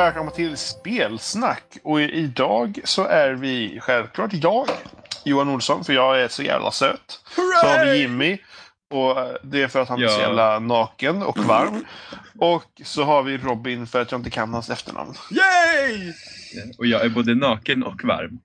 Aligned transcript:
Välkomna 0.00 0.30
till 0.30 0.56
Spelsnack. 0.56 1.64
Och 1.82 2.00
idag 2.00 2.80
så 2.84 3.04
är 3.04 3.30
vi 3.32 3.78
självklart 3.82 4.30
jag, 4.32 4.68
Johan 5.24 5.48
Olsson, 5.48 5.84
för 5.84 5.92
jag 5.92 6.20
är 6.20 6.28
så 6.28 6.42
jävla 6.42 6.70
söt. 6.70 7.20
Så 7.60 7.66
har 7.66 7.84
vi 7.84 7.98
Jimmy. 7.98 8.38
Och 8.90 9.20
eh, 9.20 9.28
det 9.42 9.62
är 9.62 9.68
för 9.68 9.80
att 9.80 9.88
han 9.88 10.02
är 10.02 10.08
så 10.08 10.20
Ja. 10.20 10.26
jävla 10.26 10.58
naken 10.58 11.22
och 11.22 11.38
varm. 11.38 11.84
Och 12.38 12.64
så 12.84 13.04
har 13.04 13.22
vi 13.22 13.38
Robin 13.38 13.86
för 13.86 14.00
att 14.02 14.10
jag 14.12 14.18
inte 14.18 14.30
kan 14.30 14.52
hans 14.54 14.70
efternamn. 14.70 15.14
Yay! 15.30 16.12
Och 16.78 16.86
jag 16.86 17.04
är 17.04 17.08
både 17.08 17.34
naken 17.34 17.82
och 17.82 18.04
varm. 18.04 18.38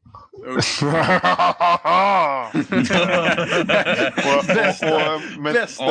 med, 5.38 5.54
Bästa 5.54 5.86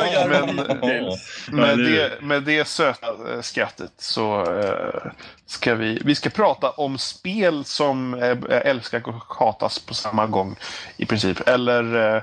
med, 2.21 2.43
det, 2.43 2.67
söta 2.67 3.07
skrattet 3.41 3.91
så 3.97 4.59
eh, 4.59 5.11
ska 5.45 5.75
vi, 5.75 6.01
vi 6.05 6.15
ska 6.15 6.29
prata 6.29 6.69
om 6.69 6.97
spel 6.97 7.65
som 7.65 8.13
eh, 8.13 8.37
älskar 8.49 9.07
och 9.07 9.35
hatas 9.39 9.79
på 9.79 9.93
samma 9.93 10.27
gång 10.27 10.55
i 10.97 11.05
princip. 11.05 11.47
Eller 11.47 12.15
eh, 12.15 12.21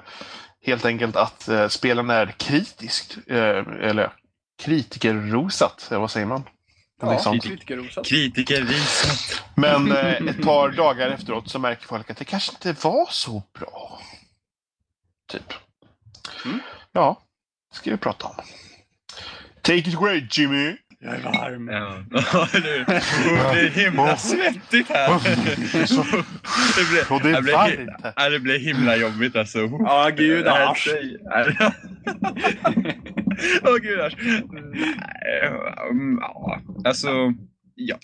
helt 0.65 0.85
enkelt 0.85 1.17
att 1.17 1.49
spelen 1.69 2.11
är 2.11 2.27
kritiskt, 2.27 3.17
eller 3.27 4.13
kritikerrosat, 4.63 5.89
vad 5.91 6.11
säger 6.11 6.27
man? 6.27 6.45
Ja, 7.03 7.19
sånt. 7.19 7.45
kritikerrosat. 7.45 8.07
Kritikerrisat. 8.07 9.45
Men 9.55 9.93
eh, 9.93 10.13
ett 10.29 10.43
par 10.43 10.69
dagar 10.69 11.09
efteråt 11.09 11.51
så 11.51 11.59
märker 11.59 11.87
folk 11.87 12.11
att 12.11 12.17
det 12.17 12.25
kanske 12.25 12.53
inte 12.53 12.89
var 12.89 13.07
så 13.11 13.43
bra. 13.59 14.01
Typ. 15.33 15.53
Mm. 16.45 16.59
Ja, 16.93 17.23
det 17.71 17.77
ska 17.77 17.91
vi 17.91 17.97
prata 17.97 18.27
om. 18.27 18.35
Take 19.63 19.79
it 19.79 19.97
away 19.97 20.27
Jimmy! 20.31 20.77
Jag 21.05 21.15
är 21.15 21.23
varm. 21.23 21.69
Ja? 21.69 21.89
Och 22.41 22.49
det 23.55 23.61
är 23.61 23.71
himla 23.71 24.17
svettigt 24.17 24.89
här. 24.89 25.21
Det 26.77 26.85
blir, 26.91 27.13
Och 27.13 27.23
det 27.23 27.31
är 27.31 27.53
varmt 27.53 28.33
det 28.33 28.39
blir 28.39 28.59
himla 28.59 28.97
jobbigt 28.97 29.37
alltså. 29.37 29.59
Ja, 29.59 30.11
gudars. 30.11 30.89
Åh 33.65 33.77
gudars. 33.77 34.17
Nej, 34.53 35.51
um, 35.91 36.19
Ja, 36.21 36.61
alltså, 36.85 37.09
ja. 37.75 37.97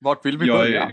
Vart 0.00 0.26
vill 0.26 0.38
vi 0.38 0.46
Jag, 0.46 0.58
börja? 0.58 0.90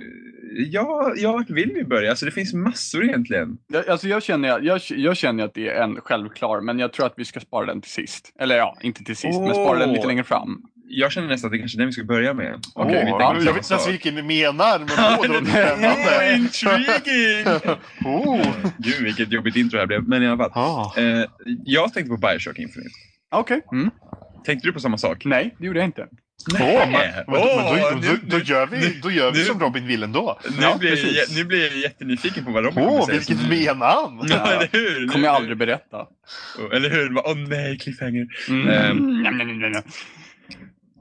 ja, 0.71 1.13
ja, 1.15 1.31
vart 1.31 1.49
vill 1.49 1.71
vi 1.75 1.83
börja? 1.83 2.09
Alltså 2.09 2.25
det 2.25 2.31
finns 2.31 2.53
massor 2.53 3.03
egentligen. 3.03 3.57
Jag, 3.67 3.89
alltså 3.89 4.07
jag, 4.07 4.23
känner, 4.23 4.59
jag, 4.61 4.81
jag 4.89 5.17
känner 5.17 5.43
att 5.45 5.53
det 5.53 5.69
är 5.69 5.83
en 5.83 6.01
självklar, 6.01 6.61
men 6.61 6.79
jag 6.79 6.93
tror 6.93 7.05
att 7.05 7.13
vi 7.17 7.25
ska 7.25 7.39
spara 7.39 7.65
den 7.65 7.81
till 7.81 7.91
sist. 7.91 8.33
Eller 8.39 8.57
ja, 8.57 8.77
inte 8.81 9.03
till 9.03 9.15
sist, 9.15 9.39
men 9.39 9.53
spara 9.53 9.79
den 9.79 9.93
lite 9.93 10.07
längre 10.07 10.23
fram. 10.23 10.61
Jag 10.93 11.11
känner 11.11 11.27
nästan 11.27 11.47
att 11.47 11.51
det 11.51 11.57
kanske 11.59 11.75
är 11.77 11.79
den 11.79 11.87
vi 11.87 11.93
ska 11.93 12.03
börja 12.03 12.33
med. 12.33 12.59
Okej, 12.75 12.93
vi 12.93 12.99
tänker 13.11 13.23
jag 13.23 13.33
vet 13.33 13.47
inte 13.47 13.73
ens 13.73 13.87
vilken 13.87 14.15
ni 14.15 14.21
menar, 14.21 14.79
men 14.79 14.87
åh, 14.99 15.21
det 15.21 15.27
låter 15.27 15.45
spännande. 15.45 16.33
Intriguing! 16.35 17.75
oh. 18.05 18.47
Gud 18.77 19.01
vilket 19.03 19.31
jobbigt 19.31 19.55
intro 19.55 19.75
det 19.75 19.81
här 19.81 19.87
blev. 19.87 20.07
Men 20.07 20.23
i 20.23 20.27
alla 20.27 20.37
fall. 20.37 20.51
ah. 20.53 20.93
Eh, 20.97 21.25
jag 21.65 21.93
tänkte 21.93 22.09
på 22.09 22.17
Bioshock 22.17 22.59
Infinite. 22.59 22.95
Okej. 23.31 23.61
Mm. 23.71 23.89
Tänkte 24.45 24.67
du 24.67 24.73
på 24.73 24.79
samma 24.79 24.97
sak? 24.97 25.25
Nej, 25.25 25.55
det 25.59 25.65
gjorde 25.65 25.79
jag 25.79 25.87
inte. 25.87 26.07
Åh, 26.53 26.59
men, 26.59 26.91
men, 26.91 26.91
men 26.91 27.25
då, 27.27 27.41
Åh, 27.41 27.91
då, 27.93 27.99
nu- 27.99 28.19
då, 28.23 28.39
gör 28.39 28.67
vi, 28.67 28.99
då 29.03 29.11
gör 29.11 29.31
vi 29.31 29.37
nu- 29.39 29.45
som 29.45 29.59
Robin 29.59 29.87
vill 29.87 30.03
ändå. 30.03 30.39
Nu, 30.49 30.55
Ja, 30.61 30.77
blir, 30.79 30.89
precis. 30.89 31.17
jag, 31.29 31.37
nu 31.37 31.43
blir 31.45 31.67
jag 31.67 31.77
jättenyfiken 31.77 32.45
på 32.45 32.51
vad 32.51 32.63
Robin 32.65 32.83
Åh, 32.83 32.89
kommer 32.89 33.01
säga. 33.01 33.17
vilket 33.17 33.37
Så 33.37 33.47
nu- 33.47 33.65
menamn! 33.65 34.19
Ja, 34.29 34.47
eller 34.51 34.69
hur? 34.71 35.07
kommer 35.07 35.25
jag 35.25 35.35
aldrig 35.35 35.57
berätta. 35.57 35.97
Oh, 36.59 36.75
Eller 36.75 36.89
hur? 36.89 37.17
Åh 37.17 37.35
nej, 37.37 37.77
cliffhanger. 37.79 38.27
Mm. 38.49 38.97
Njam, 39.21 39.37
njam, 39.37 39.47
njam, 39.59 39.71
njam. 39.71 39.83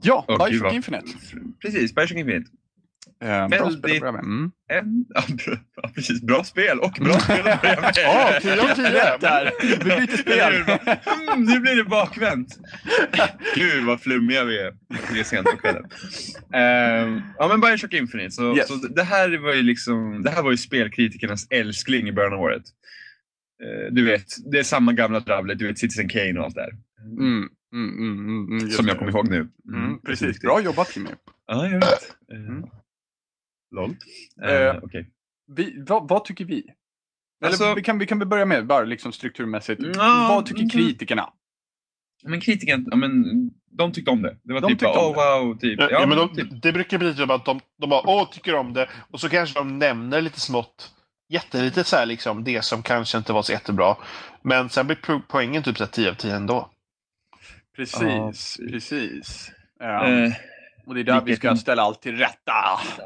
Ja, 0.03 0.25
gud, 0.27 0.37
Bioshock 0.49 0.73
Infinite. 0.73 1.05
Precis, 1.61 1.95
Bioshock 1.95 2.17
Infinite. 2.17 2.49
Eh, 3.23 3.27
bra 3.27 3.47
Väldigt- 3.47 3.79
spel 3.79 3.93
att 3.95 3.99
börja 4.01 4.11
med. 4.11 4.23
Mm. 4.23 4.51
En, 4.69 5.05
ja, 5.75 5.91
precis. 5.95 6.21
Bra 6.21 6.43
spel 6.43 6.79
och 6.79 6.91
bra 7.01 7.19
spel 7.19 7.47
att 7.47 7.61
börja 7.61 7.81
med. 7.81 7.93
Ja, 7.97 8.39
10 8.41 8.61
av 8.61 8.75
10. 8.75 8.83
Där, 9.19 9.51
vi 9.61 9.77
byter 9.77 10.17
spel. 10.17 10.53
Mm, 11.33 11.43
nu 11.45 11.59
blir 11.59 11.75
det 11.75 11.83
bakvänt. 11.83 12.59
Gud 13.55 13.83
vad 13.85 14.01
flummiga 14.01 14.43
vi 14.43 14.59
är. 14.59 14.73
Det 15.13 15.19
är 15.19 15.23
sent 15.23 15.45
på 15.51 15.57
kvällen. 15.57 15.83
Ehm, 16.53 17.21
ja 17.37 17.47
men 17.47 17.61
Bioshock 17.61 17.93
Infinite. 17.93 18.31
Så, 18.31 18.57
Yes. 18.57 18.67
så 18.67 18.75
det 18.75 19.03
här 19.03 19.37
var 19.37 19.53
ju 19.53 19.61
liksom, 19.61 20.21
det 20.23 20.29
här 20.29 20.43
var 20.43 20.51
ju 20.51 20.57
spelkritikernas 20.57 21.47
älskling 21.49 22.07
i 22.07 22.11
början 22.11 22.33
av 22.33 22.39
året. 22.39 22.63
Eh, 23.63 23.93
du 23.93 24.05
vet, 24.05 24.25
det 24.51 24.59
är 24.59 24.63
samma 24.63 24.93
gamla 24.93 25.19
dravlet, 25.19 25.59
du 25.59 25.67
vet 25.67 25.79
Citizen 25.79 26.09
Kane 26.09 26.39
och 26.39 26.45
allt 26.45 26.55
det 26.55 26.61
där. 26.61 26.71
Mm. 27.19 27.49
Mm, 27.73 27.97
mm, 27.97 28.19
mm, 28.19 28.47
mm, 28.59 28.69
Som 28.71 28.87
jag 28.87 28.97
kommer 28.99 29.11
ihåg 29.11 29.29
nu. 29.29 29.47
Mm, 29.73 30.01
precis. 30.05 30.39
Bra 30.41 30.61
jobbat 30.61 30.95
Jimmy. 30.95 31.09
Ja, 31.47 31.67
jag 31.67 31.79
vet. 31.79 32.15
Mm. 32.33 32.63
LOL. 33.71 33.95
Eh, 34.43 34.51
Eh, 34.55 34.75
Okej. 34.83 35.09
Vi, 35.47 35.83
vad, 35.87 36.07
vad 36.09 36.25
tycker 36.25 36.45
vi? 36.45 36.59
Eller 37.41 37.47
Alltså- 37.51 37.73
vi, 37.75 37.83
kan, 37.83 37.99
vi 37.99 38.05
kan 38.05 38.19
börja 38.29 38.45
med 38.45 38.67
bara 38.67 38.83
liksom 38.83 39.11
strukturmässigt. 39.11 39.81
Ja, 39.95 40.25
vad 40.29 40.45
tycker 40.45 40.69
kritikerna? 40.69 41.29
Men 42.23 42.41
kritikerna, 42.41 42.83
ja, 42.91 42.95
men, 42.95 43.23
de 43.71 43.91
tyckte 43.91 44.11
om 44.11 44.21
det. 44.21 44.37
Det 44.43 44.53
var 44.53 44.61
De 44.61 44.67
typ 44.67 44.83
oh 44.83 45.15
wow, 45.15 45.57
typ. 45.57 45.79
Ja, 45.79 45.87
ja, 45.91 46.05
men 46.05 46.35
typ. 46.35 46.49
de, 46.49 46.59
det 46.59 46.73
brukar 46.73 46.97
bli 46.97 47.15
typ 47.15 47.29
att 47.29 47.45
de, 47.45 47.59
de 47.81 47.89
bara 47.89 48.01
åh, 48.09 48.29
tycker 48.31 48.55
om 48.55 48.73
det. 48.73 48.89
Och 49.11 49.19
så 49.19 49.29
kanske 49.29 49.59
de 49.59 49.79
nämner 49.79 50.21
lite 50.21 50.39
smått, 50.39 50.91
jättelite 51.29 51.83
så 51.83 51.95
här 51.95 52.05
liksom, 52.05 52.43
det 52.43 52.61
som 52.65 52.83
kanske 52.83 53.17
inte 53.17 53.33
var 53.33 53.41
så 53.41 53.51
jättebra. 53.51 53.95
Men 54.43 54.69
sen 54.69 54.87
blir 54.87 54.97
po- 54.97 55.21
poängen 55.27 55.63
typ 55.63 55.77
så 55.77 55.83
här 55.83 55.91
10 55.91 56.09
av 56.09 56.13
10 56.13 56.35
ändå. 56.35 56.69
Precis, 57.75 58.01
Ja, 58.01 58.31
precis. 58.71 59.51
Ja. 59.79 60.07
Eh, 60.07 60.33
och 60.85 60.95
det 60.95 61.01
är 61.01 61.03
där 61.03 61.19
vi 61.19 61.25
vilket- 61.25 61.37
ska 61.37 61.55
ställa 61.55 61.81
allt 61.81 62.01
till 62.01 62.17
rätta. 62.17 62.51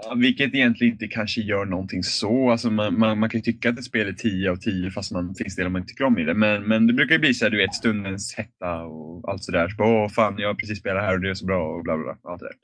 Ja, 0.03 0.13
vilket 0.15 0.53
egentligen 0.55 0.93
inte 0.93 1.07
kanske 1.07 1.41
gör 1.41 1.65
någonting 1.65 2.03
så. 2.03 2.51
Alltså 2.51 2.71
man, 2.71 2.99
man, 2.99 3.19
man 3.19 3.29
kan 3.29 3.39
ju 3.39 3.43
tycka 3.43 3.69
att 3.69 3.77
ett 3.79 3.83
spel 3.85 4.07
är 4.07 4.13
10 4.13 4.51
av 4.51 4.55
10 4.55 4.91
fast 4.91 5.11
man 5.11 5.35
finns 5.35 5.55
delar 5.55 5.69
man 5.69 5.81
inte 5.81 5.89
tycker 5.91 6.03
om 6.05 6.17
i 6.17 6.23
det. 6.23 6.33
Men, 6.33 6.63
men 6.63 6.87
det 6.87 6.93
brukar 6.93 7.13
ju 7.15 7.19
bli 7.19 7.33
så 7.33 7.45
här, 7.45 7.49
du 7.49 7.57
vet, 7.57 7.73
stundens 7.73 8.33
hetta 8.35 8.81
och 8.81 9.29
allt 9.31 9.43
sådär. 9.43 9.69
Så, 9.69 9.83
Åh 9.83 10.09
fan, 10.09 10.35
jag 10.37 10.47
har 10.49 10.55
precis 10.55 10.79
spelat 10.79 11.03
här 11.03 11.13
och 11.13 11.21
det 11.21 11.29
är 11.29 11.33
så 11.33 11.45
bra 11.45 11.75
och 11.75 11.83
bla 11.83 11.97
bla 11.97 12.03
bla. 12.21 12.31
Allt 12.31 12.39
det 12.39 12.45
där. 12.47 12.55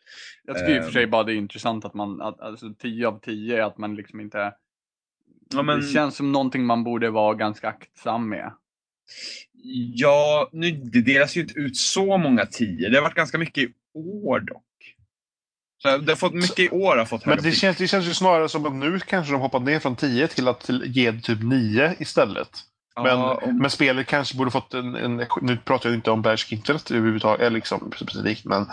Jag 0.46 0.58
tycker 0.58 0.76
i 0.76 0.80
och 0.80 0.84
för 0.84 0.90
Ehm. 0.90 0.94
sig 0.94 1.08
bara 1.08 1.24
det 1.24 1.34
är 1.34 1.36
intressant 1.36 1.86
att 1.86 1.94
man, 1.94 2.22
att, 2.22 2.40
alltså 2.40 2.74
10 2.74 3.08
av 3.08 3.20
10 3.20 3.58
är 3.58 3.64
att 3.64 3.78
man 3.78 3.96
liksom 3.96 4.20
inte... 4.20 4.54
Ja, 5.54 5.62
men, 5.64 5.80
Det 5.80 5.88
känns 5.88 6.16
som 6.16 6.32
någonting 6.32 6.66
man 6.66 6.84
borde 6.84 7.10
vara 7.10 7.34
ganska 7.36 7.68
aktsam 7.68 8.30
med. 8.30 8.52
ja 9.96 10.50
nu, 10.54 10.72
det 10.72 11.02
delas 11.02 11.38
ju 11.38 11.42
inte 11.42 11.60
ut 11.60 11.78
så 11.78 12.18
många 12.18 12.46
10. 12.46 12.90
Det 12.90 12.96
har 12.98 13.04
varit 13.04 13.16
ganska 13.16 13.38
mycket 13.38 13.64
i 13.64 13.74
år 13.94 14.40
dock. 14.40 14.64
Så 15.82 15.98
det 15.98 16.12
har 16.12 16.16
fått 16.16 16.34
mycket 16.34 16.60
i 16.60 16.70
år 16.70 16.98
har 16.98 17.06
fått 17.06 17.26
Men 17.26 17.44
det 17.44 17.52
känns, 17.52 17.78
det 17.78 17.88
känns 17.88 18.06
ju 18.06 18.14
snarare 18.14 18.50
som 18.50 18.66
att 18.66 18.74
nu 18.74 19.00
kanske 19.00 19.34
de 19.34 19.42
hoppat 19.42 19.62
ner 19.62 19.80
från 19.80 19.96
10 19.96 20.28
till 20.28 20.48
att 20.48 20.70
ge 20.70 21.14
typ 21.14 21.44
9 21.44 21.96
istället. 22.00 22.50
Men, 22.96 23.20
Ja, 23.20 23.42
men 23.46 23.70
spelet 23.70 24.08
kanske 24.08 24.38
borde 24.38 24.52
fått 24.52 24.74
en, 24.74 24.96
en... 24.96 25.26
Nu 25.42 25.58
pratar 25.58 25.90
jag 25.90 25.98
inte 25.98 26.12
om 26.12 26.22
Bioshock 26.22 26.52
Infinite 26.52 26.96
överhuvudtaget, 26.96 27.42
eller 27.42 27.56
liksom 27.56 27.92
specifikt, 27.96 28.46
men... 28.46 28.66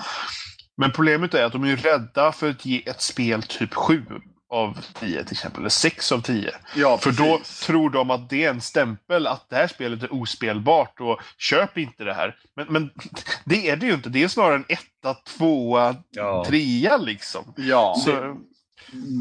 Men 0.77 0.93
problemet 0.93 1.35
är 1.35 1.45
att 1.45 1.53
de 1.53 1.65
är 1.65 1.77
rädda 1.77 2.33
för 2.33 2.51
att 2.51 2.67
ge 2.67 2.89
ett 2.89 3.03
spel 3.03 3.43
typ 3.43 3.75
7 3.75 4.05
av 4.51 4.79
10 4.95 5.25
till 5.25 5.33
exempel, 5.33 5.61
eller 5.61 5.69
6 5.69 6.13
av 6.13 6.21
10. 6.21 6.51
Ja, 6.77 6.99
För 6.99 7.13
då 7.13 7.41
tror 7.67 7.91
de 7.91 8.11
att 8.11 8.31
det 8.31 8.45
är 8.45 8.51
en 8.51 8.61
stämpel 8.61 9.27
att 9.27 9.47
det 9.51 9.57
här 9.57 9.67
spelet 9.67 10.03
är 10.03 10.13
ospelbart 10.13 11.01
och 11.01 11.21
köp 11.39 11.79
inte 11.79 12.05
det 12.05 12.15
här. 12.15 12.37
Men, 12.57 12.67
men 12.71 12.91
det 13.45 13.71
är 13.71 13.77
det 13.77 13.87
ju 13.87 13.95
inte. 13.95 14.09
Det 14.09 14.23
är 14.23 14.29
snarare 14.29 14.57
en 14.57 14.65
etta, 14.69 15.15
tvåa, 15.15 15.97
ja. 16.11 16.45
trea 16.49 16.97
liksom. 16.97 17.55
Ja. 17.57 17.95
Så, 18.05 18.37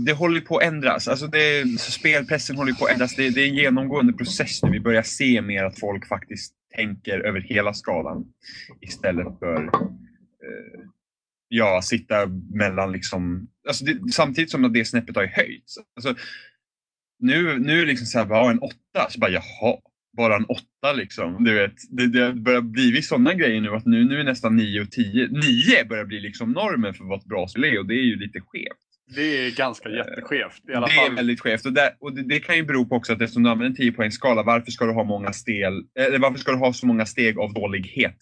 det 0.05 0.13
håller 0.13 0.35
ju 0.35 0.41
på 0.41 0.57
att 0.57 0.63
ändras. 0.63 1.07
Alltså 1.07 1.27
det, 1.27 1.79
spelpressen 1.79 2.55
håller 2.55 2.73
på 2.73 2.85
att 2.85 2.91
ändras. 2.91 3.15
Det, 3.15 3.29
det 3.29 3.41
är 3.41 3.47
en 3.47 3.55
genomgående 3.55 4.13
process 4.13 4.63
nu. 4.63 4.71
Vi 4.71 4.79
börjar 4.79 5.03
se 5.03 5.41
mer 5.41 5.63
att 5.63 5.79
folk 5.79 6.07
faktiskt 6.07 6.53
tänker 6.75 7.19
över 7.19 7.41
hela 7.41 7.73
skalan 7.73 8.25
istället 8.81 9.39
för 9.39 9.63
eh, 9.63 10.81
ja, 11.47 11.81
sitta 11.83 12.25
mellan 12.53 12.91
liksom... 12.91 13.47
Alltså 13.67 13.85
det, 13.85 14.11
samtidigt 14.11 14.51
som 14.51 14.65
att 14.65 14.73
det 14.73 14.85
snäppet 14.85 15.15
har 15.15 15.23
ju 15.23 15.29
höjts. 15.29 15.77
Alltså, 15.95 16.15
nu, 17.19 17.59
nu 17.59 17.73
är 17.73 17.81
det 17.81 17.91
liksom 17.91 18.07
så 18.07 18.17
här, 18.19 18.25
bara, 18.25 18.51
en 18.51 18.59
åtta. 18.59 19.09
Så 19.09 19.19
bara 19.19 19.31
jaha, 19.31 19.77
bara 20.17 20.35
en 20.35 20.45
åtta 20.45 20.93
liksom. 20.93 21.43
Du 21.43 21.53
vet, 21.53 21.73
det, 21.89 22.07
det 22.07 22.33
börjar 22.33 22.61
bli 22.61 23.01
sådana 23.01 23.33
grejer 23.33 23.61
nu 23.61 23.69
att 23.69 23.85
nu, 23.85 24.05
nu 24.05 24.19
är 24.19 24.23
nästan 24.23 24.55
nio 24.55 24.81
och 24.81 24.91
tio. 24.91 25.27
Nio 25.27 25.85
börjar 25.85 26.05
bli 26.05 26.19
liksom 26.19 26.51
normen 26.51 26.93
för 26.93 27.03
vad 27.03 27.19
ett 27.19 27.25
bra 27.25 27.47
spel 27.47 27.63
är 27.63 27.79
och 27.79 27.85
det 27.85 27.93
är 27.93 28.05
ju 28.05 28.15
lite 28.15 28.39
skevt. 28.39 28.87
Det 29.15 29.21
är 29.21 29.51
ganska 29.51 29.89
jätteskevt 29.89 30.69
i 30.69 30.73
alla 30.73 30.87
det 30.87 30.93
fall. 30.93 31.11
är 31.11 31.15
väldigt 31.15 31.41
skevt. 31.41 31.65
Och, 31.65 31.73
där, 31.73 31.89
och 31.99 32.15
det, 32.15 32.23
det 32.23 32.39
kan 32.39 32.55
ju 32.55 32.63
bero 32.63 32.85
på 32.85 32.95
också 32.95 33.13
att 33.13 33.21
eftersom 33.21 33.43
du 33.43 33.49
använder 33.49 33.69
en 33.69 33.75
10 33.75 33.91
poängs 33.91 34.15
skala, 34.15 34.43
varför 34.43 34.71
ska 34.71 34.85
du 34.85 34.91
ha 34.91 35.03
många 35.03 35.33
stel, 35.33 35.83
eller 35.99 36.19
varför 36.19 36.39
ska 36.39 36.51
du 36.51 36.57
ha 36.57 36.73
så 36.73 36.85
många 36.85 37.05
steg 37.05 37.39
av 37.39 37.53
dålighet? 37.53 38.17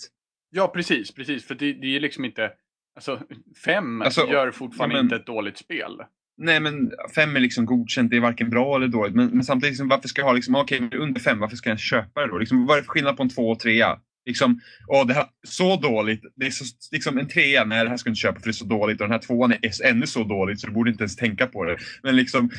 Ja, 0.49 0.67
precis, 0.67 1.11
precis. 1.11 1.45
För 1.45 1.55
det, 1.55 1.73
det 1.73 1.95
är 1.95 1.99
liksom 1.99 2.25
inte... 2.25 2.51
Alltså, 2.95 3.19
fem 3.65 4.01
Alltså, 4.01 4.27
gör 4.31 4.51
fortfarande 4.51 4.95
men- 4.95 5.05
inte 5.05 5.15
ett 5.15 5.25
dåligt 5.25 5.57
spel. 5.57 5.91
Nej 6.37 6.59
men 6.59 6.91
fem 7.15 7.35
är 7.35 7.39
liksom 7.39 7.65
godkänt, 7.65 8.11
det 8.11 8.17
är 8.17 8.21
varken 8.21 8.49
bra 8.49 8.75
eller 8.75 8.87
dåligt. 8.87 9.15
Men, 9.15 9.27
men 9.27 9.43
samtidigt, 9.43 9.71
liksom, 9.71 9.87
varför 9.87 10.07
ska 10.07 10.21
jag 10.21 10.25
ha 10.27 10.33
liksom, 10.33 10.55
okej 10.55 10.89
under 10.93 11.21
fem, 11.21 11.39
varför 11.39 11.55
ska 11.55 11.69
jag 11.69 11.79
köpa 11.79 12.21
det 12.21 12.27
då? 12.27 12.37
Liksom, 12.37 12.65
vad 12.65 12.77
är 12.77 12.81
det 12.81 12.85
för 12.85 12.91
skillnad 12.91 13.17
på 13.17 13.23
en 13.23 13.29
två 13.29 13.49
och 13.49 13.59
trea? 13.59 13.99
Liksom, 14.25 14.59
åh, 14.87 15.07
det 15.07 15.13
här 15.13 15.25
så 15.47 15.75
dåligt. 15.75 16.21
Det 16.35 16.45
är 16.45 16.49
så, 16.51 16.65
liksom 16.91 17.17
en 17.17 17.27
trea, 17.27 17.63
nej 17.65 17.83
det 17.83 17.89
här 17.89 17.97
ska 17.97 18.07
du 18.07 18.11
inte 18.11 18.19
köpa 18.19 18.39
för 18.39 18.43
det 18.45 18.49
är 18.51 18.53
så 18.53 18.65
dåligt. 18.65 19.01
Och 19.01 19.07
den 19.07 19.11
här 19.11 19.19
tvåan 19.19 19.51
är 19.51 19.85
ännu 19.85 20.07
så 20.07 20.23
dåligt 20.23 20.59
så 20.59 20.67
du 20.67 20.73
borde 20.73 20.89
inte 20.91 21.03
ens 21.03 21.15
tänka 21.15 21.47
på 21.47 21.63
det. 21.65 21.77
Men 22.03 22.15
liksom, 22.15 22.49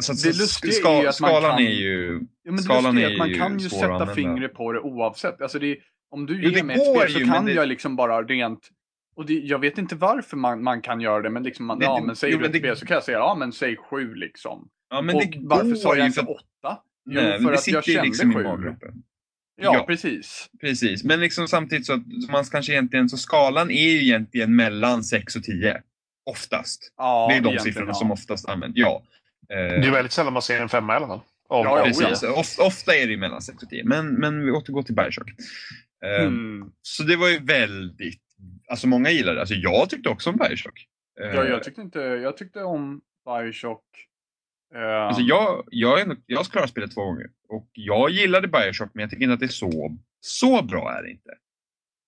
så, 0.00 0.12
Det 0.12 0.38
lustiga 0.38 0.72
ska, 0.72 0.88
är 0.88 1.02
ju 1.02 1.08
att 1.08 1.20
man 1.20 1.30
skalan 1.30 1.50
kan- 1.58 1.66
är 1.66 1.70
ju... 1.70 2.20
Ja, 2.42 2.52
men 2.52 2.58
Skalan 2.62 2.98
är 2.98 3.02
är 3.06 3.12
att 3.12 3.18
man 3.18 3.28
ju 3.28 3.34
kan 3.34 3.58
ju 3.58 3.68
sätta 3.68 4.14
fingret 4.14 4.54
på 4.54 4.72
det 4.72 4.80
oavsett. 4.80 5.42
Alltså 5.42 5.58
det, 5.58 5.76
om 6.10 6.26
du 6.26 6.40
Jo, 6.42 6.50
ger 6.50 6.62
mig 6.64 6.76
ett 6.76 6.96
spel 6.96 7.12
så 7.12 7.18
ju, 7.18 7.24
kan 7.26 7.44
det- 7.44 7.52
jag 7.52 7.68
liksom 7.68 7.96
bara 7.96 8.22
rent... 8.22 8.68
Och 9.16 9.26
det, 9.26 9.32
jag 9.34 9.58
vet 9.58 9.78
inte 9.78 9.94
varför 9.96 10.36
man, 10.36 10.62
man 10.62 10.82
kan 10.82 11.00
göra 11.00 11.22
det, 11.22 11.30
men 11.30 11.42
liksom, 11.42 11.66
man, 11.66 11.78
Det- 11.78 11.84
ja 11.84 12.02
men 12.06 12.16
säger 12.16 12.34
jo, 12.34 12.40
du 12.40 12.46
ett 12.46 12.56
spel 12.56 12.76
så 12.76 12.86
kan 12.86 12.94
jag 12.94 13.04
säga, 13.04 13.18
ja 13.18 13.34
men 13.38 13.52
säg 13.52 13.76
sju 13.76 14.14
liksom. 14.14 14.68
Ja, 14.90 15.02
men 15.02 15.14
och 15.16 15.22
det 15.22 15.38
varför 15.42 15.74
sa 15.74 15.88
jag 15.88 15.98
ju 15.98 16.04
inte 16.06 16.20
för, 16.20 16.30
åtta? 16.30 16.78
Jo, 17.06 17.20
nej, 17.20 17.24
men 17.24 17.42
för 17.42 17.50
det 17.50 17.56
att 17.58 17.66
jag 17.68 17.84
kände 17.84 18.02
liksom 18.02 18.30
i 18.30 18.34
sju. 18.34 18.42
maggropen. 18.42 19.02
Ja, 19.56 19.74
Ja. 19.74 19.84
precis. 19.86 20.50
Precis, 20.60 21.04
men 21.04 21.20
liksom 21.20 21.48
samtidigt 21.48 21.86
så 21.86 21.92
att 21.92 22.02
så 22.26 22.32
man 22.32 22.44
kanske 22.44 22.72
egentligen, 22.72 23.08
så 23.08 23.16
skalan 23.16 23.70
är 23.70 23.88
ju 23.90 24.02
egentligen 24.02 24.56
mellan 24.56 25.04
6 25.04 25.36
och 25.36 25.42
10. 25.42 25.82
Oftast. 26.30 26.92
Ja, 26.96 27.26
det 27.30 27.36
är 27.36 27.40
de 27.40 27.58
siffrorna 27.58 27.90
ja. 27.90 27.94
som 27.94 28.10
oftast 28.10 28.48
används. 28.48 28.78
Ja. 28.78 29.02
Eh, 29.50 29.56
Det 29.56 29.86
är 29.86 29.90
väldigt 29.90 30.12
sällan 30.12 30.32
man 30.32 30.42
ser 30.42 30.60
en 30.60 30.68
femma 30.68 30.92
i 30.92 30.96
alla 30.96 31.06
fall. 31.06 31.20
Om, 31.48 31.64
Ja, 31.66 31.78
ja, 31.78 31.84
Precis, 31.84 32.22
of, 32.22 32.58
ofta 32.58 32.94
är 32.96 33.06
det 33.06 33.16
mellan 33.16 33.42
6 33.42 33.62
och 33.62 33.68
10. 33.68 33.84
Men, 33.84 34.14
men 34.14 34.44
vi 34.44 34.50
återgår 34.50 34.82
till 34.82 34.94
Bioshock. 34.94 35.30
Eh, 36.04 36.24
Mm. 36.26 36.68
Så 36.82 37.02
det 37.02 37.16
var 37.16 37.28
ju 37.28 37.38
väldigt, 37.38 38.20
alltså 38.68 38.86
många 38.86 39.10
gillade 39.10 39.34
det. 39.34 39.40
Alltså 39.40 39.54
jag 39.54 39.90
tyckte 39.90 40.08
också 40.08 40.30
om 40.30 40.36
Bioshock. 40.36 40.86
Eh, 41.20 41.26
Ja, 41.26 41.44
jag 41.44 41.62
tyckte 41.62 41.80
inte, 41.80 41.98
jag 41.98 42.36
tyckte 42.36 42.62
om 42.62 43.00
Bioshock. 43.24 43.84
Eh, 44.74 44.80
Alltså 45.06 45.22
jag, 45.22 45.64
jag, 45.70 46.00
är, 46.00 46.16
jag 46.26 46.38
har 46.38 46.44
klarat 46.44 46.70
spelet 46.70 46.94
två 46.94 47.04
gånger. 47.04 47.26
Och 47.48 47.70
jag 47.72 48.10
gillade 48.10 48.48
Bioshock 48.48 48.90
men 48.94 49.00
jag 49.02 49.10
tycker 49.10 49.22
inte 49.22 49.34
att 49.34 49.40
det 49.40 49.46
är 49.46 49.48
så, 49.48 49.98
så 50.20 50.62
bra 50.62 50.92
är 50.98 51.02
det 51.02 51.10
inte. 51.10 51.30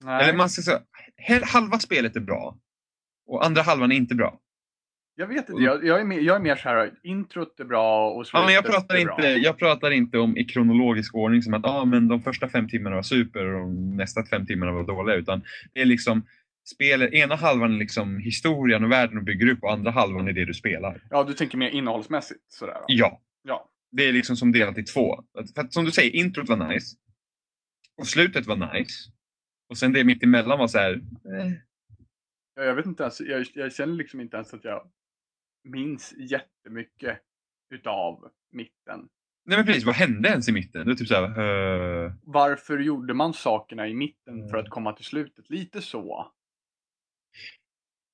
nej, 0.04 0.22
Eller 0.24 0.36
man 0.38 0.50
ska 0.50 0.62
säga, 0.62 0.80
halva 1.44 1.78
spelet 1.78 2.16
är 2.16 2.20
bra. 2.20 2.58
Och 3.26 3.44
andra 3.46 3.62
halvan 3.62 3.92
är 3.92 3.96
inte 3.96 4.14
bra. 4.14 4.40
Jag 5.16 5.26
vet 5.26 5.48
inte, 5.48 5.62
jag, 5.62 5.84
jag, 5.84 6.00
är 6.00 6.04
mer, 6.04 6.20
jag 6.20 6.36
är 6.36 6.40
mer 6.40 6.56
så 6.56 6.68
här, 6.68 6.90
introt 7.02 7.60
är 7.60 7.64
bra 7.64 8.10
och 8.10 8.26
Ja, 8.32 8.44
men 8.44 8.54
jag, 8.54 8.64
slutet 8.64 8.80
pratar 8.80 8.94
är 8.94 8.98
inte, 9.00 9.14
bra. 9.16 9.26
jag 9.30 9.58
pratar 9.58 9.90
inte 9.90 10.18
om 10.18 10.36
i 10.36 10.44
kronologisk 10.44 11.14
ordning 11.14 11.42
som 11.42 11.54
att 11.54 11.66
ah, 11.66 11.84
men 11.84 12.08
de 12.08 12.22
första 12.22 12.48
fem 12.48 12.68
timmarna 12.68 12.96
var 12.96 13.02
super 13.02 13.44
och 13.44 13.60
de 13.60 13.96
nästa 13.96 14.24
fem 14.24 14.46
timmarna 14.46 14.72
var 14.72 14.84
dåliga. 14.86 15.16
Utan 15.16 15.42
det 15.72 15.80
är 15.80 15.84
liksom 15.84 16.26
spelet, 16.68 17.12
ena 17.12 17.34
halvan 17.34 17.74
är 17.74 17.78
liksom 17.78 18.18
historien 18.18 18.84
och 18.84 18.92
världen 18.92 19.18
och 19.18 19.24
bygger 19.24 19.48
upp 19.50 19.62
och 19.62 19.72
andra 19.72 19.90
halvan 19.90 20.28
är 20.28 20.32
det 20.32 20.44
du 20.44 20.54
spelar. 20.54 21.02
Ja, 21.10 21.24
du 21.24 21.32
tänker 21.34 21.58
mer 21.58 21.70
innehållsmässigt 21.70 22.40
sådär. 22.48 22.74
va? 22.74 22.84
Ja, 22.86 23.20
Ja. 23.42 23.68
det 23.92 24.08
är 24.08 24.12
liksom 24.12 24.36
som 24.36 24.52
delat 24.52 24.78
i 24.78 24.82
två. 24.82 25.24
För 25.54 25.60
att, 25.62 25.72
som 25.72 25.84
du 25.84 25.90
säger, 25.90 26.16
introt 26.16 26.48
var 26.48 26.68
nice. 26.68 26.96
Och 27.98 28.06
slutet 28.06 28.46
var 28.46 28.74
nice. 28.74 29.10
Och 29.70 29.78
sen 29.78 29.92
det 29.92 30.04
mitt 30.04 30.22
emellan 30.22 30.58
var 30.58 30.68
så 30.68 30.78
här. 30.78 30.92
Eh. 30.94 31.52
Ja, 32.56 32.62
Jag 32.62 32.74
vet 32.74 32.86
inte 32.86 33.02
ens, 33.02 33.20
jag, 33.20 33.46
jag 33.54 33.72
känner 33.72 33.94
liksom 33.94 34.20
inte 34.20 34.36
ens 34.36 34.54
att 34.54 34.64
jag 34.64 34.82
minns 35.70 36.14
jättemycket 36.18 37.18
utav 37.74 38.30
mitten. 38.52 39.08
Nej 39.48 39.58
men 39.58 39.66
precis, 39.66 39.84
vad 39.84 39.94
hände 39.94 40.28
ens 40.28 40.48
i 40.48 40.52
mitten? 40.52 40.86
Det 40.86 40.92
är 40.92 40.94
typ 40.96 41.08
så 41.08 41.14
här. 41.14 42.04
eh. 42.04 42.12
Varför 42.22 42.78
gjorde 42.78 43.14
man 43.14 43.34
sakerna 43.34 43.88
i 43.88 43.94
mitten 43.94 44.34
Mm. 44.34 44.48
för 44.48 44.56
att 44.58 44.68
komma 44.70 44.92
till 44.92 45.04
slutet? 45.04 45.50
Lite 45.50 45.82
så. 45.82 46.32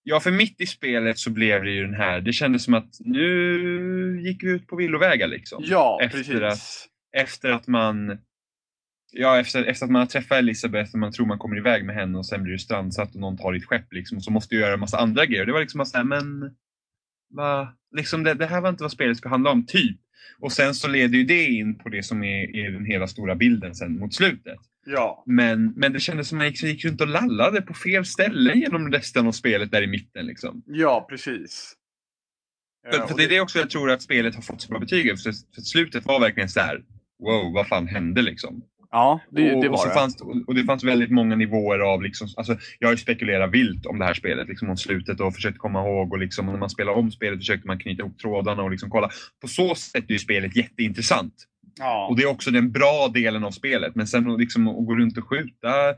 Ja, 0.02 0.20
för 0.20 0.30
mitt 0.30 0.60
i 0.60 0.66
spelet 0.66 1.18
så 1.18 1.30
blev 1.30 1.64
det 1.64 1.70
ju 1.70 1.82
den 1.84 1.94
här. 1.94 2.20
Det 2.20 2.32
kändes 2.32 2.64
som 2.64 2.74
att 2.74 2.90
nu 3.00 4.20
gick 4.22 4.42
vi 4.44 4.50
ut 4.50 4.66
på 4.66 4.76
villovägar 4.76 5.28
liksom. 5.28 5.62
Ja, 5.66 5.98
Efter 6.02 6.18
precis. 6.18 6.40
att- 6.42 6.88
Efter 7.16 7.50
att 7.50 7.66
man 7.66 8.18
Ja, 9.14 9.38
efter, 9.40 9.64
efter 9.64 9.86
att 9.86 9.92
man 9.92 10.00
har 10.00 10.06
träffat 10.06 10.38
Elisabeth 10.38 10.92
och 10.92 10.98
man 10.98 11.12
tror 11.12 11.26
man 11.26 11.38
kommer 11.38 11.56
iväg 11.56 11.84
med 11.84 11.94
henne 11.94 12.18
och 12.18 12.26
sen 12.26 12.42
blir 12.42 12.52
du 12.52 12.58
strandsatt 12.58 13.14
och 13.14 13.20
någon 13.20 13.36
tar 13.36 13.52
ditt 13.52 13.64
skepp 13.66 13.92
liksom 13.92 14.16
och 14.16 14.24
så 14.24 14.30
måste 14.30 14.54
du 14.54 14.60
göra 14.60 14.74
en 14.74 14.80
massa 14.80 14.98
andra 14.98 15.26
grejer. 15.26 15.46
Det 15.46 15.52
var 15.52 15.60
liksom 15.60 15.86
så 15.86 15.96
här, 15.96 16.04
men 16.04 16.56
va? 17.32 17.76
Liksom 17.96 18.22
det, 18.22 18.34
det 18.34 18.46
här 18.46 18.60
var 18.60 18.68
inte 18.68 18.84
vad 18.84 18.92
spelet 18.92 19.16
ska 19.16 19.28
handla 19.28 19.50
om, 19.50 19.66
typ. 19.66 19.98
Och 20.38 20.52
sen 20.52 20.74
så 20.74 20.88
leder 20.88 21.18
ju 21.18 21.24
det 21.24 21.44
in 21.44 21.78
på 21.78 21.88
det 21.88 22.02
som 22.02 22.24
är, 22.24 22.56
är 22.56 22.70
den 22.70 22.84
hela 22.84 23.06
stora 23.06 23.34
bilden 23.34 23.74
sen 23.74 23.98
mot 23.98 24.14
slutet. 24.14 24.58
Ja. 24.86 25.22
Men, 25.26 25.72
men 25.76 25.92
det 25.92 26.00
kändes 26.00 26.28
som 26.28 26.38
att 26.38 26.44
jag 26.44 26.50
gick, 26.50 26.62
gick 26.62 26.84
runt 26.84 27.00
och 27.00 27.08
lallade 27.08 27.62
på 27.62 27.74
fel 27.74 28.04
ställen 28.04 28.60
genom 28.60 28.92
resten 28.92 29.26
av 29.26 29.32
spelet 29.32 29.70
där 29.70 29.82
i 29.82 29.86
mitten. 29.86 30.26
Liksom. 30.26 30.62
Ja, 30.66 31.06
precis. 31.10 31.74
För, 32.90 32.98
Eh, 32.98 33.06
för 33.06 33.12
och 33.12 33.18
det 33.18 33.24
är 33.24 33.28
det 33.28 33.40
också 33.40 33.58
jag 33.58 33.70
tror 33.70 33.90
att 33.90 34.02
spelet 34.02 34.34
har 34.34 34.42
fått 34.42 34.60
så 34.60 34.68
bra 34.68 34.78
betyg. 34.78 35.18
För, 35.18 35.32
för 35.54 35.62
slutet 35.62 36.06
var 36.06 36.20
verkligen 36.20 36.48
så 36.48 36.60
här. 36.60 36.84
Wow, 37.18 37.52
vad 37.54 37.68
fan 37.68 37.86
hände 37.86 38.22
liksom? 38.22 38.62
Ja, 38.92 39.20
det, 39.30 39.54
och, 39.54 39.62
det 39.62 39.68
och, 39.68 39.78
var 39.78 39.88
det. 39.88 39.94
Fanns, 39.94 40.20
och- 40.20 40.48
och 40.48 40.54
det 40.54 40.64
fanns 40.64 40.84
väldigt 40.84 41.10
många 41.10 41.36
nivåer 41.36 41.78
av 41.78 42.02
liksom, 42.02 42.28
alltså, 42.36 42.56
jag 42.78 42.88
har 42.88 42.92
ju 42.92 42.98
spekulerat 42.98 43.50
vilt 43.50 43.86
om 43.86 43.98
det 43.98 44.04
här 44.04 44.14
spelet, 44.14 44.48
liksom 44.48 44.70
om 44.70 44.76
slutet 44.76 45.20
och 45.20 45.34
försökt 45.34 45.58
komma 45.58 45.80
ihåg 45.80 46.12
och 46.12 46.18
liksom 46.18 46.46
när 46.46 46.56
man 46.56 46.70
spelar 46.70 46.92
om 46.92 47.10
spelet 47.10 47.38
försökte 47.38 47.66
man 47.66 47.78
knyta 47.78 48.02
ihop 48.02 48.18
trådarna 48.18 48.62
och 48.62 48.70
liksom 48.70 48.90
kolla. 48.90 49.10
På 49.40 49.48
så 49.48 49.74
sätt 49.74 50.04
är 50.08 50.12
ju 50.12 50.18
spelet 50.18 50.56
jätteintressant. 50.56 51.34
Ja. 51.78 52.06
Och 52.06 52.16
det 52.16 52.22
är 52.22 52.26
också 52.30 52.50
den 52.50 52.72
bra 52.72 53.08
delen 53.14 53.44
av 53.44 53.50
spelet. 53.50 53.94
Men 53.94 54.06
sen 54.06 54.36
liksom, 54.36 54.68
att 54.68 54.86
gå 54.86 54.94
runt 54.94 55.18
och 55.18 55.28
skjuta 55.28 55.94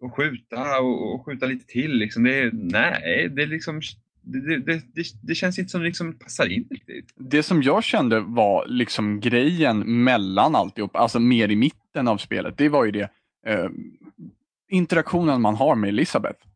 och 0.00 0.16
skjuta 0.16 0.80
och, 0.80 1.14
och 1.14 1.26
skjuta 1.26 1.46
lite 1.46 1.66
till. 1.66 1.92
Liksom, 1.92 2.24
det 2.24 2.38
är, 2.38 2.50
nej, 2.52 3.28
det, 3.36 3.42
är 3.42 3.46
liksom, 3.46 3.80
det, 4.24 4.58
det, 4.58 4.82
det, 4.94 5.04
det, 5.22 5.34
känns 5.34 5.58
inte 5.58 5.70
som 5.70 5.80
det 5.80 5.86
liksom 5.86 6.18
passar 6.18 6.52
in 6.52 6.66
riktigt. 6.70 7.12
Det 7.16 7.42
som 7.42 7.62
jag 7.62 7.84
kände 7.84 8.20
var 8.20 8.66
liksom 8.66 9.20
grejen 9.20 10.04
mellan 10.04 10.54
alltihop, 10.56 10.96
alltså 10.96 11.20
mer 11.20 11.48
i 11.48 11.56
mitten 11.56 12.08
av 12.08 12.16
spelet, 12.18 12.58
det 12.58 12.68
var 12.68 12.84
ju 12.84 12.90
det 12.90 13.08
eh, 13.46 13.68
interaktionen 14.70 15.40
man 15.40 15.54
har 15.54 15.74
med 15.74 15.88
Elisabeth. 15.88 16.46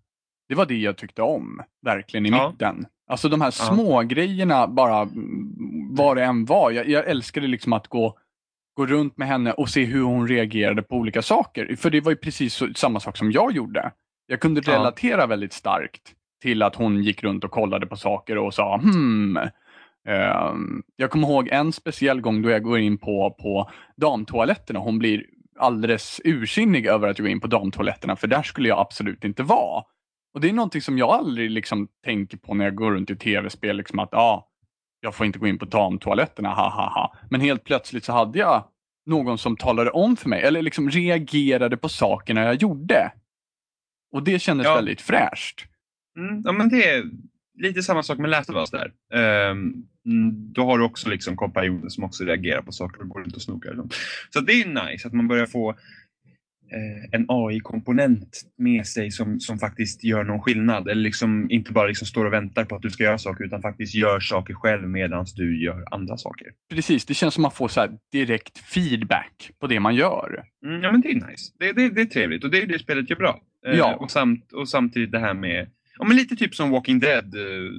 Det 0.48 0.54
var 0.54 0.66
det 0.66 0.76
jag 0.78 0.96
tyckte 0.96 1.22
om, 1.22 1.60
verkligen 1.84 2.26
i 2.26 2.28
Ja. 2.30 2.50
mitten. 2.50 2.86
Alltså 3.10 3.28
de 3.28 3.40
här 3.40 3.50
små 3.50 4.02
grejerna 4.02 4.66
bara, 4.68 5.00
mm, 5.02 5.94
vad 5.94 6.16
det 6.16 6.24
än 6.24 6.44
var. 6.44 6.70
Jag, 6.70 6.88
jag 6.88 7.06
älskade 7.08 7.46
liksom 7.46 7.72
att 7.72 7.88
gå, 7.88 8.18
gå 8.76 8.86
runt 8.86 9.16
med 9.16 9.28
henne 9.28 9.52
och 9.52 9.68
se 9.70 9.84
hur 9.84 10.02
hon 10.02 10.28
reagerade 10.28 10.82
på 10.82 10.96
olika 10.96 11.22
saker. 11.22 11.76
För 11.76 11.90
det 11.90 12.00
var 12.00 12.12
ju 12.12 12.16
precis 12.16 12.54
så, 12.54 12.68
samma 12.74 13.00
sak 13.00 13.16
som 13.16 13.32
jag 13.32 13.52
gjorde. 13.52 13.92
Jag 14.26 14.40
kunde 14.40 14.62
Ja. 14.66 14.72
relatera 14.72 15.26
väldigt 15.26 15.52
starkt 15.52 16.14
till 16.42 16.62
att 16.62 16.74
hon 16.74 17.02
gick 17.02 17.22
runt 17.22 17.44
och 17.44 17.50
kollade 17.50 17.86
på 17.86 17.96
saker 17.96 18.38
och 18.38 18.54
sa 18.54 18.76
hmm. 18.76 19.38
Ehm, 20.08 20.82
jag 20.96 21.10
kommer 21.10 21.28
ihåg 21.28 21.48
en 21.48 21.72
speciell 21.72 22.20
gång 22.20 22.42
då 22.42 22.50
jag 22.50 22.62
går 22.62 22.78
in 22.78 22.98
på, 22.98 23.36
på 23.40 23.70
damtoaletterna. 23.96 24.78
Hon 24.78 24.98
blir 24.98 25.24
alldeles 25.58 26.20
ursinnig 26.24 26.86
över 26.86 27.08
att 27.08 27.18
jag 27.18 27.24
går 27.24 27.32
in 27.32 27.40
på 27.40 27.46
damtoaletterna 27.46 28.16
för 28.16 28.26
där 28.26 28.42
skulle 28.42 28.68
jag 28.68 28.78
absolut 28.78 29.24
inte 29.24 29.42
vara. 29.42 29.84
Och 30.34 30.40
det 30.40 30.48
är 30.48 30.52
någonting 30.52 30.82
som 30.82 30.98
jag 30.98 31.10
aldrig 31.10 31.50
liksom 31.50 31.88
tänker 32.04 32.36
på 32.36 32.54
när 32.54 32.64
jag 32.64 32.74
går 32.74 32.92
runt 32.92 33.10
i 33.10 33.16
tv-spel. 33.16 33.76
Liksom 33.76 33.98
att 33.98 34.14
ah, 34.14 34.48
jag 35.00 35.14
får 35.14 35.26
inte 35.26 35.38
gå 35.38 35.46
in 35.46 35.58
på 35.58 35.64
damtoaletterna, 35.64 36.48
ha 36.48 36.68
ha 36.68 36.88
ha. 36.88 37.14
Men 37.30 37.40
helt 37.40 37.64
plötsligt 37.64 38.04
så 38.04 38.12
hade 38.12 38.38
jag 38.38 38.64
någon 39.06 39.38
som 39.38 39.56
talade 39.56 39.90
om 39.90 40.16
för 40.16 40.28
mig, 40.28 40.42
eller 40.42 40.62
liksom 40.62 40.90
reagerade 40.90 41.76
på 41.76 41.88
sakerna 41.88 42.44
jag 42.44 42.54
gjorde. 42.54 43.12
Och 44.12 44.22
det 44.22 44.38
kändes 44.38 44.66
Ja. 44.66 44.74
väldigt 44.74 45.00
fräscht. 45.00 45.64
Mm, 46.18 46.42
ja, 46.44 46.52
men 46.52 46.68
det 46.68 46.88
är 46.88 47.04
lite 47.58 47.82
samma 47.82 48.02
sak 48.02 48.18
med 48.18 48.30
Last 48.30 48.50
of 48.50 48.56
Us 48.56 48.70
där. 48.70 48.92
Mm, 50.06 50.52
då 50.52 50.64
har 50.64 50.78
du 50.78 50.84
också 50.84 51.08
liksom 51.08 51.36
kompanjoner 51.36 51.88
som 51.88 52.04
också 52.04 52.24
reagerar 52.24 52.62
på 52.62 52.72
saker 52.72 53.02
och 53.02 53.08
går 53.08 53.20
runt 53.20 53.36
och 53.36 53.42
snokar. 53.42 53.74
Så, 53.74 53.88
så 54.30 54.40
det 54.40 54.52
är 54.52 54.86
nice 54.90 55.06
att 55.08 55.14
man 55.14 55.28
börjar 55.28 55.46
få 55.46 55.70
eh, 55.70 57.04
en 57.12 57.26
AI-komponent 57.28 58.42
med 58.58 58.86
sig 58.86 59.10
som, 59.10 59.40
som 59.40 59.58
faktiskt 59.58 60.04
gör 60.04 60.24
någon 60.24 60.40
skillnad. 60.40 60.88
Eller 60.88 61.02
liksom 61.02 61.50
inte 61.50 61.72
bara 61.72 61.86
liksom 61.88 62.06
står 62.06 62.24
och 62.24 62.32
väntar 62.32 62.64
på 62.64 62.76
att 62.76 62.82
du 62.82 62.90
ska 62.90 63.02
göra 63.04 63.18
saker 63.18 63.44
utan 63.44 63.62
faktiskt 63.62 63.94
gör 63.94 64.20
saker 64.20 64.54
själv 64.54 64.88
medan 64.88 65.26
du 65.36 65.62
gör 65.64 65.84
andra 65.90 66.16
saker. 66.16 66.48
Precis, 66.70 67.04
det 67.06 67.14
känns 67.14 67.34
som 67.34 67.44
att 67.44 67.52
man 67.52 67.56
får 67.56 67.68
så 67.68 67.98
direkt 68.12 68.58
feedback 68.58 69.50
på 69.60 69.66
det 69.66 69.80
man 69.80 69.94
gör. 69.94 70.44
Mm, 70.66 70.82
ja 70.82 70.92
men 70.92 71.00
det 71.00 71.08
är 71.10 71.14
nice. 71.30 71.52
Det, 71.58 71.72
det, 71.72 71.90
det 71.90 72.00
är 72.00 72.04
trevligt 72.06 72.44
och 72.44 72.50
det 72.50 72.62
är 72.62 72.66
det 72.66 72.78
spelet 72.78 73.10
gör 73.10 73.16
bra. 73.16 73.40
Eh, 73.66 73.76
Ja. 73.78 73.96
och, 73.96 74.10
samt, 74.10 74.52
och 74.52 74.68
samtidigt 74.68 75.12
det 75.12 75.18
här 75.18 75.34
med, 75.34 75.68
ja 75.98 76.04
men 76.04 76.16
lite 76.16 76.36
typ 76.36 76.54
som 76.54 76.70
Walking 76.70 76.98
Dead. 77.00 77.34
eh, 77.34 77.70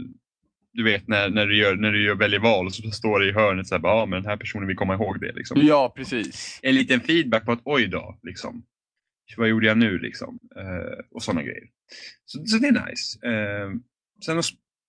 Du 0.74 0.84
vet 0.84 1.08
när, 1.08 1.30
när 1.30 1.46
du, 1.46 1.58
gör, 1.58 1.76
när 1.76 1.92
du 1.92 2.04
gör, 2.06 2.16
väljer 2.16 2.40
val 2.40 2.66
och 2.66 2.74
så 2.76 2.92
står 2.92 3.20
det 3.20 3.30
i 3.30 3.32
hörnet 3.32 3.68
så 3.68 3.76
här, 3.76 3.82
ja 3.84 4.06
men 4.06 4.22
den 4.22 4.30
här 4.30 4.38
personen 4.38 4.68
vill 4.68 4.78
komma 4.78 4.94
ihåg 4.94 5.20
det. 5.22 5.32
Liksom. 5.32 5.62
Ja, 5.62 5.94
precis. 5.96 6.60
En 6.64 6.76
liten 6.76 7.00
feedback 7.00 7.46
på 7.46 7.52
att 7.52 7.62
oj 7.64 7.88
då, 7.88 8.20
liksom. 8.24 8.64
Vad 9.38 9.50
gjorde 9.50 9.68
jag 9.68 9.78
nu 9.78 10.00
liksom? 10.00 10.40
Eh, 10.56 11.00
och 11.12 11.24
sådana 11.24 11.44
grejer. 11.44 11.64
Så, 12.26 12.46
så 12.46 12.58
det 12.58 12.68
är 12.68 12.86
nice. 12.90 13.28
Eh, 13.28 13.70
sen 14.26 14.40
att, 14.40 14.46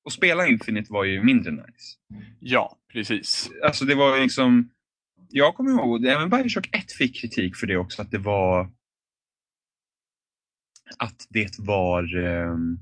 att 0.07 0.13
spela 0.13 0.47
Infinite 0.47 0.93
var 0.93 1.05
ju 1.05 1.23
mindre 1.25 1.51
nice. 1.53 1.97
Ja, 2.41 2.79
precis. 2.93 3.51
Alltså 3.65 3.85
det 3.85 3.95
var 3.95 4.21
liksom, 4.21 4.71
jag 5.29 5.55
kommer 5.55 5.71
ihåg, 5.71 6.05
även 6.07 6.31
Bioshock 6.31 6.69
1 6.77 6.93
fick 6.93 7.21
kritik 7.21 7.57
för 7.57 7.67
det 7.67 7.77
också, 7.77 8.03
att 8.03 8.11
det 8.11 8.19
var 8.19 8.71
att 10.99 11.27
det 11.31 11.59
var 11.59 12.17
ehm, 12.17 12.79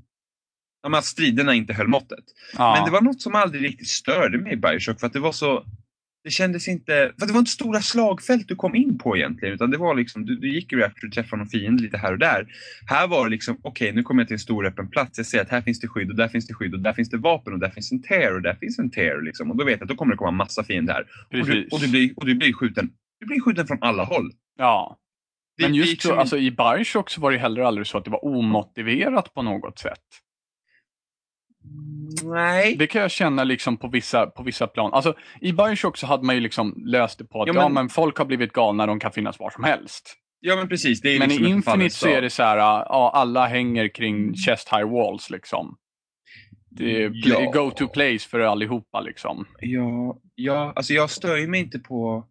men 0.83 0.95
att 0.95 1.05
striderna 1.05 1.53
inte 1.53 1.73
höll 1.73 1.87
måttet. 1.87 2.25
Ja. 2.57 2.75
Men 2.75 2.85
det 2.85 2.91
var 2.91 3.01
något 3.01 3.21
som 3.21 3.35
aldrig 3.35 3.63
riktigt 3.63 3.87
störde 3.89 4.37
mig 4.37 4.53
i 4.53 4.57
Bioshock 4.57 4.99
för 4.99 5.07
att 5.07 5.13
det 5.13 5.19
var 5.19 5.31
så 5.31 5.65
det 6.23 6.29
kändes 6.29 6.67
inte, 6.67 7.11
för 7.19 7.27
det 7.27 7.33
var 7.33 7.39
inte 7.39 7.51
stora 7.51 7.81
slagfält 7.81 8.47
du 8.47 8.55
kom 8.55 8.75
in 8.75 8.97
på 8.97 9.17
egentligen, 9.17 9.53
utan 9.55 9.71
det 9.71 9.77
var 9.77 9.95
liksom, 9.95 10.25
du, 10.25 10.35
du 10.35 10.53
gick 10.53 10.71
ju 10.71 10.83
efter 10.83 11.07
att 11.07 11.13
träffa 11.13 11.35
någon 11.35 11.47
fiende 11.47 11.83
lite 11.83 11.97
här 11.97 12.11
och 12.11 12.19
där. 12.19 12.47
Här 12.87 13.07
var 13.07 13.23
det 13.25 13.31
liksom, 13.31 13.57
okej 13.63 13.91
nu 13.93 14.03
kommer 14.03 14.21
jag 14.21 14.27
till 14.27 14.35
en 14.35 14.39
stor 14.39 14.65
öppen 14.67 14.89
plats, 14.89 15.17
jag 15.17 15.25
ser 15.27 15.41
att 15.41 15.49
här 15.49 15.61
finns 15.61 15.79
det 15.79 15.87
skydd 15.87 16.09
och 16.09 16.15
där 16.15 16.27
finns 16.27 16.47
det 16.47 16.53
skydd 16.53 16.73
och 16.73 16.79
där 16.79 16.93
finns 16.93 17.09
det 17.09 17.17
vapen 17.17 17.53
och 17.53 17.59
där 17.59 17.69
finns 17.69 17.91
en 17.91 18.01
tear 18.01 18.35
och 18.35 18.41
där 18.41 18.53
finns 18.55 18.79
en 18.79 18.91
tear 18.91 19.21
liksom. 19.21 19.51
Och 19.51 19.57
då 19.57 19.63
vet 19.65 19.73
jag 19.79 19.81
att 19.83 19.89
då 19.89 19.95
kommer 19.95 20.13
det 20.13 20.17
komma 20.17 20.31
massa 20.31 20.63
fiender 20.63 20.93
här. 20.93 21.01
Och 21.41 21.45
du, 21.47 21.67
och, 21.71 21.79
du 21.79 21.87
blir, 21.87 22.13
och 22.15 22.25
du 22.25 22.35
blir 22.35 22.53
skjuten, 22.53 22.89
du 23.19 23.25
blir 23.25 23.39
skjuten 23.41 23.67
från 23.67 23.77
alla 23.81 24.03
håll. 24.03 24.31
Ja. 24.57 24.97
Det- 25.57 25.63
Men 25.63 25.75
just 25.75 25.91
liksom 25.91 26.09
så, 26.09 26.15
alltså, 26.15 26.37
i 26.37 26.51
Bioshock 26.51 27.09
så 27.09 27.21
var 27.21 27.31
det 27.31 27.37
heller 27.37 27.61
aldrig 27.61 27.87
så 27.87 27.97
att 27.97 28.05
det 28.05 28.11
var 28.11 28.25
omotiverat 28.25 29.33
på 29.33 29.41
något 29.41 29.79
sätt. 29.79 29.99
Nej. 32.23 32.75
Det 32.79 32.87
kan 32.87 33.01
jag 33.01 33.11
känna 33.11 33.43
liksom 33.43 33.77
på 33.77 33.87
vissa, 33.87 34.25
på 34.27 34.43
vissa 34.43 34.67
plan. 34.67 34.93
Alltså, 34.93 35.13
I 35.41 35.51
Bioshock 35.53 35.97
så 35.97 36.07
hade 36.07 36.23
man 36.25 36.35
ju 36.35 36.41
liksom 36.41 36.73
löst 36.85 37.17
det 37.17 37.25
på 37.25 37.41
att 37.41 37.47
Ja, 37.47 37.53
ja, 37.53 37.63
men- 37.63 37.73
men... 37.73 37.89
folk 37.89 38.17
har 38.17 38.25
blivit 38.25 38.53
galna, 38.53 38.85
de 38.85 38.99
kan 38.99 39.11
finnas 39.11 39.39
var 39.39 39.49
som 39.49 39.63
helst. 39.63 40.15
Ja 40.39 40.55
men 40.55 40.69
precis. 40.69 41.01
Det 41.01 41.15
är 41.15 41.19
Men 41.19 41.29
liksom 41.29 41.45
i 41.47 41.49
Infinite 41.49 41.95
så 41.95 42.07
är 42.07 42.21
det 42.21 42.29
så 42.29 42.43
här, 42.43 42.57
ja, 42.57 43.11
alla 43.13 43.47
hänger 43.47 43.87
kring 43.87 44.33
chest 44.33 44.69
high 44.73 44.89
walls 44.91 45.29
liksom. 45.29 45.75
Det 46.71 47.03
är 47.03 47.09
pl- 47.09 47.21
Ja. 47.25 47.51
go 47.51 47.71
to 47.71 47.87
place 47.87 48.29
för 48.29 48.39
allihopa 48.39 49.01
liksom. 49.01 49.45
Ja, 49.59 50.19
ja, 50.35 50.73
alltså 50.75 50.93
jag 50.93 51.09
stör 51.09 51.37
ju 51.37 51.47
mig 51.47 51.59
inte 51.59 51.79
på... 51.79 52.25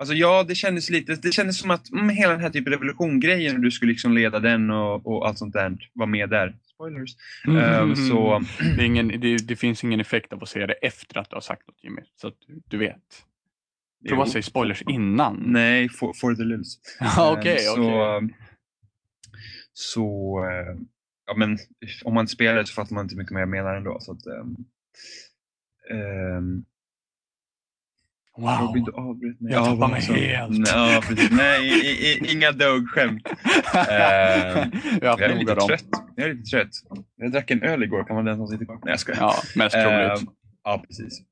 Alltså 0.00 0.14
ja, 0.14 0.42
det 0.48 0.54
kändes 0.54 0.90
lite, 0.90 1.14
det 1.14 1.32
kändes 1.32 1.58
som 1.58 1.70
att 1.70 1.90
mm, 1.92 2.08
hela 2.08 2.32
den 2.32 2.40
här 2.40 2.50
typen 2.50 2.72
av 2.74 2.80
revolution-grejen, 2.80 3.60
du 3.60 3.70
skulle 3.70 3.92
liksom 3.92 4.14
leda 4.14 4.40
den 4.40 4.70
och, 4.70 5.06
och 5.06 5.28
allt 5.28 5.38
sånt 5.38 5.52
där, 5.52 5.76
var 5.94 6.06
med 6.06 6.30
där. 6.30 6.54
Spoilers. 6.74 7.10
Ehm, 7.48 7.96
så, 7.96 8.42
det, 8.76 8.82
är 8.82 8.86
ingen, 8.86 9.08
det, 9.20 9.36
det 9.36 9.56
finns 9.56 9.84
ingen 9.84 10.00
effekt 10.00 10.32
av 10.32 10.42
att 10.42 10.48
se 10.48 10.66
det 10.66 10.72
efter 10.74 11.18
att 11.18 11.30
du 11.30 11.36
har 11.36 11.40
sagt 11.40 11.66
något 11.68 11.84
Jimmy. 11.84 12.02
Så 12.16 12.28
att 12.28 12.34
du, 12.46 12.62
du 12.68 12.78
vet. 12.78 13.02
Prova 14.08 14.22
att 14.22 14.30
säga 14.30 14.42
spoilers 14.42 14.82
innan. 14.82 15.42
nej, 15.46 15.88
for, 15.88 16.12
for 16.12 16.34
the. 16.34 16.42
Ja, 17.00 17.36
Okej, 17.38 17.52
Ehm, 17.66 17.72
okej. 17.72 18.28
Så, 18.28 18.28
så 19.72 20.38
eh, 20.50 20.80
ja 21.26 21.34
men 21.36 21.58
om 22.04 22.14
man 22.14 22.28
spelar 22.28 22.54
det 22.56 22.66
så 22.66 22.74
fattar 22.74 22.94
man 22.94 23.04
inte 23.04 23.16
mycket 23.16 23.32
mer 23.32 23.40
jag 23.40 23.48
menar 23.48 23.74
ändå. 23.74 23.96
Så 24.00 24.12
att, 24.12 24.26
ehm, 24.26 24.56
ehm, 25.90 26.64
Robin, 28.38 28.82
Wow. 28.82 28.84
du 28.84 28.92
avbröt 28.92 29.40
mig. 29.40 29.52
Jag 29.52 29.76
vad 29.76 29.90
mig 29.90 30.00
helt. 30.02 30.50
Nej, 30.50 30.94
Ja, 30.94 31.02
precis. 31.08 31.30
Nej, 31.30 31.68
i, 31.68 32.06
i, 32.28 32.32
inga 32.32 32.52
Doug-skämt. 32.52 33.26
Ehm, 33.74 34.70
jag 35.02 35.20
Jag 35.20 35.20
är 35.20 35.38
lite 35.38 35.54
dem. 35.54 35.68
trött. 35.68 35.84
Jag 36.16 36.28
är 36.28 36.34
lite 36.34 36.50
trött. 36.50 36.70
Jag 37.16 37.32
drack 37.32 37.50
en 37.50 37.62
öl 37.62 37.82
igår, 37.82 38.04
kan 38.04 38.16
man 38.16 38.24
den 38.24 38.36
som 38.36 38.46
sitter 38.46 38.64
kvar? 38.64 38.78
Nej, 38.84 38.92
jag 38.92 39.00
skojar. 39.00 39.20
Ja, 39.20 39.34
mest 39.56 39.74
troligt. 39.74 40.20
Ehm, 40.20 40.34
ja, 40.64 40.84
precis. 40.86 41.22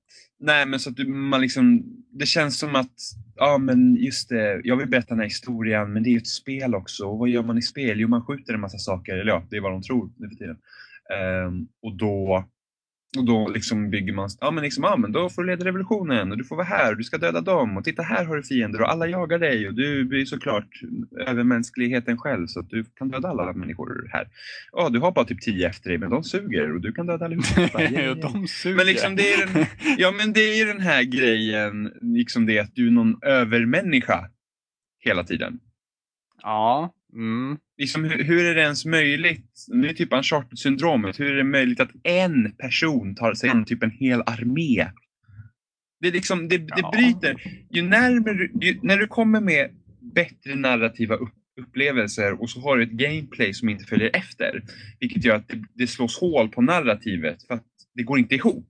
Nej, 0.41 0.67
men 0.67 0.81
så 0.81 0.91
att 0.91 1.09
man 1.09 1.41
liksom, 1.41 1.83
det 2.11 2.27
känns 2.27 2.59
som 2.59 2.75
att, 2.75 2.95
ja 3.37 3.59
men 3.59 3.97
just 3.97 4.29
det, 4.29 4.61
jag 4.65 4.77
vill 4.77 4.89
berätta 4.89 5.09
den 5.09 5.19
här 5.19 5.25
historien, 5.27 5.93
men 5.93 6.03
det 6.03 6.09
är 6.09 6.13
ju 6.13 6.19
ett 6.19 6.27
spel 6.27 6.75
också. 6.75 7.05
Och 7.07 7.19
vad 7.19 7.29
gör 7.29 7.43
man 7.43 7.59
i 7.59 7.63
spel? 7.63 8.01
Jo, 8.01 8.09
man 8.09 8.25
skjuter 8.25 8.55
en 8.55 8.61
massa 8.61 8.79
saker, 8.79 9.17
eller 9.17 9.33
ja, 9.33 9.47
det 9.51 9.57
är 9.57 9.61
vad 9.61 9.73
de 9.73 9.83
tror 9.83 10.11
nu 10.17 10.29
för 10.29 10.37
tiden. 10.37 10.57
Ehm, 11.15 11.69
och 11.83 11.97
då, 11.97 12.45
och 13.19 13.25
då 13.25 13.49
liksom 13.49 13.91
bygger 13.91 14.13
man, 14.13 14.29
ja 14.41 14.51
men 14.51 14.65
liksom, 14.65 14.85
ja 14.85 14.97
men 14.97 15.13
då 15.13 15.29
får 15.29 15.43
du 15.43 15.49
leda 15.49 15.65
revolutionen 15.65 16.33
och 16.33 16.39
du 16.39 16.45
får 16.45 16.57
vara 16.57 16.67
här 16.67 16.91
och 16.91 16.97
du 16.97 17.05
ska 17.05 17.19
döda 17.19 17.41
dem 17.41 17.77
och 17.77 17.85
titta 17.85 18.03
här 18.03 18.25
har 18.25 18.37
du 18.37 18.43
fiender 18.43 18.81
och 18.83 18.91
alla 18.91 19.07
jagar 19.07 19.39
dig 19.39 19.69
och 19.69 19.75
du 19.75 20.05
blir 20.05 20.25
såklart 20.25 20.69
övermänskligheten 21.27 22.19
själv 22.19 22.47
så 22.47 22.61
att 22.61 22.71
du 22.71 22.85
kan 22.85 23.09
döda 23.09 23.29
alla 23.29 23.53
människor 23.53 24.11
här. 24.13 24.29
Ja, 24.73 24.89
du 24.89 24.99
har 24.99 25.13
bara 25.13 25.25
typ 25.25 25.41
tio 25.41 25.69
efter 25.69 25.89
dig 25.89 25.99
men 25.99 26.11
de 26.11 26.25
suger 26.25 26.75
och 26.75 26.81
du 26.81 26.93
kan 26.93 27.07
döda 27.07 27.25
allihopa. 27.25 27.79
De 28.33 28.49
suger. 28.49 28.77
Men 28.77 28.87
liksom 28.87 29.17
det 29.17 29.33
är 29.33 29.47
den, 29.47 29.67
ja 29.99 30.13
men 30.13 30.33
det 30.33 30.41
är 30.41 30.59
ju 30.59 30.65
den 30.65 30.81
här 30.81 31.03
grejen, 31.03 31.93
liksom 32.01 32.47
det 32.47 32.59
att 32.59 32.75
du 32.75 32.87
är 32.87 32.91
någon 32.91 33.23
övermänniska 33.23 34.31
hela 35.05 35.25
tiden. 35.25 35.61
Ja. 36.43 36.95
Mm. 37.13 37.59
Liksom, 37.83 38.05
hur, 38.05 38.25
hur 38.25 38.45
är 38.45 38.55
det 38.55 38.61
ens 38.61 38.85
möjligt? 38.85 39.67
Det 39.83 39.89
är 39.89 39.93
typ 39.93 40.13
Uncharted-syndromet. 40.13 41.21
Hur 41.21 41.33
är 41.33 41.37
det 41.37 41.45
möjligt 41.45 41.81
att 41.81 41.91
en 42.05 42.53
person 42.53 43.15
tar 43.15 43.35
sig 43.35 43.51
an 43.51 43.65
typ 43.65 43.83
en 43.83 43.91
hel 43.91 44.21
armé? 44.27 44.87
Det, 46.01 46.09
är 46.09 46.13
liksom, 46.13 46.49
det, 46.49 46.59
det 46.59 46.75
Ja. 46.77 46.91
bryter. 46.97 47.43
Ju 47.71 47.83
närmare, 47.83 48.49
ju, 48.61 48.79
när 48.83 48.97
du 48.97 49.07
kommer 49.07 49.41
med 49.41 49.71
bättre 50.15 50.55
narrativa 50.55 51.15
upp, 51.15 51.33
upplevelser 51.61 52.43
och 52.43 52.51
så 52.51 52.61
har 52.61 52.77
du 52.77 52.83
ett 52.83 52.91
gameplay 52.91 53.55
som 53.55 53.69
inte 53.69 53.85
följer 53.85 54.11
efter. 54.17 54.63
Vilket 55.01 55.25
gör 55.25 55.37
att 55.37 55.49
det, 55.49 55.65
det 55.75 55.87
slås 55.87 56.21
hål 56.21 56.49
på 56.49 56.63
narrativet 56.63 57.43
för 57.47 57.55
att 57.55 57.67
det 57.95 58.03
går 58.03 58.19
inte 58.19 58.35
ihop. 58.35 58.69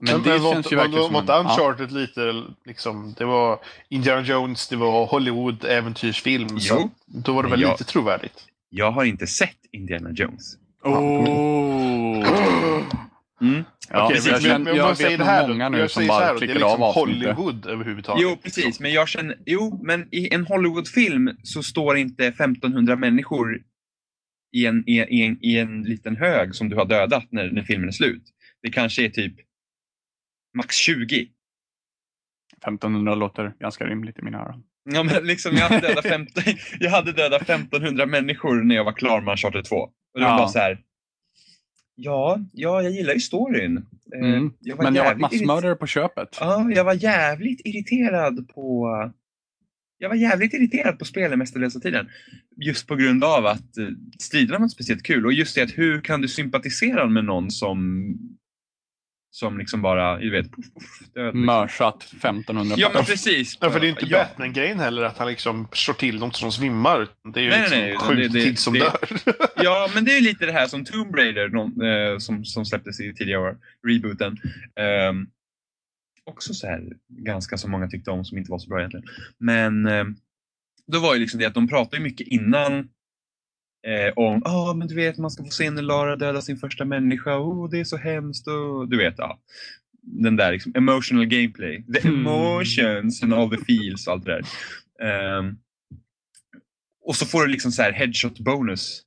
Men 0.00 0.22
det 0.22 0.38
var 0.38 0.54
känns 0.54 0.72
ju 0.72 0.76
verkligen 0.76 1.00
var, 1.00 1.04
som 1.06 1.12
var 1.14 1.20
inte 1.20 1.32
Ja. 1.32 1.40
Uncharted 1.40 1.92
lite 1.92 2.44
liksom, 2.64 3.14
det 3.18 3.24
var 3.24 3.58
Indiana 3.88 4.22
Jones, 4.22 4.68
det 4.68 4.76
var 4.76 5.06
Hollywood 5.06 5.64
äventyrsfilm. 5.64 6.48
Jo. 6.50 6.58
Så 6.60 6.90
då 7.06 7.32
var 7.32 7.42
det 7.42 7.48
väl 7.48 7.60
Ja. 7.60 7.70
lite 7.72 7.84
trovärdigt. 7.84 8.44
Jag 8.70 8.90
har 8.90 9.04
inte 9.04 9.26
sett 9.26 9.56
Indiana 9.72 10.10
Jones. 10.12 10.54
Oh. 10.84 12.24
Mm. 13.40 13.64
Ja, 13.90 14.04
Okej, 14.04 14.16
precis. 14.16 14.32
men, 14.32 14.42
jag, 14.42 14.42
men, 14.42 14.50
känner, 14.50 14.64
men, 14.64 14.76
jag 14.76 14.84
jag 14.84 14.88
vet 14.88 14.96
säger 14.98 15.10
det 15.10 15.16
nog 15.18 15.26
här, 15.26 15.48
många 15.48 15.68
nu 15.68 15.78
jag 15.78 15.90
som 15.90 16.00
säger 16.00 16.12
så 16.12 16.18
här, 16.20 16.20
bara 16.34 16.38
det 16.38 16.44
är 16.44 16.48
klickar 16.48 16.66
av 16.66 16.70
liksom 16.70 16.82
avsnittet. 16.82 17.36
Hollywood 17.36 17.66
överhuvudtaget. 17.66 18.22
Jo, 18.22 18.36
precis. 18.42 18.80
Men 18.80 18.92
jag 18.92 19.08
känner, 19.08 19.36
jo, 19.46 19.80
men 19.84 20.08
i 20.14 20.34
en 20.34 20.46
Hollywoodfilm 20.46 21.30
så 21.42 21.62
står 21.62 21.96
inte 21.96 22.26
1500 22.26 22.96
människor 22.96 23.58
i 24.52 24.66
en, 24.66 24.88
i, 24.88 24.96
i, 24.98 25.22
en, 25.26 25.38
i 25.44 25.58
en 25.58 25.82
liten 25.82 26.16
hög 26.16 26.54
som 26.54 26.68
du 26.68 26.76
har 26.76 26.84
dödat 26.84 27.24
när, 27.30 27.50
när 27.50 27.62
filmen 27.62 27.88
är 27.88 27.92
slut. 27.92 28.22
Det 28.62 28.70
kanske 28.70 29.04
är 29.04 29.08
typ 29.08 29.34
max 30.58 30.76
20. 30.76 31.28
1500 32.56 33.14
låter 33.14 33.54
ganska 33.60 33.84
rimligt 33.86 34.18
i 34.18 34.22
mina 34.22 34.38
öron. 34.38 34.62
Ja, 34.90 35.02
men 35.02 35.26
liksom, 35.26 35.56
jag, 35.56 35.68
hade 35.68 35.88
dödat 35.88 36.06
15, 36.06 36.42
jag 36.80 36.90
hade 36.90 37.12
dödat 37.12 37.42
1500 37.42 38.06
människor 38.06 38.62
när 38.62 38.74
jag 38.74 38.84
var 38.84 38.92
klar 38.92 39.20
med 39.20 39.32
Uncharted 39.32 39.64
2. 39.64 39.76
Och 39.76 39.90
det 40.14 40.20
var 40.20 40.30
Ja. 40.30 40.38
bara 40.38 40.48
så 40.48 40.58
här. 40.58 40.80
Ja, 41.94 42.38
ja, 42.52 42.82
jag 42.82 42.92
gillar 42.92 43.14
ju 43.14 43.20
storyn. 43.20 43.76
Eh, 43.76 43.84
Mm. 44.28 44.52
Jag 44.60 44.76
var 44.76 44.84
Men 44.84 44.94
jag 44.94 45.04
var 45.04 45.14
massmördare 45.14 45.74
på 45.74 45.86
köpet. 45.86 46.28
Ja, 46.40 46.70
jag 46.74 46.84
var 46.84 46.94
jävligt 46.94 47.60
irriterad 47.64 48.48
på... 48.48 48.88
Jag 49.98 50.08
var 50.08 50.16
jävligt 50.16 50.54
irriterad 50.54 50.98
på 50.98 51.04
spelen 51.04 51.38
mestadels 51.38 51.76
av 51.76 51.80
tiden. 51.80 52.08
Just 52.56 52.86
på 52.86 52.96
grund 52.96 53.24
av 53.24 53.46
att 53.46 53.78
eh, 53.78 53.86
striderna 54.18 54.58
var 54.58 54.64
inte 54.64 54.74
speciellt 54.74 55.02
kul. 55.02 55.26
Och 55.26 55.32
just 55.32 55.54
det 55.54 55.62
att 55.62 55.78
hur 55.78 56.00
kan 56.00 56.20
du 56.20 56.28
sympatisera 56.28 57.06
med 57.06 57.24
någon 57.24 57.50
som 57.50 58.14
som 59.38 59.58
liksom 59.58 59.82
bara, 59.82 60.18
du 60.18 60.30
vet, 60.30 60.52
puff, 60.52 60.64
puff, 60.74 61.08
död. 61.14 61.24
Liksom. 61.24 61.46
Mörsat 61.46 62.02
1500 62.04 62.74
Ja 62.78 62.90
men 62.94 63.04
precis. 63.04 63.58
Ja, 63.60 63.70
för 63.70 63.80
det 63.80 63.86
är 63.86 63.88
inte 63.88 64.06
ja. 64.08 64.18
Batman-grejen 64.18 64.78
heller 64.80 65.02
att 65.02 65.18
han 65.18 65.28
liksom 65.28 65.68
slår 65.72 65.94
till 65.94 66.18
något 66.18 66.36
som 66.36 66.52
svimmar. 66.52 67.08
Det 67.34 67.40
är 67.40 67.44
ju 67.44 67.50
Nej, 67.50 67.60
liksom 67.60 67.78
nej, 67.78 67.88
nej, 67.88 67.98
sjukt 67.98 68.32
det- 68.32 68.38
det- 68.38 68.44
tid 68.44 68.58
som 68.58 68.72
det- 68.74 68.78
dör. 68.80 68.98
Ja, 69.64 69.90
men 69.94 70.04
det 70.04 70.16
är 70.16 70.20
lite 70.20 70.46
det 70.46 70.52
här 70.52 70.66
som 70.66 70.84
Tomb 70.84 71.14
Raider 71.16 71.48
någon, 71.48 71.80
eh, 71.82 72.18
som, 72.18 72.44
som 72.44 72.64
släpptes 72.64 73.00
i 73.00 73.14
tidigare 73.14 73.40
år, 73.40 73.56
rebooten. 73.86 74.36
Ehm, 74.80 75.26
också 76.24 76.54
så 76.54 76.66
här, 76.66 76.82
ganska 77.08 77.56
så 77.58 77.68
många 77.68 77.88
tyckte 77.88 78.10
om 78.10 78.24
som 78.24 78.38
inte 78.38 78.50
var 78.50 78.58
så 78.58 78.68
bra 78.68 78.78
egentligen. 78.78 79.06
Men 79.38 79.86
ehm, 79.86 80.16
då 80.86 80.98
var 80.98 81.14
ju 81.14 81.20
liksom 81.20 81.40
det 81.40 81.46
att 81.46 81.54
de 81.54 81.68
pratade 81.68 81.96
ju 81.96 82.02
mycket 82.02 82.26
innan 82.28 82.88
eh, 83.86 84.12
om, 84.16 84.42
ja 84.44 84.74
men 84.74 84.88
du 84.88 84.94
vet 84.94 85.18
man 85.18 85.30
ska 85.30 85.44
få 85.44 85.50
se 85.50 85.70
när 85.70 85.82
Lara 85.82 86.16
döda 86.16 86.40
sin 86.40 86.56
första 86.56 86.84
människa, 86.84 87.38
oh 87.38 87.70
det 87.70 87.80
är 87.80 87.84
så 87.84 87.96
hemskt 87.96 88.46
och 88.48 88.88
du 88.88 88.96
vet, 88.98 89.14
ja. 89.18 89.38
Den 90.02 90.36
där 90.36 90.52
liksom 90.52 90.72
emotional 90.76 91.26
gameplay, 91.26 91.84
the 91.94 92.08
Hmm. 92.08 92.26
emotions 92.26 93.22
and 93.22 93.34
all 93.34 93.50
the 93.50 93.64
feels 93.64 94.06
och 94.06 94.12
allt 94.12 94.24
det 94.24 94.32
där. 94.32 94.42
Ehm, 95.08 95.56
och 97.04 97.16
så 97.16 97.26
får 97.26 97.42
du 97.42 97.48
liksom 97.48 97.72
så 97.72 97.82
här 97.82 97.92
headshot 97.92 98.38
bonus. 98.38 99.02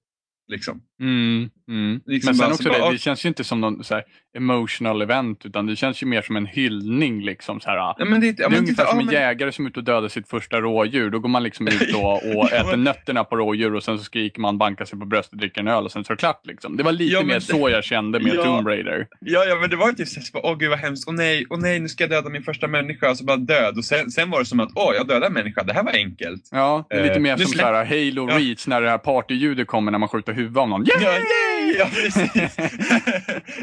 Liksom. 0.48 0.82
Mm, 1.02 1.50
mm. 1.70 2.02
Liksom 2.06 2.28
Men 2.28 2.36
sen 2.36 2.38
bara- 2.46 2.54
också 2.54 2.64
så 2.64 2.70
det, 2.70 2.80
bara- 2.80 2.92
det 2.92 2.98
känns 2.98 3.26
ju 3.26 3.30
inte 3.30 3.44
som 3.44 3.62
någon 3.62 3.84
så 3.84 3.94
här 3.94 4.04
emotional 4.38 5.02
event 5.02 5.46
utan 5.46 5.66
det 5.66 5.76
känns 5.76 6.04
ju 6.04 6.08
mer 6.08 6.22
som 6.22 6.36
en 6.36 6.46
hyllning. 6.46 7.22
Liksom, 7.26 7.60
så 7.60 7.70
här, 7.70 7.78
Ja, 7.78 7.96
men 8.06 8.22
det, 8.22 8.28
ja, 8.28 8.34
det 8.34 8.44
är 8.44 8.46
ungefär 8.48 8.66
titta, 8.66 8.86
som 8.86 8.98
ja, 8.98 9.02
en 9.02 9.06
men- 9.06 9.16
jägare 9.16 9.52
som 9.52 9.66
är 9.66 9.70
ute 9.70 9.80
och 9.80 9.84
dödar 9.86 10.08
sitt 10.08 10.28
första 10.30 10.62
rådjur. 10.62 11.10
Då 11.10 11.20
går 11.20 11.30
man 11.30 11.44
liksom 11.44 11.68
ut 11.68 11.74
och, 11.96 12.14
och 12.14 12.22
Ja, 12.26 12.50
äter 12.50 12.78
nötterna 12.78 13.24
på 13.24 13.36
rådjur 13.36 13.76
och 13.76 13.84
sen 13.84 13.98
så 13.98 14.04
skriker 14.04 14.42
man, 14.42 14.58
bankar 14.58 14.86
sig 14.86 15.00
på 15.00 15.06
bröstet, 15.06 15.40
dricker 15.40 15.62
en 15.62 15.68
öl 15.68 15.84
och 15.86 15.92
sen 15.92 16.04
så 16.04 16.14
är 16.14 16.16
det 16.16 16.20
klart. 16.20 16.42
Liksom. 16.48 16.78
Det 16.78 16.84
var 16.84 16.92
lite 16.92 17.14
Ja, 17.14 17.24
mer 17.24 17.40
så 17.40 17.70
jag 17.70 17.84
kände 17.84 18.20
med 18.20 18.34
Ja. 18.36 18.44
Tomb 18.44 18.68
Raider. 18.68 19.08
Ja, 19.20 19.46
ja, 19.46 19.58
men 19.62 19.70
det 19.70 19.76
var 19.76 19.88
ju 19.88 19.94
typ 19.94 20.08
såhär, 20.08 20.46
åh 20.46 20.58
gud 20.58 20.70
vad 20.70 20.80
hemskt, 20.80 21.08
åh 21.10 21.14
nej, 21.16 21.46
åh 21.50 21.60
nej, 21.60 21.80
nu 21.80 21.88
ska 21.90 22.04
jag 22.04 22.12
döda 22.12 22.30
min 22.30 22.44
första 22.44 22.68
människa, 22.68 23.10
och 23.10 23.18
så 23.18 23.26
bara 23.26 23.38
död. 23.38 23.78
Och 23.78 23.86
sen, 23.86 24.12
sen 24.12 24.30
var 24.30 24.40
det 24.40 24.46
som 24.46 24.60
att, 24.60 24.70
åh, 24.76 24.92
jag 24.96 25.08
dödade 25.08 25.26
en 25.28 25.34
människa, 25.34 25.64
det 25.64 25.74
här 25.74 25.84
var 25.84 25.92
enkelt. 25.94 26.50
Ja, 26.52 26.86
det 26.90 26.96
är 26.96 27.02
lite 27.04 27.16
Eh, 27.16 27.22
mer 27.22 27.38
som 27.38 27.46
släpp- 27.46 27.60
så 27.62 27.66
här 27.74 27.86
Halo 27.86 28.30
Ja. 28.30 28.38
Reach 28.40 28.68
när 28.68 28.82
det 28.82 28.90
här 28.90 28.98
partyljudet 28.98 29.68
kommer 29.68 29.92
när 29.92 30.00
man 30.00 30.10
skjuter 30.10 30.31
huvudet 30.34 30.58
av 30.58 30.70
någon. 30.70 30.86
Yeah! 30.88 31.04
Ja, 31.04 31.12
yay! 31.14 31.76
Ja, 31.80 31.90
precis. 31.94 32.56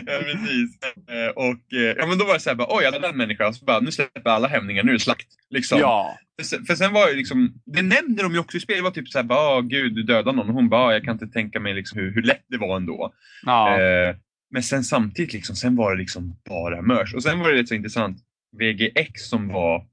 ja, 0.06 0.20
precis. 0.24 0.78
Eh, 1.08 1.28
Och 1.36 1.72
eh, 1.74 1.94
ja, 1.96 2.06
men 2.06 2.18
då 2.18 2.24
var 2.24 2.34
det 2.34 2.40
så 2.40 2.50
här, 2.50 2.54
bara, 2.56 2.68
oj, 2.76 2.84
jag 2.84 2.92
dödade 2.92 3.12
en 3.12 3.16
människa, 3.16 3.48
och 3.48 3.54
så 3.56 3.64
bara, 3.64 3.80
nu 3.80 3.92
släpper 3.92 4.30
alla 4.30 4.48
hämningar, 4.48 4.82
nu 4.84 4.90
är 4.90 4.94
det 4.94 5.00
slakt. 5.00 5.26
Liksom. 5.50 5.78
Ja, 5.80 6.18
För, 6.66 6.74
sen- 6.74 6.92
var 6.92 7.06
det 7.10 7.16
liksom, 7.16 7.54
det 7.66 7.82
nämnde 7.82 8.22
de 8.22 8.32
ju 8.32 8.38
också 8.38 8.56
i 8.56 8.60
spelet, 8.60 8.78
det 8.78 8.84
var 8.84 8.90
typ 8.90 9.08
såhär, 9.08 9.24
bara, 9.24 9.60
gud, 9.60 9.94
du 9.94 10.02
dödade 10.02 10.36
någon. 10.36 10.48
Och 10.48 10.54
hon 10.54 10.68
bara, 10.68 10.82
"Ah, 10.86 10.92
jag 10.92 11.04
kan 11.04 11.12
inte 11.12 11.26
tänka 11.26 11.60
mig 11.60 11.74
liksom 11.74 11.98
hur, 11.98 12.14
hur 12.14 12.22
lätt 12.22 12.44
det 12.48 12.58
var 12.58 12.76
ändå. 12.76 13.12
ja. 13.46 13.80
Eh, 13.80 14.16
men 14.50 14.62
sen 14.62 14.84
samtidigt, 14.84 15.32
liksom, 15.32 15.56
sen 15.56 15.76
var 15.76 15.92
det 15.92 15.98
liksom 15.98 16.36
bara 16.48 16.82
mörs. 16.82 17.14
Och 17.14 17.22
sen 17.22 17.38
var 17.38 17.52
det 17.52 17.58
rätt 17.60 17.68
så 17.68 17.74
intressant. 17.74 18.18
VGX 18.58 19.22
som 19.28 19.48
var, 19.48 19.86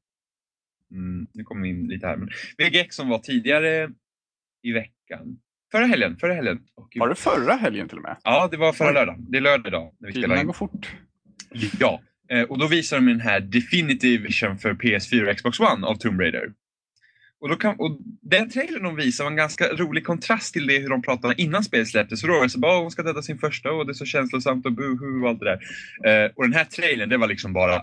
mm, 0.92 1.28
nu 1.34 1.44
kommer 1.44 1.62
vi 1.64 1.70
in 1.70 1.88
lite 1.88 2.08
här, 2.08 2.16
men 2.18 2.30
VGX 2.58 2.96
som 2.96 3.10
var 3.10 3.20
tidigare 3.20 3.90
i 4.64 4.72
veckan. 4.72 5.40
Förra 5.76 5.86
helgen, 5.86 6.18
förra 6.18 6.34
helgen. 6.34 6.60
Gud. 6.92 7.00
Var 7.00 7.10
det 7.10 7.16
förra 7.16 7.54
helgen 7.54 7.88
till 7.90 7.98
och 7.98 8.04
med? 8.04 8.18
Ja, 8.24 8.48
det 8.52 8.58
var 8.58 8.74
förra 8.74 8.92
lördagen. 8.92 9.26
Det 9.32 9.38
är 9.38 9.42
lördag 9.42 9.68
idag 9.68 9.92
Tiderna 10.14 10.44
går 10.44 10.54
fort. 10.54 10.96
Ja, 11.80 12.02
eh, 12.32 12.42
och 12.42 12.60
då 12.60 12.68
visar 12.68 12.98
de 12.98 13.06
den 13.06 13.20
här 13.20 13.40
Definitive 13.40 14.24
Edition 14.24 14.58
för 14.58 14.74
PS4 14.74 15.30
och 15.30 15.38
Xbox 15.38 15.60
One 15.60 15.88
av 15.88 15.96
Tomb 15.96 16.22
Raider. 16.22 16.52
Och, 17.42 17.50
då 17.50 17.56
kan, 17.56 17.76
och 17.80 18.00
den 18.22 18.50
trailern 18.50 18.84
de 18.84 18.96
visar 18.96 19.24
var 19.24 19.32
en 19.32 19.38
ganska 19.38 19.68
rolig 19.74 20.06
kontrast 20.06 20.54
till 20.54 20.68
det 20.68 20.80
hur 20.80 20.90
de 20.90 21.02
pratade 21.02 21.42
innan 21.42 21.64
spelet 21.64 21.88
släpptes. 21.88 22.22
Så 22.22 22.28
då 22.28 22.34
var 22.34 22.44
det 22.44 22.50
så 22.50 22.60
bara, 22.60 22.78
"Åh, 22.78 22.82
hon 22.82 22.92
ska 22.92 23.04
döda 23.04 23.22
sin 23.22 23.38
första 23.38 23.72
och 23.72 23.86
det 23.86 23.92
är 23.92 23.94
så 23.94 24.06
känslosamt 24.06 24.66
och 24.66 24.72
buhu 24.74 25.22
och 25.24 25.30
allt 25.30 25.40
det 25.40 25.46
där. 25.46 26.26
Eh, 26.26 26.32
och 26.36 26.44
den 26.44 26.54
här 26.54 26.66
trailern, 26.66 27.10
det 27.10 27.18
var 27.18 27.28
liksom 27.28 27.54
bara 27.54 27.82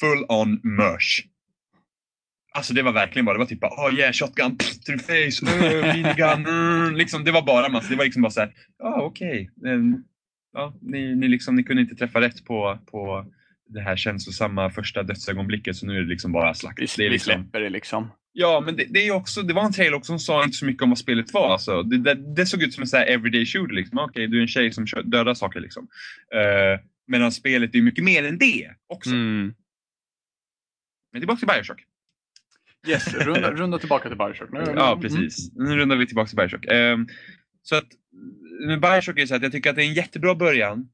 full 0.00 0.24
on 0.28 0.60
mörs. 0.62 1.24
Alltså 2.52 2.74
det 2.74 2.82
var 2.82 2.92
verkligen 2.92 3.26
bara, 3.26 3.32
det 3.32 3.38
var 3.38 3.46
typ 3.46 3.60
bara, 3.60 3.88
oh 3.88 3.94
yeah, 3.94 4.12
shotgun, 4.12 4.56
pff, 4.58 4.80
to 4.80 4.92
the 4.92 4.98
face, 4.98 5.46
uh, 5.46 5.96
minigun, 5.96 6.46
mm. 6.46 6.96
liksom, 6.96 7.24
Det 7.24 7.32
var 7.32 7.42
bara 7.42 7.68
massa, 7.68 7.90
det 7.90 7.96
var 7.96 8.04
liksom 8.04 8.22
bara 8.22 8.30
såhär, 8.30 8.52
ja 8.78 9.02
okej. 9.02 9.50
Men, 9.56 10.04
Ja, 10.52 10.78
ni, 10.80 11.14
ni, 11.14 11.28
liksom, 11.28 11.56
ni 11.56 11.62
kunde 11.62 11.82
inte 11.82 11.94
träffa 11.94 12.20
rätt 12.20 12.44
på, 12.44 12.78
på 12.90 13.26
det 13.66 13.80
här 13.80 13.96
känslosamma 13.96 14.70
första 14.70 15.02
dödsögonblicket 15.02 15.76
så 15.76 15.86
nu 15.86 15.96
är 15.96 16.00
det 16.00 16.08
liksom 16.08 16.32
bara 16.32 16.54
slakt. 16.54 16.78
Vi, 16.78 16.86
Det 16.96 17.02
är 17.02 17.08
vi 17.08 17.12
liksom, 17.12 17.32
släpper 17.32 17.60
det 17.60 17.70
liksom. 17.70 18.10
Ja, 18.32 18.62
men 18.66 18.76
det, 18.76 18.84
det, 18.90 19.06
är 19.06 19.12
också, 19.12 19.42
det 19.42 19.54
var 19.54 19.64
en 19.64 19.72
trailer 19.72 19.96
också 19.96 20.06
som 20.06 20.18
sa 20.18 20.44
inte 20.44 20.56
så 20.56 20.66
mycket 20.66 20.82
om 20.82 20.88
vad 20.88 20.98
spelet 20.98 21.34
var. 21.34 21.52
Alltså. 21.52 21.82
Det, 21.82 21.98
det, 21.98 22.34
det 22.34 22.46
såg 22.46 22.62
ut 22.62 22.74
som 22.74 22.82
en 22.82 22.86
sån 22.86 22.98
här 22.98 23.06
everyday 23.06 23.46
shooter. 23.46 23.74
Liksom. 23.74 23.98
Okej, 23.98 24.28
du 24.28 24.38
är 24.38 24.42
en 24.42 24.48
tjej 24.48 24.72
som 24.72 24.86
kör, 24.86 25.02
dödar 25.02 25.34
saker. 25.34 25.60
Liksom. 25.60 25.82
Uh, 26.34 26.80
medan 27.06 27.32
spelet 27.32 27.74
är 27.74 27.82
mycket 27.82 28.04
mer 28.04 28.24
än 28.24 28.38
det 28.38 28.70
också. 28.86 29.10
Mm. 29.10 29.54
Men 31.12 31.20
tillbaka 31.20 31.38
till 31.38 31.48
Bioshock. 31.48 31.84
Yes, 32.88 33.14
runda, 33.14 33.50
runda 33.50 33.78
tillbaka 33.78 34.08
till 34.08 34.18
Bioshock. 34.18 34.52
Nu, 34.52 34.64
Ja, 34.76 34.92
mm. 34.92 35.00
precis. 35.00 35.52
Nu 35.54 35.76
rundar 35.76 35.96
vi 35.96 36.06
tillbaka 36.06 36.28
till 36.28 36.36
Bioshock. 36.36 36.64
Ehm, 36.68 37.06
så 37.62 37.76
att, 37.76 37.88
med 38.66 38.80
Bioshock 38.80 39.16
är 39.16 39.20
det 39.20 39.26
så 39.26 39.34
att 39.34 39.42
jag 39.42 39.52
tycker 39.52 39.70
att 39.70 39.76
det 39.76 39.84
är 39.84 39.88
en 39.88 39.94
jättebra 39.94 40.34
början 40.34 40.88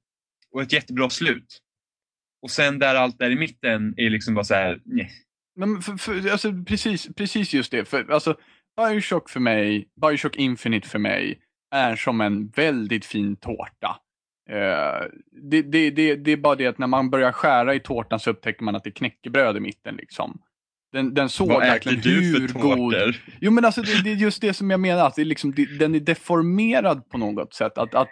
och 0.53 0.63
ett 0.63 0.73
jättebra 0.73 1.11
slut. 1.11 1.61
Och 2.43 2.51
sen 2.51 2.79
där 2.79 2.95
allt 2.95 3.19
där 3.19 3.31
i 3.31 3.37
mitten 3.37 3.95
är 3.97 4.11
liksom 4.11 4.35
bara 4.35 4.45
så 4.45 4.55
här, 4.55 4.81
nej. 4.85 5.11
Men 5.57 5.83
för, 5.83 5.97
för, 5.97 6.31
alltså, 6.31 6.53
precis, 6.67 7.09
precis 7.17 7.55
just 7.55 7.71
det. 7.71 7.85
För, 7.85 8.11
alltså, 8.13 8.37
Bioshock 8.77 9.31
för 9.31 9.41
mig, 9.41 9.89
Bioshock 10.01 10.37
Infinite 10.37 10.89
för 10.89 10.99
mig, 10.99 11.41
är 11.71 11.97
som 11.97 12.21
en 12.21 12.49
väldigt 12.49 13.05
fin 13.05 13.37
tårta. 13.37 14.01
Eh, 14.51 15.07
det, 15.51 15.63
det, 15.63 15.91
det, 15.91 16.17
det 16.17 16.31
är 16.33 16.37
bara 16.37 16.55
det 16.55 16.67
att 16.67 16.79
när 16.79 16.87
man 16.87 17.11
börjar 17.11 17.33
skära 17.33 17.75
i 17.75 17.81
tårtan 17.81 18.21
så 18.21 18.31
upptäcker 18.31 18.65
man 18.65 18.77
att 18.77 18.85
det 18.85 18.91
är 18.91 18.93
knäckebröd 18.93 19.57
i 19.57 19.61
mitten. 19.61 19.97
Liksom. 19.97 20.41
Den, 20.97 21.15
den 21.15 21.29
såg 21.29 21.49
verkligen 21.49 22.01
du 22.01 22.11
hur 22.11 22.49
god... 22.49 22.95
Jo 23.41 23.51
men 23.51 23.65
alltså 23.65 23.83
det, 23.83 24.03
det 24.05 24.11
är 24.11 24.15
just 24.15 24.41
det 24.41 24.55
som 24.55 24.71
jag 24.71 24.81
menar, 24.81 25.07
att 25.07 25.15
det 25.15 25.23
är 25.23 25.27
liksom, 25.27 25.55
det, 25.55 25.79
den 25.79 25.95
är 25.95 26.01
deformerad 26.01 27.09
på 27.09 27.19
något 27.19 27.55
sätt. 27.55 27.79
Att, 27.79 27.95
att 27.95 28.11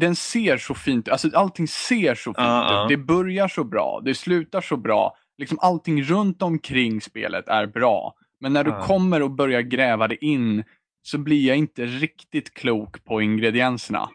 den 0.00 0.16
ser 0.16 0.56
så 0.56 0.74
fint 0.74 1.08
alltså 1.08 1.30
allting 1.34 1.68
ser 1.68 2.14
så 2.14 2.30
fint 2.30 2.36
ja. 2.38 2.84
ut. 2.84 2.88
Det 2.88 2.96
börjar 2.96 3.48
så 3.48 3.64
bra, 3.64 4.02
det 4.04 4.14
slutar 4.14 4.60
så 4.60 4.76
bra. 4.76 5.16
Liksom 5.38 5.58
allting 5.60 6.02
runt 6.02 6.42
omkring 6.42 7.00
spelet 7.00 7.48
är 7.48 7.66
bra. 7.66 8.14
Men 8.40 8.52
när 8.52 8.64
du 8.64 8.70
Ja. 8.70 8.82
kommer 8.82 9.22
och 9.22 9.30
börjar 9.30 9.60
gräva 9.60 10.08
det 10.08 10.24
in 10.24 10.64
så 11.02 11.18
blir 11.18 11.48
jag 11.48 11.56
inte 11.56 11.86
riktigt 11.86 12.54
klok 12.54 13.04
på 13.04 13.22
ingredienserna. 13.22 14.08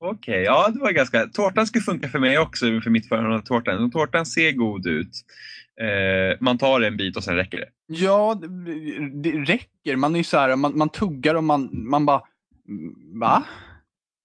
Okej, 0.00 0.42
ja 0.42 0.68
det 0.74 0.80
var 0.80 0.90
ganska... 0.92 1.26
Tårtan 1.26 1.66
skulle 1.66 1.82
funka 1.82 2.08
för 2.08 2.18
mig 2.18 2.38
också, 2.38 2.80
för 2.80 2.90
mitt 2.90 3.08
förhållande 3.08 3.38
till 3.38 3.48
tårtan. 3.48 3.90
Tårtan 3.90 4.26
ser 4.26 4.52
god 4.52 4.86
ut. 4.86 5.12
Eh, 5.80 6.36
man 6.40 6.58
tar 6.58 6.80
en 6.80 6.96
bit 6.96 7.16
och 7.16 7.24
sen 7.24 7.36
räcker 7.36 7.58
det. 7.58 7.68
Ja, 7.86 8.34
det, 8.34 9.08
det 9.22 9.30
räcker. 9.52 9.96
Man 9.96 10.14
är 10.14 10.18
ju 10.18 10.24
så 10.24 10.38
här, 10.38 10.56
man, 10.56 10.78
man 10.78 10.88
tuggar 10.88 11.34
och 11.34 11.44
man, 11.44 11.70
man 11.72 12.06
bara, 12.06 12.22
"Mm, 12.68 13.20
va? 13.20 13.44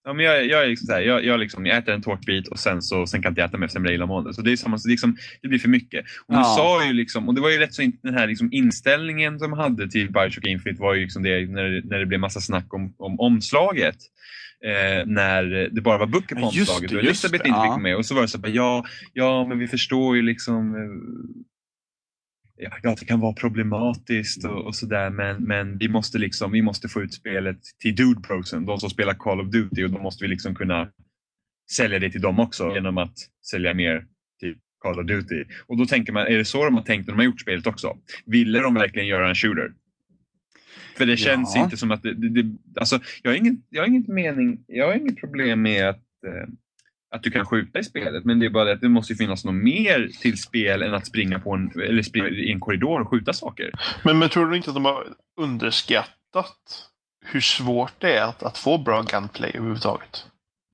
Ja, 0.04 0.14
men 0.14 0.26
jag, 0.26 0.46
jag, 0.48 0.64
är 0.64 0.68
liksom 0.68 0.86
så 0.88 0.94
här, 0.94 1.02
jag, 1.02 1.26
jag, 1.26 1.40
liksom, 1.40 1.66
jag 1.66 1.78
äter 1.78 1.94
en 1.94 2.02
tårtbit 2.02 2.48
och 2.48 2.60
sen, 2.60 2.82
så, 2.82 3.08
sen 3.08 3.22
kan 3.22 3.30
jag 3.30 3.32
inte 3.32 3.44
äta 3.44 3.58
mer 3.58 3.68
för 3.68 3.72
sen 3.72 3.82
blir 3.82 3.92
jag 3.92 3.96
illamående. 3.96 4.34
Så 4.34 4.42
det 4.42 4.52
är 4.52 4.56
samma, 4.56 4.78
så 4.78 4.90
liksom, 4.90 5.18
det 5.42 5.48
blir 5.48 5.60
för 5.60 5.70
mycket. 5.70 6.06
Och, 6.28 6.36
Ja. 6.36 6.44
sa 6.44 6.86
ju 6.86 6.94
liksom, 6.94 7.28
och 7.28 7.36
det 7.36 7.42
var 7.42 7.50
ju 7.50 7.58
rätt 7.58 7.74
så 7.74 7.82
in, 7.82 7.98
den 8.04 8.14
här 8.14 8.28
liksom 8.28 8.50
inställningen 8.52 9.38
de 9.38 9.54
hade 9.54 9.90
till 9.90 10.12
Bioshock 10.12 10.46
Infinite 10.46 10.82
var 10.82 10.94
ju 10.94 11.02
liksom 11.02 11.24
det 11.24 11.50
när, 11.50 11.64
det- 11.64 11.82
när 11.86 12.00
det 12.00 12.06
blev 12.06 12.20
massa 12.20 12.40
snack 12.42 12.74
om, 12.74 12.94
om 12.98 13.20
omslaget. 13.20 13.96
Eh, 14.66 15.06
när 15.06 15.44
det 15.72 15.82
bara 15.82 15.98
var 15.98 16.08
böcker 16.08 16.36
på 16.36 16.42
just 16.54 16.58
omslaget 16.72 16.92
och 16.92 17.00
Elisabeth 17.00 17.44
det, 17.44 17.48
inte 17.50 17.60
ja. 17.60 17.74
fick 17.76 17.84
med. 17.84 17.96
Och 17.96 18.06
så 18.06 18.16
var 18.16 18.22
det 18.22 18.28
så 18.28 18.38
bara, 18.38 18.52
ja, 18.52 18.86
ja 19.14 19.46
men 19.48 19.60
vi 19.60 19.68
förstår 19.68 20.16
ju 20.16 20.22
liksom 20.22 20.76
eh, 20.76 20.82
Ja, 22.56 22.96
det 23.00 23.06
kan 23.06 23.20
vara 23.20 23.34
problematiskt 23.34 24.46
och, 24.46 24.66
och 24.66 24.76
sådär 24.76 25.10
men, 25.10 25.44
men 25.44 25.78
vi 25.78 25.88
måste 25.88 26.18
liksom, 26.18 26.52
vi 26.52 26.62
måste 26.62 26.88
få 26.90 27.02
ut 27.02 27.14
spelet 27.14 27.58
till 27.80 27.96
Dude 27.96 28.22
Prosen, 28.22 28.66
de 28.66 28.78
som 28.80 28.90
spelar 28.90 29.14
Call 29.14 29.42
of 29.42 29.48
Duty 29.48 29.84
och 29.84 29.90
då 29.92 30.00
måste 30.00 30.24
vi 30.24 30.28
liksom 30.28 30.56
kunna 30.56 30.90
sälja 31.72 32.00
det 32.00 32.12
till 32.12 32.22
dem 32.22 32.40
också 32.40 32.74
genom 32.74 32.98
att 32.98 33.14
sälja 33.52 33.74
mer 33.74 34.06
till 34.40 34.56
Call 34.80 35.00
of 35.00 35.06
Duty. 35.08 35.46
Och 35.68 35.78
då 35.78 35.86
tänker 35.86 36.14
man, 36.14 36.28
är 36.28 36.38
det 36.38 36.46
så 36.46 36.66
de 36.66 36.76
har 36.76 36.84
tänkt 36.84 37.08
när 37.08 37.14
de 37.14 37.18
har 37.18 37.26
gjort 37.26 37.42
spelet 37.42 37.68
också? 37.68 37.98
Ville 38.26 38.60
de 38.60 38.74
verkligen 38.74 39.08
göra 39.08 39.30
en 39.30 39.36
shooter? 39.36 39.74
För 40.98 41.06
det 41.06 41.18
känns 41.18 41.56
Ja. 41.56 41.64
inte 41.64 41.78
som 41.78 41.92
att 41.92 42.04
det, 42.04 42.14
det, 42.14 42.30
det 42.30 42.58
alltså, 42.80 43.00
jag 43.24 43.32
har 43.32 43.38
ingen, 43.38 43.64
jag 43.70 43.82
har 43.82 43.88
ingen 43.88 44.06
mening, 44.08 44.64
jag 44.68 44.88
har 44.88 44.94
inget 44.96 45.18
problem 45.20 45.62
med 45.62 45.90
att 45.90 46.04
eh, 46.28 46.48
att 47.12 47.24
du 47.24 47.32
kan 47.32 47.45
skjuta 47.45 47.80
i 47.80 47.84
spelet, 47.84 48.26
men 48.26 48.39
det 48.39 48.45
är 48.45 48.50
bara 48.50 48.65
det 48.65 48.71
att 48.71 48.82
det 48.82 48.89
måste 48.89 49.15
finnas 49.15 49.45
något 49.45 49.56
mer 49.56 50.10
till 50.21 50.38
spel 50.38 50.82
än 50.82 50.93
att 50.93 51.08
springa 51.08 51.39
på 51.39 51.54
en, 51.54 51.71
eller 51.82 52.04
springa 52.04 52.28
i 52.28 52.52
en 52.52 52.60
korridor 52.60 53.02
och 53.02 53.10
skjuta 53.10 53.34
saker. 53.34 53.71
Men, 54.04 54.19
men 54.19 54.30
tror 54.30 54.50
du 54.50 54.58
inte 54.58 54.69
att 54.69 54.76
de 54.76 54.86
har 54.86 55.08
underskattat 55.38 56.88
hur 57.26 57.41
svårt 57.41 57.93
det 57.97 58.17
är 58.17 58.24
att, 58.24 58.43
att 58.43 58.58
få 58.58 58.78
bra 58.78 59.02
gunplay 59.02 59.52
överhuvudtaget? 59.54 60.26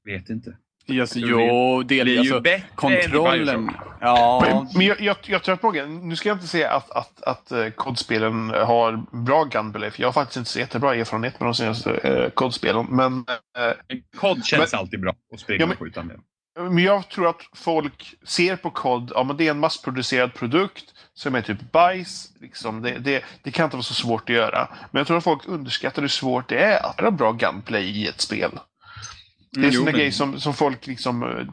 Vet 0.06 0.30
inte. 0.30 0.58
Yes, 0.88 1.12
Det 1.12 1.20
jo, 1.20 1.84
Det 1.84 2.00
är 2.00 2.06
ju 2.06 2.20
alltså, 2.20 2.40
bättre 2.42 2.64
kontrollen. 2.76 3.72
Ja, 4.02 4.44
Men, 4.46 4.68
men 4.76 4.86
jag, 4.88 5.02
jag, 5.02 5.18
jag 5.26 5.44
tror 5.44 5.56
att 5.56 5.64
många, 5.64 5.86
nu 5.86 6.16
ska 6.16 6.30
jag 6.30 6.36
inte 6.36 6.48
säga 6.48 6.72
att, 6.72 6.92
att, 6.92 7.24
att 7.24 7.52
uh, 7.52 7.70
kodspelen 7.70 8.50
har 8.50 9.06
bra 9.26 9.44
gunplay, 9.44 9.92
för 9.92 10.02
jag 10.02 10.08
har 10.08 10.14
faktiskt 10.14 10.38
inte 10.38 10.50
så 10.50 10.60
jättebra 10.60 10.96
erfarenhet 10.96 11.40
med 11.40 11.48
de 11.48 11.54
senaste 11.56 11.90
uh, 11.90 12.30
kodspelen. 12.30 12.86
Men, 12.90 13.26
eh, 13.58 13.98
Kod 14.18 14.46
känns 14.46 14.74
alltid 14.74 15.02
bra 15.02 15.14
att 15.34 15.40
springa 15.40 15.60
Ja, 15.62 15.66
men- 15.66 15.74
och 15.78 15.80
skjuta 15.80 16.04
med. 16.04 16.20
men 16.72 16.84
jag 16.84 17.10
tror 17.10 17.28
att 17.30 17.42
folk 17.56 18.14
ser 18.24 18.56
på 18.56 18.70
kod, 18.70 19.12
ja 19.16 19.24
men 19.24 19.38
det 19.38 19.48
är 19.48 19.52
en 19.52 19.60
massproducerad 19.60 20.34
produkt 20.34 20.86
som 21.14 21.36
är 21.36 21.42
typ 21.42 21.72
bajs. 21.72 22.32
Liksom. 22.42 22.82
Det, 22.82 22.92
det, 23.00 23.24
det 23.44 23.52
kan 23.52 23.64
inte 23.64 23.76
vara 23.76 23.84
så 23.84 23.94
svårt 23.94 24.30
att 24.30 24.36
göra. 24.36 24.68
Men 24.92 25.00
jag 25.00 25.08
tror 25.08 25.18
att 25.18 25.24
folk 25.24 25.48
underskattar 25.48 26.02
hur 26.02 26.10
svårt 26.10 26.50
det 26.50 26.60
är 26.60 26.86
att 26.86 27.00
göra 27.02 27.12
bra 27.12 27.32
gunplay 27.32 27.84
i 28.04 28.08
ett 28.08 28.22
spel. 28.22 28.52
Det 29.62 29.68
är 29.68 29.72
jo, 29.72 29.72
sådana 29.72 29.86
men- 29.86 30.00
grejer 30.00 30.12
som, 30.12 30.40
som 30.40 30.54
folk 30.54 30.88
liksom 30.88 31.24
eh, 31.24 31.48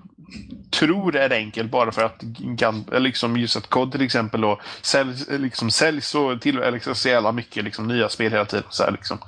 tror 0.70 1.16
är 1.16 1.30
enkelt 1.30 1.70
bara 1.70 1.92
för 1.92 2.04
att 2.04 2.22
eller 2.22 3.00
liksom 3.00 3.36
just 3.36 3.56
att 3.56 3.66
kod 3.66 3.92
till 3.92 4.02
exempel 4.02 4.44
och 4.44 4.60
säljs, 4.82 5.28
eh, 5.28 5.38
liksom 5.40 5.70
säljs 5.70 6.14
och 6.14 6.40
till 6.40 6.60
liksom, 6.72 6.94
så 6.94 7.08
jävla 7.08 7.32
mycket 7.32 7.64
liksom, 7.64 7.88
nya 7.88 8.08
spel 8.08 8.32
hela 8.32 8.44
tiden. 8.44 8.64
Så 8.70 8.84
här, 8.84 8.92
liksom. 8.92 9.18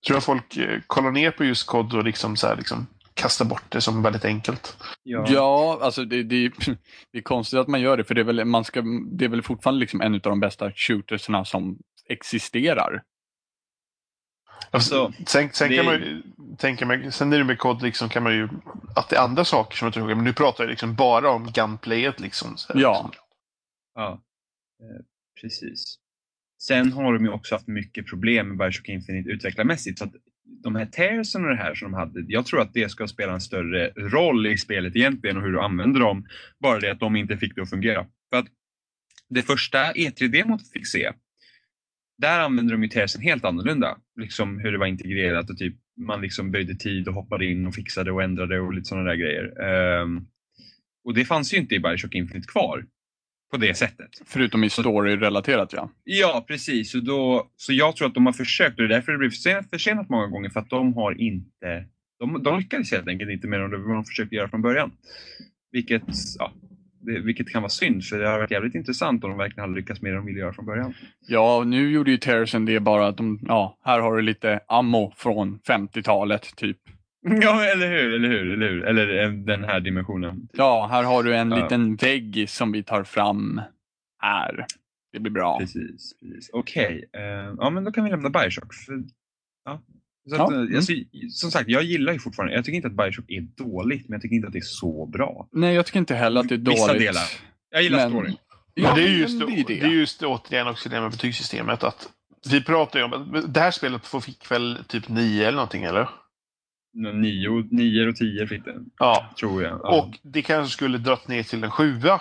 Jag 0.00 0.06
tror 0.06 0.16
att 0.16 0.24
folk 0.24 0.56
eh, 0.56 0.80
kollar 0.86 1.10
ner 1.10 1.30
på 1.30 1.44
just 1.44 1.66
kod 1.66 1.94
och 1.94 2.04
liksom, 2.04 2.36
så 2.36 2.46
här, 2.46 2.56
liksom, 2.56 2.86
kastar 3.14 3.44
bort 3.44 3.64
det 3.68 3.80
som 3.80 4.02
väldigt 4.02 4.24
enkelt. 4.24 4.76
Ja. 5.02 5.26
ja 5.28 5.78
alltså 5.82 6.04
det, 6.04 6.22
det, 6.22 6.48
det 7.12 7.18
är 7.18 7.22
konstigt 7.22 7.58
att 7.58 7.68
man 7.68 7.80
gör 7.80 7.96
det, 7.96 8.04
för 8.04 8.14
det 8.14 8.20
är 8.20 8.24
väl, 8.24 8.44
man 8.44 8.64
ska, 8.64 8.82
det 9.18 9.24
är 9.24 9.28
väl 9.28 9.42
fortfarande 9.42 9.80
liksom 9.80 10.00
en 10.00 10.14
av 10.14 10.20
de 10.20 10.40
bästa 10.40 10.72
shootersna 10.72 11.44
som 11.44 11.78
existerar. 12.08 13.02
Alltså, 14.70 15.12
sen 15.26 15.50
sen 15.52 15.68
det- 15.70 15.76
kan 15.76 15.84
man 15.84 15.94
ju 15.94 16.22
tänka 16.58 16.86
mig, 16.86 17.12
sen 17.12 17.32
är 17.32 17.38
det 17.38 17.44
med 17.44 17.58
kod 17.58 17.82
liksom 17.82 18.08
kan 18.08 18.22
man 18.22 18.34
ju, 18.34 18.48
att 18.96 19.08
det 19.08 19.16
är 19.16 19.20
andra 19.20 19.44
saker 19.44 19.76
som 19.76 19.86
jag 19.86 19.94
tror, 19.94 20.14
men 20.14 20.24
nu 20.24 20.32
pratar 20.32 20.64
jag 20.64 20.70
liksom 20.70 20.94
bara 20.94 21.30
om 21.30 21.50
gunplayet 21.54 22.20
liksom. 22.20 22.56
Så 22.56 22.72
här, 22.72 22.80
Ja. 22.80 23.04
liksom. 23.10 23.24
Ja, 23.94 24.22
eh, 24.82 25.04
precis. 25.42 25.96
Sen 26.62 26.92
har 26.92 27.12
de 27.12 27.24
ju 27.24 27.30
också 27.30 27.54
haft 27.54 27.66
mycket 27.68 28.06
problem 28.06 28.48
med 28.48 28.58
Bioshock 28.58 28.88
Infinite 28.88 29.30
utvecklarmässigt. 29.30 29.98
Så 29.98 30.04
att 30.04 30.12
de 30.62 30.74
här 30.76 30.86
tearsen 30.86 31.44
och 31.44 31.50
det 31.50 31.56
här 31.56 31.74
som 31.74 31.90
de 31.92 31.96
hade, 31.98 32.24
jag 32.28 32.46
tror 32.46 32.60
att 32.60 32.74
det 32.74 32.90
ska 32.90 33.06
spela 33.08 33.32
en 33.32 33.40
större 33.40 33.88
roll 33.90 34.46
i 34.46 34.56
spelet 34.58 34.96
egentligen 34.96 35.36
och 35.36 35.42
hur 35.42 35.52
du 35.52 35.60
använder 35.60 36.00
dem. 36.00 36.26
Bara 36.58 36.80
det 36.80 36.90
att 36.92 37.00
de 37.00 37.16
inte 37.16 37.36
fick 37.36 37.54
det 37.54 37.62
att 37.62 37.70
fungera. 37.70 38.06
För 38.30 38.38
att 38.38 38.46
det 39.28 39.42
första 39.42 39.92
E3-demot 39.92 40.60
vi 40.60 40.78
fick 40.78 40.86
se, 40.86 41.12
där 42.18 42.40
använde 42.40 42.72
de 42.72 42.82
ju 42.82 42.88
tearsen 42.88 43.22
helt 43.22 43.44
annorlunda. 43.44 43.98
Liksom 44.20 44.58
hur 44.58 44.72
det 44.72 44.78
var 44.78 44.86
integrerat 44.86 45.50
och 45.50 45.58
typ 45.58 45.74
man 45.96 46.20
liksom 46.20 46.50
böjde 46.50 46.74
tid 46.74 47.08
och 47.08 47.14
hoppade 47.14 47.46
in 47.46 47.66
och 47.66 47.74
fixade 47.74 48.12
och 48.12 48.22
ändrade 48.22 48.60
och 48.60 48.74
lite 48.74 48.88
sådana 48.88 49.08
där 49.08 49.16
grejer. 49.16 49.60
Ehm, 49.62 50.26
och 51.04 51.14
det 51.14 51.24
fanns 51.24 51.54
ju 51.54 51.58
inte 51.58 51.74
i 51.74 51.80
Bioshock 51.80 52.14
Infinite 52.14 52.48
kvar 52.48 52.84
på 53.50 53.56
det 53.56 53.74
sättet. 53.74 54.10
Förutom 54.26 54.64
i 54.64 54.70
story-relaterat 54.70 55.72
ja. 55.72 55.90
Ja, 56.04 56.44
precis. 56.48 56.90
Så, 56.90 57.00
då, 57.00 57.50
så 57.56 57.72
jag 57.72 57.96
tror 57.96 58.08
att 58.08 58.14
de 58.14 58.26
har 58.26 58.32
försökt 58.32 58.80
och 58.80 58.88
det 58.88 58.94
är 58.94 58.96
därför 58.96 59.12
det 59.12 59.18
blir 59.18 59.30
försenat, 59.30 59.70
försenat 59.70 60.08
många 60.08 60.26
gånger 60.26 60.50
för 60.50 60.60
att 60.60 60.70
de 60.70 60.94
har 60.94 61.20
inte 61.20 61.86
de, 62.18 62.42
de 62.42 62.58
lyckades 62.58 62.92
helt 62.92 63.08
enkelt 63.08 63.30
inte 63.30 63.46
med 63.46 63.60
det 63.60 63.68
de 63.68 64.04
försökte 64.04 64.34
göra 64.34 64.48
från 64.48 64.62
början. 64.62 64.92
Vilket, 65.72 66.02
ja, 66.38 66.52
Det, 67.00 67.20
vilket 67.20 67.48
kan 67.52 67.62
vara 67.62 67.70
synd, 67.70 68.04
för 68.04 68.18
det 68.18 68.28
har 68.28 68.38
varit 68.38 68.50
jävligt 68.50 68.74
intressant 68.74 69.24
om 69.24 69.30
de 69.30 69.38
verkligen 69.38 69.60
hade 69.68 69.74
lyckats 69.80 70.02
med 70.02 70.12
det 70.12 70.16
de 70.16 70.26
ville 70.26 70.38
göra 70.40 70.52
från 70.52 70.66
början. 70.66 70.94
Ja, 71.28 71.64
nu 71.66 71.90
gjorde 71.90 72.10
ju 72.10 72.16
Terrorsen 72.16 72.64
det 72.64 72.80
bara 72.80 73.06
att 73.06 73.16
de, 73.16 73.40
ja, 73.48 73.78
här 73.84 74.00
har 74.00 74.16
du 74.16 74.22
lite 74.22 74.60
ammo 74.68 75.12
från 75.16 75.58
50-talet 75.58 76.56
typ. 76.56 76.78
Ja, 77.42 77.64
eller 77.64 77.88
hur, 77.88 78.14
eller 78.14 78.28
hur, 78.28 78.52
eller 78.52 78.68
hur. 78.68 78.84
Eller 78.84 79.22
eh, 79.24 79.30
den 79.32 79.64
här 79.64 79.80
dimensionen. 79.80 80.48
Ja, 80.52 80.88
här 80.90 81.02
har 81.04 81.22
du 81.22 81.36
en 81.36 81.50
Ja. 81.50 81.62
liten 81.62 81.96
vägg 81.96 82.44
som 82.48 82.72
vi 82.72 82.82
tar 82.82 83.04
fram 83.04 83.60
här. 84.22 84.66
Det 85.12 85.20
blir 85.20 85.32
bra. 85.32 85.58
Precis. 85.58 86.12
precis. 86.20 86.50
Okej, 86.52 87.04
eh, 87.12 87.22
ja 87.58 87.70
men 87.70 87.84
då 87.84 87.92
kan 87.92 88.04
vi 88.04 88.10
lämna 88.10 88.30
Bioshock. 88.30 88.74
För, 88.74 89.02
ja. 89.64 89.80
Så 90.28 90.34
att, 90.34 90.38
Ja, 90.40 90.52
eh, 90.52 90.60
mm. 90.60 90.76
alltså, 90.76 90.92
som 91.30 91.50
sagt, 91.50 91.68
jag 91.68 91.82
gillar 91.82 92.12
ju 92.12 92.18
fortfarande, 92.18 92.54
jag 92.54 92.64
tycker 92.64 92.76
inte 92.76 92.88
att 92.88 92.96
Bioshock 92.96 93.24
är 93.30 93.40
dåligt, 93.64 94.08
men 94.08 94.12
jag 94.16 94.22
tycker 94.22 94.36
inte 94.36 94.46
att 94.46 94.52
det 94.52 94.58
är 94.58 94.62
så 94.62 95.06
bra. 95.06 95.48
Nej, 95.52 95.74
jag 95.74 95.86
tycker 95.86 95.98
inte 95.98 96.14
heller 96.14 96.40
att 96.40 96.48
det 96.48 96.54
är 96.54 96.58
dåligt. 96.58 96.78
Vissa 96.80 96.92
delar. 96.94 97.22
Jag 97.70 97.82
gillar 97.82 97.98
Men- 97.98 98.10
storyn. 98.10 98.36
Ja, 98.74 98.94
det 98.94 99.02
är 99.02 99.08
ju 99.08 99.18
just, 99.18 99.40
det, 99.40 99.64
det. 99.66 99.80
är 99.80 99.86
just 99.88 100.22
återigen 100.22 100.66
också 100.68 100.88
det 100.88 101.00
med 101.00 101.10
betygssystemet 101.10 101.84
att 101.84 102.08
vi 102.50 102.62
pratar 102.64 102.98
ju 102.98 103.04
om 103.04 103.12
att 103.34 103.54
det 103.54 103.60
här 103.60 103.70
spelet 103.70 104.06
får- 104.06 104.20
fick 104.20 104.50
väl 104.50 104.78
typ 104.88 105.08
9 105.08 105.42
eller 105.42 105.56
någonting 105.56 105.82
eller? 105.84 106.08
Nio, 107.14 107.68
nio 107.70 108.08
och 108.08 108.16
tio 108.16 108.46
fick 108.46 108.64
det, 108.64 108.74
Ja. 108.98 109.30
tror 109.40 109.62
jag. 109.62 109.80
Ja. 109.82 110.00
Och 110.02 110.18
det 110.22 110.42
kanske 110.42 110.72
skulle 110.72 110.98
dragit 110.98 111.28
ner 111.28 111.42
till 111.42 111.64
en 111.64 111.70
sjua. 111.70 112.20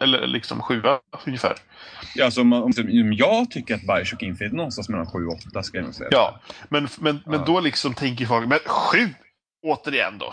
Eller- 0.00 0.26
liksom 0.26 0.60
sjua 0.62 1.00
ungefär. 1.26 1.54
Ja, 2.14 2.24
alltså, 2.24 2.40
om 2.40 2.52
om, 2.52 2.72
om 2.78 3.12
jag 3.12 3.50
tycker 3.50 3.74
att 3.74 3.80
Bioshock 3.86 4.22
Infinite 4.22 4.54
är 4.54 4.56
någonstans 4.56 4.88
mellan 4.88 5.06
7 5.06 5.26
och 5.26 5.38
8 5.48 5.62
ska 5.62 5.78
jag 5.78 5.84
nog 5.84 5.94
säga. 5.94 6.08
Ja, 6.12 6.40
men, 6.68 6.88
men, 7.00 7.20
men 7.26 7.34
Ja. 7.40 7.44
då 7.46 7.60
liksom 7.60 7.94
tänker 7.94 8.26
folk, 8.26 8.48
men 8.48 8.58
sju! 8.66 9.08
Återigen 9.66 10.18
då. 10.18 10.32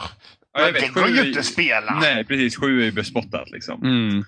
Ja, 0.53 0.59
jag 0.59 0.65
Men 0.65 0.73
vet, 0.73 0.81
det 0.83 1.01
går 1.01 1.07
sju 1.07 1.15
ju 1.15 1.27
inte 1.27 1.43
spela. 1.43 1.99
Nej, 1.99 2.25
precis. 2.25 2.57
7 2.57 2.81
är 2.81 2.85
ju 2.85 2.91
bespottat 2.91 3.49
liksom. 3.49 3.83
Mm. 3.83 4.23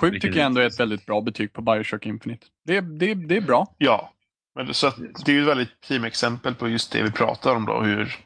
Sju 0.00 0.10
Vilket 0.10 0.22
tycker 0.28 0.38
jag 0.38 0.46
ändå 0.46 0.60
är 0.60 0.66
ett 0.66 0.80
väldigt 0.80 1.06
bra 1.06 1.20
betyg 1.20 1.52
på 1.52 1.62
Bioshock 1.62 2.06
Infinite. 2.06 2.46
Det, 2.64 2.80
det, 2.80 3.14
det 3.14 3.36
är 3.36 3.40
bra. 3.40 3.74
Ja. 3.78 4.12
Men 4.54 4.74
så 4.74 4.86
att, 4.86 4.96
det 5.24 5.32
är 5.32 5.34
ju 5.36 5.40
ett 5.42 5.48
väldigt 5.48 5.80
primexempel 5.88 6.54
på 6.54 6.68
just 6.68 6.92
det 6.92 7.02
vi 7.02 7.10
pratar 7.10 7.56
om 7.56 7.66
då. 7.66 7.80
Hur, 7.82 8.16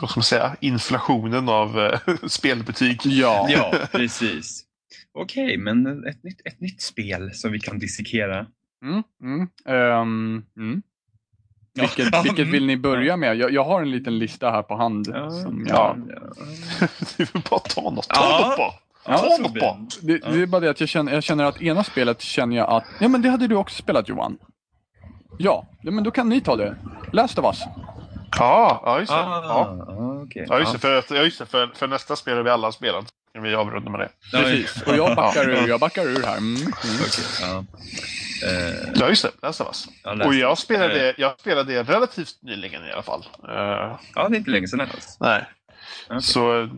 vad 0.00 0.10
ska 0.10 0.18
man 0.18 0.24
säga, 0.24 0.56
inflationen 0.60 1.48
av 1.48 1.78
eh, 1.80 1.98
spelbetyg. 2.26 3.00
Ja. 3.04 3.46
Ja, 3.50 3.72
precis. 3.92 4.64
Okej, 5.14 5.56
men 5.58 6.06
ett 6.06 6.22
nytt, 6.24 6.40
ett 6.44 6.60
nytt 6.60 6.82
spel 6.82 7.30
som 7.34 7.52
vi 7.52 7.60
kan 7.60 7.78
dissekera. 7.78 8.46
Mm, 8.84 9.02
mm, 9.22 9.48
ehm, 9.66 10.44
mm. 10.56 10.82
Vilket, 11.74 12.24
vilket 12.24 12.46
vill 12.48 12.66
ni 12.66 12.76
börja 12.76 13.16
med? 13.16 13.36
Jag, 13.36 13.52
jag 13.52 13.64
har 13.64 13.82
en 13.82 13.90
liten 13.90 14.18
lista 14.18 14.50
här 14.50 14.62
på 14.62 14.76
hand. 14.76 15.08
Ja, 15.14 15.30
som 15.30 15.66
ja. 15.68 15.96
jag, 16.08 16.18
du 17.16 17.26
får 17.26 17.50
bara 17.50 17.60
ta 17.60 17.90
något. 17.90 18.08
Ta 18.08 18.20
Ja. 18.20 18.48
något 18.48 18.56
bara. 18.56 18.72
Ja, 19.06 19.18
Ta 19.18 19.42
något 19.42 19.60
bara. 19.60 19.86
det. 20.02 20.18
det, 20.18 20.32
det 20.32 20.42
är 20.42 20.46
bara 20.46 20.60
det 20.60 20.70
att 20.70 20.80
jag 20.80 20.88
känner, 20.88 21.12
jag 21.12 21.22
känner 21.22 21.44
att 21.44 21.62
ena 21.62 21.84
spelet 21.84 22.20
känner 22.20 22.56
jag 22.56 22.70
att, 22.70 22.84
ja 23.00 23.08
men 23.08 23.22
det 23.22 23.28
hade 23.28 23.46
du 23.46 23.54
också 23.54 23.82
spelat 23.82 24.08
Johan. 24.08 24.38
Ja, 25.38 25.66
ja, 25.82 25.90
men 25.90 26.04
då 26.04 26.10
kan 26.10 26.28
ni 26.28 26.40
ta 26.40 26.56
det. 26.56 26.76
Last 27.12 27.38
of 27.38 27.44
Us. 27.44 27.60
Ja, 28.38 28.82
ja 28.84 28.98
just 29.00 29.12
det. 29.12 29.18
Ah, 29.18 29.42
Ja. 29.44 30.22
okej. 30.26 30.46
Ja, 30.48 30.58
just 30.58 30.72
det. 30.72 30.78
För, 30.78 30.98
att- 30.98 31.10
ja, 31.10 31.16
just 31.22 31.38
det. 31.38 31.46
För, 31.46 31.70
för 31.74 31.86
nästa 31.86 32.16
spel 32.16 32.36
har 32.36 32.42
vi 32.42 32.50
alla 32.50 32.72
spelat. 32.72 33.04
Vi 33.34 33.54
avrunda 33.54 33.90
med 33.90 34.00
det. 34.00 34.08
Ja, 34.32 34.38
Precis. 34.38 34.82
Och 34.82 34.96
jag 34.96 35.16
backar 35.16 35.48
ur, 35.50 35.68
jag 35.68 35.80
backar 35.80 36.02
ur 36.02 36.22
här. 36.22 36.36
Mm. 36.38 36.56
Mm. 36.56 36.72
Okej, 37.00 37.24
ja. 37.40 37.64
Eh, 38.48 38.90
Ja, 38.94 39.08
just 39.08 39.22
det. 39.22 39.30
Last 39.42 39.60
of 39.60 39.66
Us. 39.66 39.86
ja, 40.04 40.24
Och 40.26 40.34
jag 40.34 40.58
spelade, 40.58 41.14
jag 41.18 41.40
spelade 41.40 41.72
det 41.72 41.82
relativt 41.82 42.42
nyligen 42.42 42.84
i 42.86 42.92
alla 42.92 43.02
fall. 43.02 43.26
Eh, 43.48 43.54
Ja, 44.14 44.28
det 44.28 44.36
är 44.36 44.38
inte 44.38 44.50
länge 44.50 44.68
sedan 44.68 44.80
ens. 44.80 45.20
nej. 45.20 45.44
Så, 46.20 46.60
eh, 46.62 46.68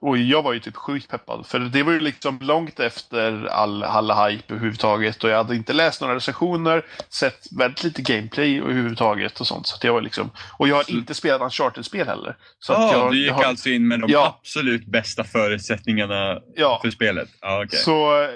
och 0.00 0.18
jag 0.18 0.42
var 0.42 0.52
ju 0.52 0.60
typ 0.60 0.76
sjukt 0.76 1.10
peppad. 1.10 1.46
För 1.46 1.58
det 1.58 1.82
var 1.82 1.92
ju 1.92 2.00
liksom 2.00 2.38
långt 2.40 2.80
efter 2.80 3.46
all, 3.46 3.82
alla 3.82 4.28
hype 4.28 4.54
överhuvudtaget. 4.54 5.24
Och 5.24 5.30
jag 5.30 5.36
hade 5.36 5.56
inte 5.56 5.72
läst 5.72 6.00
några 6.00 6.14
recensioner, 6.14 6.86
sett 7.08 7.46
väldigt 7.58 7.84
lite 7.84 8.02
gameplay 8.02 8.58
överhuvudtaget 8.60 9.40
och 9.40 9.46
sånt. 9.46 9.66
Så 9.66 9.86
jag 9.86 9.92
var 9.92 10.00
liksom, 10.00 10.30
och 10.58 10.68
jag 10.68 10.76
har 10.76 10.90
inte 10.90 11.14
spelat 11.14 11.40
Uncharted-spel 11.40 12.06
heller. 12.06 12.36
Så 12.58 12.72
Ja, 12.72 12.92
jag, 12.92 13.12
du 13.12 13.18
gick 13.18 13.28
jag 13.30 13.34
har, 13.34 13.44
alltså 13.44 13.68
in 13.68 13.88
med 13.88 14.00
de 14.00 14.10
Ja. 14.10 14.38
absolut 14.40 14.86
bästa 14.86 15.24
förutsättningarna 15.24 16.40
Ja, 16.56 16.78
för 16.82 16.90
spelet? 16.90 17.28
Ja, 17.40 17.64
okej. 17.64 17.78
så... 17.78 18.22
eh, 18.22 18.28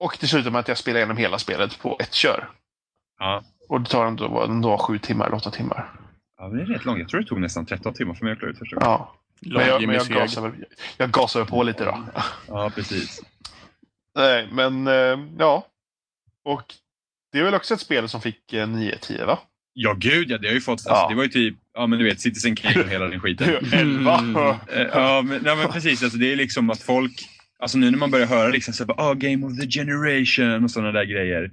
Och 0.00 0.16
med 0.52 0.56
att 0.60 0.68
jag 0.68 0.78
spelade 0.78 0.98
igenom 1.00 1.16
hela 1.16 1.38
spelet 1.38 1.78
på 1.78 1.96
ett 2.00 2.14
kör. 2.14 2.48
Ja. 3.18 3.42
Och 3.68 3.80
det 3.80 3.90
tar 3.90 4.06
ändå, 4.06 4.42
ändå 4.42 4.78
sju 4.78 4.98
timmar, 4.98 5.26
eller 5.26 5.36
åtta 5.36 5.50
timmar. 5.50 5.90
Ja, 6.38 6.48
det 6.48 6.62
är 6.62 6.66
rätt 6.66 6.84
långt. 6.84 6.98
Jag 6.98 7.08
tror 7.08 7.20
det 7.20 7.26
tog 7.26 7.40
nästan 7.40 7.66
13 7.66 7.94
timmar 7.94 8.14
för 8.14 8.24
mig 8.24 8.32
att 8.32 8.38
klara 8.38 8.52
ut 8.52 8.58
första 8.58 8.76
gången. 8.76 8.90
Ja. 8.90 9.14
Men 9.40 9.66
jag, 9.66 9.86
men 9.86 9.94
jag, 9.96 10.06
gasar 10.06 10.42
väl, 10.42 10.52
jag 10.96 11.10
gasar 11.10 11.40
väl 11.40 11.48
på 11.48 11.62
lite 11.62 11.84
då. 11.84 11.98
Ja, 12.48 12.70
precis. 12.74 13.20
Nej, 14.14 14.48
men 14.52 14.86
eh, 14.86 15.18
ja. 15.38 15.66
Och 16.44 16.74
det 17.32 17.38
är 17.38 17.42
väl 17.44 17.54
också 17.54 17.74
ett 17.74 17.80
spel 17.80 18.08
som 18.08 18.20
fick 18.20 18.52
eh, 18.52 18.66
9-10 18.66 19.26
va? 19.26 19.38
Ja, 19.72 19.94
gud 19.98 20.30
ja. 20.30 20.38
Det 20.38 20.48
har 20.48 20.54
ju 20.54 20.60
fått... 20.60 20.72
Alltså, 20.72 20.88
Ja. 20.88 21.08
Det 21.08 21.14
var 21.14 21.22
ju 21.22 21.28
typ, 21.28 21.56
ja 21.74 21.86
men 21.86 21.98
du 21.98 22.04
vet, 22.04 22.20
Citizen 22.20 22.56
Kane 22.56 22.80
och 22.80 22.88
hela 22.88 23.08
den 23.08 23.20
skiten. 23.20 23.48
11. 23.72 24.18
Mm. 24.18 24.36
Eh, 24.72 24.86
Ja, 24.92 25.22
men, 25.22 25.42
nej, 25.42 25.56
men 25.56 25.68
precis. 25.68 26.02
Alltså, 26.02 26.18
det 26.18 26.32
är 26.32 26.36
liksom 26.36 26.70
att 26.70 26.82
folk... 26.82 27.28
Alltså 27.58 27.78
nu 27.78 27.90
när 27.90 27.98
man 27.98 28.10
börjar 28.10 28.26
höra 28.26 28.48
liksom 28.48 28.74
så 28.74 28.84
här, 28.84 28.94
ah, 28.98 29.14
Game 29.14 29.46
of 29.46 29.60
the 29.60 29.66
Generation 29.70 30.64
och 30.64 30.70
sådana 30.70 30.92
där 30.92 31.04
grejer. 31.04 31.50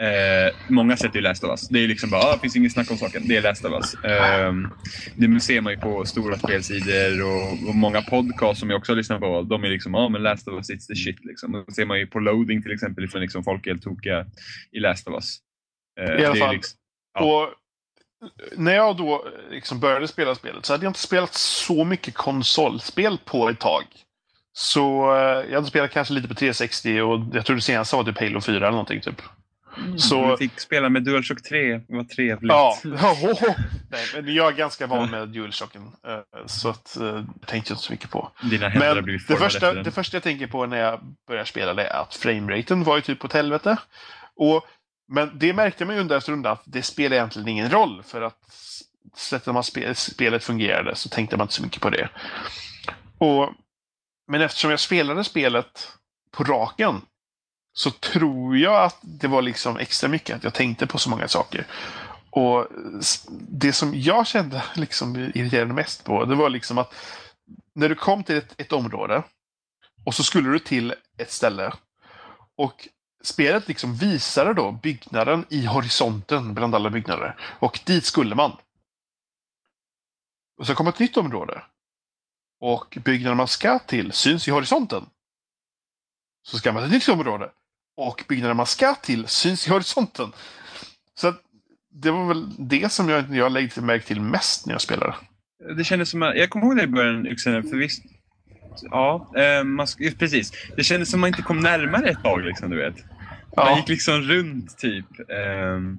Eh, 0.00 0.54
många 0.68 0.96
sätter 0.96 1.16
ju 1.16 1.22
Last 1.22 1.44
of 1.44 1.50
Us. 1.50 1.68
Det 1.68 1.78
är 1.84 1.88
liksom 1.88 2.10
bara, 2.10 2.22
ah, 2.22 2.38
finns 2.38 2.56
inget 2.56 2.72
snack 2.72 2.90
om 2.90 2.96
saken. 2.96 3.22
Det 3.28 3.36
är 3.36 3.42
Last 3.42 3.64
of 3.64 3.72
Us. 3.72 3.94
Eh, 4.04 4.52
det 5.16 5.40
ser 5.40 5.60
man 5.60 5.72
ju 5.72 5.78
på 5.78 6.04
stora 6.04 6.38
spelsidor 6.38 7.22
och, 7.22 7.68
och 7.68 7.74
många 7.74 8.02
podcasts 8.02 8.60
som 8.60 8.70
jag 8.70 8.78
också 8.78 8.94
lyssnar 8.94 9.18
på. 9.18 9.42
De 9.42 9.64
är 9.64 9.68
liksom, 9.68 9.94
ja 9.94 10.00
ah, 10.00 10.08
men 10.08 10.22
Last 10.22 10.48
of 10.48 10.54
Us 10.54 10.70
it's 10.70 10.86
the 10.86 10.94
shit 10.94 11.24
liksom. 11.24 11.54
Och 11.54 11.64
Det 11.66 11.72
ser 11.72 11.84
man 11.84 11.98
ju 11.98 12.06
på 12.06 12.18
loading 12.18 12.62
till 12.62 12.72
exempel 12.72 13.04
ifrån 13.04 13.20
liksom 13.20 13.44
folk 13.44 13.66
är 13.66 13.70
helt 13.70 13.82
tokiga 13.82 14.26
i 14.72 14.80
Last 14.80 15.08
of 15.08 15.14
Us. 15.14 15.38
Eh, 16.00 16.20
I 16.20 16.24
alla 16.24 16.34
det 16.34 16.40
fall. 16.40 16.54
Liksom, 16.54 16.78
Ja. 17.14 17.24
Och 17.24 17.54
när 18.56 18.74
jag 18.74 18.96
då 18.96 19.24
liksom 19.50 19.80
började 19.80 20.08
spela 20.08 20.34
spelet 20.34 20.66
så 20.66 20.72
hade 20.72 20.84
jag 20.84 20.90
inte 20.90 21.00
spelat 21.00 21.34
så 21.34 21.84
mycket 21.84 22.14
konsolspel 22.14 23.18
på 23.24 23.48
ett 23.48 23.60
tag. 23.60 23.84
Så 24.52 25.14
eh, 25.16 25.44
jag 25.48 25.54
hade 25.54 25.66
spelat 25.66 25.90
kanske 25.90 26.14
lite 26.14 26.28
på 26.28 26.34
360 26.34 27.00
och 27.00 27.20
jag 27.32 27.46
tror 27.46 27.56
det 27.56 27.62
senaste 27.62 27.96
var 27.96 28.04
typ 28.04 28.20
Halo 28.20 28.40
4 28.40 28.56
eller 28.56 28.70
någonting 28.70 29.00
typ. 29.00 29.22
Så- 29.96 30.30
Du 30.30 30.36
fick 30.36 30.60
spela 30.60 30.88
med 30.88 31.02
DualShock 31.04 31.42
3. 31.42 31.72
Det 31.78 31.84
var 31.96 32.04
trevligt. 32.04 32.52
Ja, 32.52 32.78
Nej, 33.90 34.06
men 34.14 34.34
jag 34.34 34.52
är 34.52 34.56
ganska 34.56 34.86
van 34.86 35.10
med 35.10 35.28
DualShocken. 35.28 35.82
eh, 36.06 36.18
Så 36.46 36.68
att 36.68 36.96
eh, 36.96 37.24
tänkte 37.46 37.54
jag 37.54 37.58
inte 37.76 37.76
så 37.76 37.92
mycket 37.92 38.10
på. 38.10 38.30
Dina 38.50 38.68
händer 38.68 38.94
Men 38.94 39.04
blivit 39.04 39.28
det 39.28 39.36
första, 39.36 39.74
det 39.74 39.90
första 39.90 40.16
jag 40.16 40.22
tänker 40.22 40.46
på 40.46 40.66
när 40.66 40.76
jag 40.78 41.00
börjar 41.28 41.44
spela 41.44 41.74
det 41.74 41.84
är 41.84 42.00
att 42.02 42.14
frameraten 42.14 42.84
var 42.84 42.96
ju 42.96 43.02
typ 43.02 43.24
åt 43.24 43.32
helvete. 43.32 43.76
Och, 44.36 44.66
men 45.08 45.30
det 45.38 45.52
märkte 45.54 45.84
man 45.84 45.94
ju 45.94 46.00
under 46.00 46.16
efter 46.16 46.32
undan 46.32 46.52
att 46.52 46.62
det 46.64 46.82
spelar 46.82 47.16
egentligen 47.16 47.48
ingen 47.48 47.70
roll 47.70 48.02
för 48.06 48.22
att 48.22 48.38
sättet 49.16 49.54
man 49.54 49.64
spe, 49.64 49.94
spelet 49.94 50.44
fungerade 50.44 50.94
så 50.96 51.08
tänkte 51.08 51.36
man 51.36 51.44
inte 51.44 51.54
så 51.54 51.62
mycket 51.62 51.82
på 51.82 51.90
det. 51.90 52.08
Och, 53.18 53.50
men 54.28 54.40
eftersom 54.40 54.70
jag 54.70 54.80
spelade 54.80 55.24
spelet 55.24 55.92
på 56.30 56.44
raken 56.44 57.00
så 57.72 57.90
tror 57.90 58.58
jag 58.58 58.84
att 58.84 58.98
det 59.00 59.28
var 59.28 59.42
liksom 59.42 59.76
extra 59.76 60.08
mycket 60.08 60.36
att 60.36 60.44
jag 60.44 60.54
tänkte 60.54 60.86
på 60.86 60.98
så 60.98 61.10
många 61.10 61.28
saker. 61.28 61.66
Och 62.30 62.66
det 63.30 63.72
som 63.72 64.00
jag 64.00 64.26
kände 64.26 64.64
liksom 64.74 65.16
irriterade 65.16 65.72
mest 65.72 66.04
på, 66.04 66.24
det 66.24 66.34
var 66.34 66.50
liksom 66.50 66.78
att 66.78 66.94
när 67.74 67.88
du 67.88 67.94
kom 67.94 68.24
till 68.24 68.36
ett, 68.36 68.60
ett 68.60 68.72
område 68.72 69.22
och 70.04 70.14
så 70.14 70.22
skulle 70.22 70.50
du 70.50 70.58
till 70.58 70.94
ett 71.18 71.32
ställe 71.32 71.72
och 72.56 72.88
spelet 73.22 73.68
liksom 73.68 73.94
visade 73.94 74.54
då 74.54 74.72
byggnaden 74.72 75.46
i 75.48 75.66
horisonten 75.66 76.54
bland 76.54 76.74
alla 76.74 76.90
byggnader. 76.90 77.36
Och 77.40 77.80
dit 77.86 78.04
skulle 78.04 78.34
man. 78.34 78.56
Och 80.58 80.66
så 80.66 80.74
kom 80.74 80.86
ett 80.86 80.98
nytt 80.98 81.16
område. 81.16 81.62
Och 82.60 82.98
byggnaden 83.04 83.36
man 83.36 83.48
ska 83.48 83.78
till 83.78 84.12
syns 84.12 84.48
i 84.48 84.50
horisonten. 84.50 85.06
Så 86.42 86.58
ska 86.58 86.72
man 86.72 86.82
till 86.82 86.96
ett 86.96 87.08
nytt 87.08 87.18
område. 87.18 87.50
Och 87.96 88.24
byggnaden 88.28 88.56
man 88.56 88.66
ska 88.66 88.94
till 88.94 89.26
syns 89.28 89.66
i 89.66 89.70
horisonten. 89.70 90.32
Så 91.14 91.28
att 91.28 91.40
det 91.94 92.10
var 92.10 92.26
väl 92.28 92.68
det 92.68 92.92
som 92.92 93.08
jag, 93.08 93.36
jag 93.36 93.52
lägger 93.52 93.80
märke 93.80 94.06
till 94.06 94.20
mest 94.20 94.66
när 94.66 94.74
jag 94.74 94.80
spelade. 94.80 95.14
Det 95.76 95.84
kändes 95.84 96.10
som 96.10 96.22
att, 96.22 96.36
jag 96.36 96.50
kommer 96.50 96.66
ihåg 96.66 96.76
det 96.76 96.82
i 96.82 96.86
början, 96.86 97.26
Yxen, 97.26 97.62
för 97.62 97.76
visst... 97.76 98.02
Ja, 98.90 99.32
eh, 99.36 99.64
man, 99.64 99.86
precis. 100.18 100.52
Det 100.76 100.84
kändes 100.84 101.10
som 101.10 101.18
att 101.18 101.20
man 101.20 101.28
inte 101.28 101.42
kom 101.42 101.60
närmare 101.60 102.08
ett 102.08 102.22
tag, 102.22 102.44
liksom, 102.44 102.70
du 102.70 102.76
vet. 102.76 102.96
Man 103.56 103.66
Ja. 103.66 103.76
gick 103.76 103.88
liksom 103.88 104.22
runt, 104.22 104.78
typ. 104.78 105.06
Ehm, 105.30 105.98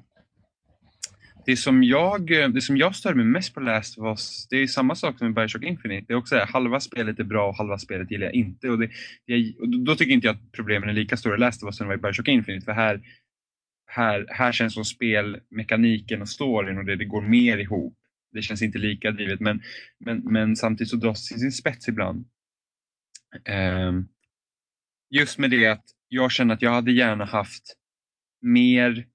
det, 1.45 1.57
som 1.57 1.83
jag, 1.83 2.31
eh, 2.31 2.49
det 2.49 2.61
som 2.61 2.77
jag 2.77 2.95
störde 2.95 3.15
mig 3.15 3.25
mest 3.25 3.53
på 3.53 3.59
Last 3.59 3.97
of 3.97 4.05
Us, 4.05 4.47
det 4.49 4.57
är 4.57 4.67
samma 4.67 4.95
sak 4.95 5.17
som 5.17 5.27
i 5.27 5.31
Bioshock 5.31 5.63
Infinite. 5.63 6.05
Det 6.07 6.13
är 6.13 6.17
också 6.17 6.35
här, 6.35 6.45
halva 6.45 6.79
spelet 6.79 7.19
är 7.19 7.23
bra 7.23 7.49
och 7.49 7.55
halva 7.55 7.77
spelet 7.77 8.11
gillar 8.11 8.25
jag 8.25 8.35
inte. 8.35 8.69
Och 8.69 8.79
det, 8.79 8.89
jag, 9.25 9.53
och 9.59 9.69
då 9.69 9.95
tycker 9.95 10.13
inte 10.13 10.27
jag 10.27 10.35
att 10.35 10.51
problemen 10.51 10.89
är 10.89 10.93
lika 10.93 11.17
stora 11.17 11.35
i 11.35 11.39
Last 11.39 11.63
of 11.63 11.67
Us 11.67 11.77
som 11.77 11.91
i 11.91 11.97
Bioshock 11.97 12.27
Infinite. 12.27 12.65
För 12.65 12.71
här, 12.71 13.01
här, 13.85 14.25
här 14.29 14.51
känns 14.51 14.73
som 14.73 14.85
spelmekaniken 14.85 16.21
och 16.21 16.29
storyn 16.29 16.77
och 16.77 16.85
det, 16.85 16.95
det 16.95 17.05
går 17.05 17.21
mer 17.21 17.57
ihop. 17.57 17.97
Det 18.31 18.41
känns 18.41 18.61
inte 18.61 18.77
lika 18.77 19.11
drivet 19.11 19.39
men, 19.39 19.61
men, 20.05 20.17
men 20.17 20.55
samtidigt 20.55 20.89
så 20.89 20.95
dras 20.95 21.27
det 21.27 21.33
till 21.33 21.41
sin 21.41 21.51
spets 21.51 21.87
ibland. 21.87 22.25
Um, 23.89 24.07
just 25.09 25.37
med 25.37 25.51
det 25.51 25.67
att 25.67 25.85
jag 26.07 26.31
känner 26.31 26.53
att 26.53 26.61
jag 26.61 26.71
hade 26.71 26.91
gärna 26.91 27.25
haft 27.25 27.63
mer 28.41 29.07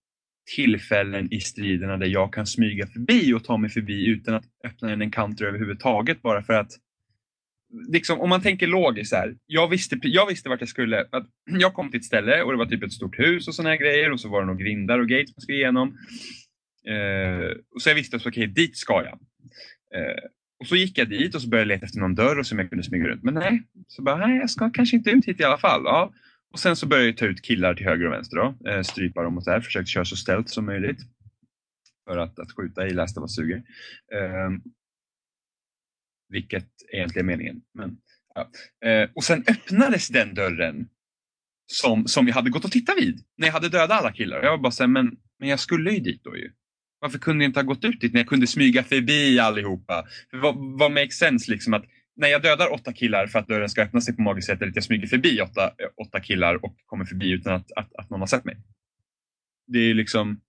tillfällen 0.56 1.32
i 1.32 1.40
striderna 1.40 1.96
där 1.96 2.06
jag 2.06 2.32
kan 2.32 2.46
smyga 2.46 2.86
förbi 2.86 3.32
och 3.32 3.44
ta 3.44 3.56
mig 3.56 3.70
förbi 3.70 4.06
utan 4.06 4.34
att 4.34 4.44
öppna 4.64 4.92
en 4.92 5.02
encounter 5.02 5.44
överhuvudtaget 5.44 6.22
bara 6.22 6.42
för 6.42 6.52
att 6.52 6.70
Liksom, 7.88 8.20
om 8.20 8.28
man 8.28 8.42
tänker 8.42 8.66
logiskt 8.66 9.14
här. 9.14 9.36
Jag 9.46 9.68
visste, 9.68 9.98
jag 10.02 10.26
visste 10.26 10.48
vart 10.48 10.60
jag 10.60 10.68
skulle. 10.68 11.00
Att 11.00 11.26
jag 11.60 11.74
kom 11.74 11.90
till 11.90 11.98
ett 11.98 12.04
ställe 12.04 12.42
och 12.42 12.52
det 12.52 12.58
var 12.58 12.66
typ 12.66 12.82
ett 12.82 12.92
stort 12.92 13.18
hus 13.18 13.48
och 13.48 13.54
såna 13.54 13.68
här 13.68 13.76
grejer 13.76 14.12
och 14.12 14.20
så 14.20 14.28
var 14.28 14.40
det 14.40 14.46
några 14.46 14.60
grindar 14.60 14.98
och 14.98 15.08
gates 15.08 15.36
man 15.36 15.40
skulle 15.40 15.58
igenom. 15.58 15.88
Eh, 16.88 17.50
och 17.74 17.82
så 17.82 17.90
jag 17.90 17.94
visste 17.94 18.16
att 18.16 18.26
okej, 18.26 18.30
okay, 18.30 18.46
dit 18.46 18.76
ska 18.76 18.92
jag. 18.92 19.18
Eh, 20.00 20.24
och 20.60 20.66
så 20.66 20.76
gick 20.76 20.98
jag 20.98 21.08
dit 21.08 21.34
och 21.34 21.42
så 21.42 21.48
började 21.48 21.70
jag 21.70 21.76
leta 21.76 21.86
efter 21.86 22.00
någon 22.00 22.14
dörr 22.14 22.38
och 22.38 22.46
som 22.46 22.58
jag 22.58 22.68
kunde 22.68 22.84
smyga 22.84 23.08
runt. 23.08 23.22
Men 23.22 23.34
nej, 23.34 23.62
så 23.88 24.02
bara, 24.02 24.26
nej, 24.26 24.38
jag 24.38 24.50
ska 24.50 24.70
kanske 24.70 24.96
inte 24.96 25.10
ut 25.10 25.24
hit 25.24 25.40
i 25.40 25.44
alla 25.44 25.58
fall. 25.58 25.82
Ja. 25.84 26.12
Och 26.52 26.58
sen 26.58 26.76
så 26.76 26.86
började 26.86 27.08
jag 27.08 27.16
ta 27.16 27.26
ut 27.26 27.42
killar 27.42 27.74
till 27.74 27.86
höger 27.86 28.06
och 28.06 28.12
vänster 28.12 28.36
då. 28.36 28.70
Eh, 28.70 28.82
strypa 28.82 29.22
dem 29.22 29.36
och 29.36 29.44
så 29.44 29.50
här. 29.50 29.60
Försökte 29.60 29.90
köra 29.90 30.04
så 30.04 30.16
ställt 30.16 30.50
som 30.50 30.66
möjligt. 30.66 30.98
För 32.08 32.18
att, 32.18 32.38
att 32.38 32.52
skjuta 32.52 32.86
i 32.86 32.90
Last 32.90 33.18
of 33.18 33.22
Us 33.22 33.34
suger. 33.34 33.62
Eh, 34.14 34.50
vilket 36.28 36.68
egentligen 36.92 37.28
är 37.28 37.36
meningen. 37.36 37.62
Men, 37.74 37.96
ja. 38.34 38.50
eh, 38.88 39.10
och 39.14 39.24
sen 39.24 39.44
öppnades 39.48 40.08
den 40.08 40.34
dörren 40.34 40.88
som, 41.66 42.06
som 42.06 42.26
jag 42.26 42.34
hade 42.34 42.50
gått 42.50 42.64
och 42.64 42.72
tittat 42.72 42.98
vid. 42.98 43.24
När 43.36 43.48
jag 43.48 43.52
hade 43.52 43.68
dödat 43.68 43.90
alla 43.90 44.12
killar. 44.12 44.42
Jag 44.42 44.50
var 44.50 44.58
bara 44.58 44.72
såhär, 44.72 44.88
men, 44.88 45.16
men 45.38 45.48
jag 45.48 45.60
skulle 45.60 45.90
ju 45.90 46.00
dit 46.00 46.24
då 46.24 46.36
ju. 46.36 46.52
Varför 47.00 47.18
kunde 47.18 47.44
jag 47.44 47.48
inte 47.48 47.60
ha 47.60 47.64
gått 47.64 47.84
ut 47.84 48.00
dit 48.00 48.12
när 48.12 48.20
jag 48.20 48.28
kunde 48.28 48.46
smyga 48.46 48.82
förbi 48.82 49.38
allihopa? 49.38 50.06
För 50.30 50.38
vad, 50.38 50.54
vad 50.78 50.92
makes 50.92 51.18
sense 51.18 51.50
liksom 51.50 51.74
att 51.74 51.84
när 52.18 52.28
jag 52.28 52.42
dödar 52.42 52.72
åtta 52.72 52.92
killar 52.92 53.26
för 53.26 53.38
att 53.38 53.48
dörren 53.48 53.68
ska 53.68 53.82
öppna 53.82 54.00
sig 54.00 54.16
på 54.16 54.22
magiskt 54.22 54.46
sätt, 54.46 54.62
eller 54.62 54.70
att 54.70 54.76
jag 54.76 54.84
smyger 54.84 55.06
förbi 55.06 55.40
åtta, 55.40 55.72
åtta 56.06 56.20
killar 56.20 56.64
och 56.64 56.76
kommer 56.86 57.04
förbi 57.04 57.30
utan 57.30 57.54
att, 57.54 57.72
att, 57.76 57.94
att 57.94 58.10
någon 58.10 58.20
har 58.20 58.26
sett 58.26 58.44
mig. 58.44 58.56
Det 59.66 59.78
är 59.78 59.94
liksom... 59.94 60.40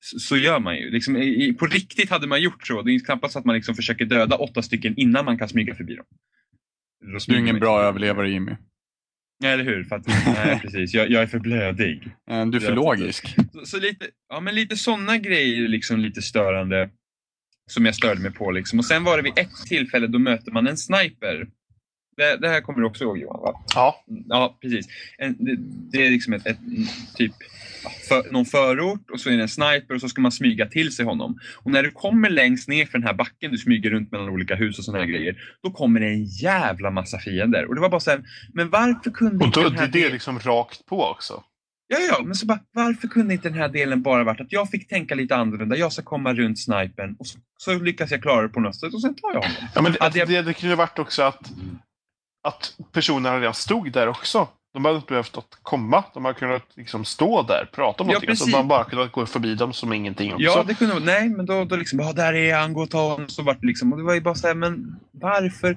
Så, 0.00 0.36
gör 0.36 0.60
man 0.60 0.76
ju. 0.76 0.90
Liksom, 0.90 1.16
i, 1.16 1.52
på 1.52 1.66
riktigt 1.66 2.10
hade 2.10 2.26
man 2.26 2.42
gjort 2.42 2.66
så. 2.66 2.82
Det 2.82 2.94
är 2.94 2.98
knappast 2.98 3.36
att 3.36 3.44
man 3.44 3.56
liksom 3.56 3.74
försöker 3.74 4.04
döda 4.04 4.36
åtta 4.36 4.62
stycken 4.62 4.94
innan 4.96 5.24
man 5.24 5.38
kan 5.38 5.48
smyga 5.48 5.74
förbi 5.74 5.94
dem. 5.96 6.06
Du 7.26 7.34
är 7.34 7.38
ingen 7.38 7.58
bra 7.58 7.82
överlevare 7.82 8.30
Jimmy. 8.30 8.56
Nej, 9.40 9.52
eller 9.52 9.64
hur? 9.64 9.84
För 9.84 9.96
att, 9.96 10.06
nej, 10.06 10.58
precis. 10.62 10.94
Jag, 10.94 11.10
jag, 11.10 11.22
är 11.22 11.26
för 11.26 11.38
blödig. 11.38 12.02
Du 12.26 12.56
är 12.56 12.60
för 12.60 12.74
logisk. 12.74 13.34
Så, 13.52 13.66
så, 13.66 13.80
lite, 13.80 14.06
ja, 14.28 14.40
men 14.40 14.54
lite 14.54 14.76
sådana 14.76 15.18
grejer 15.18 15.68
liksom 15.68 16.00
lite 16.00 16.22
störande 16.22 16.90
som 17.70 17.86
jag 17.86 17.94
störde 17.94 18.20
mig 18.20 18.32
på. 18.32 18.50
Liksom. 18.50 18.78
Och 18.78 18.84
sen 18.84 19.04
var 19.04 19.16
det 19.16 19.22
vid 19.22 19.38
ett 19.38 19.66
tillfälle 19.66 20.06
då 20.06 20.18
möter 20.18 20.52
man 20.52 20.66
en 20.66 20.76
sniper. 20.76 21.46
Det, 22.16 22.36
det 22.36 22.48
här 22.48 22.60
kommer 22.60 22.80
du 22.80 22.86
också 22.86 23.04
ihåg 23.04 23.18
Johan? 23.18 23.40
Va? 23.40 23.64
Ja. 23.74 24.04
Ja, 24.28 24.58
precis. 24.62 24.86
En, 25.18 25.36
det, 25.38 25.56
det, 25.92 26.06
är 26.06 26.10
liksom 26.10 26.32
ett, 26.32 26.46
ett 26.46 26.58
typ 27.14 27.32
för, 28.08 28.32
någon 28.32 28.44
förort 28.44 29.10
och 29.10 29.20
så 29.20 29.30
är 29.30 29.36
det 29.36 29.42
en 29.42 29.48
sniper 29.48 29.94
och 29.94 30.00
så 30.00 30.08
ska 30.08 30.20
man 30.20 30.32
smyga 30.32 30.66
till 30.66 30.92
sig 30.92 31.04
honom. 31.04 31.38
Och 31.56 31.70
när 31.70 31.82
du 31.82 31.90
kommer 31.90 32.30
längst 32.30 32.68
ner 32.68 32.86
för 32.86 32.98
den 32.98 33.06
här 33.06 33.14
backen, 33.14 33.50
du 33.50 33.58
smyger 33.58 33.90
runt 33.90 34.12
mellan 34.12 34.28
olika 34.28 34.54
hus 34.54 34.78
och 34.78 34.84
sådana 34.84 35.04
här 35.04 35.10
grejer, 35.10 35.36
då 35.62 35.70
kommer 35.70 36.00
det 36.00 36.06
en 36.06 36.24
jävla 36.24 36.90
massa 36.90 37.18
fiender. 37.18 37.64
Och 37.64 37.74
det 37.74 37.80
var 37.80 37.88
bara 37.88 38.00
så 38.00 38.10
här, 38.10 38.22
men 38.54 38.70
varför 38.70 39.10
kunde 39.10 39.44
och 39.44 39.50
då, 39.52 39.60
inte 39.60 39.70
den 39.70 39.78
här 39.78 39.88
det 39.88 40.04
är 40.04 40.10
liksom 40.10 40.38
rakt 40.38 40.86
på 40.86 41.04
också? 41.04 41.44
Ja, 41.92 41.98
ja, 41.98 42.22
men 42.24 42.34
så 42.34 42.46
bara, 42.46 42.60
varför 42.72 43.08
kunde 43.08 43.34
inte 43.34 43.48
den 43.48 43.58
här 43.58 43.68
delen 43.68 44.02
bara 44.02 44.24
varit 44.24 44.40
att 44.40 44.52
jag 44.52 44.70
fick 44.70 44.88
tänka 44.88 45.14
lite 45.14 45.36
annorlunda, 45.36 45.76
jag 45.76 45.92
ska 45.92 46.02
komma 46.02 46.34
runt 46.34 46.58
snipen 46.58 47.16
och 47.18 47.26
så, 47.26 47.38
så 47.56 47.74
lyckas 47.74 48.10
jag 48.10 48.22
klara 48.22 48.42
det 48.42 48.48
på 48.48 48.60
något 48.60 48.80
sätt 48.80 48.94
och 48.94 49.00
sen 49.00 49.14
tar 49.14 49.32
jag 49.34 49.40
honom. 49.40 49.56
Ja, 49.74 49.82
men 49.82 49.92
det, 49.92 50.18
jag... 50.18 50.28
det, 50.28 50.42
det 50.42 50.54
kunde 50.54 50.76
varit 50.76 50.98
också 50.98 51.22
att, 51.22 51.50
att 52.48 52.74
personerna 52.92 53.40
redan 53.40 53.54
stod 53.54 53.92
där 53.92 54.08
också. 54.08 54.48
De 54.72 54.84
hade 54.84 54.96
inte 54.96 55.08
behövt 55.08 55.38
att 55.38 55.58
komma. 55.62 56.04
De 56.14 56.24
hade 56.24 56.38
kunnat 56.38 56.62
liksom 56.74 57.04
stå 57.04 57.42
där, 57.42 57.68
prata 57.72 58.02
om 58.02 58.08
ja, 58.08 58.12
någonting. 58.12 58.30
Alltså 58.30 58.48
man 58.48 58.68
bara 58.68 58.84
kunnat 58.84 59.12
gå 59.12 59.26
förbi 59.26 59.54
dem 59.54 59.72
som 59.72 59.92
ingenting. 59.92 60.32
Också. 60.32 60.44
Ja, 60.44 60.64
det 60.66 60.74
kunde 60.74 61.00
Nej, 61.00 61.28
men 61.28 61.46
då, 61.46 61.64
då 61.64 61.76
liksom, 61.76 61.98
ja, 61.98 62.12
där 62.12 62.32
är 62.32 62.54
han, 62.54 62.72
gå 62.72 62.82
och 62.82 62.90
ta 62.90 63.10
honom. 63.10 63.28
Så 63.28 63.42
vart 63.42 63.60
det 63.60 63.66
liksom, 63.66 63.92
och 63.92 63.98
det 63.98 64.04
var 64.04 64.14
ju 64.14 64.20
bara 64.20 64.34
så 64.34 64.46
här, 64.46 64.54
men 64.54 65.00
varför? 65.12 65.76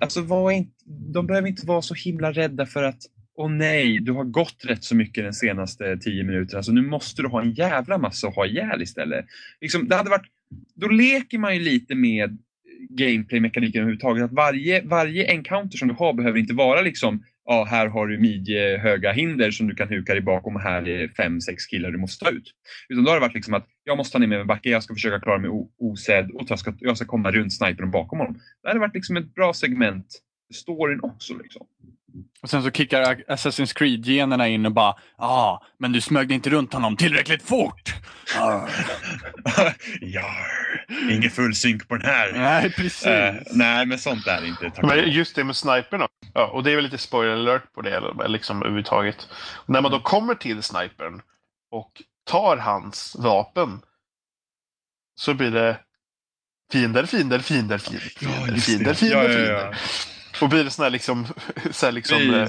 Alltså, 0.00 0.20
var 0.20 0.50
inte, 0.50 0.72
de 0.86 1.26
behöver 1.26 1.48
inte 1.48 1.66
vara 1.66 1.82
så 1.82 1.94
himla 1.94 2.32
rädda 2.32 2.66
för 2.66 2.82
att 2.82 3.02
Åh 3.40 3.50
nej, 3.50 3.98
du 3.98 4.12
har 4.12 4.24
gått 4.24 4.64
rätt 4.64 4.84
så 4.84 4.96
mycket 4.96 5.24
den 5.24 5.32
senaste 5.32 5.96
tio 5.96 6.24
minuterna 6.24 6.62
så 6.62 6.72
nu 6.72 6.82
måste 6.82 7.22
du 7.22 7.28
ha 7.28 7.42
en 7.42 7.52
jävla 7.52 7.98
massa 7.98 8.28
att 8.28 8.34
ha 8.34 8.46
ihjäl 8.46 8.82
istället. 8.82 9.26
Liksom, 9.60 9.88
det 9.88 9.96
hade 9.96 10.10
varit, 10.10 10.26
då 10.74 10.88
leker 10.88 11.38
man 11.38 11.54
ju 11.54 11.60
lite 11.60 11.94
med 11.94 12.38
gameplay-mekaniken 12.90 13.80
överhuvudtaget. 13.80 14.24
Att 14.24 14.32
varje, 14.32 14.82
varje 14.82 15.32
encounter 15.32 15.78
som 15.78 15.88
du 15.88 15.94
har 15.94 16.12
behöver 16.12 16.38
inte 16.38 16.54
vara 16.54 16.80
liksom 16.80 17.24
ja, 17.44 17.64
här 17.64 17.86
har 17.86 18.06
du 18.06 18.18
midjehöga 18.18 19.12
hinder 19.12 19.50
som 19.50 19.68
du 19.68 19.74
kan 19.74 19.88
huka 19.88 20.12
dig 20.12 20.22
bakom 20.22 20.56
och 20.56 20.62
här 20.62 20.88
är 20.88 21.08
fem, 21.08 21.40
sex 21.40 21.66
killar 21.66 21.90
du 21.90 21.98
måste 21.98 22.24
ta 22.24 22.30
ut. 22.30 22.54
Utan 22.88 23.04
då 23.04 23.10
har 23.10 23.16
det 23.16 23.20
varit 23.20 23.34
liksom 23.34 23.54
att 23.54 23.66
jag 23.84 23.96
måste 23.96 24.12
ta 24.12 24.18
ner 24.18 24.26
mig 24.26 24.38
med 24.38 24.46
backe, 24.46 24.70
jag 24.70 24.82
ska 24.82 24.94
försöka 24.94 25.20
klara 25.20 25.38
mig 25.38 25.50
osedd 25.78 26.30
och 26.30 26.42
jag 26.48 26.58
ska, 26.58 26.74
jag 26.78 26.96
ska 26.96 27.06
komma 27.06 27.30
runt 27.30 27.52
snipern 27.52 27.90
bakom 27.90 28.18
honom. 28.18 28.40
Det 28.62 28.68
hade 28.68 28.80
varit 28.80 28.94
liksom 28.94 29.16
ett 29.16 29.34
bra 29.34 29.52
segment 29.52 30.06
för 30.46 30.54
storyn 30.54 31.00
också. 31.02 31.38
Liksom. 31.38 31.66
Och 32.42 32.50
sen 32.50 32.62
så 32.62 32.70
kickar 32.70 33.14
Assassin's 33.14 33.74
Creed-generna 33.74 34.48
in 34.48 34.66
och 34.66 34.72
bara 34.72 34.94
Ja, 35.18 35.26
ah, 35.26 35.66
men 35.78 35.92
du 35.92 36.00
smög 36.00 36.32
inte 36.32 36.50
runt 36.50 36.72
honom 36.72 36.96
tillräckligt 36.96 37.42
fort. 37.42 37.94
ja, 40.00 40.30
ingen 41.10 41.30
full 41.30 41.54
synk 41.54 41.88
på 41.88 41.96
den 41.96 42.06
här. 42.06 42.32
Nej, 42.32 42.72
precis. 42.72 43.06
Uh, 43.06 43.34
nej, 43.52 43.86
men 43.86 43.98
sånt 43.98 44.26
är 44.26 44.46
inte. 44.46 44.72
Men 44.82 45.10
just 45.10 45.36
det 45.36 45.44
med 45.44 45.56
snipern 45.56 46.06
ja, 46.34 46.46
och 46.46 46.62
det 46.62 46.70
är 46.70 46.74
väl 46.74 46.84
lite 46.84 46.98
spoiler 46.98 47.32
alert 47.32 47.72
på 47.72 47.82
det 47.82 48.28
liksom 48.28 48.56
överhuvudtaget. 48.56 49.28
När 49.66 49.80
man 49.80 49.90
då 49.90 50.00
kommer 50.00 50.34
till 50.34 50.62
snipern 50.62 51.22
och 51.70 52.02
tar 52.26 52.56
hans 52.56 53.16
vapen 53.18 53.80
så 55.20 55.34
blir 55.34 55.50
det 55.50 55.78
fiender, 56.72 57.06
fiender, 57.06 57.38
fiender, 57.38 57.78
fiender, 57.78 58.08
fiender, 58.08 58.60
fiender, 58.60 58.94
fiender, 58.94 58.94
fiender. 58.94 59.50
Ja, 59.50 59.72
ja, 59.72 59.74
och 60.40 60.48
blir 60.48 60.64
det 60.64 60.70
sån 60.70 60.82
här 60.82 60.90
liksom... 60.90 61.26
Så 61.70 61.86
här 61.86 61.92
liksom 61.92 62.34
eh, 62.34 62.48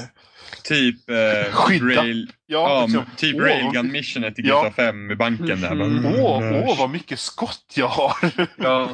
typ 0.63 1.09
eh, 1.09 1.53
skydda. 1.53 2.01
Rail, 2.01 2.31
ja, 2.45 2.85
liksom, 2.85 3.05
typ 3.17 3.35
åh, 3.35 3.41
Railgun 3.41 3.91
missionet 3.91 4.39
i 4.39 4.41
GTA 4.41 4.49
ja. 4.49 4.73
5 4.75 5.07
med 5.07 5.17
banken 5.17 5.61
där. 5.61 5.71
Mm. 5.71 6.05
Åh, 6.05 6.47
mm. 6.47 6.63
åh, 6.63 6.79
vad 6.79 6.89
mycket 6.89 7.19
skott 7.19 7.73
jag 7.75 7.87
har! 7.87 8.15
ja. 8.57 8.91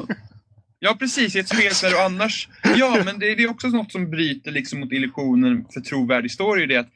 ja, 0.78 0.96
precis. 0.98 1.36
I 1.36 1.38
ett 1.38 1.48
spel 1.48 1.72
där 1.82 1.90
du 1.90 2.00
annars... 2.00 2.48
Ja, 2.76 3.02
men 3.04 3.18
det, 3.18 3.34
det, 3.34 3.42
är 3.42 3.50
också 3.50 3.68
något 3.68 3.92
som 3.92 4.10
bryter 4.10 4.50
liksom 4.50 4.80
mot 4.80 4.92
illusionen 4.92 5.66
för 5.74 5.80
trovärdig 5.80 6.30
story. 6.30 6.66
Det 6.66 6.74
är 6.74 6.80
att 6.80 6.92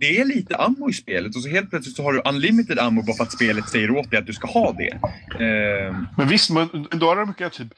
det 0.00 0.20
är 0.20 0.24
lite 0.24 0.56
ammo 0.56 0.90
i 0.90 0.92
spelet 0.92 1.36
och 1.36 1.42
så 1.42 1.48
helt 1.48 1.70
plötsligt 1.70 1.96
så 1.96 2.02
har 2.02 2.12
du 2.12 2.22
unlimited 2.24 2.78
ammo 2.78 3.02
bara 3.02 3.16
för 3.16 3.24
att 3.24 3.32
spelet 3.32 3.68
säger 3.68 3.90
åt 3.90 4.10
dig 4.10 4.18
att 4.18 4.26
du 4.26 4.32
ska 4.32 4.48
ha 4.48 4.72
det. 4.72 4.92
Eh, 5.44 5.96
men 6.16 6.28
visst, 6.28 6.50
men 6.50 6.88
då 6.90 7.06
har 7.06 7.16
de 7.16 7.34
typ, 7.34 7.72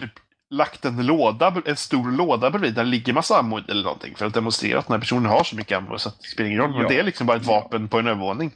typ 0.00 0.10
lagt 0.50 0.84
en 0.84 1.06
låda, 1.06 1.62
en 1.64 1.76
stor 1.76 2.12
låda 2.12 2.50
bredvid 2.50 2.74
där 2.74 2.84
det 2.84 2.90
ligger 2.90 3.12
massa 3.12 3.38
ammo 3.38 3.58
eller 3.68 3.82
någonting 3.82 4.14
för 4.16 4.26
att 4.26 4.34
demonstrera 4.34 4.78
att 4.78 4.86
den 4.86 4.94
här 4.94 5.00
personen 5.00 5.26
har 5.26 5.44
så 5.44 5.56
mycket 5.56 5.78
ammo 5.78 5.98
så 5.98 6.08
att 6.08 6.20
det 6.20 6.28
spelar 6.28 6.50
ingen 6.50 6.60
roll. 6.60 6.70
Ja. 6.74 6.78
Men 6.78 6.88
det 6.88 6.98
är 6.98 7.04
liksom 7.04 7.26
bara 7.26 7.36
ett 7.36 7.46
vapen 7.46 7.88
på 7.88 7.98
en 7.98 8.06
övervåning. 8.06 8.52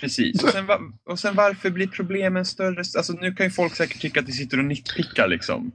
Precis. 0.00 0.42
Och 0.42 0.48
sen, 0.48 0.66
och 1.04 1.18
sen 1.18 1.34
varför 1.34 1.70
blir 1.70 1.86
problemen 1.86 2.44
större? 2.44 2.78
Alltså 2.78 3.12
nu 3.12 3.34
kan 3.34 3.46
ju 3.46 3.50
folk 3.50 3.74
säkert 3.74 4.00
tycka 4.00 4.20
att 4.20 4.28
vi 4.28 4.32
sitter 4.32 4.58
och 4.58 4.64
nitpickar 4.64 5.28
liksom. 5.28 5.72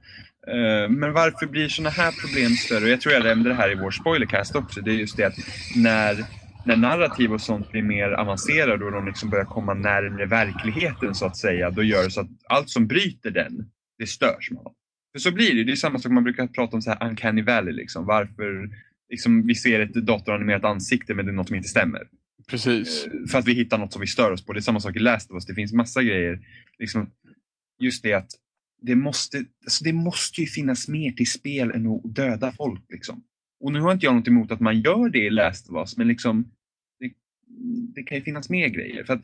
Uh, 0.47 0.89
men 0.89 1.13
varför 1.13 1.45
blir 1.45 1.69
sådana 1.69 1.89
här 1.89 2.12
problem 2.12 2.52
större? 2.52 2.89
Jag 2.89 3.02
tror 3.02 3.13
jag 3.13 3.23
nämnde 3.23 3.49
det 3.49 3.56
här 3.56 3.71
i 3.71 3.76
vår 3.76 3.91
spoilercast 3.91 4.56
också. 4.56 4.82
Det 4.82 4.91
är 4.91 4.95
just 4.95 5.17
det 5.17 5.23
att 5.23 5.38
när, 5.76 6.26
när 6.65 6.76
narrativ 6.76 7.34
och 7.34 7.41
sånt 7.41 7.71
blir 7.71 7.84
mer 7.84 8.12
avancerade 8.12 8.86
och 8.86 8.91
de 8.91 9.06
liksom 9.06 9.30
börjar 9.30 9.45
komma 9.45 9.73
närmare 9.73 10.26
verkligheten 10.26 11.15
så 11.15 11.26
att 11.26 11.38
säga. 11.38 11.69
Då 11.69 11.84
gör 11.84 12.04
det 12.04 12.12
så 12.12 12.21
att 12.21 12.30
allt 12.49 12.69
som 12.69 12.88
bryter 12.88 13.32
den, 13.32 13.69
det 13.97 14.08
störs 14.08 14.52
man 14.52 14.65
av. 14.65 14.73
För 15.13 15.19
så 15.19 15.32
blir 15.32 15.56
det. 15.56 15.63
Det 15.63 15.71
är 15.71 15.76
samma 15.76 15.99
sak 15.99 16.12
man 16.12 16.23
brukar 16.23 16.47
prata 16.47 16.76
om 16.76 16.82
så 16.82 16.89
här 16.89 17.10
uncanny 17.10 17.41
valley. 17.41 17.73
Liksom. 17.73 18.06
Varför 18.06 18.69
liksom, 19.10 19.47
vi 19.47 19.56
ser 19.56 19.80
ett 19.80 19.93
datoranimerat 19.93 20.63
ansikte 20.63 21.13
men 21.13 21.26
det 21.26 21.32
är 21.32 21.34
något 21.34 21.47
som 21.47 21.56
inte 21.56 21.69
stämmer. 21.69 22.08
Precis. 22.47 23.06
Eh, 23.06 23.28
för 23.32 23.39
att 23.39 23.47
vi 23.47 23.54
hittar 23.54 23.78
något 23.78 23.93
som 23.93 24.02
vi 24.02 24.08
stör 24.08 24.32
oss 24.32 24.45
på. 24.45 24.54
Det 24.54 24.60
är 24.60 24.62
samma 24.62 24.80
sak 24.80 24.95
i 24.95 24.99
Last 24.99 25.32
of 25.32 25.36
Us. 25.36 25.45
Det 25.45 25.54
finns 25.54 25.73
massa 25.73 26.04
grejer. 26.04 26.39
Liksom, 26.80 27.10
just 27.80 28.04
det 28.04 28.13
att 28.13 28.30
det 28.82 28.95
måste, 28.95 29.45
alltså 29.63 29.84
det 29.84 29.93
måste 29.93 30.41
ju 30.41 30.47
finnas 30.47 30.88
mer 30.88 31.12
till 31.12 31.32
spel 31.32 31.71
än 31.71 31.88
att 31.88 32.15
döda 32.15 32.52
folk. 32.52 32.84
Liksom. 32.89 33.23
Och 33.60 33.71
nu 33.71 33.80
har 33.80 33.91
inte 33.91 34.06
jag 34.06 34.15
något 34.15 34.28
emot 34.28 34.52
att 34.52 34.60
man 34.60 34.82
gör 34.82 35.10
det 35.10 35.26
i 35.26 35.30
Last 35.30 35.69
of 35.69 35.76
Us, 35.76 35.97
men 35.97 36.08
liksom, 36.08 36.52
det, 36.99 37.12
det 37.95 38.04
kan 38.04 38.17
ju 38.17 38.23
finnas 38.23 38.49
mer 38.49 38.67
grejer. 38.67 39.04
För 39.04 39.13
att 39.13 39.21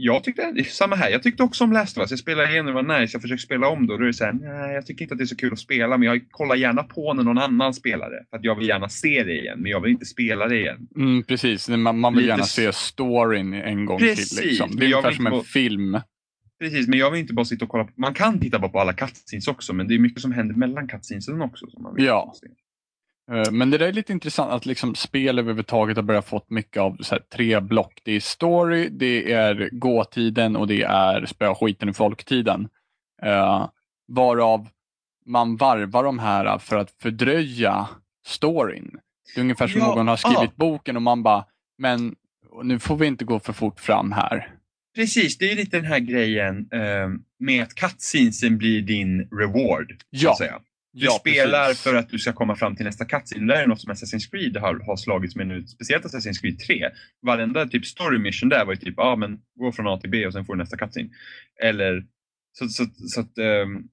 jag 0.00 0.24
tyckte, 0.24 0.64
samma 0.64 0.96
här, 0.96 1.10
jag 1.10 1.22
tyckte 1.22 1.42
också 1.42 1.64
om 1.64 1.72
Last 1.72 1.98
of 1.98 2.00
Us. 2.00 2.10
Jag 2.10 2.18
spelade 2.18 2.50
igenom, 2.50 2.66
det 2.66 2.82
var 2.82 3.00
nice. 3.00 3.14
Jag 3.14 3.22
försökte 3.22 3.44
spela 3.44 3.68
om 3.68 3.86
då. 3.86 3.96
Då 3.96 4.02
är 4.02 4.06
det 4.06 4.12
så 4.12 4.24
här, 4.24 4.32
nej, 4.32 4.74
jag 4.74 4.86
tycker 4.86 5.02
inte 5.02 5.14
att 5.14 5.18
det 5.18 5.24
är 5.24 5.26
så 5.26 5.36
kul 5.36 5.52
att 5.52 5.58
spela, 5.58 5.98
men 5.98 6.08
jag 6.08 6.30
kollar 6.30 6.56
gärna 6.56 6.82
på 6.82 7.14
när 7.14 7.22
någon 7.22 7.38
annan 7.38 7.74
spelar 7.74 8.10
det. 8.10 8.24
För 8.30 8.36
att 8.36 8.44
jag 8.44 8.54
vill 8.54 8.68
gärna 8.68 8.88
se 8.88 9.24
det 9.24 9.40
igen, 9.40 9.58
men 9.60 9.70
jag 9.70 9.80
vill 9.80 9.90
inte 9.90 10.06
spela 10.06 10.48
det 10.48 10.56
igen. 10.56 10.88
Mm, 10.96 11.22
precis, 11.22 11.68
man, 11.68 11.98
man 11.98 12.12
vill 12.12 12.22
Lite... 12.22 12.28
gärna 12.28 12.44
se 12.44 12.72
storyn 12.72 13.54
en 13.54 13.86
gång 13.86 13.98
precis, 13.98 14.36
till. 14.36 14.48
Liksom. 14.48 14.76
Det 14.76 14.84
är 14.84 14.86
ungefär 14.86 15.12
som 15.12 15.26
en 15.26 15.32
bara... 15.32 15.42
film. 15.42 16.00
Precis, 16.60 16.88
men 16.88 16.98
jag 16.98 17.10
vill 17.10 17.20
inte 17.20 17.34
bara 17.34 17.44
sitta 17.44 17.64
och 17.64 17.70
kolla 17.70 17.84
på, 17.84 17.92
man 17.96 18.14
kan 18.14 18.40
titta 18.40 18.58
bara 18.58 18.70
på 18.70 18.80
alla 18.80 18.92
cutscenes 18.92 19.48
också, 19.48 19.72
men 19.72 19.88
det 19.88 19.94
är 19.94 19.98
mycket 19.98 20.22
som 20.22 20.32
händer 20.32 20.54
mellan 20.54 20.88
cutscenesen 20.88 21.42
också. 21.42 21.66
Som 21.66 21.82
man 21.82 21.94
vill 21.94 22.04
ja. 22.04 22.34
Se. 22.40 22.46
Eh, 23.30 23.52
Men 23.52 23.70
det 23.70 23.78
där 23.78 23.88
är 23.88 23.92
lite 23.92 24.12
intressant 24.12 24.52
att 24.52 24.66
liksom 24.66 24.94
spel 24.94 25.38
överhuvudtaget 25.38 25.96
har 25.96 26.02
börjat 26.02 26.28
fått 26.28 26.50
mycket 26.50 26.82
av 26.82 26.96
här, 27.10 27.20
tre 27.32 27.60
block. 27.60 28.00
Det 28.04 28.12
är 28.12 28.20
story, 28.20 28.88
det 28.88 29.32
är 29.32 29.68
gåtiden 29.72 30.56
och 30.56 30.66
det 30.66 30.82
är 30.82 31.26
spöa 31.26 31.54
skiten 31.54 31.88
i 31.88 31.92
folktiden. 31.92 32.68
Uh, 33.26 33.68
varav 34.08 34.68
man 35.26 35.56
varvar 35.56 36.04
de 36.04 36.18
här 36.18 36.58
för 36.58 36.76
att 36.76 36.90
fördröja 37.02 37.88
storyn. 38.26 38.98
Det 39.34 39.40
är 39.40 39.42
ungefär 39.42 39.68
som 39.68 39.80
Ja, 39.80 39.94
någon 39.94 40.08
har 40.08 40.16
skrivit 40.16 40.38
ja. 40.40 40.52
boken 40.56 40.96
och 40.96 41.02
man 41.02 41.22
bara, 41.22 41.44
men 41.78 42.14
nu 42.62 42.78
får 42.78 42.96
vi 42.96 43.06
inte 43.06 43.24
gå 43.24 43.40
för 43.40 43.52
fort 43.52 43.80
fram 43.80 44.12
här. 44.12 44.54
Precis, 44.94 45.38
det 45.38 45.52
är 45.52 45.56
lite 45.56 45.76
den 45.76 45.86
här 45.86 45.98
grejen 45.98 46.68
eh, 46.72 47.08
med 47.38 47.62
att 47.62 47.74
cutscenesen 47.74 48.58
blir 48.58 48.82
din 48.82 49.28
reward. 49.32 49.92
Ja. 50.10 50.36
Du 50.92 51.04
ja, 51.04 51.10
spelar 51.20 51.68
precis. 51.68 51.82
för 51.82 51.94
att 51.94 52.08
du 52.08 52.18
ska 52.18 52.32
komma 52.32 52.56
fram 52.56 52.76
till 52.76 52.84
nästa 52.86 53.04
cutscene. 53.04 53.46
Det 53.46 53.54
där 53.54 53.62
är 53.62 53.66
något 53.66 53.80
som 53.80 53.92
Assassin's 53.92 54.30
Creed 54.30 54.56
har, 54.56 54.80
har 54.86 54.96
slagits 54.96 55.36
med 55.36 55.46
nu, 55.46 55.66
speciellt 55.66 56.04
Assassin's 56.04 56.40
Creed 56.40 56.58
3. 56.58 56.90
Varenda 57.22 57.66
typ 57.66 57.86
story 57.86 58.18
mission 58.18 58.48
där 58.48 58.64
var 58.64 58.72
ju 58.72 58.76
typ, 58.80 58.94
ja 58.96 59.02
ah, 59.02 59.16
men 59.16 59.40
gå 59.54 59.72
från 59.72 59.86
A 59.88 59.98
till 60.00 60.10
B 60.10 60.26
och 60.26 60.32
sen 60.32 60.44
får 60.44 60.54
du 60.54 60.58
nästa 60.62 60.76
cutscene. 60.76 61.08
Eller, 61.62 62.06
så, 62.52 62.68
så, 62.68 62.84
så 62.96 63.20
att 63.20 63.38
ehm, 63.38 63.88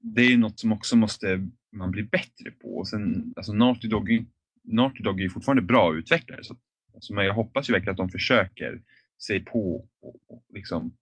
det 0.00 0.22
är 0.22 0.30
ju 0.30 0.36
något 0.36 0.60
som 0.60 0.72
också 0.72 0.96
måste 0.96 1.48
man 1.72 1.90
bli 1.90 2.02
bättre 2.02 2.50
på. 2.62 2.68
Och 2.78 2.88
sen, 2.88 3.32
alltså 3.36 3.52
Naughty 3.52 3.88
Dog, 3.88 4.10
är 4.10 4.14
ju- 4.14 4.24
Naughty 4.64 5.02
Dog 5.02 5.18
är 5.20 5.22
ju 5.24 5.30
fortfarande 5.30 5.62
bra 5.62 5.94
utvecklare. 5.94 6.44
Så, 6.44 6.56
alltså, 6.94 7.14
men 7.14 7.24
jag 7.24 7.34
hoppas 7.34 7.68
ju 7.68 7.72
verkligen 7.72 7.90
att 7.92 7.96
de 7.96 8.08
försöker 8.08 8.80
sig 9.26 9.44
på 9.44 9.76
och, 10.02 10.14
och 10.28 10.44
liksom 10.54 10.96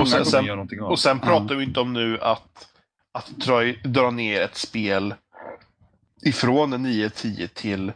Och 0.00 0.08
sen- 0.08 0.24
sen- 0.24 0.44
göra 0.44 0.56
någonting 0.56 0.80
av 0.80 0.90
Och 0.90 0.98
sen 0.98 1.20
pratar 1.20 1.54
vi 1.54 1.64
inte 1.64 1.80
om 1.80 1.92
nu 1.92 2.18
att, 2.20 2.68
att 3.14 3.28
dra, 3.28 3.72
dra 3.84 4.10
ner 4.10 4.40
ett 4.40 4.56
spel 4.56 5.14
ifrån 6.24 6.72
en 6.72 6.86
9-10 6.86 7.46
till 7.46 7.92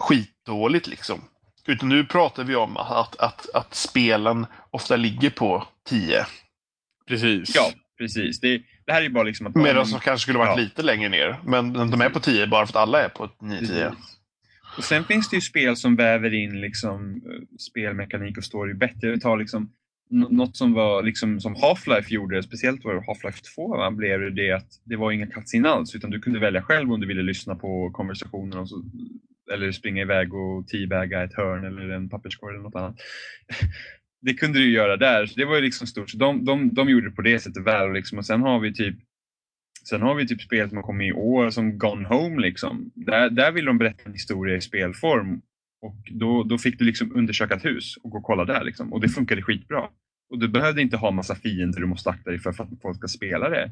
skitdåligt 0.00 0.86
liksom. 0.86 1.20
Utan 1.66 1.88
nu 1.88 2.04
pratar 2.04 2.44
vi 2.44 2.56
om 2.56 2.76
att, 2.76 3.16
att, 3.16 3.50
att 3.54 3.74
spelen 3.74 4.46
ofta 4.70 4.96
ligger 4.96 5.30
på 5.30 5.66
10. 5.88 6.26
Precis. 7.08 7.54
Ja, 7.54 7.70
precis. 7.98 8.40
Det, 8.40 8.62
det 8.86 8.92
här 8.92 8.98
är 9.00 9.04
ju 9.04 9.10
bara 9.10 9.24
liksom 9.24 9.46
att... 9.46 9.54
Medan 9.54 9.86
som 9.86 10.00
kanske 10.00 10.22
skulle 10.22 10.38
varit 10.38 10.58
Ja. 10.58 10.64
lite 10.64 10.82
längre 10.82 11.08
ner. 11.08 11.40
Men 11.44 11.72
de 11.72 12.00
är 12.00 12.10
på 12.10 12.20
10 12.20 12.46
bara 12.46 12.66
för 12.66 12.72
att 12.72 12.82
alla 12.82 13.04
är 13.04 13.08
på 13.08 13.24
ett 13.24 13.38
9-10. 13.40 13.58
Precis. 13.58 13.78
Och 14.76 14.84
sen 14.84 15.04
finns 15.04 15.28
det 15.30 15.36
ju 15.36 15.40
spel 15.40 15.76
som 15.76 15.96
väver 15.96 16.34
in 16.34 16.60
liksom, 16.60 17.14
eh, 17.14 17.56
spelmekanik 17.58 18.38
och 18.38 18.44
story 18.44 18.74
bättre. 18.74 19.10
Vi 19.10 19.20
tar 19.20 19.36
liksom, 19.36 19.72
något 20.10 20.56
som 20.56 20.72
var 20.72 21.02
liksom, 21.02 21.40
som 21.40 21.54
Half-Life 21.54 22.08
gjorde, 22.08 22.42
speciellt 22.42 22.84
var 22.84 22.94
Half-Life 22.94 23.54
2, 23.54 23.68
va, 23.68 23.90
blev 23.90 24.20
det 24.20 24.30
det 24.30 24.52
att 24.52 24.68
det 24.84 24.96
var 24.96 25.12
inga 25.12 25.26
cutscene 25.26 25.68
alls 25.68 25.94
utan 25.94 26.10
du 26.10 26.20
kunde 26.20 26.38
välja 26.38 26.62
själv 26.62 26.92
om 26.92 27.00
du 27.00 27.06
ville 27.06 27.22
lyssna 27.22 27.54
på 27.54 27.90
konversationen 27.90 28.58
och 28.58 28.68
så, 28.68 28.84
eller 29.52 29.72
springa 29.72 30.02
iväg 30.02 30.34
och 30.34 30.68
teabaga 30.68 31.22
ett 31.22 31.34
hörn 31.34 31.64
eller 31.64 31.88
en 31.88 32.08
papperskorg 32.08 32.54
eller 32.54 32.62
något 32.62 32.74
annat. 32.74 32.96
Det 34.20 34.34
kunde 34.34 34.58
du 34.58 34.70
göra 34.70 34.96
där, 34.96 35.26
så 35.26 35.34
det 35.34 35.44
var 35.44 35.56
ju 35.56 35.62
liksom 35.62 35.86
stort. 35.86 36.10
Så 36.10 36.16
de, 36.16 36.44
de, 36.44 36.74
de 36.74 36.88
gjorde 36.88 37.08
det 37.08 37.16
på 37.16 37.22
det 37.22 37.38
sättet 37.38 37.66
väl. 37.66 37.92
Liksom, 37.92 38.18
och 38.18 38.26
sen 38.26 38.40
har 38.40 38.60
vi 38.60 38.74
typ 38.74 38.96
Sen 39.88 40.02
har 40.02 40.14
vi 40.14 40.26
typ 40.26 40.42
spel 40.42 40.68
som 40.68 40.76
har 40.76 40.82
kommit 40.82 41.08
i 41.08 41.12
år 41.12 41.50
som 41.50 41.78
Gone 41.78 42.08
Home. 42.08 42.42
Liksom. 42.42 42.90
Där, 42.94 43.30
där 43.30 43.52
vill 43.52 43.64
de 43.64 43.78
berätta 43.78 44.02
en 44.04 44.12
historia 44.12 44.56
i 44.56 44.60
spelform. 44.60 45.40
Och 45.80 45.96
då, 46.10 46.42
då 46.42 46.58
fick 46.58 46.78
du 46.78 46.84
liksom 46.84 47.16
undersöka 47.16 47.54
ett 47.54 47.64
hus 47.64 47.96
och 47.96 48.10
gå 48.10 48.18
och 48.18 48.24
kolla 48.24 48.44
där. 48.44 48.64
Liksom. 48.64 48.92
Och 48.92 49.00
det 49.00 49.08
funkade 49.08 49.42
skitbra. 49.42 49.88
Och 50.30 50.38
du 50.38 50.48
behövde 50.48 50.82
inte 50.82 50.96
ha 50.96 51.10
massa 51.10 51.34
fiender 51.34 51.80
du 51.80 51.86
måste 51.86 52.10
akta 52.10 52.30
dig 52.30 52.38
för, 52.38 52.52
för 52.52 52.64
att 52.64 52.82
folk 52.82 52.96
ska 52.96 53.08
spela 53.08 53.48
det. 53.48 53.70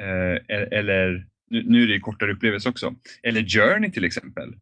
Eh, 0.00 0.56
e- 0.56 0.68
eller, 0.70 1.26
nu, 1.50 1.62
nu 1.62 1.82
är 1.82 1.86
det 1.86 1.92
ju 1.92 2.00
kortare 2.00 2.32
upplevelse 2.32 2.68
också. 2.68 2.94
Eller 3.22 3.42
Journey 3.48 3.90
till 3.90 4.04
exempel. 4.04 4.54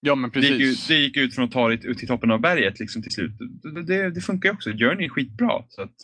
Ja, 0.00 0.14
men 0.14 0.30
Det 0.30 0.40
gick, 0.40 0.50
ut, 0.50 0.58
precis. 0.58 0.86
det 0.88 0.94
gick 0.94 1.16
ut 1.16 1.34
från 1.34 1.44
att 1.44 1.52
ta 1.52 1.68
dig 1.68 1.80
ut 1.82 1.98
till 1.98 2.08
toppen 2.08 2.30
av 2.30 2.40
berget 2.40 2.80
liksom, 2.80 3.02
till 3.02 3.12
slut. 3.12 3.32
Det, 3.62 3.82
det, 3.82 4.10
det 4.10 4.20
funkar 4.20 4.48
ju 4.48 4.54
också. 4.54 4.70
Journey 4.70 5.04
är 5.04 5.08
skitbra. 5.08 5.64
Så 5.68 5.82
att, 5.82 5.94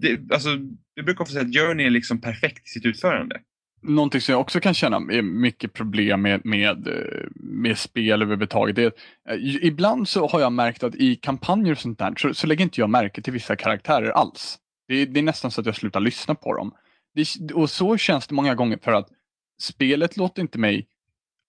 det, 0.00 0.32
alltså, 0.32 0.48
jag 0.94 1.04
brukar 1.04 1.22
ofta 1.22 1.32
säga 1.32 1.44
att 1.46 1.54
Journey 1.54 1.86
är 1.86 1.90
liksom 1.90 2.20
perfekt 2.20 2.66
i 2.66 2.68
sitt 2.68 2.86
utförande. 2.86 3.40
Någonting 3.82 4.20
som 4.20 4.32
jag 4.32 4.40
också 4.40 4.60
kan 4.60 4.74
känna 4.74 4.96
är 4.96 5.22
mycket 5.22 5.72
problem 5.72 6.22
med, 6.22 6.44
med, 6.44 6.88
eh, 6.88 7.28
med 7.34 7.78
spel 7.78 8.22
överhuvudtaget. 8.22 8.76
Det 8.76 8.84
eh, 9.28 9.36
ibland 9.66 10.08
så 10.08 10.26
har 10.28 10.40
jag 10.40 10.52
märkt 10.52 10.82
att 10.82 10.94
i 10.94 11.16
kampanjer 11.16 11.72
och 11.72 11.78
sånt 11.78 11.98
där 11.98 12.14
så, 12.16 12.34
så 12.34 12.46
lägger 12.46 12.64
inte 12.64 12.80
jag 12.80 12.90
märke 12.90 13.22
till 13.22 13.32
vissa 13.32 13.56
karaktärer 13.56 14.10
alls. 14.10 14.58
Det, 14.88 14.94
är- 14.94 15.06
det 15.06 15.20
är 15.20 15.24
nästan 15.24 15.50
så 15.50 15.60
att 15.60 15.66
jag 15.66 15.76
slutar 15.76 16.00
lyssna 16.00 16.34
på 16.34 16.54
dem. 16.54 16.72
Det, 17.14 17.52
och 17.54 17.70
så 17.70 17.96
känns 17.96 18.26
det 18.26 18.34
många 18.34 18.54
gånger 18.54 18.78
för 18.82 18.92
att 18.92 19.08
spelet 19.60 20.16
låter 20.16 20.42
inte 20.42 20.58
mig 20.58 20.86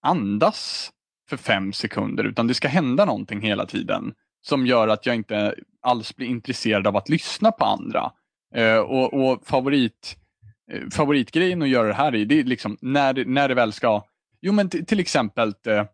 andas 0.01 0.91
för 1.29 1.37
fem 1.37 1.73
sekunder 1.73 2.23
utan 2.23 2.47
det 2.47 2.53
ska 2.53 2.67
hända 2.67 3.05
någonting 3.05 3.41
hela 3.41 3.65
tiden 3.65 4.13
som 4.41 4.67
gör 4.67 4.87
att 4.87 5.05
jag 5.05 5.15
inte 5.15 5.55
alls 5.81 6.15
blir 6.15 6.27
intresserad 6.27 6.87
av 6.87 6.97
att 6.97 7.09
lyssna 7.09 7.51
på 7.51 7.65
andra. 7.65 8.11
Eh, 8.55 8.77
och, 8.77 9.13
och 9.13 9.47
favorit 9.47 10.15
eh, 10.15 10.28
favoritgrejen 10.91 11.61
att 11.61 11.69
göra 11.69 11.87
det 11.87 11.93
här 11.93 12.15
i, 12.15 12.25
det 12.25 12.39
är 12.39 12.43
liksom 12.43 12.77
när 12.81 13.25
när 13.25 13.47
det 13.47 13.55
väl 13.55 13.73
ska, 13.73 14.03
jo 14.41 14.53
men 14.53 14.69
till 14.69 14.99
exempel 14.99 15.53
eh, 15.67 15.85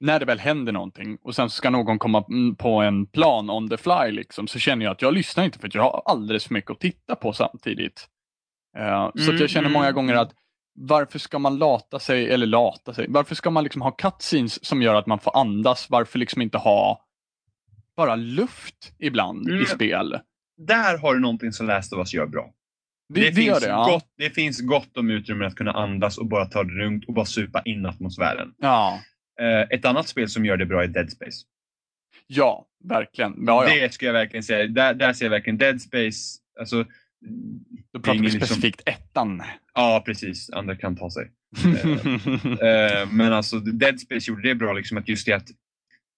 när 0.00 0.18
det 0.20 0.24
väl 0.26 0.38
händer 0.38 0.72
någonting 0.72 1.18
och 1.22 1.34
sen 1.34 1.50
så 1.50 1.56
ska 1.56 1.70
någon 1.70 1.98
komma 1.98 2.24
mm, 2.28 2.56
på 2.56 2.80
en 2.80 3.06
plan 3.06 3.50
on 3.50 3.68
the 3.68 3.76
fly 3.76 4.10
liksom, 4.10 4.46
så 4.46 4.58
känner 4.58 4.84
jag 4.84 4.92
att 4.92 5.02
jag 5.02 5.14
lyssnar 5.14 5.44
inte 5.44 5.58
för 5.58 5.68
att 5.68 5.74
jag 5.74 5.82
har 5.82 6.02
alldeles 6.06 6.44
för 6.46 6.54
mycket 6.54 6.70
att 6.70 6.80
titta 6.80 7.16
på 7.16 7.32
samtidigt. 7.32 8.08
Eh, 8.78 9.10
så 9.14 9.22
att 9.22 9.28
Mm, 9.28 9.36
jag 9.40 9.50
känner 9.50 9.68
många 9.68 9.84
mm, 9.84 9.94
gånger 9.94 10.12
mm. 10.12 10.22
att 10.22 10.32
varför 10.74 11.18
ska 11.18 11.38
man 11.38 11.58
lata 11.58 11.98
sig, 11.98 12.30
eller 12.30 12.46
lata 12.46 12.94
sig, 12.94 13.06
varför 13.08 13.34
ska 13.34 13.50
man 13.50 13.64
liksom 13.64 13.82
ha 13.82 13.90
cutscenes 13.90 14.64
som 14.64 14.82
gör 14.82 14.94
att 14.94 15.06
man 15.06 15.18
får 15.18 15.36
andas, 15.36 15.90
varför 15.90 16.18
liksom 16.18 16.42
inte 16.42 16.58
ha 16.58 17.04
bara 17.96 18.16
luft 18.16 18.92
ibland 18.98 19.48
Mm. 19.48 19.62
i 19.62 19.66
spel? 19.66 20.18
Där 20.56 20.98
har 20.98 21.14
du 21.14 21.20
någonting 21.20 21.52
som 21.52 21.66
Last 21.66 21.92
of 21.92 21.98
Us 21.98 22.14
gör 22.14 22.26
bra. 22.26 22.50
Det, 23.08 23.20
det, 23.20 23.32
finns 23.32 23.60
det, 23.60 23.66
ja. 23.68 23.84
gott, 23.84 24.06
det 24.18 24.30
finns 24.30 24.60
gott 24.60 24.96
om 24.96 25.10
utrymme 25.10 25.44
att 25.46 25.54
kunna 25.54 25.72
andas 25.72 26.18
och 26.18 26.26
bara 26.26 26.46
ta 26.46 26.64
det 26.64 26.72
lugnt 26.72 27.04
och 27.08 27.14
bara 27.14 27.26
supa 27.26 27.62
in 27.64 27.86
atmosfären. 27.86 28.54
Ja, 28.58 29.00
Eh, 29.40 29.60
ett 29.78 29.84
annat 29.84 30.08
spel 30.08 30.28
som 30.28 30.44
gör 30.44 30.56
det 30.56 30.66
bra 30.66 30.82
är 30.82 30.86
Dead 30.88 31.10
Space. 31.12 31.42
ja, 32.26 32.66
verkligen. 32.84 33.34
Ja, 33.46 33.68
ja. 33.68 33.74
Det 33.86 33.92
ska 33.94 34.06
jag 34.06 34.12
verkligen 34.12 34.42
säga. 34.42 34.66
Där, 34.66 34.94
där 34.94 35.12
ser 35.12 35.24
jag 35.24 35.30
verkligen 35.30 35.58
Dead 35.58 35.82
Space. 35.82 36.38
Alltså, 36.60 36.84
Då 37.92 38.00
pratar 38.00 38.12
vi 38.18 38.18
liksom- 38.24 38.40
specifikt 38.40 38.82
ettan. 38.86 39.42
ja, 39.74 40.02
precis. 40.06 40.50
Andra 40.50 40.76
kan 40.76 40.96
ta 40.96 41.10
sig. 41.10 41.30
Eh, 42.44 43.08
men 43.10 43.32
alltså 43.32 43.58
Dead 43.58 44.00
Space 44.00 44.30
gjorde 44.30 44.48
det 44.48 44.54
bra, 44.54 44.72
liksom 44.72 44.98
att 44.98 45.08
just 45.08 45.26
det 45.26 45.32
att 45.32 45.48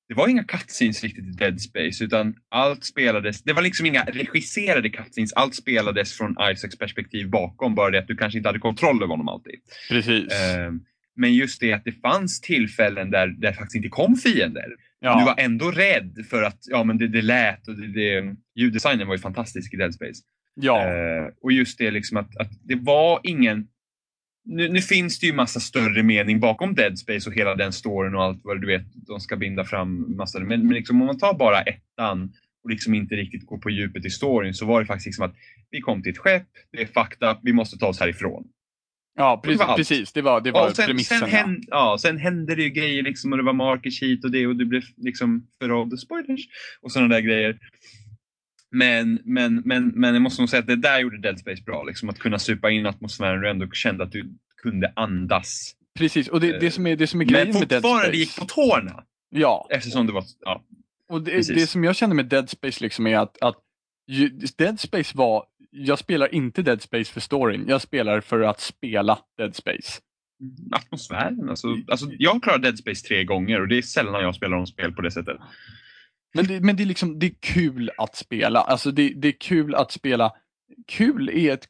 det 0.08 0.14
var 0.14 0.28
inga 0.28 0.44
cutscenes 0.44 1.02
riktigt 1.02 1.24
i 1.24 1.30
Dead 1.30 1.60
Space 1.60 2.04
utan 2.04 2.34
allt 2.48 2.84
spelades, 2.84 3.42
det 3.42 3.52
var 3.52 3.62
liksom 3.62 3.86
inga 3.86 4.02
regisserade 4.04 4.90
cutscenes, 4.90 5.32
allt 5.32 5.54
spelades 5.54 6.12
från 6.12 6.36
Isaacs 6.52 6.78
perspektiv 6.78 7.30
bakom, 7.30 7.74
bara 7.74 7.90
det 7.90 7.98
att 7.98 8.06
du 8.06 8.16
kanske 8.16 8.38
inte 8.38 8.48
hade 8.48 8.58
kontroll 8.58 8.96
över 8.96 9.06
honom 9.06 9.28
alltid. 9.28 9.54
Precis. 9.88 10.32
Eh, 10.32 10.72
men 11.16 11.34
just 11.34 11.60
det 11.60 11.72
att 11.72 11.84
det 11.84 11.92
fanns 11.92 12.40
tillfällen 12.40 13.10
där 13.10 13.26
det 13.26 13.52
faktiskt 13.52 13.76
inte 13.76 13.88
kom 13.88 14.16
fiender. 14.16 14.66
ja. 15.00 15.18
Du 15.18 15.24
var 15.24 15.34
ändå 15.38 15.70
rädd 15.70 16.26
för 16.30 16.42
att 16.42 16.58
ja, 16.66 16.84
men 16.84 16.98
det, 16.98 17.08
det 17.08 17.22
lät 17.22 17.68
och 17.68 17.74
det, 17.74 17.86
det, 17.86 18.36
ljuddesignen 18.54 19.06
var 19.06 19.14
ju 19.14 19.20
fantastisk 19.20 19.74
i 19.74 19.76
Dead 19.76 19.94
Space. 19.94 20.22
ja. 20.54 20.82
Eh, 20.82 21.28
och 21.42 21.52
just 21.52 21.78
det 21.78 21.90
liksom 21.90 22.16
att, 22.16 22.36
att 22.36 22.50
det 22.62 22.74
var 22.74 23.20
ingen... 23.22 23.68
Nu, 24.46 24.68
nu 24.68 24.80
finns 24.80 25.18
det 25.18 25.26
ju 25.26 25.32
massa 25.32 25.60
större 25.60 26.02
mening 26.02 26.40
bakom 26.40 26.74
Dead 26.74 26.98
Space 26.98 27.30
och 27.30 27.36
hela 27.36 27.54
den 27.54 27.72
storyn 27.72 28.14
och 28.14 28.22
allt 28.22 28.40
vad 28.44 28.60
du 28.60 28.66
vet, 28.66 28.82
de 28.94 29.20
ska 29.20 29.36
binda 29.36 29.64
fram 29.64 30.16
massor. 30.16 30.40
Men, 30.40 30.66
men 30.66 30.74
liksom, 30.74 31.00
om 31.00 31.06
man 31.06 31.18
tar 31.18 31.34
bara 31.34 31.62
ettan 31.62 32.32
och 32.64 32.70
liksom 32.70 32.94
inte 32.94 33.14
riktigt 33.14 33.46
går 33.46 33.58
på 33.58 33.70
djupet 33.70 34.04
i 34.04 34.10
storyn 34.10 34.54
så 34.54 34.66
var 34.66 34.80
det 34.80 34.86
faktiskt 34.86 35.06
liksom 35.06 35.24
att 35.24 35.34
vi 35.70 35.80
kom 35.80 36.02
till 36.02 36.12
ett 36.12 36.18
skepp, 36.18 36.46
det 36.72 36.96
är 36.96 37.30
up, 37.30 37.38
vi 37.42 37.52
måste 37.52 37.78
ta 37.78 37.86
oss 37.86 38.00
härifrån. 38.00 38.44
ja 39.16 39.40
det 39.44 39.54
var 39.54 39.66
precis, 39.66 39.88
precis. 39.88 40.12
Det 40.12 40.22
var, 40.22 40.40
det 40.40 40.50
var 40.50 40.70
sen, 40.70 40.86
premissen. 40.86 41.18
sen, 41.18 41.28
ja. 41.30 41.36
hän, 41.36 41.62
ja, 41.66 41.98
sen 42.00 42.18
hände 42.18 42.54
det 42.54 42.62
ju 42.62 42.70
grejer 42.70 43.02
liksom 43.02 43.32
och 43.32 43.38
det 43.38 43.44
var 43.44 43.52
markers 43.52 44.02
hit 44.02 44.24
och 44.24 44.30
det 44.30 44.46
och 44.46 44.56
du 44.56 44.64
blev 44.64 44.82
liksom 44.96 45.46
förrådd, 45.60 46.00
spoilers 46.00 46.40
och 46.80 46.92
sådana 46.92 47.14
där 47.14 47.20
grejer. 47.20 47.58
Men, 48.70 49.18
men, 49.24 49.62
men, 49.64 49.88
men 49.88 50.14
jag 50.14 50.22
måste 50.22 50.42
nog 50.42 50.48
säga 50.48 50.60
att 50.60 50.66
det 50.66 50.76
där 50.76 51.00
gjorde 51.00 51.18
Dead 51.18 51.38
Space 51.38 51.62
bra. 51.62 51.84
Liksom, 51.84 52.08
att 52.08 52.18
kunna 52.18 52.38
supa 52.38 52.70
in 52.70 52.86
atmosfären 52.86 53.44
och 53.44 53.50
ändå 53.50 53.70
kände 53.70 54.04
att 54.04 54.12
du 54.12 54.30
kunde 54.62 54.92
andas. 54.96 55.72
Precis, 55.98 56.28
och 56.28 56.40
det, 56.40 56.58
det, 56.58 56.70
som 56.70 56.86
är, 56.86 56.96
det 56.96 57.06
som 57.06 57.20
är 57.20 57.24
grejen 57.24 57.48
Men 57.48 57.58
med 57.58 57.68
Dead 57.68 57.82
fortfarande 57.82 58.04
Space. 58.06 58.18
gick 58.18 58.36
på 58.38 58.44
tårna. 58.44 59.04
Ja, 59.30 59.66
Eftersom 59.70 60.06
det 60.06 60.12
var... 60.12 60.24
Ja. 60.40 60.64
och 61.08 61.22
det, 61.22 61.54
det 61.54 61.66
som 61.66 61.84
jag 61.84 61.96
känner 61.96 62.14
med 62.14 62.26
Dead 62.26 62.50
Space 62.50 62.84
liksom 62.84 63.06
är 63.06 63.18
att, 63.18 63.42
att 63.42 63.56
Dead 64.56 64.80
Space 64.80 65.18
var, 65.18 65.44
jag 65.70 65.98
spelar 65.98 66.34
inte 66.34 66.62
Dead 66.62 66.82
Space 66.82 67.12
för 67.12 67.20
storyn, 67.20 67.64
jag 67.68 67.82
spelar 67.82 68.20
för 68.20 68.40
att 68.40 68.60
spela 68.60 69.18
Dead 69.38 69.56
Space. 69.56 70.00
Atmosfären. 70.72 71.48
Alltså, 71.50 71.68
alltså, 71.88 72.06
jag 72.18 72.32
har 72.32 72.40
klarat 72.40 72.62
Dead 72.62 72.78
Space 72.78 73.06
tre 73.06 73.24
gånger 73.24 73.60
och 73.60 73.68
det 73.68 73.78
är 73.78 73.82
sällan 73.82 74.22
jag 74.22 74.34
spelar 74.34 74.56
om 74.56 74.66
spel 74.66 74.92
på 74.92 75.02
det 75.02 75.10
sättet. 75.10 75.36
Men 76.36 76.46
det, 76.46 76.60
men 76.60 76.76
det 76.76 76.82
är 76.82 76.86
liksom, 76.86 77.18
det 77.18 77.26
är 77.26 77.34
kul 77.40 77.90
att 77.98 78.16
spela. 78.16 78.60
Alltså 78.60 78.90
det, 78.90 79.08
det 79.16 79.28
är 79.28 79.40
kul 79.40 79.74
att 79.74 79.92
spela. 79.92 80.32
Kul 80.88 81.28
är 81.28 81.52
ett 81.52 81.66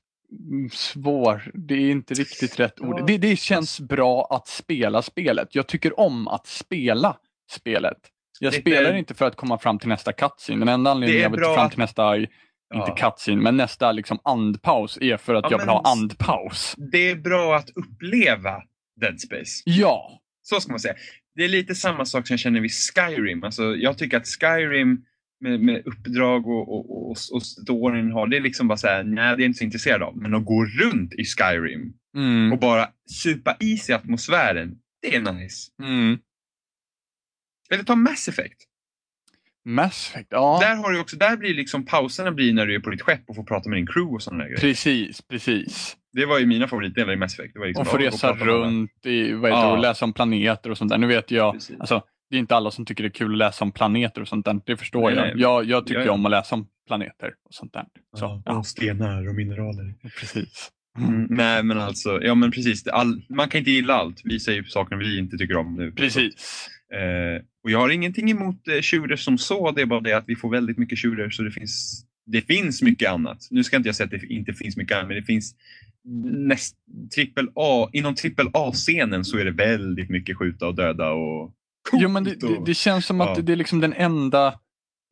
mm, 0.50 0.70
svår. 0.70 1.50
Det 1.54 1.74
är 1.74 1.90
inte 1.90 2.14
riktigt 2.14 2.60
rätt 2.60 2.80
ord. 2.80 3.06
Det, 3.06 3.18
det 3.18 3.36
känns 3.36 3.80
bra 3.80 4.26
att 4.30 4.48
spela 4.48 5.02
spelet. 5.02 5.54
Jag 5.54 5.66
tycker 5.66 6.00
om 6.00 6.28
att 6.28 6.46
spela 6.46 7.16
spelet. 7.50 7.96
Jag 8.40 8.50
Lite- 8.50 8.60
spelar 8.60 8.94
inte 8.94 9.14
för 9.14 9.24
att 9.26 9.36
komma 9.36 9.58
fram 9.58 9.78
till 9.78 9.88
nästa 9.88 10.12
cutscene. 10.12 10.58
Den 10.58 10.68
enda 10.68 10.90
Det 10.90 10.92
anledningen 10.92 11.22
jag 11.22 11.30
vill 11.30 11.40
bra 11.40 11.54
fram 11.54 11.70
till 11.70 11.78
nästa, 11.78 12.16
inte 12.16 12.30
Ja. 12.74 12.94
cutscene, 12.96 13.42
men 13.42 13.56
nästa 13.56 13.92
liksom 13.92 14.18
andpaus 14.24 14.98
är 15.00 15.16
för 15.16 15.34
att 15.34 15.44
Ja, 15.44 15.50
jag 15.50 15.58
vill 15.58 15.66
men- 15.66 15.74
ha 15.74 15.82
andpaus. 15.92 16.74
Det 16.92 17.10
är 17.10 17.16
bra 17.16 17.56
att 17.56 17.68
uppleva 17.70 18.62
Dead 19.00 19.20
Space. 19.20 19.62
Ja, 19.64 20.20
Så 20.42 20.60
ska 20.60 20.72
man 20.72 20.80
säga. 20.80 20.94
Det 21.36 21.44
är 21.44 21.48
lite 21.48 21.74
samma 21.74 22.04
sak 22.04 22.26
som 22.26 22.34
jag 22.34 22.40
känner 22.40 22.60
vid 22.60 22.70
Skyrim. 22.72 23.44
Alltså, 23.44 23.76
jag 23.76 23.98
tycker 23.98 24.16
att 24.16 24.26
Skyrim 24.26 25.04
med, 25.40 25.60
med 25.60 25.82
uppdrag 25.86 26.46
och, 26.46 26.68
och, 26.68 27.10
och, 27.10 27.16
och 27.32 27.42
storyn 27.42 28.12
har, 28.12 28.26
det 28.26 28.36
är 28.36 28.40
liksom 28.40 28.68
bara 28.68 28.78
så 28.78 28.86
här, 28.86 29.04
nej 29.04 29.36
det 29.36 29.42
är 29.42 29.46
inte 29.46 29.58
så 29.58 29.64
intresserad 29.64 30.02
av. 30.02 30.16
Men 30.16 30.34
att 30.34 30.44
gå 30.44 30.64
runt 30.64 31.14
i 31.14 31.24
Skyrim 31.24 31.92
mm, 32.16 32.52
och 32.52 32.58
bara 32.58 32.88
supa 33.22 33.56
i 33.60 33.76
sig 33.76 33.94
atmosfären, 33.94 34.78
det 35.02 35.16
är 35.16 35.32
nice. 35.32 35.70
mm. 35.82 36.18
Eller 37.70 37.84
ta 37.84 37.94
Mass 37.94 38.28
Effect. 38.28 38.62
Mass 39.64 40.10
Effect, 40.10 40.28
ja. 40.30 40.58
Där, 40.62 40.76
har 40.76 40.92
du 40.92 41.00
också, 41.00 41.16
där 41.16 41.36
blir 41.36 41.54
liksom 41.54 41.84
pauserna 41.84 42.32
blir 42.32 42.52
när 42.52 42.66
du 42.66 42.74
är 42.74 42.80
på 42.80 42.90
ditt 42.90 43.02
skepp 43.02 43.22
och 43.28 43.36
får 43.36 43.44
prata 43.44 43.68
med 43.68 43.78
din 43.78 43.86
crew 43.86 44.14
och 44.14 44.22
sådana 44.22 44.44
grejer. 44.44 44.60
Precis, 44.60 45.22
precis. 45.22 45.96
Det 46.16 46.26
var 46.26 46.38
ju 46.38 46.46
mina 46.46 46.68
favoritdelar 46.68 47.12
i 47.12 47.16
Mass 47.16 47.34
Effect. 47.38 47.54
Det 47.54 47.60
var 47.60 47.66
liksom, 47.66 47.80
Och 47.82 47.88
få 47.88 47.96
resa 47.98 48.32
runt 48.32 49.06
i, 49.06 49.32
vad 49.32 49.50
heter 49.50 49.62
Ja. 49.62 49.72
och 49.72 49.78
läsa 49.78 50.04
om 50.04 50.12
planeter 50.12 50.70
och 50.70 50.78
sånt 50.78 50.90
där. 50.90 50.98
Nu 50.98 51.06
vet 51.06 51.30
jag, 51.30 51.52
Precis. 51.54 51.80
alltså, 51.80 52.02
det 52.30 52.36
är 52.36 52.40
inte 52.40 52.56
alla 52.56 52.70
som 52.70 52.84
tycker 52.86 53.02
det 53.02 53.08
är 53.08 53.10
kul 53.10 53.32
att 53.32 53.38
läsa 53.38 53.64
om 53.64 53.72
planeter 53.72 54.20
och 54.20 54.28
sånt 54.28 54.44
där. 54.44 54.60
Det 54.66 54.76
förstår 54.76 55.00
Nej, 55.10 55.14
jag. 55.18 55.22
nej. 55.26 55.32
jag. 55.36 55.64
Jag 55.64 55.86
tycker 55.86 56.00
Ja, 56.00 56.06
ja. 56.06 56.12
om 56.12 56.26
att 56.26 56.30
läsa 56.30 56.54
om 56.54 56.66
planeter 56.86 57.26
och 57.48 57.54
sånt 57.54 57.72
där. 57.72 57.84
Så, 58.16 58.24
Ja, 58.24 58.42
ja, 58.44 58.58
och 58.58 58.66
stenar 58.66 59.28
och 59.28 59.34
mineraler. 59.34 59.94
precis. 60.20 60.70
Mm, 60.98 61.26
nej 61.30 61.62
men 61.62 61.78
alltså, 61.78 62.22
ja 62.22 62.34
men 62.34 62.50
precis. 62.50 62.86
All, 62.86 63.22
man 63.28 63.48
kan 63.48 63.58
inte 63.58 63.70
gilla 63.70 63.94
allt. 63.94 64.20
Vi 64.24 64.40
säger 64.40 64.62
saker 64.62 64.96
vi 64.96 65.18
inte 65.18 65.36
tycker 65.38 65.56
om 65.56 65.74
nu. 65.74 65.92
Precis. 65.92 66.68
Eh, 66.94 67.42
och 67.64 67.70
jag 67.70 67.78
har 67.78 67.88
ingenting 67.90 68.30
emot 68.30 68.68
eh, 68.68 68.80
shooters 68.82 69.20
som 69.24 69.38
så. 69.38 69.70
Det 69.70 69.82
är 69.82 69.86
bara 69.86 70.00
det 70.00 70.12
att 70.12 70.24
vi 70.26 70.36
får 70.36 70.50
väldigt 70.50 70.78
mycket 70.78 70.98
shooters 70.98 71.36
så 71.36 71.42
det 71.42 71.50
finns, 71.50 72.04
det 72.26 72.40
finns 72.40 72.82
mycket 72.82 73.10
annat. 73.10 73.38
Nu 73.50 73.64
ska 73.64 73.76
inte 73.76 73.88
jag 73.88 73.96
säga 73.96 74.04
att 74.04 74.10
det 74.10 74.26
inte 74.26 74.52
finns 74.52 74.76
mycket 74.76 74.96
annat 74.96 75.08
men 75.08 75.16
det 75.16 75.22
finns 75.22 75.54
näst, 76.48 76.76
trippel 77.14 77.48
A, 77.54 77.88
inom 77.92 78.14
trippel 78.14 78.46
A-scenen 78.54 79.24
så 79.24 79.38
är 79.38 79.44
det 79.44 79.50
väldigt 79.50 80.10
mycket 80.10 80.36
skjuta 80.38 80.66
och 80.66 80.74
döda 80.74 81.10
och 81.12 81.52
Jo, 81.92 82.08
men 82.08 82.24
det, 82.24 82.34
det, 82.40 82.62
det 82.66 82.74
känns 82.74 83.06
som 83.06 83.20
att 83.20 83.36
Ja. 83.36 83.42
det 83.42 83.52
är 83.52 83.56
liksom 83.56 83.80
den 83.80 83.92
enda 83.92 84.54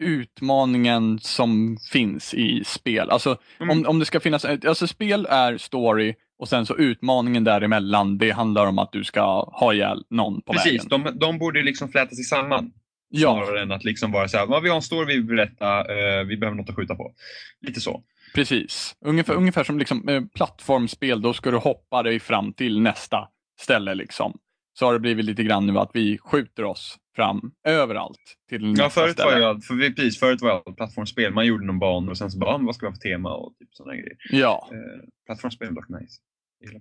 utmaningen 0.03 1.18
som 1.18 1.76
finns 1.92 2.34
i 2.34 2.62
spel. 2.66 3.11
Alltså, 3.11 3.36
Mm. 3.61 3.70
om, 3.70 3.86
om 3.86 3.99
det 3.99 4.05
ska 4.05 4.20
finnas, 4.20 4.45
alltså 4.45 4.86
spel 4.86 5.26
är 5.30 5.59
story 5.59 6.14
och 6.38 6.49
sen 6.49 6.66
så 6.66 6.76
utmaningen 6.76 7.45
däremellan, 7.45 8.18
det 8.18 8.30
handlar 8.30 8.66
om 8.66 8.78
att 8.78 8.92
du 8.92 9.05
ska 9.05 9.45
ha 9.53 9.74
ihjäl 9.74 10.05
någon 10.11 10.42
på 10.42 10.53
Precis, 10.53 10.72
vägen. 10.86 11.05
de, 11.05 11.18
de 11.18 11.38
borde 11.38 11.62
liksom 11.62 11.88
fläta 11.88 12.14
sig 12.14 12.24
samman. 12.24 12.72
Ja, 13.09 13.42
Snarare 13.45 13.62
än 13.62 13.72
att 13.72 13.84
liksom 13.84 14.12
vara 14.12 14.28
så 14.28 14.36
här, 14.36 14.47
"Ja, 14.51 14.61
vi 14.61 14.68
har 14.68 14.76
en 14.76 14.82
story 14.82 15.07
vi 15.07 15.14
vill 15.14 15.24
berätta, 15.36 15.78
eh, 15.80 16.24
vi 16.24 16.36
behöver 16.36 16.57
något 16.57 16.68
att 16.70 16.76
skjuta 16.76 16.95
på. 16.95 17.12
Lite 17.61 17.80
så. 17.80 18.03
Precis. 18.35 18.95
Ungefär, 19.05 19.35
ungefär 19.35 19.64
som 19.64 19.78
liksom, 19.78 20.09
eh, 20.09 20.22
plattformsspel, 20.35 21.22
då 21.22 21.32
ska 21.32 21.51
du 21.51 21.57
hoppa 21.57 22.03
dig 22.03 22.20
fram 22.20 22.53
till 22.53 22.80
nästa 22.80 23.28
ställe. 23.61 23.95
Liksom. 23.95 24.39
Så 24.78 24.87
har 24.87 24.93
det 24.93 25.01
blivit 25.01 25.24
lite 25.24 25.43
grann 25.43 25.66
nu 25.66 25.78
att 25.78 25.91
vi 25.95 26.18
skjuter 26.18 26.64
oss 26.64 26.97
fram 27.16 27.53
överallt 27.66 28.18
till 28.49 28.62
Ja, 28.62 28.68
nästa 28.68 28.91
förut 29.01 29.12
ställe. 29.12 29.30
var 29.30 29.39
jag, 29.41 29.64
för 29.64 29.91
precis, 29.95 30.20
förut 30.20 30.43
var 30.43 30.51
jag 30.64 30.76
plattformsspel. 30.76 31.32
Man 31.35 31.47
gjorde 31.47 31.66
någon 31.66 31.78
bana 31.78 32.11
och 32.11 32.18
sen 32.18 32.30
så 32.30 32.39
bara, 32.39 32.51
"Ah, 32.55 32.59
vad 32.59 32.74
ska 32.74 32.87
vi 32.87 32.91
ha 32.91 32.95
för 32.95 33.01
tema 33.09 33.35
och 33.35 33.55
typ 33.59 33.68
sådana 33.74 33.93
grejer. 33.95 34.16
Ja. 34.30 34.68
Eh, 34.72 35.09
plattformsspel 35.26 35.68
är 35.68 35.72
dock 35.72 35.89
nice. 35.89 36.20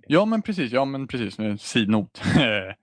Ja, 0.06 0.24
men 0.24 0.42
precis. 0.42 0.72
Ja, 0.72 0.84
men 0.84 1.06
precis. 1.08 1.38
Med 1.38 1.60
sidnot. 1.60 2.22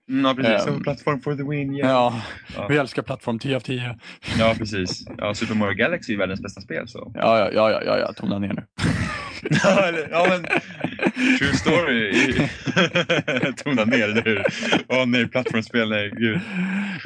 Mm, 0.08 0.24
ja, 0.24 0.34
precis. 0.34 0.64
So, 0.64 0.80
plattform 0.82 1.20
for 1.20 1.34
the 1.36 1.42
win, 1.42 1.74
yeah. 1.74 1.90
ja, 1.90 2.22
Ja. 2.56 2.66
vi 2.68 2.76
älskar 2.76 3.02
plattform 3.02 3.38
10 3.38 3.56
av 3.56 3.60
10. 3.60 3.98
Ja, 4.38 4.54
precis. 4.58 5.04
Ja, 5.18 5.34
Super 5.34 5.54
Mario 5.54 5.74
Galaxy 5.74 6.14
är 6.14 6.18
världens 6.18 6.40
bästa 6.42 6.60
spel. 6.60 6.88
Så. 6.88 7.12
Ja, 7.14 7.38
ja, 7.38 7.50
ja, 7.52 7.70
ja, 7.70 7.82
ja, 7.84 7.98
ja. 7.98 8.12
tona 8.12 8.38
ner 8.38 8.52
nu. 8.52 8.66
ja, 10.10 10.26
men 10.28 10.42
true 11.38 11.52
story. 11.54 12.12
Tona 13.56 13.84
ner, 13.84 14.22
hur? 14.24 14.42
Åh 14.88 15.06
nej, 15.06 15.28
plattformsspel, 15.28 15.88
nej, 15.90 16.10
gud. 16.16 16.40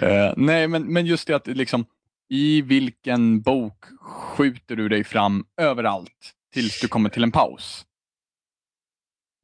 Eh, 0.03 0.33
nej, 0.37 0.69
men, 0.69 0.93
men 0.93 1.07
just 1.07 1.27
det 1.27 1.37
att 1.37 1.47
liksom, 1.47 1.85
i 2.29 2.63
vilken 2.63 3.41
bok 3.43 3.85
skjuter 4.01 4.77
du 4.77 4.89
dig 4.89 5.05
fram 5.05 5.45
överallt 5.61 6.33
tills 6.55 6.81
du 6.81 6.89
kommer 6.89 7.11
till 7.11 7.23
en 7.23 7.33
paus? 7.33 7.83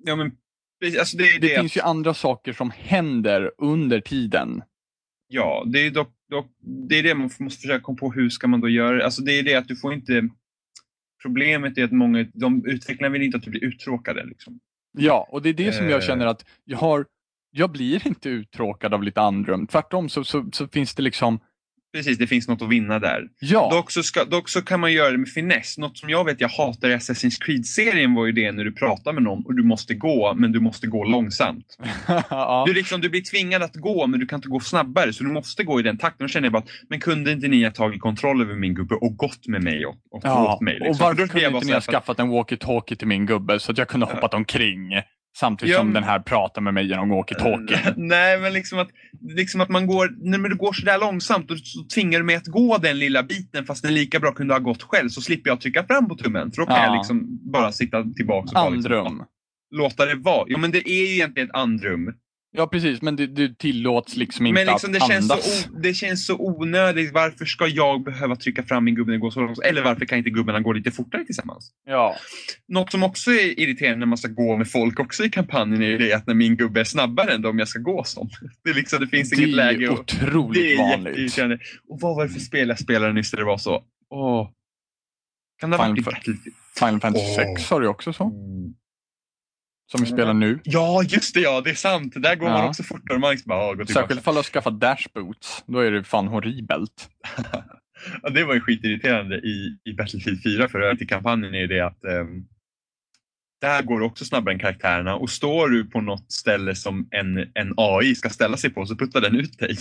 Ja, 0.04 0.16
men 0.16 0.30
alltså 0.98 1.16
det 1.16 1.24
Det 1.24 1.38
det. 1.48 1.60
finns 1.60 1.76
ju 1.76 1.80
andra 1.80 2.14
saker 2.14 2.52
som 2.52 2.70
händer 2.76 3.50
under 3.58 4.00
tiden. 4.00 4.62
Ja, 5.28 5.64
det 5.66 5.86
är 5.86 5.90
dock, 5.90 6.08
dock 6.30 6.46
det 6.88 6.98
är 6.98 7.02
det 7.02 7.14
man 7.14 7.30
måste 7.40 7.60
försöka 7.60 7.80
komma 7.80 7.98
på. 7.98 8.12
Hur 8.12 8.30
ska 8.30 8.46
man 8.48 8.60
då 8.60 8.68
göra? 8.68 9.04
Alltså 9.04 9.22
det 9.22 9.32
är 9.38 9.42
det 9.42 9.54
att 9.54 9.68
du 9.68 9.76
får 9.76 9.92
inte... 9.92 10.28
Problemet 11.22 11.78
är 11.78 11.84
att 11.84 11.92
många, 11.92 12.26
de 12.34 12.66
utvecklarna 12.66 13.12
vill 13.12 13.22
inte 13.22 13.36
att 13.38 13.42
du 13.44 13.50
blir 13.50 13.64
uttråkade. 13.64 14.24
Liksom. 14.24 14.60
Ja, 14.98 15.28
och 15.30 15.42
det 15.42 15.48
är 15.48 15.54
det 15.54 15.72
som 15.72 15.88
jag 15.88 16.02
Eh. 16.02 16.06
känner 16.06 16.26
att 16.26 16.44
jag 16.64 16.78
har 16.78 17.06
jag 17.54 17.70
blir 17.72 18.06
inte 18.06 18.28
uttråkad 18.28 18.94
av 18.94 19.02
lite 19.02 19.20
andrum. 19.20 19.66
Tvärtom 19.66 20.08
så, 20.08 20.24
så, 20.24 20.48
så 20.52 20.68
finns 20.68 20.94
det 20.94 21.02
liksom, 21.02 21.40
Precis, 21.92 22.18
det 22.18 22.26
finns 22.26 22.48
något 22.48 22.62
att 22.62 22.68
vinna 22.68 22.98
där. 22.98 23.22
ja. 23.38 23.68
Dock, 23.72 23.90
så 23.90 24.02
ska, 24.02 24.24
dock 24.24 24.48
så 24.48 24.62
kan 24.62 24.80
man 24.80 24.92
göra 24.92 25.10
det 25.10 25.18
med 25.18 25.28
finess. 25.28 25.78
Något 25.78 25.98
som 25.98 26.10
jag 26.10 26.24
vet 26.24 26.40
jag 26.40 26.48
hatar 26.48 26.88
i 26.90 26.94
Assassin's 26.94 27.40
Creed-serien 27.44 28.14
var 28.14 28.26
ju 28.26 28.32
det 28.32 28.52
när 28.52 28.64
du 28.64 28.72
pratar 28.72 29.12
med 29.12 29.22
någon 29.22 29.46
och 29.46 29.54
du 29.54 29.62
måste 29.62 29.94
gå, 29.94 30.34
men 30.34 30.52
du 30.52 30.60
måste 30.60 30.86
gå 30.86 31.04
långsamt. 31.04 31.78
ja. 32.30 32.64
Du, 32.66 32.72
liksom, 32.74 33.00
du 33.00 33.08
blir 33.08 33.22
tvingad 33.22 33.62
att 33.62 33.74
gå, 33.76 34.06
men 34.06 34.20
du 34.20 34.26
kan 34.26 34.36
inte 34.38 34.48
gå 34.48 34.60
snabbare, 34.60 35.12
så 35.12 35.24
du 35.24 35.30
måste 35.30 35.64
gå 35.64 35.80
i 35.80 35.82
den 35.82 35.98
takten. 35.98 36.26
Då 36.26 36.28
känner 36.28 36.46
jag 36.46 36.52
bara, 36.52 36.58
att, 36.62 36.68
men 36.88 37.00
kunde 37.00 37.32
inte 37.32 37.48
ni 37.48 37.64
ha 37.64 37.70
tagit 37.70 38.00
kontroll 38.00 38.42
över 38.42 38.54
min 38.54 38.74
gubbe 38.74 38.94
och 38.94 39.16
gått 39.16 39.46
med 39.48 39.62
mig 39.62 39.86
och, 39.86 39.94
och 40.10 40.20
Ja, 40.24 40.58
mig? 40.62 40.74
Liksom? 40.74 40.90
och 40.90 40.96
För 40.96 41.04
varför 41.04 41.26
kunde 41.26 41.46
inte 41.46 41.66
ni 41.66 41.72
ha 41.72 41.80
skaffat 41.80 42.18
en 42.18 42.30
walkie-talkie 42.32 42.96
till 42.96 43.08
min 43.08 43.26
gubbe 43.26 43.60
så 43.60 43.72
att 43.72 43.78
jag 43.78 43.88
kunde 43.88 44.06
Ja. 44.06 44.14
hoppat 44.14 44.34
omkring 44.34 44.92
samtidigt 45.36 45.72
Ja, 45.72 45.78
som 45.78 45.92
den 45.92 46.04
här 46.04 46.18
pratar 46.20 46.62
med 46.62 46.74
mig 46.74 46.86
genom 46.88 47.12
walkie-talkie? 47.12 47.92
Nej, 47.96 48.38
men 48.40 48.52
liksom 48.52 48.78
att, 48.78 48.88
liksom 49.36 49.60
att 49.60 49.68
man 49.68 49.86
går, 49.86 50.08
när 50.40 50.48
du 50.48 50.56
går 50.56 50.72
sådär 50.72 50.98
långsamt 50.98 51.50
och 51.50 51.58
så 51.58 51.84
tvingar 51.94 52.18
du 52.18 52.24
mig 52.24 52.36
att 52.36 52.46
gå 52.46 52.78
den 52.78 52.98
lilla 52.98 53.22
biten 53.22 53.64
fast 53.64 53.82
den 53.82 53.94
lika 53.94 54.20
bra 54.20 54.32
kunde 54.32 54.54
ha 54.54 54.58
gått 54.58 54.82
själv 54.82 55.08
så 55.08 55.20
slipper 55.20 55.50
jag 55.50 55.60
trycka 55.60 55.84
fram 55.86 56.08
på 56.08 56.14
tummen. 56.14 56.52
För 56.52 56.62
då 56.62 56.66
kan 56.66 56.76
Ja. 56.76 56.84
jag 56.86 56.96
liksom 56.96 57.38
bara 57.52 57.72
sitta 57.72 58.04
tillbaka 58.16 58.46
och 58.48 58.54
bara 58.54 58.68
liksom, 58.70 58.92
Andrum. 58.92 59.24
låta 59.74 60.06
det 60.06 60.14
vara. 60.14 60.44
Jo, 60.48 60.58
men 60.58 60.70
det 60.70 60.88
är 60.90 61.06
ju 61.06 61.14
egentligen 61.14 61.48
ett 61.48 61.54
andrum. 61.56 62.14
Ja, 62.54 62.66
precis, 62.66 63.02
men 63.02 63.16
det, 63.16 63.26
det 63.26 63.58
tillåts 63.58 64.16
liksom 64.16 64.46
inte 64.46 64.64
Men 64.64 64.72
liksom, 64.72 64.92
det, 64.92 64.98
att 64.98 65.08
känns 65.08 65.30
andas. 65.30 65.62
så 65.62 65.70
o, 65.70 65.78
det 65.82 65.94
känns 65.94 66.26
så 66.26 66.36
onödigt. 66.38 67.12
Varför 67.12 67.44
ska 67.44 67.66
jag 67.66 68.04
behöva 68.04 68.36
trycka 68.36 68.62
fram 68.62 68.84
min 68.84 68.94
gubbe 68.94 69.10
när 69.10 69.18
det 69.18 69.20
går 69.20 69.30
så 69.30 69.40
långt? 69.40 69.58
Eller 69.58 69.82
varför 69.82 70.04
kan 70.04 70.18
inte 70.18 70.30
gubbarna 70.30 70.60
gå 70.60 70.72
lite 70.72 70.90
fortare 70.90 71.24
tillsammans? 71.24 71.70
Ja. 71.86 72.16
Något 72.68 72.90
som 72.90 73.02
också 73.02 73.30
är 73.30 73.60
irriterande 73.60 73.98
när 73.98 74.06
man 74.06 74.18
ska 74.18 74.28
gå 74.28 74.56
med 74.56 74.70
folk 74.70 75.00
också 75.00 75.24
i 75.24 75.30
kampanjen 75.30 75.82
är 75.82 75.98
det 75.98 76.12
att 76.12 76.26
när 76.26 76.34
min 76.34 76.56
gubbe 76.56 76.80
är 76.80 76.84
snabbare 76.84 77.34
än 77.34 77.42
de 77.42 77.58
jag 77.58 77.68
ska 77.68 77.78
gå 77.78 78.04
som. 78.04 78.28
Det, 78.64 78.70
är 78.70 78.74
liksom, 78.74 79.00
det 79.00 79.06
finns 79.06 79.30
Det 79.30 79.36
inget 79.36 79.48
är 79.48 79.56
läge. 79.56 79.88
Och, 79.88 79.98
otroligt 80.00 80.62
det 80.62 80.72
är 80.72 80.78
vanligt. 80.78 81.38
Och 81.88 82.00
vad 82.00 82.16
var 82.16 82.22
det 82.26 82.30
för 82.30 82.40
spel 82.40 82.68
jag 82.68 82.78
spelade 82.78 83.12
nyss 83.12 83.30
där 83.30 83.38
det 83.38 83.44
var 83.44 83.58
så? 83.58 83.82
Åh. 84.10 84.48
Kan 85.60 85.70
det 85.70 85.76
ha 85.76 85.88
varit 85.88 86.04
Final 86.78 87.00
Fantasy 87.00 87.26
Åh. 87.38 87.54
6 87.56 87.70
har 87.70 87.80
du 87.80 87.86
också 87.88 88.12
så, 88.12 88.24
Mm. 88.24 88.74
Som 89.90 90.00
vi 90.00 90.06
spelar 90.06 90.34
nu. 90.34 90.60
Ja, 90.64 91.02
just 91.02 91.34
det 91.34 91.40
ja, 91.40 91.60
det 91.60 91.70
är 91.70 91.74
sant. 91.74 92.12
Där 92.16 92.36
går 92.36 92.48
man 92.48 92.58
Ja. 92.60 92.68
också 92.68 92.82
fortare. 92.82 93.18
Man 93.18 93.30
liksom 93.30 93.48
bara, 93.48 93.58
"Ah, 93.60 93.74
gå 93.74 93.84
tillbaka. 93.84 93.92
Särskilt 93.92 94.20
ifall 94.20 94.34
du 94.34 94.38
har 94.38 94.42
skaffat 94.44 94.80
dashboots. 94.80 95.64
Då 95.66 95.78
är 95.78 95.90
det 95.90 96.04
fan 96.04 96.28
horribelt. 96.28 97.08
Ja, 98.22 98.30
det 98.30 98.44
var 98.44 98.54
ju 98.54 98.60
skitirriterande 98.60 99.36
i, 99.36 99.76
i 99.84 99.92
Battlefield 99.94 100.42
4 100.42 100.68
för 100.68 100.80
övrigt 100.80 101.02
i 101.02 101.06
kampanjen 101.06 101.54
är 101.54 101.66
det 101.66 101.80
att 101.80 102.04
ehm, 102.04 102.44
där 103.60 103.82
går 103.82 104.00
det 104.00 104.06
också 104.06 104.24
snabbare 104.24 104.54
än 104.54 104.60
karaktärerna 104.60 105.14
och 105.16 105.30
står 105.30 105.68
du 105.68 105.84
på 105.84 106.00
något 106.00 106.32
ställe 106.32 106.74
som 106.74 107.08
en, 107.10 107.38
en 107.38 107.74
AI 107.76 108.14
ska 108.14 108.28
ställa 108.30 108.56
sig 108.56 108.70
på 108.70 108.86
så 108.86 108.96
puttar 108.96 109.20
den 109.20 109.36
ut 109.36 109.58
dig. 109.58 109.76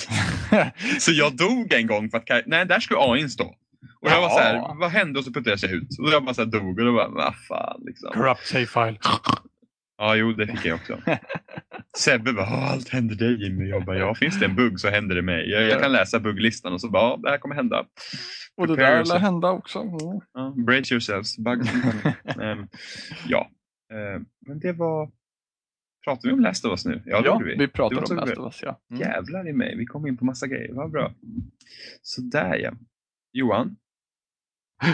så 0.99 1.11
jag 1.11 1.37
dog 1.37 1.73
en 1.73 1.87
gång 1.87 2.09
för 2.09 2.17
att 2.17 2.29
nej 2.45 2.65
där 2.65 2.79
skulle 2.79 2.99
AI 2.99 3.29
stå. 3.29 3.45
Och 4.01 4.09
jag 4.09 4.21
var 4.21 4.29
så 4.29 4.39
här, 4.39 4.55
Ja. 4.55 4.75
vad 4.79 4.91
hände? 4.91 5.19
Och 5.19 5.25
så 5.25 5.31
puttade 5.33 5.49
jag 5.49 5.59
sig 5.59 5.73
ut. 5.73 5.99
Och 5.99 6.09
jag 6.11 6.23
bara 6.25 6.33
så 6.33 6.41
här 6.43 6.51
dog 6.51 6.79
och 6.79 6.85
då 6.85 6.93
bara, 6.93 7.09
vad 7.09 7.35
fan 7.47 7.81
liksom. 7.85 8.11
Corrupt 8.13 8.47
save 8.47 8.65
file. 8.65 8.97
Ja, 10.01 10.15
jo, 10.15 10.31
det 10.33 10.47
fick 10.47 10.65
jag 10.65 10.75
också. 10.75 11.01
Sebbe 11.97 12.33
bara, 12.33 12.45
"Åh, 12.45 12.71
allt 12.71 12.89
händer 12.89 13.15
dig 13.15 13.43
Jimmy. 13.43 13.69
Jag 13.69 13.85
bara, 13.85 13.97
ja, 13.97 14.15
finns 14.15 14.39
det 14.39 14.45
en 14.45 14.55
bugg 14.55 14.79
så 14.79 14.89
händer 14.89 15.15
det 15.15 15.21
mig. 15.21 15.49
Jag, 15.49 15.63
jag 15.63 15.81
kan 15.81 15.91
läsa 15.91 16.19
bugglistan 16.19 16.73
och 16.73 16.81
så 16.81 16.89
bara, 16.89 17.03
ja, 17.03 17.19
det 17.23 17.29
här 17.29 17.37
kommer 17.37 17.55
hända. 17.55 17.85
Och 18.57 18.67
det 18.67 18.75
Prepare 18.75 18.95
där 18.97 19.05
lär 19.05 19.19
hända 19.19 19.49
också. 19.51 19.79
Mm. 19.79 19.97
Ja, 20.33 20.53
brace 20.65 20.93
yourselves. 20.93 21.37
Bugs 21.37 21.69
um, 22.37 22.67
Ja, 23.27 23.49
Eh, 23.93 24.21
men 24.47 24.59
det 24.59 24.73
var... 24.73 25.11
Pratar 26.05 26.29
vi 26.29 26.33
om 26.33 26.39
Last 26.39 26.65
of 26.65 26.71
Us 26.71 26.85
nu? 26.85 27.03
Ja, 27.05 27.21
Ja, 27.25 27.41
vi. 27.45 27.55
vi 27.57 27.67
pratar 27.67 28.11
om 28.11 28.17
Last 28.17 28.37
of 28.37 28.45
Us, 28.45 28.63
ja. 28.63 28.81
Mm. 28.91 29.01
Jävlar 29.01 29.47
i 29.49 29.53
mig, 29.53 29.77
vi 29.77 29.85
kom 29.85 30.07
in 30.07 30.17
på 30.17 30.25
massa 30.25 30.47
grejer. 30.47 30.73
Vad 30.73 30.91
bra. 30.91 31.13
Sådär 32.01 32.55
ja. 32.55 32.71
Johan, 33.33 33.75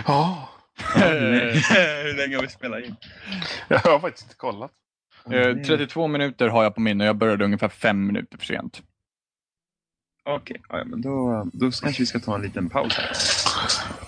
Ja. 0.07 0.49
Hur 2.03 2.17
länge 2.17 2.35
har 2.35 2.41
vi 2.41 2.47
spelat 2.49 2.83
in? 2.83 2.95
Jag 3.67 3.79
har 3.79 3.99
faktiskt 3.99 4.25
inte 4.25 4.35
kollat. 4.35 4.71
Eh, 5.31 5.55
32 5.65 6.07
minuter 6.07 6.47
har 6.47 6.63
jag 6.63 6.75
på 6.75 6.81
min 6.81 7.01
och 7.01 7.07
jag 7.07 7.15
började 7.17 7.45
ungefär 7.45 7.69
fem 7.69 8.07
minuter 8.07 8.37
för 8.37 8.45
sent. 8.45 8.81
Okej, 10.29 10.61
ja, 10.69 10.83
men 10.85 11.01
då, 11.01 11.47
då 11.53 11.71
kanske 11.71 12.01
vi 12.01 12.05
ska 12.05 12.19
ta 12.19 12.35
en 12.35 12.41
liten 12.41 12.69
paus 12.69 12.93
här. 12.97 13.11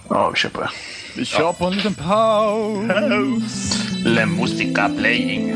Ja, 0.09 0.29
vi 0.29 0.39
kör 0.39 0.49
på 0.49 0.61
det. 0.61 0.69
Vi 1.17 1.25
kör 1.25 1.53
på 1.53 1.65
en 1.65 1.73
liten 1.73 1.93
paus. 1.95 2.87
La 4.05 4.25
musica 4.25 4.89
playing. 4.99 5.55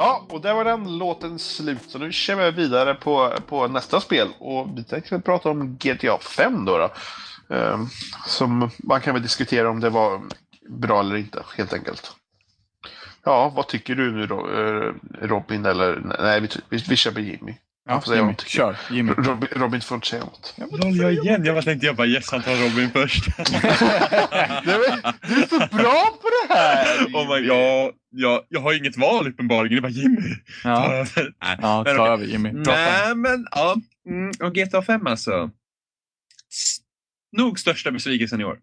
Ja, 0.00 0.26
och 0.28 0.40
där 0.40 0.54
var 0.54 0.64
den 0.64 0.98
låten 0.98 1.38
slut. 1.38 1.90
Så 1.90 1.98
nu 1.98 2.12
kör 2.12 2.36
vi 2.36 2.50
vidare 2.50 2.94
på, 2.94 3.32
på 3.46 3.68
nästa 3.68 4.00
spel. 4.00 4.28
Och 4.38 4.78
vi 4.78 4.84
tänkte 4.84 5.18
prata 5.18 5.50
om 5.50 5.76
GTA 5.76 6.18
5 6.18 6.64
då. 6.64 6.78
då. 6.78 6.90
Ehm, 7.54 7.86
som 8.26 8.70
man 8.78 9.00
kan 9.00 9.14
väl 9.14 9.22
diskutera 9.22 9.70
om 9.70 9.80
det 9.80 9.90
var 9.90 10.20
bra 10.68 11.00
eller 11.00 11.16
inte, 11.16 11.42
helt 11.56 11.72
enkelt. 11.72 12.12
Ja, 13.24 13.52
vad 13.56 13.66
tycker 13.66 13.94
du 13.94 14.12
nu 14.12 14.26
då, 14.26 14.50
eh, 14.50 14.92
Robin? 15.26 15.66
Eller 15.66 16.16
nej, 16.20 16.40
vi, 16.40 16.48
vi, 16.68 16.84
vi 16.88 16.96
kör 16.96 17.12
på 17.12 17.20
Jimmy. 17.20 17.54
Ja, 17.90 18.00
får 18.00 18.10
säga 18.10 18.20
Jimmy, 18.20 18.34
kör. 18.46 18.76
Jimmy. 18.90 19.12
Robin, 19.12 19.48
Robin 19.52 19.80
får 19.80 19.94
inte 19.94 20.06
säga 20.06 20.24
något. 20.24 20.54
Lol, 20.58 20.96
jag 20.96 21.12
igen. 21.12 21.44
Jag 21.44 21.64
tänkte 21.64 21.86
jag 21.86 21.96
bara 21.96 22.06
yes, 22.06 22.30
han 22.30 22.42
tar 22.42 22.52
Robin 22.52 22.90
först. 22.90 23.24
Du 25.28 25.34
är 25.42 25.46
så 25.48 25.58
bra 25.76 26.18
på 26.22 26.28
det 26.28 26.54
här! 26.54 27.04
oh 27.14 27.36
my, 27.40 27.46
ja, 27.46 27.92
ja, 28.10 28.46
jag 28.48 28.60
har 28.60 28.72
inget 28.72 28.96
val 28.96 29.28
uppenbarligen. 29.28 29.82
Det 29.82 29.88
är 29.88 29.90
bara 29.90 30.02
Jimmy. 30.02 30.34
Ja, 30.64 31.04
Nej, 31.16 31.56
ja 31.62 31.82
men 31.86 31.96
ta 31.96 32.06
över 32.08 32.24
Jimmy. 32.24 32.52
Nej, 32.52 33.14
men 33.14 33.46
ja. 33.50 33.76
Mm, 34.08 34.30
och 34.42 34.54
GTA 34.54 34.82
5 34.82 35.06
alltså. 35.06 35.50
Nog 37.36 37.58
största 37.58 37.90
besvikelsen 37.90 38.40
i 38.40 38.44
år. 38.44 38.58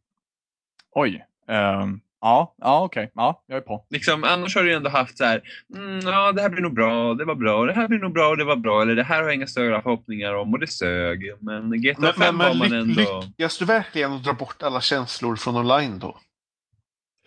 Oj. 0.96 1.26
ehm, 1.50 2.00
ja, 2.26 2.56
ja 2.58 2.84
okej. 2.84 3.12
Ja, 3.16 3.44
jag 3.48 3.58
är 3.58 3.62
på. 3.62 3.86
Liksom, 3.90 4.24
annars 4.24 4.56
har 4.56 4.64
du 4.64 4.70
ju 4.70 4.76
ändå 4.76 4.90
haft 4.90 5.18
så 5.18 5.26
här, 5.26 5.42
mm, 5.76 6.00
ja 6.00 6.32
det 6.32 6.42
här 6.42 6.50
blir 6.50 6.62
nog 6.62 6.74
bra, 6.74 7.14
det 7.14 7.26
var 7.26 7.36
bra, 7.36 7.66
det 7.66 7.74
här 7.74 7.88
blir 7.88 8.00
nog 8.00 8.14
bra, 8.14 8.36
det 8.36 8.44
var 8.44 8.56
bra, 8.56 8.82
eller 8.82 8.96
det 8.96 9.04
här 9.04 9.18
har 9.18 9.24
jag 9.24 9.34
inga 9.34 9.48
större 9.48 9.82
förhoppningar 9.82 10.34
om 10.34 10.54
och 10.54 10.60
det 10.60 10.68
sög. 10.68 11.32
Men 11.42 11.82
GTA 11.82 12.02
Men, 12.02 12.14
5 12.14 12.38
men, 12.38 12.48
var 12.48 12.56
man 12.56 12.74
ändå... 12.74 13.22
ly, 13.22 13.28
lyckas 13.28 13.58
du 13.58 13.66
verkligen 13.66 14.22
dra 14.24 14.34
bort 14.34 14.64
alla 14.64 14.82
känslor 14.82 15.36
från 15.36 15.56
online 15.56 16.00
då? 16.00 16.20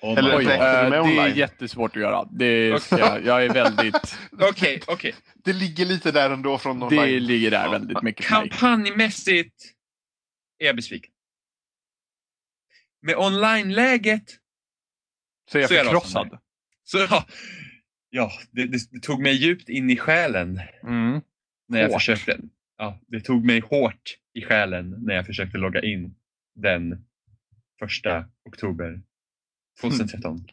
Oh 0.02 0.18
eller 0.18 0.36
Oj, 0.38 0.44
det 0.44 0.54
eh, 0.54 0.60
det 0.90 0.96
är 0.96 1.00
online? 1.00 1.34
jättesvårt 1.36 1.96
att 1.96 2.02
göra. 2.02 2.24
Det 2.30 2.82
ska, 2.82 2.98
jag- 2.98 3.24
jag 3.24 3.44
är 3.44 3.52
väldigt... 3.54 4.18
Okej, 4.40 4.80
okej. 4.86 5.14
Det 5.44 5.52
ligger 5.52 5.84
lite 5.86 6.12
där 6.12 6.30
ändå 6.30 6.58
från 6.58 6.82
online. 6.82 7.00
Det 7.00 7.20
ligger 7.20 7.50
där 7.50 7.68
väldigt 7.70 8.02
mycket. 8.02 8.26
Kampanjmässigt 8.26 9.54
är 10.58 10.66
jag 10.66 10.76
besviken. 10.76 11.10
Med 13.02 13.16
online-läget 13.16 14.24
Så 15.52 15.58
är 15.58 15.62
jag 15.62 15.68
Så 15.68 15.74
det 15.74 15.84
förkrossad. 15.84 16.38
så 16.84 16.98
ja, 16.98 17.26
ja 18.10 18.32
det, 18.50 18.66
det, 18.66 19.02
tog 19.02 19.22
mig 19.22 19.32
djupt 19.34 19.68
in 19.68 19.90
i 19.90 19.96
själen 19.96 20.60
Mm. 20.84 21.20
när 21.68 21.80
jag 21.80 21.88
Hårt. 21.88 22.00
försökte. 22.02 22.38
Ja, 22.78 23.00
det 23.06 23.20
tog 23.20 23.44
mig 23.44 23.60
hårt 23.60 24.16
i 24.34 24.42
själen 24.42 24.90
när 24.98 25.14
jag 25.14 25.26
försökte 25.26 25.58
logga 25.58 25.80
in 25.82 26.14
den 26.54 27.04
första 27.78 28.24
oktober 28.44 29.00
2013. 29.80 30.44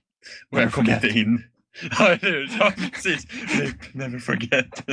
Och 0.50 0.62
jag 0.62 0.72
kom 0.72 0.89
inte 0.89 1.08
in. 1.08 1.43
Ja, 2.00 2.08
eller 2.08 2.32
hur? 2.32 2.50
Ja, 2.60 2.74
precis. 2.93 3.28
Never 3.93 4.20
forget. 4.20 4.84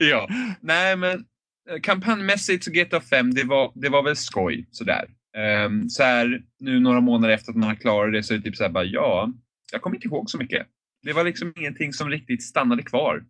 ja, 0.00 0.28
nej 0.60 0.96
men 0.96 1.24
eh, 1.70 1.80
kampanjmässigt 1.82 2.64
så 2.64 2.70
GTA 2.70 3.00
5, 3.00 3.34
det 3.34 3.44
var, 3.44 3.72
det 3.74 3.88
var 3.88 4.02
väl 4.02 4.16
skoj 4.16 4.66
sådär. 4.70 5.04
Um, 5.66 5.88
så 5.88 6.02
här, 6.02 6.42
nu 6.58 6.80
några 6.80 7.00
månader 7.00 7.34
efter 7.34 7.50
att 7.52 7.56
man 7.56 7.68
har 7.68 7.76
klarat 7.76 8.12
det 8.12 8.22
så 8.22 8.34
är 8.34 8.38
det 8.38 8.44
typ 8.44 8.56
så 8.56 8.62
här 8.62 8.70
bara, 8.70 8.84
ja, 8.84 9.32
jag 9.72 9.82
kommer 9.82 9.96
inte 9.96 10.08
ihåg 10.08 10.30
så 10.30 10.38
mycket. 10.38 10.66
Det 11.02 11.12
var 11.12 11.24
liksom 11.24 11.52
ingenting 11.56 11.92
som 11.92 12.10
riktigt 12.10 12.42
stannade 12.42 12.82
kvar. 12.82 13.24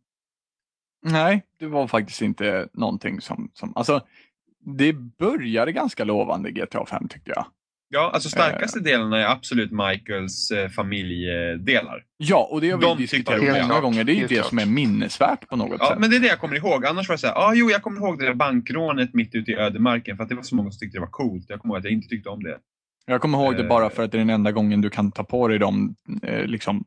Nej, 1.03 1.47
det 1.59 1.67
var 1.67 1.87
faktiskt 1.87 2.23
inte 2.23 2.69
någonting 2.73 3.21
som, 3.21 3.51
som 3.55 3.77
alltså 3.77 4.07
det 4.65 4.93
började 4.93 5.73
ganska 5.73 6.05
lovande 6.05 6.51
GTA 6.51 6.87
5 6.87 7.09
tyckte 7.09 7.31
jag. 7.31 7.47
Ja, 7.95 8.11
alltså 8.15 8.29
starkaste 8.29 8.79
uh, 8.79 8.85
delarna 8.85 9.21
är 9.21 9.27
absolut 9.27 9.71
Michaels 9.71 10.51
eh, 10.51 10.69
familjedelar. 10.69 12.05
Ja, 12.17 12.49
och 12.51 12.61
det 12.61 12.71
har 12.71 12.79
vi 12.79 12.85
De 12.85 12.99
diskuterat 12.99 13.41
många 13.41 13.65
klart. 13.65 13.83
gånger. 13.83 14.05
Det 14.05 14.13
är 14.13 14.15
ju 14.15 14.27
det 14.27 14.35
klart. 14.35 14.47
som 14.47 14.59
är 14.59 14.67
minnesvärt 14.67 15.49
på 15.49 15.57
något 15.57 15.77
ja, 15.81 15.89
sätt. 15.89 15.99
men 15.99 16.11
det 16.11 16.17
är 16.17 16.21
det 16.21 16.27
jag 16.27 16.39
kommer 16.39 16.57
ihåg. 16.57 16.87
Annars 16.87 17.09
var 17.09 17.15
det 17.15 17.21
så 17.21 17.27
här, 17.27 17.35
ah, 17.35 17.55
jo, 17.55 17.71
jag 17.71 17.83
kommer 17.83 18.01
ihåg 18.01 18.19
det 18.19 18.27
där 18.27 18.35
bankrånet 18.35 19.15
mitt 19.15 19.35
ute 19.35 19.51
i 19.51 19.55
ödemarken 19.55 20.17
för 20.17 20.23
att 20.23 20.29
det 20.29 20.35
var 20.35 20.43
så 20.43 20.55
många 20.55 20.71
som 20.71 20.79
tyckte 20.79 20.97
det 20.97 21.01
var 21.01 21.11
coolt. 21.11 21.45
Jag 21.49 21.61
kommer 21.61 21.75
ihåg 21.75 21.79
att 21.79 21.85
jag 21.85 21.93
inte 21.93 22.09
tyckte 22.09 22.29
om 22.29 22.43
det. 22.43 22.59
Jag 23.07 23.21
kommer 23.21 23.39
ihåg 23.39 23.57
det 23.57 23.65
bara 23.65 23.85
eh. 23.85 23.91
för 23.91 24.03
att 24.03 24.13
det 24.13 24.17
är 24.17 24.19
den 24.19 24.31
enda 24.31 24.53
gången 24.53 24.81
du 24.81 24.91
kan 24.91 25.13
ta 25.13 25.25
på 25.25 25.49
dig 25.49 25.59
de 25.59 25.95
eh, 26.23 26.45
liksom, 26.45 26.85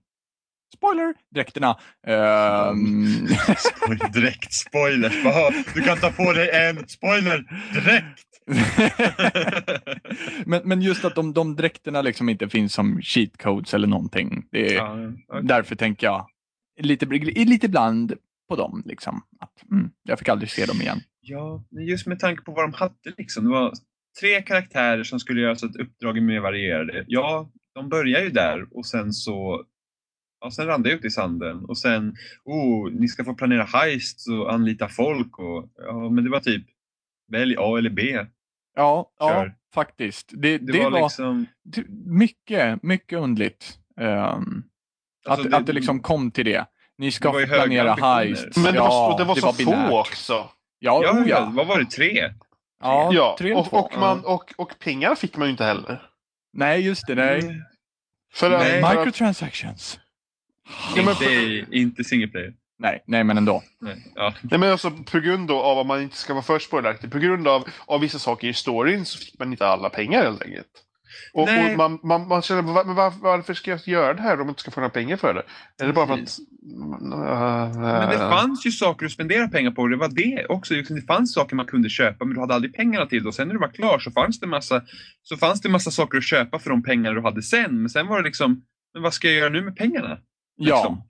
spoiler, 0.77 1.13
dräkterna. 1.35 1.77
Um... 2.07 3.27
Direkt 4.13 4.53
spoiler. 4.53 5.73
Du 5.73 5.81
kan 5.81 5.97
ta 5.97 6.11
på 6.11 6.33
dig 6.33 6.49
en 6.49 6.87
spoiler 6.87 7.43
direkt. 7.73 8.34
men, 10.45 10.61
men 10.65 10.81
just 10.81 11.05
att 11.05 11.15
de, 11.15 11.33
de 11.33 11.55
dräkterna 11.55 12.01
liksom 12.01 12.29
inte 12.29 12.49
finns 12.49 12.73
som 12.73 13.01
cheat 13.01 13.37
codes 13.37 13.73
eller 13.73 13.87
någonting. 13.87 14.45
Det 14.51 14.73
är, 14.73 14.75
ja, 14.75 15.11
okay. 15.27 15.41
Därför 15.41 15.75
tänker 15.75 16.07
jag 16.07 16.27
lite, 16.81 17.05
lite 17.05 17.65
ibland 17.65 18.13
på 18.49 18.55
dem. 18.55 18.83
Liksom. 18.85 19.21
Att, 19.39 19.71
mm, 19.71 19.89
jag 20.03 20.19
fick 20.19 20.29
aldrig 20.29 20.49
se 20.49 20.65
dem 20.65 20.81
igen. 20.81 20.99
Ja, 21.21 21.63
just 21.71 22.07
med 22.07 22.19
tanke 22.19 22.43
på 22.43 22.51
vad 22.51 22.63
de 22.63 22.73
hade. 22.73 23.13
Liksom. 23.17 23.43
Det 23.43 23.49
var 23.49 23.73
tre 24.19 24.41
karaktärer 24.41 25.03
som 25.03 25.19
skulle 25.19 25.41
göra 25.41 25.55
så 25.55 25.65
att 25.65 25.75
uppdragen 25.75 26.25
mer 26.25 26.39
varierade. 26.39 27.05
Ja, 27.07 27.51
de 27.73 27.89
börjar 27.89 28.21
ju 28.21 28.29
där 28.29 28.67
och 28.71 28.85
sen 28.85 29.13
så 29.13 29.65
Ja, 30.39 30.51
sen 30.51 30.67
rann 30.67 30.83
det 30.83 30.91
ut 30.91 31.05
i 31.05 31.09
sanden 31.09 31.65
och 31.65 31.77
sen, 31.77 32.15
oh, 32.43 32.91
ni 32.91 33.07
ska 33.07 33.23
få 33.23 33.33
planera 33.33 33.63
heist 33.63 34.29
och 34.29 34.53
anlita 34.53 34.87
folk 34.87 35.39
och 35.39 35.69
ja, 35.77 36.09
men 36.09 36.23
det 36.23 36.29
var 36.29 36.39
typ 36.39 36.65
välj 37.27 37.55
A 37.59 37.77
eller 37.77 37.89
B. 37.89 38.25
Ja, 38.75 39.11
ja 39.19 39.49
faktiskt. 39.73 40.29
Det, 40.33 40.57
det, 40.57 40.73
det 40.73 40.83
var, 40.83 40.91
var 40.91 41.01
liksom... 41.01 41.45
mycket, 42.05 42.83
mycket 42.83 43.19
underligt. 43.19 43.79
Um, 43.99 44.63
alltså 45.25 45.45
att, 45.45 45.51
det, 45.51 45.57
att 45.57 45.65
det 45.65 45.73
liksom 45.73 45.99
kom 45.99 46.31
till 46.31 46.45
det. 46.45 46.65
Ni 46.97 47.11
ska 47.11 47.31
få 47.31 47.45
planera 47.45 47.93
heist. 47.93 48.57
Men 48.57 48.73
det 48.73 48.79
var, 48.79 49.17
det 49.17 49.23
var 49.23 49.35
så 49.35 49.53
få 49.53 49.99
också. 49.99 50.49
Ja, 50.79 51.03
ja, 51.03 51.11
oh, 51.11 51.29
ja, 51.29 51.51
vad 51.53 51.67
var 51.67 51.79
det? 51.79 51.85
Tre? 51.85 52.33
Ja, 52.81 53.09
ja 53.13 53.35
tre 53.39 53.53
och, 53.53 53.73
och, 53.73 53.97
man, 53.99 54.25
och, 54.25 54.53
och 54.57 54.79
pengar 54.79 55.15
fick 55.15 55.37
man 55.37 55.47
ju 55.47 55.51
inte 55.51 55.65
heller. 55.65 56.01
Nej, 56.53 56.81
just 56.81 57.07
det. 57.07 57.15
Nej. 57.15 57.39
Mm. 57.39 57.61
För, 58.33 58.49
nej. 58.49 58.81
Microtransactions. 58.81 59.99
Ja, 60.95 61.03
men, 61.03 61.09
inte, 61.09 61.77
inte 61.77 62.03
single 62.03 62.27
player. 62.27 62.53
Nej, 62.79 63.03
nej 63.07 63.23
men 63.23 63.37
ändå. 63.37 63.63
Nej, 63.81 64.11
ja. 64.15 64.33
nej 64.41 64.59
men 64.59 64.71
alltså 64.71 64.91
på 64.91 65.19
grund 65.19 65.51
av 65.51 65.79
att 65.79 65.87
man 65.87 66.01
inte 66.01 66.17
ska 66.17 66.33
vara 66.33 66.43
för 66.43 66.59
spoileraktig, 66.59 67.11
på 67.11 67.19
grund 67.19 67.47
av, 67.47 67.63
av 67.85 67.99
vissa 67.99 68.19
saker 68.19 68.47
i 68.47 68.53
storyn 68.53 69.05
så 69.05 69.17
fick 69.17 69.39
man 69.39 69.51
inte 69.51 69.67
alla 69.67 69.89
pengar 69.89 70.23
helt 70.23 70.43
enkelt. 70.43 70.67
Och, 71.33 71.41
och 71.41 71.77
man, 71.77 71.99
man, 72.03 72.27
man 72.27 72.41
känner, 72.41 72.61
men 72.61 72.95
var, 72.95 73.13
varför 73.21 73.53
ska 73.53 73.71
jag 73.71 73.87
göra 73.87 74.13
det 74.13 74.21
här 74.21 74.33
om 74.33 74.39
jag 74.39 74.49
inte 74.49 74.61
ska 74.61 74.71
få 74.71 74.79
några 74.79 74.89
pengar 74.89 75.17
för 75.17 75.33
det? 75.33 75.43
Är 75.83 75.87
det 75.87 75.93
bara 75.93 76.07
för 76.07 76.13
att... 76.13 76.37
Uh, 77.73 77.81
men 77.81 78.09
det 78.09 78.17
fanns 78.17 78.65
ju 78.65 78.71
saker 78.71 79.05
att 79.05 79.11
spendera 79.11 79.47
pengar 79.47 79.71
på. 79.71 79.87
Det 79.87 79.97
var 79.97 80.09
det 80.09 80.45
också. 80.49 80.73
Det 80.73 81.05
fanns 81.07 81.33
saker 81.33 81.55
man 81.55 81.65
kunde 81.65 81.89
köpa 81.89 82.25
men 82.25 82.33
du 82.33 82.39
hade 82.39 82.53
aldrig 82.53 82.75
pengarna 82.75 83.05
till 83.05 83.23
det. 83.23 83.27
Och 83.27 83.35
sen 83.35 83.47
när 83.47 83.53
du 83.53 83.59
var 83.59 83.67
klar 83.67 83.99
så 83.99 84.11
fanns 84.11 84.39
det 84.39 84.47
massa, 84.47 84.81
så 85.23 85.37
fanns 85.37 85.61
det 85.61 85.69
massa 85.69 85.91
saker 85.91 86.17
att 86.17 86.23
köpa 86.23 86.59
för 86.59 86.69
de 86.69 86.83
pengar 86.83 87.13
du 87.13 87.21
hade 87.21 87.41
sen. 87.41 87.81
Men 87.81 87.89
sen 87.89 88.07
var 88.07 88.17
det 88.17 88.27
liksom, 88.27 88.61
men 88.93 89.03
vad 89.03 89.13
ska 89.13 89.27
jag 89.27 89.37
göra 89.37 89.49
nu 89.49 89.61
med 89.61 89.75
pengarna? 89.75 90.17
Ja. 90.55 91.05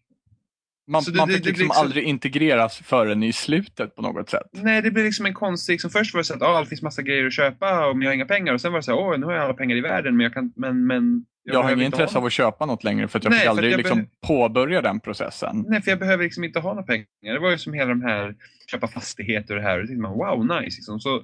Man, 0.88 1.04
det, 1.04 1.18
man 1.18 1.28
fick 1.28 1.44
det, 1.44 1.50
liksom, 1.50 1.66
liksom, 1.66 1.84
aldrig 1.84 2.04
integreras 2.04 2.78
förrän 2.78 3.24
i 3.24 3.34
slutet 3.34 3.96
på 3.96 4.02
något 4.02 4.30
sätt. 4.30 4.50
Nej, 4.52 4.82
det 4.82 4.92
blir 4.92 5.04
liksom 5.04 5.26
en 5.26 5.34
konstig... 5.34 5.74
Liksom, 5.74 5.90
först 5.90 6.14
var 6.14 6.20
det 6.20 6.26
så 6.26 6.34
att 6.34 6.42
ah, 6.42 6.60
det 6.60 6.66
finns 6.66 6.82
massa 6.82 7.02
grejer 7.02 7.26
att 7.26 7.34
köpa 7.34 7.88
och 7.88 8.04
jag 8.04 8.10
har 8.10 8.14
inga 8.14 8.26
pengar. 8.26 8.54
Och 8.54 8.62
sen 8.62 8.72
var 8.72 8.80
det 8.80 8.84
så 8.84 8.92
här, 8.92 9.00
åh, 9.00 9.18
nu 9.20 9.26
har 9.26 9.34
jag 9.34 9.44
alla 9.44 9.54
pengar 9.54 9.76
i 9.76 9.82
världen 9.82 10.18
men 10.18 10.24
jag 10.24 10.34
kan... 10.34 10.54
Men, 10.56 10.88
men 10.88 11.26
jag, 11.44 11.56
jag 11.56 11.64
har 11.64 11.72
inget 11.72 11.86
intresse 11.86 12.18
av 12.18 12.26
att 12.26 12.34
köpa 12.34 12.66
något 12.66 12.84
längre 12.84 13.08
för 13.08 13.18
att 13.18 13.24
jag 13.24 13.32
Nej, 13.32 13.40
fick 13.40 13.50
aldrig 13.50 13.72
jag 13.72 13.78
liksom 13.78 14.08
påbörja 14.28 14.82
den 14.82 15.00
processen. 15.00 15.66
Nej, 15.68 15.82
för 15.82 15.92
jag 15.92 16.00
behöver 16.00 16.24
liksom 16.24 16.44
inte 16.44 16.60
ha 16.60 16.70
några 16.70 16.86
pengar. 16.86 17.06
Det 17.22 17.40
var 17.40 17.52
ju 17.52 17.58
som 17.58 17.74
hela 17.74 17.90
de 17.90 18.02
här 18.02 18.36
köpa 18.72 18.88
fastigheter 18.88 19.56
och 19.56 19.62
det 19.62 19.68
här. 19.68 19.82
Och 19.82 19.88
tänkte 19.88 20.02
man, 20.02 20.18
wow, 20.18 20.46
nice. 20.46 20.78
Liksom. 20.78 21.00
Så 21.00 21.24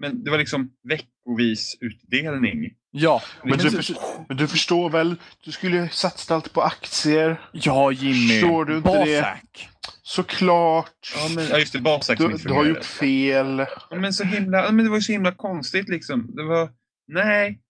men 0.00 0.24
det 0.24 0.30
var 0.30 0.38
liksom 0.38 0.70
veckovis 0.88 1.78
utdelning. 1.80 2.74
Ja. 2.90 3.22
Men 3.44 3.58
du, 3.58 3.82
men 4.28 4.36
du 4.36 4.48
förstår 4.48 4.90
väl? 4.90 5.16
Du 5.44 5.52
skulle 5.52 5.76
ju 5.76 5.88
satsat 5.88 6.30
allt 6.30 6.52
på 6.52 6.62
aktier. 6.62 7.40
Ja, 7.52 7.92
Jimmy. 7.92 8.28
Förstår 8.28 8.64
du 8.64 8.76
inte 8.76 8.88
Basak. 8.88 9.06
det? 9.52 9.88
Såklart. 10.02 11.12
Ja, 11.16 11.34
men, 11.34 11.48
ja 11.48 11.58
just 11.58 11.72
det. 11.72 11.80
Basak 11.80 12.18
du, 12.18 12.28
du 12.28 12.52
har 12.52 12.64
gjort 12.64 12.84
fel. 12.84 13.66
Ja, 13.90 13.96
men, 13.96 14.12
så 14.12 14.24
himla, 14.24 14.72
men 14.72 14.84
det 14.84 14.90
var 14.90 14.96
ju 14.96 15.02
så 15.02 15.12
himla 15.12 15.32
konstigt 15.32 15.88
liksom. 15.88 16.34
Det 16.36 16.44
var, 16.44 16.70
nej, 17.08 17.60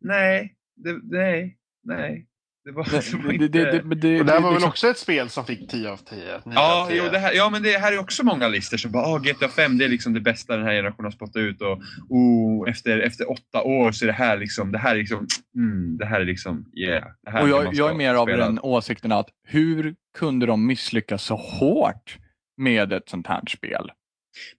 nej, 0.00 0.54
det, 0.76 0.98
nej, 1.02 1.56
nej. 1.84 2.26
Det 2.64 2.72
var, 2.72 2.84
det, 2.84 2.90
det 3.28 3.34
inte... 3.34 3.58
det, 3.58 3.82
det, 3.82 3.94
det, 3.94 4.20
och 4.20 4.26
det 4.26 4.32
här 4.32 4.40
var 4.40 4.48
väl 4.48 4.52
liksom... 4.52 4.68
också 4.68 4.88
ett 4.88 4.98
spel 4.98 5.28
som 5.28 5.44
fick 5.44 5.70
10 5.70 5.90
av 5.90 5.96
10? 5.96 6.40
Ja, 6.44 6.82
av 6.82 6.88
10. 6.88 6.96
Jo, 6.96 7.10
det 7.12 7.18
här, 7.18 7.32
ja, 7.32 7.50
men 7.50 7.62
det 7.62 7.78
här 7.78 7.92
är 7.92 7.98
också 7.98 8.24
många 8.24 8.48
listor 8.48 8.76
som 8.76 8.92
bara 8.92 9.06
oh, 9.06 9.22
GTA 9.22 9.48
5 9.48 9.78
det 9.78 9.84
är 9.84 9.88
liksom 9.88 10.12
det 10.12 10.20
bästa 10.20 10.56
den 10.56 10.66
här 10.66 10.72
generationen 10.72 11.04
har 11.04 11.10
spottat 11.10 11.36
ut 11.36 11.62
och 11.62 11.78
oh, 12.08 12.70
efter, 12.70 12.98
efter 12.98 13.30
åtta 13.30 13.62
år 13.62 13.92
så 13.92 14.04
är 14.04 14.06
det 14.06 14.12
här 14.12 14.36
liksom, 14.36 14.72
det 14.72 14.78
här 14.78 14.94
är 14.94 14.98
liksom, 14.98 15.26
mm, 15.56 15.96
det 15.98 16.06
här 16.06 16.20
är 16.20 16.24
liksom, 16.24 16.64
yeah. 16.76 17.04
Här 17.26 17.42
och 17.42 17.48
jag, 17.48 17.74
jag 17.74 17.90
är 17.90 17.94
mer 17.94 18.14
av 18.14 18.26
den 18.26 18.58
åsikten 18.62 19.12
att 19.12 19.28
hur 19.44 19.94
kunde 20.18 20.46
de 20.46 20.66
misslyckas 20.66 21.22
så 21.22 21.36
hårt 21.36 22.18
med 22.56 22.92
ett 22.92 23.08
sånt 23.08 23.26
här 23.26 23.42
spel? 23.48 23.90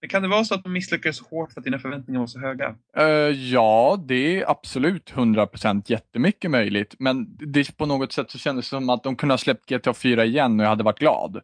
Men 0.01 0.09
kan 0.09 0.21
det 0.21 0.27
vara 0.27 0.43
så 0.43 0.55
att 0.55 0.63
de 0.63 0.73
misslyckades 0.73 1.17
så 1.17 1.25
hårt 1.25 1.53
för 1.53 1.61
att 1.61 1.65
dina 1.65 1.80
förväntningar 1.80 2.19
var 2.19 2.27
så 2.27 2.39
höga? 2.39 2.75
Uh, 2.99 3.05
ja, 3.51 4.03
det 4.07 4.41
är 4.41 4.51
absolut 4.51 5.13
100% 5.13 5.84
jättemycket 5.86 6.51
möjligt. 6.51 6.95
Men 6.99 7.38
det, 7.38 7.77
på 7.77 7.86
något 7.86 8.13
sätt 8.13 8.32
så 8.32 8.38
kändes 8.38 8.65
det 8.65 8.69
som 8.69 8.89
att 8.89 9.03
de 9.03 9.15
kunde 9.15 9.34
ha 9.34 9.38
släppt 9.38 9.69
GTA 9.69 9.93
4 9.93 10.25
igen 10.25 10.59
och 10.59 10.63
jag 10.63 10.69
hade 10.69 10.84
varit 10.84 10.99
glad. 10.99 11.41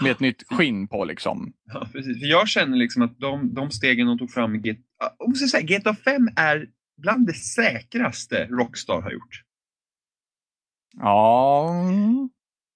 Med 0.00 0.10
ett 0.10 0.20
nytt 0.20 0.42
skinn 0.50 0.88
på 0.88 1.04
liksom. 1.04 1.52
Ja, 1.72 1.88
precis. 1.92 2.20
För 2.20 2.26
jag 2.26 2.48
känner 2.48 2.76
liksom 2.76 3.02
att 3.02 3.18
de, 3.18 3.54
de 3.54 3.70
stegen 3.70 4.06
de 4.06 4.18
tog 4.18 4.30
fram 4.30 4.54
i 4.54 4.58
GTA, 4.58 5.10
om 5.18 5.34
säga, 5.34 5.78
GTA 5.78 5.94
5 5.94 6.28
är 6.36 6.66
bland 7.02 7.26
det 7.26 7.34
säkraste 7.34 8.46
Rockstar 8.46 9.00
har 9.00 9.10
gjort. 9.10 9.42
Ja, 10.96 11.74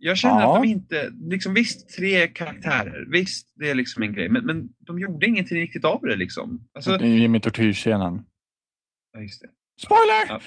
jag 0.05 0.19
känner 0.19 0.41
ja. 0.41 0.57
att 0.57 0.63
de 0.63 0.69
inte, 0.69 1.13
liksom 1.21 1.55
visst 1.55 1.89
tre 1.89 2.29
karaktärer, 2.29 3.07
visst 3.11 3.53
det 3.55 3.71
är 3.71 3.75
liksom 3.75 4.03
en 4.03 4.13
grej, 4.13 4.29
men, 4.29 4.47
men 4.47 4.69
de 4.79 4.99
gjorde 4.99 5.27
ingenting 5.27 5.59
riktigt 5.59 5.85
av 5.85 6.01
det 6.03 6.17
liksom. 6.17 6.69
Alltså, 6.75 7.05
Jimmy 7.05 7.41
tortyrscenen. 7.41 8.23
Ja, 9.13 9.21
just 9.21 9.43
det. 9.43 9.49
Spoiler! 9.81 10.29
Ja. 10.29 10.41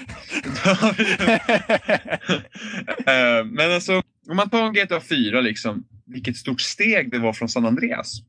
uh, 3.39 3.45
men 3.51 3.71
alltså, 3.71 4.01
om 4.29 4.35
man 4.35 4.49
tar 4.49 4.67
en 4.67 4.73
GTA 4.73 5.01
4 5.01 5.41
liksom, 5.41 5.87
vilket 6.05 6.37
stort 6.37 6.61
steg 6.61 7.11
det 7.11 7.19
var 7.19 7.33
från 7.33 7.49
San 7.49 7.65
Andreas. 7.65 8.21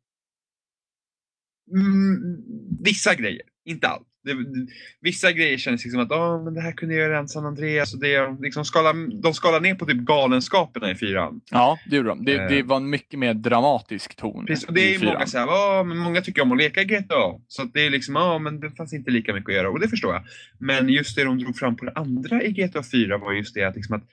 Mm, 1.72 2.36
vissa 2.84 3.14
grejer, 3.14 3.42
inte 3.64 3.88
allt. 3.88 4.08
Det, 4.26 4.66
vissa 5.00 5.32
grejer 5.32 5.58
känns 5.58 5.84
liksom 5.84 6.00
att 6.00 6.10
oh, 6.10 6.44
men 6.44 6.54
det 6.54 6.60
här 6.60 6.72
kunde 6.72 6.94
jag 6.94 7.02
göra 7.02 7.12
redan 7.12 7.28
San 7.28 7.46
Andreas. 7.46 7.94
Och 7.94 8.00
det, 8.00 8.36
liksom 8.40 8.64
skala, 8.64 8.92
de 9.22 9.34
skalar 9.34 9.60
ner 9.60 9.74
på 9.74 9.86
typ 9.86 9.96
galenskaperna 9.96 10.90
i 10.90 10.94
fyran. 10.94 11.40
Ja, 11.50 11.78
det 11.90 11.96
gjorde 11.96 12.08
de. 12.08 12.24
Det, 12.24 12.48
det 12.48 12.58
eh. 12.58 12.66
var 12.66 12.76
en 12.76 12.90
mycket 12.90 13.18
mer 13.18 13.34
dramatisk 13.34 14.16
ton. 14.16 14.46
Precis, 14.46 14.68
och 14.68 14.74
det 14.74 14.94
är 14.94 15.04
många, 15.04 15.26
så 15.26 15.38
här, 15.38 15.46
oh, 15.46 15.84
men 15.84 15.96
många 15.98 16.20
tycker 16.20 16.42
om 16.42 16.52
att 16.52 16.58
leka 16.58 16.84
GTA. 16.84 17.40
Så 17.48 17.64
det 17.64 17.86
är 17.86 17.90
liksom, 17.90 18.16
oh, 18.16 18.38
men 18.38 18.60
det 18.60 18.70
fanns 18.70 18.92
inte 18.92 19.10
lika 19.10 19.34
mycket 19.34 19.48
att 19.48 19.54
göra. 19.54 19.70
Och 19.70 19.80
det 19.80 19.88
förstår 19.88 20.14
jag. 20.14 20.22
Men 20.58 20.88
just 20.88 21.16
det 21.16 21.24
de 21.24 21.38
drog 21.38 21.56
fram 21.56 21.76
på 21.76 21.84
det 21.84 21.92
andra 21.94 22.42
i 22.42 22.52
GTA 22.52 22.82
4 22.82 23.18
var 23.18 23.32
just 23.32 23.54
det 23.54 23.64
att, 23.64 23.76
liksom 23.76 23.96
att 23.96 24.04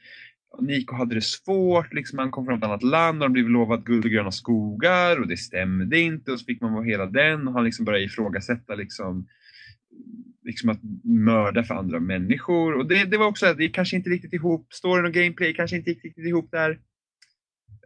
Nico 0.59 0.95
hade 0.95 1.15
det 1.15 1.21
svårt, 1.21 1.93
liksom 1.93 2.19
han 2.19 2.31
kom 2.31 2.45
från 2.45 2.57
ett 2.57 2.63
annat 2.63 2.83
land 2.83 3.17
och 3.17 3.25
han 3.25 3.33
blev 3.33 3.49
lovad 3.49 3.85
guld 3.85 4.05
och 4.05 4.11
gröna 4.11 4.31
skogar 4.31 5.19
och 5.19 5.27
det 5.27 5.37
stämde 5.37 5.99
inte 5.99 6.31
och 6.31 6.39
så 6.39 6.45
fick 6.45 6.61
man 6.61 6.73
vara 6.73 6.83
hela 6.83 7.05
den 7.05 7.47
och 7.47 7.53
han 7.53 7.63
liksom 7.63 7.85
började 7.85 8.05
ifrågasätta 8.05 8.75
liksom 8.75 9.27
liksom 10.43 10.69
att 10.69 10.79
mörda 11.03 11.63
för 11.63 11.73
andra 11.73 11.99
människor. 11.99 12.73
Och 12.73 12.87
det, 12.87 13.05
det 13.05 13.17
var 13.17 13.25
också 13.25 13.45
att 13.45 13.57
det 13.57 13.69
kanske 13.69 13.95
inte 13.95 14.09
riktigt 14.09 14.33
ihop, 14.33 14.73
storyn 14.73 15.05
och 15.05 15.13
gameplay 15.13 15.53
kanske 15.53 15.77
inte 15.77 15.89
riktigt 15.89 16.17
ihop 16.17 16.51
där. 16.51 16.79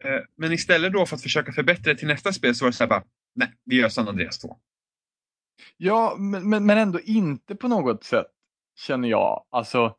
Eh, 0.03 0.22
men 0.38 0.51
istället 0.51 0.93
då 0.93 1.05
för 1.05 1.16
att 1.16 1.22
försöka 1.22 1.51
förbättra 1.51 1.93
det 1.93 1.99
till 1.99 2.08
nästa 2.08 2.34
spel 2.34 2.55
så 2.55 2.66
var 2.66 2.72
det 2.72 2.76
så 2.76 2.84
här 2.84 2.89
bara, 2.89 3.03
nej, 3.36 3.53
vi 3.66 3.76
gör 3.76 3.89
San 3.89 4.08
Andreas 4.08 4.39
2. 4.39 4.58
Ja, 5.78 6.16
men, 6.20 6.49
men, 6.49 6.66
men 6.66 6.78
ändå 6.78 6.99
inte 6.99 7.55
på 7.55 7.68
något 7.68 8.03
sätt 8.03 8.28
känner 8.80 9.08
jag. 9.08 9.45
Alltså, 9.49 9.95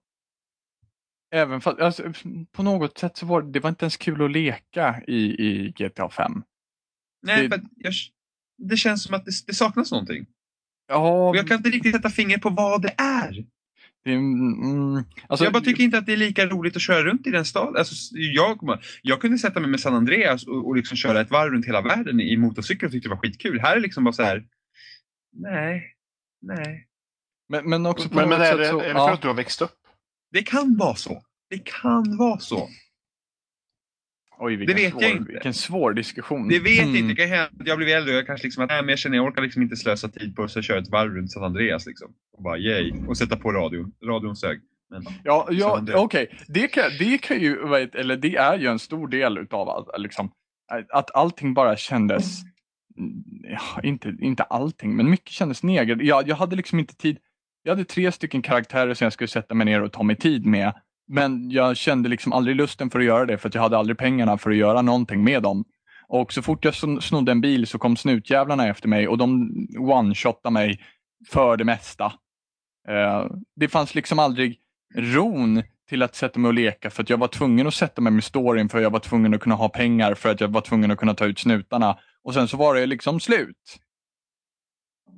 även 1.31 1.61
för, 1.61 1.81
alltså, 1.81 2.13
på 2.53 2.63
något 2.63 2.99
sätt 2.99 3.17
så 3.17 3.27
var 3.27 3.43
det, 3.43 3.51
det 3.51 3.61
var 3.61 3.71
inte 3.71 3.85
ens 3.85 3.97
kul 3.97 4.25
att 4.25 4.31
leka 4.31 5.03
i, 5.07 5.17
i 5.17 5.71
GTA 5.71 6.11
5. 6.11 6.43
Nej, 7.23 7.49
det, 7.49 7.63
jag, 7.77 7.93
det 8.59 8.77
känns 8.77 9.03
som 9.03 9.15
att 9.15 9.25
det, 9.25 9.33
det 9.47 9.55
saknas 9.55 9.91
någonting. 9.91 10.27
Ja, 10.89 11.29
Och 11.29 11.37
jag 11.37 11.49
kan 11.49 11.57
inte 11.57 11.71
riktigt 11.71 11.95
sätta 11.95 12.11
fingret 12.11 12.43
på 12.43 12.51
vad 12.51 12.83
det 12.83 12.95
är. 12.99 13.45
det, 14.05 14.13
mm, 14.13 15.05
alltså, 15.29 15.45
jag 15.45 15.53
bara 15.53 15.63
tycker 15.63 15.85
inte 15.85 15.99
att 15.99 16.07
det 16.07 16.13
är 16.13 16.17
lika 16.17 16.47
roligt 16.47 16.77
att 16.77 16.83
köra 16.83 17.03
runt 17.03 17.27
i 17.27 17.31
den 17.31 17.45
staden. 17.45 17.77
Alltså, 17.77 17.95
jag, 18.15 18.79
jag 19.03 19.21
kunde 19.21 19.39
sätta 19.39 19.61
mig 19.61 19.71
med 19.71 19.81
San 19.81 19.95
Andreas 19.95 20.47
och, 20.47 20.67
och 20.67 20.77
liksom 20.77 20.97
köra 20.97 21.21
ett 21.21 21.31
varv 21.31 21.53
runt 21.53 21.67
hela 21.67 21.81
världen 21.83 22.21
i 22.21 22.37
motorcykel 22.37 22.87
och 22.87 22.93
tyckte 22.93 23.09
det 23.09 23.15
var 23.15 23.23
skitkul. 23.23 23.61
Här 23.61 23.73
är 23.73 23.77
det 23.77 23.83
liksom 23.83 24.05
bara 24.05 24.13
så 24.13 24.23
här. 24.23 24.45
Nej, 25.33 25.95
nej. 26.43 26.87
men, 27.49 27.71
men 27.71 27.87
också 27.87 28.09
på 28.09 28.15
Men, 28.15 28.29
men 28.29 28.41
är, 28.41 28.45
sätt 28.45 28.59
det, 28.59 28.69
så, 28.69 28.81
är 28.81 28.89
det 28.89 28.93
för 28.93 28.99
ja. 28.99 29.13
att 29.13 29.23
du 29.23 29.29
har 29.29 29.35
växt 29.35 29.63
upp? 29.63 29.79
Det 30.33 30.43
kan 30.43 30.77
vara 30.77 30.95
så. 30.95 31.23
Det 31.51 31.59
kan 31.59 32.17
vara 32.17 32.39
så. 32.39 32.69
Oj, 34.41 34.57
vilken, 34.57 34.77
vet 34.77 34.91
svår, 34.93 35.03
jag 35.03 35.11
inte. 35.13 35.33
vilken 35.33 35.55
svår 35.55 35.93
diskussion. 35.93 36.49
Det 36.49 36.59
vet 36.59 36.83
Mm. 36.83 36.97
inte. 36.97 37.15
Det 37.15 37.17
kan 37.17 37.29
hända 37.29 37.51
att 37.61 37.67
jag 37.67 37.79
blir 37.79 37.97
äldre 37.97 38.13
och 38.13 38.19
jag 38.19 38.27
kanske 38.27 38.47
liksom 38.47 38.65
att 38.65 38.71
nej, 38.71 38.83
men 38.83 38.89
jag 38.89 38.99
känner 38.99 39.17
jag 39.17 39.27
orkar 39.27 39.43
liksom 39.43 39.63
inte 39.63 39.77
slösa 39.77 40.09
tid 40.09 40.37
på 40.37 40.43
att 40.43 40.65
köra 40.65 40.79
ett 40.79 40.89
varv 40.91 41.11
runt 41.15 41.33
San 41.33 41.45
Andreas 41.45 41.87
liksom. 41.87 42.09
Och 42.37 42.43
bara 42.43 42.59
yay. 42.59 42.93
Och 43.09 43.19
sätta 43.19 43.37
på 43.37 43.53
radion. 43.53 43.93
Radion 44.05 44.37
sög. 44.37 44.61
Men, 44.91 45.03
Ja, 45.25 45.49
ja 45.51 45.83
okej. 45.95 46.31
Det, 46.49 46.69
kan, 46.69 46.85
det 46.99 47.19
kan 47.19 47.41
ju, 47.41 47.57
eller 47.95 48.17
det 48.17 48.37
är 48.37 48.59
ju 48.59 48.67
en 48.67 48.79
stor 48.79 49.09
del 49.09 49.39
utav 49.39 49.69
allt, 49.69 49.89
liksom, 49.99 50.31
att 50.93 51.15
allting 51.15 51.55
bara 51.55 51.77
kändes, 51.77 52.41
ja, 53.43 53.81
inte, 53.83 54.17
inte 54.21 54.43
allting, 54.43 54.97
men 54.97 55.11
mycket 55.11 55.29
kändes 55.31 55.63
neger. 55.63 55.99
Jag, 56.03 56.29
jag 56.29 56.37
hade 56.37 56.57
liksom 56.57 56.79
inte 56.79 56.97
tid. 56.97 57.19
Jag 57.63 57.73
hade 57.73 57.85
tre 57.85 58.13
stycken 58.13 58.43
karaktärer 58.43 58.95
som 58.95 59.05
jag 59.05 59.13
skulle 59.13 59.29
sätta 59.29 59.55
mig 59.55 59.65
ner 59.65 59.83
och 59.83 59.93
ta 59.93 60.03
mig 60.03 60.17
tid 60.17 60.47
med. 60.47 60.73
Men 61.09 61.51
jag 61.51 61.77
kände 61.77 62.09
liksom 62.09 62.33
aldrig 62.33 62.57
lusten 62.57 62.91
för 62.91 62.99
att 62.99 63.05
göra 63.05 63.27
det 63.27 63.39
för 63.39 63.49
att 63.49 63.55
jag 63.55 63.63
hade 63.63 63.79
aldrig 63.79 63.99
pengarna 63.99 64.39
för 64.39 64.51
att 64.51 64.57
göra 64.57 64.83
någonting 64.83 65.25
med 65.25 65.43
dem. 65.43 65.65
Och 66.09 66.33
så 66.33 66.43
fort 66.43 66.65
jag 66.65 66.75
snodde 67.03 67.33
en 67.33 67.41
bil 67.41 67.67
så 67.67 67.79
kom 67.79 67.97
snutjävlarna 67.97 68.69
efter 68.69 68.89
mig 68.89 69.09
och 69.09 69.19
de 69.19 69.51
one-shotade 69.79 70.51
mig 70.51 70.81
för 71.29 71.57
det 71.57 71.65
mesta. 71.65 72.05
Eh, 72.89 73.27
det 73.57 73.69
fanns 73.69 73.95
liksom 73.95 74.19
aldrig 74.19 74.59
ron 74.95 75.63
till 75.89 76.03
att 76.03 76.15
sätta 76.15 76.41
mig 76.41 76.49
och 76.49 76.55
leka 76.55 76.91
för 76.91 77.03
att 77.03 77.11
jag 77.11 77.19
var 77.19 77.29
tvungen 77.29 77.67
att 77.67 77.75
sätta 77.75 78.01
mig 78.01 78.13
med 78.13 78.25
storyn 78.25 78.69
för 78.69 78.81
jag 78.81 78.91
var 78.91 79.01
tvungen 79.01 79.35
att 79.35 79.41
kunna 79.41 79.55
ha 79.55 79.69
pengar 79.69 80.15
för 80.15 80.31
att 80.31 80.41
jag 80.41 80.49
var 80.49 80.61
tvungen 80.61 80.91
att 80.91 80.99
kunna 80.99 81.15
ta 81.15 81.27
ut 81.27 81.39
snutarna. 81.39 81.99
Och 82.25 82.35
sen 82.35 82.49
så 82.49 82.57
var 82.57 82.75
det 82.75 82.87
liksom 82.87 83.21
slut. 83.21 83.79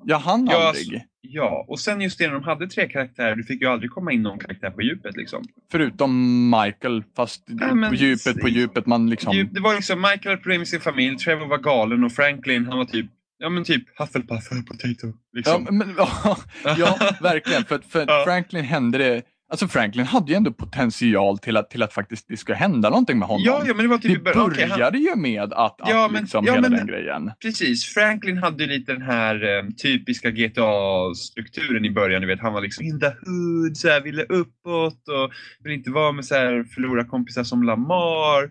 Jag 0.05 0.19
hann 0.19 0.47
Ja, 0.51 0.69
aldrig. 0.69 1.03
ja, 1.21 1.65
och 1.69 1.81
sen 1.81 2.01
just 2.01 2.19
det 2.19 2.27
när 2.27 2.35
de 2.35 2.43
hade 2.45 2.67
tre 2.69 2.89
karaktärer, 2.89 3.37
du 3.37 3.45
fick 3.45 3.61
ju 3.63 3.69
aldrig 3.69 3.91
komma 3.91 4.13
in 4.13 4.23
någon 4.23 4.39
karaktär 4.39 4.71
på 4.71 4.83
djupet 4.83 5.17
liksom. 5.17 5.45
Förutom 5.73 6.51
Michael, 6.51 7.05
fast 7.17 7.45
Ja, 7.47 7.75
men- 7.75 7.91
på 7.91 7.97
djupet, 7.97 8.41
på 8.41 8.49
djupet. 8.49 8.87
Man 8.87 9.11
liksom... 9.11 9.49
Det 9.53 9.61
var 9.61 9.75
liksom 9.75 10.01
Michael 10.01 10.21
hade 10.25 10.37
problem 10.37 10.61
med 10.61 10.69
sin 10.69 10.81
familj, 10.81 11.17
Trevor 11.17 11.47
var 11.47 11.59
galen 11.59 12.05
och 12.05 12.13
Franklin 12.13 12.67
han 12.67 12.79
var 12.79 12.85
typ, 12.85 13.07
ja 13.39 13.49
men 13.49 13.65
typ 13.65 13.99
Hufflepuff, 13.99 14.49
potato. 14.49 15.07
Ja, 15.07 15.13
Liksom. 15.37 15.67
men, 15.79 15.95
ja, 16.79 16.99
verkligen. 17.21 17.65
För, 17.65 17.79
för 17.89 18.05
Ja. 18.09 18.23
Franklin 18.27 18.65
hände 18.65 18.99
det... 18.99 19.23
Alltså 19.51 19.69
Franklin 19.69 20.07
hade 20.07 20.33
ju 20.33 20.37
ändå 20.37 20.53
potential 20.53 21.39
till 21.39 21.57
att, 21.57 21.71
till 21.71 21.83
att 21.83 21.93
faktiskt 21.93 22.29
det 22.29 22.37
skulle 22.37 22.57
hända 22.57 22.91
någonting 22.91 23.19
med 23.19 23.29
honom. 23.29 23.43
ja, 23.47 23.63
ja, 23.67 23.75
men 23.75 23.85
det 23.85 23.89
var 23.91 23.99
typ 23.99 24.13
det 24.25 24.33
början. 24.35 24.51
okej, 24.51 24.65
han- 24.69 24.79
började 24.79 24.99
ju 24.99 25.17
med 25.17 25.43
att, 25.43 25.53
att 25.83 25.89
Ja, 25.91 26.09
men- 26.13 26.21
liksom 26.23 26.45
ja, 26.47 26.53
hela 26.55 26.69
men- 26.69 26.79
den 26.79 26.87
grejen. 26.87 27.31
Precis, 27.43 27.85
Franklin 27.85 28.39
hade 28.39 28.65
ju 28.65 28.71
lite 28.71 28.93
den 28.93 29.03
här 29.03 29.59
eh, 29.59 29.65
typiska 29.83 30.31
GTA-strukturen 30.31 31.85
i 31.85 31.91
början. 31.91 32.21
Du 32.23 32.27
vet, 32.29 32.41
han 32.41 32.53
var 32.53 32.61
liksom 32.61 32.85
in 32.85 33.01
the 33.01 33.07
hood, 33.07 33.77
så 33.77 33.89
här, 33.89 34.01
ville 34.01 34.23
uppåt 34.23 35.09
och 35.09 35.31
ville 35.65 35.75
inte 35.75 35.91
vara 35.91 36.13
med 36.13 36.25
så 36.25 36.35
här, 36.35 36.65
förlora 36.75 37.05
kompisar 37.05 37.45
som 37.45 37.63
Lamar. 37.63 38.43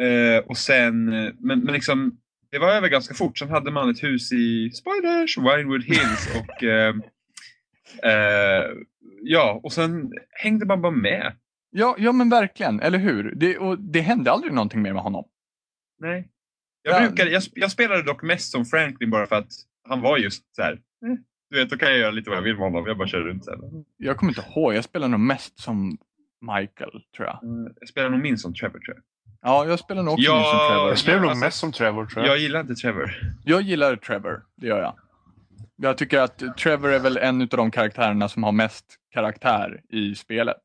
Eh, 0.00 0.44
och 0.46 0.56
sen, 0.58 1.12
eh, 1.12 1.32
men, 1.40 1.60
men 1.60 1.74
liksom, 1.74 2.12
det 2.50 2.58
var 2.58 2.68
över 2.72 2.88
ganska 2.88 3.14
fort. 3.14 3.38
Sen 3.38 3.50
hade 3.50 3.70
man 3.70 3.90
ett 3.90 4.02
hus 4.02 4.32
i 4.32 4.70
Spiders, 4.70 5.38
Winewood 5.38 5.84
Hills 5.84 6.28
och 6.40 6.64
eh, 6.64 6.94
eh, 8.02 8.70
ja, 9.22 9.60
och 9.62 9.72
sen 9.72 10.12
hängde 10.30 10.66
man 10.66 10.82
bara 10.82 10.92
med. 10.92 11.32
Ja, 11.70 11.94
ja 11.98 12.12
men 12.12 12.30
verkligen, 12.30 12.80
eller 12.80 12.98
hur? 12.98 13.34
Det, 13.36 13.58
och 13.58 13.78
det 13.78 14.00
hände 14.00 14.30
aldrig 14.32 14.52
någonting 14.52 14.82
mer 14.82 14.92
med 14.92 15.02
honom. 15.02 15.24
Nej. 16.00 16.28
Jag, 16.82 17.02
Ja. 17.02 17.06
brukade, 17.08 17.30
jag, 17.30 17.42
jag 17.54 17.70
spelade 17.70 18.02
dock 18.02 18.22
mest 18.22 18.50
som 18.52 18.64
Franklin 18.64 19.10
bara 19.10 19.26
för 19.26 19.36
att 19.36 19.48
han 19.88 20.00
var 20.00 20.18
just 20.18 20.54
så 20.56 20.62
här. 20.62 20.72
eh, 20.72 20.78
Du 21.50 21.58
vet, 21.58 21.70
då 21.70 21.76
kan 21.76 21.88
jag 21.88 21.98
göra 21.98 22.10
lite 22.10 22.30
vad 22.30 22.36
jag 22.36 22.42
vill 22.42 22.54
med 22.54 22.62
honom. 22.62 22.86
Jag 22.86 22.98
bara 22.98 23.08
kör 23.08 23.20
runt 23.20 23.44
så 23.44 23.50
här. 23.50 23.60
Jag 23.96 24.16
kommer 24.16 24.30
inte 24.32 24.44
ihåg, 24.50 24.74
jag 24.74 24.84
spelar 24.84 25.08
nog 25.08 25.20
mest 25.20 25.60
som 25.60 25.98
Michael, 26.40 26.90
tror 27.16 27.26
jag. 27.28 27.34
Eh, 27.34 27.72
Jag 27.80 27.88
spelar 27.88 28.10
nog 28.10 28.20
minst 28.20 28.42
som 28.42 28.54
Trevor 28.54 28.78
tror 28.78 28.96
jag. 28.96 29.02
Ja, 29.44 29.66
jag 29.66 29.78
spelar 29.78 30.02
nog 30.02 30.12
också 30.14 30.24
Ja, 30.24 30.34
minst 30.34 30.50
som 30.50 30.58
Trevor. 30.68 30.88
Jag 30.88 30.98
spelar 30.98 31.20
nog 31.20 31.30
alltså- 31.30 31.44
mest 31.44 31.58
som 31.58 31.72
Trevor 31.72 32.06
tror 32.06 32.24
jag. 32.24 32.32
Jag 32.34 32.38
gillar 32.40 32.60
inte 32.60 32.74
Trevor. 32.74 33.10
Jag 33.44 33.62
gillar 33.62 33.96
Trevor, 33.96 34.42
det 34.56 34.66
gör 34.66 34.80
jag. 34.80 34.94
Jag 35.84 35.98
tycker 35.98 36.20
att 36.20 36.56
Trevor 36.56 36.92
är 36.92 36.98
väl 36.98 37.16
en 37.16 37.42
av 37.42 37.48
de 37.48 37.70
karaktärerna 37.70 38.28
som 38.28 38.42
har 38.42 38.52
mest 38.52 38.84
karaktär 39.14 39.80
i 39.90 40.14
spelet. 40.14 40.62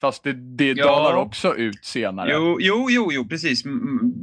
Fast 0.00 0.24
det, 0.24 0.32
det 0.32 0.64
Ja. 0.72 0.84
dalar 0.86 1.14
också 1.16 1.56
ut 1.56 1.84
senare. 1.84 2.30
Jo, 2.32 2.58
jo, 2.60 2.86
jo, 2.90 3.12
jo 3.12 3.28
precis. 3.28 3.62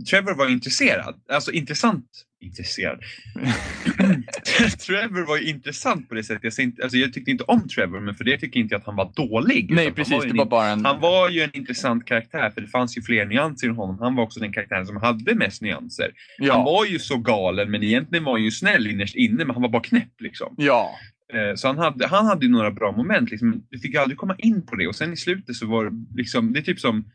Trevor 0.10 0.36
var 0.36 0.50
intresserad. 0.50 1.16
Alltså 1.30 1.52
intressant. 1.52 2.06
Intresserad. 2.44 3.00
Trevor 4.86 5.28
var 5.28 5.38
ju 5.38 5.50
intressant 5.50 6.10
på 6.10 6.16
det 6.16 6.24
sättet. 6.24 6.58
Jag, 6.58 6.64
inte, 6.66 6.84
alltså, 6.84 6.98
jag 6.98 7.14
tyckte 7.14 7.32
inte 7.32 7.44
om 7.44 7.68
Trevor, 7.68 8.00
men 8.00 8.16
för 8.16 8.24
det 8.24 8.38
tycker 8.38 8.60
inte 8.60 8.74
jag 8.74 8.80
att 8.80 8.86
han 8.86 8.96
var 8.96 9.12
dålig. 9.16 9.72
Nej, 9.76 9.92
precis. 9.92 10.14
Han 10.14 10.20
var, 10.20 10.26
Det 10.26 10.32
en 10.32 10.38
var 10.38 10.46
bara 10.46 10.68
en... 10.68 10.86
Han 10.86 11.00
var 11.00 11.30
ju 11.30 11.42
en 11.42 11.56
intressant 11.58 12.06
karaktär, 12.06 12.50
för 12.50 12.62
det 12.62 12.68
fanns 12.68 12.98
ju 12.98 13.02
fler 13.02 13.26
nyanser 13.26 13.68
i 13.68 13.70
honom. 13.72 13.98
Han 14.00 14.16
var 14.16 14.24
också 14.24 14.40
den 14.40 14.54
karaktären 14.54 14.86
som 14.86 14.98
hade 14.98 15.36
mest 15.36 15.62
nyanser. 15.62 16.12
Han 16.40 16.48
Ja, 16.48 16.64
var 16.64 16.86
ju 16.86 17.00
så 17.00 17.18
galen, 17.18 17.72
men 17.72 17.84
egentligen 17.84 18.24
var 18.24 18.32
han 18.34 18.44
ju 18.44 18.52
snäll 18.52 18.88
innerst 18.88 19.16
inne, 19.16 19.46
men 19.46 19.50
han 19.50 19.62
var 19.62 19.70
bara 19.70 19.82
knäpp 19.84 20.22
liksom. 20.22 20.56
ja. 20.58 20.92
Eh, 21.34 21.56
Så 21.56 21.68
han 21.68 21.78
hade, 21.78 22.08
han 22.08 22.26
hade 22.26 22.46
ju 22.46 22.52
några 22.52 22.72
bra 22.72 22.92
moment, 22.92 23.32
liksom. 23.32 23.64
du 23.70 23.80
fick 23.80 23.96
aldrig 23.96 24.18
komma 24.18 24.36
in 24.38 24.66
på 24.66 24.76
det. 24.76 24.88
Och 24.88 24.96
sen 24.96 25.14
i 25.14 25.18
slutet 25.18 25.56
så 25.56 25.68
var 25.68 25.86
det 25.86 25.92
liksom, 26.16 26.54
det 26.54 26.60
är 26.60 26.64
typ 26.64 26.80
som, 26.80 27.06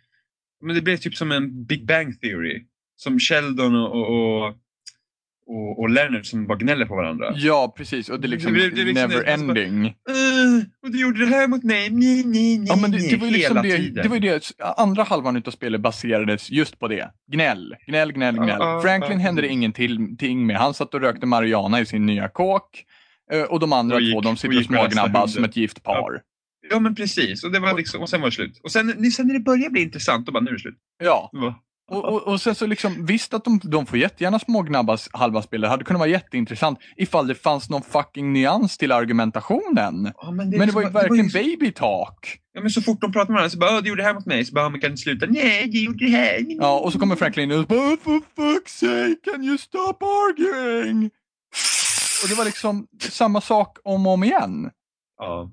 men 0.65 0.75
det 0.75 0.83
blev 0.83 0.97
typ 0.97 1.15
som 1.17 1.33
en 1.33 1.65
Big 1.65 1.87
Bang 1.87 2.21
Theory. 2.21 2.65
Som 2.99 3.19
Sheldon 3.19 3.75
och, 3.77 3.93
och, 3.97 4.47
och, 5.49 5.79
och, 5.79 5.91
Leonard 5.91 6.27
som 6.27 6.47
bara 6.47 6.59
gnäller 6.59 6.87
på 6.87 6.95
varandra. 6.97 7.33
ja, 7.37 7.75
precis. 7.77 8.09
Och 8.09 8.21
det 8.21 8.27
är 8.27 8.29
liksom, 8.29 8.53
Det- 8.53 8.59
det 8.71 8.81
är 8.81 8.85
liksom- 8.85 9.11
never 9.11 9.25
det 9.25 9.31
är 9.33 9.39
bara- 9.39 9.61
ending. 9.65 9.85
"Uh, 9.87 10.65
och 10.83 10.91
du 10.93 11.01
gjorde 11.01 11.21
det 11.21 11.27
här 11.27 11.49
mot 11.49 11.63
mig, 11.63 11.91
nej, 11.91 12.25
nej, 12.27 12.59
nej, 12.59 12.67
Ja, 12.69 12.77
men 12.83 12.91
det, 12.91 12.99
nej", 12.99 13.11
det 13.11 13.17
var 13.17 13.27
ju 13.27 13.33
liksom 13.33 13.57
det, 13.63 14.03
det 14.03 14.09
var 14.09 14.19
det, 14.19 14.53
andra 14.77 15.03
halvan 15.03 15.37
utav 15.37 15.51
spelet 15.51 15.81
baserades 15.81 16.51
just 16.51 16.79
på 16.79 16.89
det. 16.89 17.11
Gnäll, 17.33 17.75
gnäll, 17.87 18.13
gnäll, 18.13 18.35
gnäll. 18.37 18.57
Ja, 18.59 18.81
Franklin 18.85 19.19
ja. 19.19 19.25
hände 19.25 19.43
det 19.43 19.49
ingenting 19.49 20.47
med. 20.47 20.57
Han 20.57 20.75
satt 20.75 20.95
och 20.95 21.01
rökte 21.01 21.27
marijuana 21.27 21.81
i 21.81 21.87
sin 21.87 22.07
nya 22.07 22.29
kåk. 22.29 22.85
Eh, 23.33 23.43
Och 23.43 23.61
de 23.61 23.73
andra 23.73 24.01
gick- 24.01 24.15
två, 24.15 24.21
de 24.21 24.37
sitter 24.37 24.57
och 24.79 24.93
hunden. 24.93 25.29
som 25.29 25.45
ett 25.45 25.57
gift 25.57 25.83
par. 25.83 26.21
Ja 26.71 26.79
men 26.81 26.95
precis, 26.95 27.45
och, 27.45 27.53
det 27.53 27.61
var 27.61 27.75
liksom, 27.75 28.01
och 28.03 28.09
sen 28.09 28.21
var 28.21 28.29
det 28.29 28.35
slut. 28.35 28.61
Och 28.63 28.73
sen, 28.73 29.11
sen 29.13 29.27
när 29.27 29.35
det 29.35 29.41
började 29.41 29.71
bli 29.71 29.83
intressant, 29.83 30.27
då 30.27 30.33
bara, 30.33 30.41
nu 30.41 30.51
är 30.51 30.55
det 30.55 30.61
slut. 30.61 30.77
Ja, 31.03 31.31
och, 31.91 32.05
och, 32.05 32.23
och 32.23 32.41
sen 32.41 32.55
så 32.55 32.67
liksom, 32.67 33.07
visst 33.07 33.35
att 33.35 33.45
de, 33.45 33.61
de 33.65 33.87
får 33.87 33.99
jättegärna 33.99 34.39
smågnabbas 34.39 35.09
halva 35.13 35.43
spelet. 35.43 35.63
Det 35.63 35.69
hade 35.69 35.85
kunnat 35.85 36.01
vara 36.01 36.09
jätteintressant 36.09 36.79
ifall 36.97 37.27
det 37.27 37.35
fanns 37.35 37.71
någon 37.71 37.83
fucking 37.83 38.33
nyans 38.33 38.79
till 38.79 38.93
argumentationen. 38.93 40.13
Ja, 40.17 40.31
men, 40.31 40.37
Men 40.37 40.51
det 40.51 40.59
liksom 40.59 40.75
var 40.75 40.83
ju 40.83 40.89
verkligen 40.93 41.25
ju 41.25 41.31
så- 41.31 41.39
baby 41.39 41.73
talk. 41.73 42.39
Ja, 42.53 42.61
men 42.61 42.71
så 42.71 42.83
fort 42.83 43.01
de 43.01 43.13
pratar 43.13 43.29
med 43.29 43.35
varandra 43.35 43.51
så 43.51 43.59
bara, 43.59 43.77
"Åh, 43.77 43.83
du 43.83 43.89
gjorde 43.89 44.03
det 44.03 44.07
här 44.07 44.15
mot 44.15 44.27
mig. 44.27 44.45
Så 44.45 44.55
bara, 44.55 44.69
men 44.69 44.81
kan 44.81 44.97
sluta? 44.97 45.27
Nej, 45.29 45.69
du 45.71 45.85
gjorde 45.85 46.05
det 46.05 46.11
här. 46.11 46.45
Ja, 46.49 46.79
och 46.81 46.93
så 46.93 46.99
kommer 46.99 47.17
Franklin 47.17 47.53
och 47.53 47.67
bara 47.67 47.79
"Oh, 47.79 47.97
for 48.03 48.21
fuck's 48.37 48.69
sake, 48.69 49.31
can 49.33 49.45
you 49.45 49.59
stop 49.59 49.97
arguing? 50.03 51.11
Och 52.23 52.29
det 52.29 52.35
var 52.35 52.45
liksom 52.45 52.87
samma 52.99 53.41
sak 53.41 53.79
om 53.85 54.07
och 54.07 54.13
om 54.13 54.25
igen. 54.25 54.71
Ja, 55.19 55.51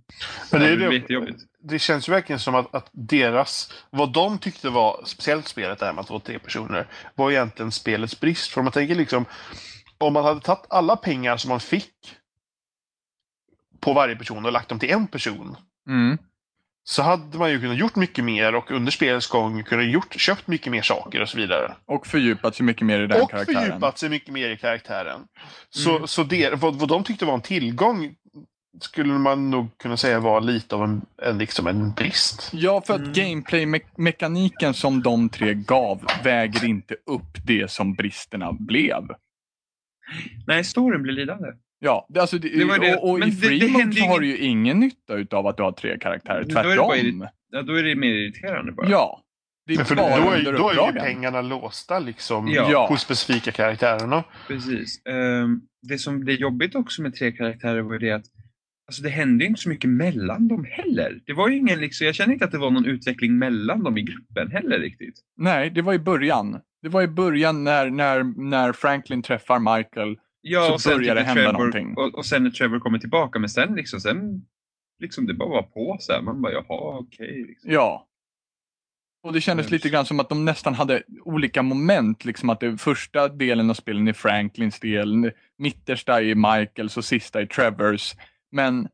Men 0.51 0.61
det, 0.61 0.67
är 0.67 0.77
det 0.77 0.99
det, 0.99 1.35
det 1.59 1.79
känns 1.79 2.09
ju 2.09 2.11
verkligen 2.11 2.39
som 2.39 2.55
att, 2.55 2.75
att 2.75 2.89
deras, 2.91 3.73
vad 3.89 4.13
de 4.13 4.37
tyckte 4.37 4.69
var 4.69 5.01
speciellt 5.05 5.47
spelet 5.47 5.79
där 5.79 5.93
med 5.93 6.01
att 6.01 6.09
vara 6.09 6.19
tre 6.19 6.39
personer, 6.39 6.87
var 7.15 7.31
egentligen 7.31 7.71
spelets 7.71 8.19
brist. 8.19 8.51
För 8.51 8.61
om 8.61 8.65
man 8.65 8.71
tänker 8.71 8.95
liksom, 8.95 9.25
om 9.97 10.13
man 10.13 10.25
hade 10.25 10.41
tagit 10.41 10.65
alla 10.69 10.95
pengar 10.95 11.37
som 11.37 11.49
man 11.49 11.59
fick 11.59 11.93
på 13.79 13.93
varje 13.93 14.15
person 14.15 14.45
och 14.45 14.51
lagt 14.51 14.69
dem 14.69 14.79
till 14.79 14.89
en 14.91 15.07
person, 15.07 15.57
Mm. 15.87 16.17
Så 16.83 17.01
hade 17.01 17.37
man 17.37 17.51
ju 17.51 17.59
kunnat 17.59 17.77
gjort 17.77 17.95
mycket 17.95 18.23
mer 18.23 18.55
och 18.55 18.71
under 18.71 18.91
spelets 18.91 19.27
gång 19.27 19.63
kunnat 19.63 19.85
gjort, 19.85 20.13
köpt 20.19 20.47
mycket 20.47 20.71
mer 20.71 20.81
saker 20.81 21.21
och 21.21 21.29
så 21.29 21.37
vidare. 21.37 21.75
Och 21.85 22.07
fördjupat 22.07 22.55
sig 22.55 22.65
mycket 22.65 22.85
mer 22.87 22.99
i 23.01 23.07
den 23.07 23.21
och 23.21 23.29
karaktären. 23.31 23.61
fördjupat 23.65 23.97
sig 23.97 24.09
mycket 24.09 24.33
mer 24.33 24.49
i 24.49 24.57
karaktären. 24.57 25.21
Så, 25.69 25.95
Mm. 25.95 26.07
så 26.07 26.23
det, 26.23 26.53
vad, 26.55 26.75
vad 26.75 26.89
de 26.89 27.03
tyckte 27.03 27.25
var 27.25 27.33
en 27.33 27.41
tillgång 27.41 28.15
skulle 28.81 29.13
man 29.13 29.49
nog 29.49 29.77
kunna 29.77 29.97
säga 29.97 30.19
var 30.19 30.41
lite 30.41 30.75
av 30.75 30.83
en, 30.83 31.01
en, 31.21 31.37
liksom 31.37 31.67
en 31.67 31.91
brist. 31.93 32.49
Ja, 32.53 32.81
för 32.81 32.93
att 32.93 32.99
Mm. 32.99 33.13
gameplay-mekaniken 33.13 34.73
som 34.73 35.03
de 35.03 35.29
tre 35.29 35.53
gav 35.53 36.05
väger 36.23 36.65
inte 36.65 36.93
upp 37.05 37.37
det 37.45 37.71
som 37.71 37.93
bristerna 37.93 38.51
blev. 38.53 39.07
Nej, 40.47 40.63
storyn 40.63 41.01
blir 41.01 41.13
lidande. 41.13 41.47
Ja, 41.85 42.07
det, 42.09 42.19
alltså, 42.19 42.37
det, 42.37 42.49
Det 42.57 42.65
var 42.65 42.79
det- 42.79 42.95
och, 42.95 43.09
och 43.09 43.19
i 43.19 43.31
ju 43.91 44.01
har 44.01 44.19
du 44.19 44.27
ju 44.27 44.37
ingen 44.37 44.79
nytta 44.79 45.15
utav 45.15 45.47
att 45.47 45.57
du 45.57 45.63
har 45.63 45.71
tre 45.71 45.97
karaktärer. 45.99 46.43
Då 46.43 46.59
är 46.59 46.63
det 46.63 46.77
bara 46.77 46.95
Tvärtom. 46.95 47.27
Ja, 47.51 47.61
då 47.61 47.73
är 47.73 47.83
det 47.83 47.95
mer 47.95 48.13
irriterande 48.13 48.71
bara. 48.71 48.89
Ja. 48.89 49.21
Det 49.67 49.73
är 49.73 49.83
för 49.83 49.95
bara 49.95 50.17
då, 50.17 50.31
är, 50.31 50.37
under 50.37 50.53
då 50.53 50.69
är 50.69 50.93
ju 50.93 50.99
pengarna 50.99 51.41
låsta 51.41 51.99
liksom 51.99 52.47
Ja. 52.47 52.87
Hos 52.89 53.01
specifika 53.01 53.51
karaktärerna. 53.51 54.23
Precis. 54.47 55.05
Ehm, 55.05 55.61
det 55.87 55.97
som 55.97 56.25
det 56.25 56.31
är 56.31 56.37
jobbigt 56.37 56.75
också 56.75 57.01
med 57.01 57.15
tre 57.15 57.31
karaktärer 57.31 57.81
var 57.81 57.93
ju 57.93 57.99
det 57.99 58.11
att 58.11 58.25
Alltså 58.87 59.03
det 59.03 59.09
hände 59.09 59.45
inte 59.45 59.61
så 59.61 59.69
mycket 59.69 59.89
mellan 59.89 60.47
dem 60.47 60.65
heller. 60.69 61.19
Det 61.25 61.33
var 61.33 61.49
ju 61.49 61.57
ingen 61.57 61.79
liksom, 61.79 62.05
jag 62.05 62.15
känner 62.15 62.33
inte 62.33 62.45
att 62.45 62.51
det 62.51 62.57
var 62.57 62.71
någon 62.71 62.85
utveckling 62.85 63.37
mellan 63.37 63.83
dem 63.83 63.97
i 63.97 64.01
gruppen 64.01 64.51
heller 64.51 64.79
riktigt. 64.79 65.15
Nej, 65.37 65.69
det 65.69 65.81
var 65.81 65.93
i 65.93 65.99
början. 65.99 66.59
Det 66.81 66.89
var 66.89 67.01
i 67.01 67.07
början 67.07 67.63
när, 67.63 67.89
när, 67.89 68.23
när 68.49 68.73
Franklin 68.73 69.21
träffar 69.21 69.77
Michael. 69.77 70.17
Ja, 70.45 70.67
Så 70.67 70.73
och 70.73 70.81
sen 70.81 70.97
börjar 70.97 71.15
det 71.15 71.21
hända 71.23 71.41
Trevor, 71.41 71.53
någonting. 71.53 71.93
Och, 71.97 72.15
och 72.15 72.25
sen 72.25 72.43
när 72.43 72.49
Trevor 72.49 72.79
kommer 72.79 72.99
tillbaka, 72.99 73.39
men 73.39 73.49
sen 73.49 73.75
liksom, 73.75 73.99
sen 73.99 74.45
liksom 74.99 75.25
det 75.27 75.33
bara 75.33 75.49
var 75.49 75.63
på 75.63 75.97
så 75.99 76.13
här. 76.13 76.21
Man 76.21 76.41
bara 76.41 76.51
jaha, 76.51 76.99
okej. 76.99 77.45
liksom. 77.47 77.71
Ja. 77.71 78.07
Och 79.23 79.33
det 79.33 79.41
kändes 79.41 79.71
lite 79.71 79.89
grann 79.89 80.05
som 80.05 80.19
att 80.19 80.29
de 80.29 80.45
nästan 80.45 80.73
hade 80.73 81.03
olika 81.25 81.61
moment. 81.61 82.25
Liksom 82.25 82.49
att 82.49 82.59
det 82.59 82.77
första 82.77 83.27
delen 83.27 83.69
av 83.69 83.73
spelen 83.73 84.07
är 84.07 84.13
Franklins 84.13 84.79
del, 84.79 85.31
mittersta 85.57 86.21
är 86.21 86.35
Michaels 86.35 86.97
och 86.97 87.05
sista 87.05 87.41
är 87.41 87.45
Trevors. 87.45 88.15
Men 88.51 88.87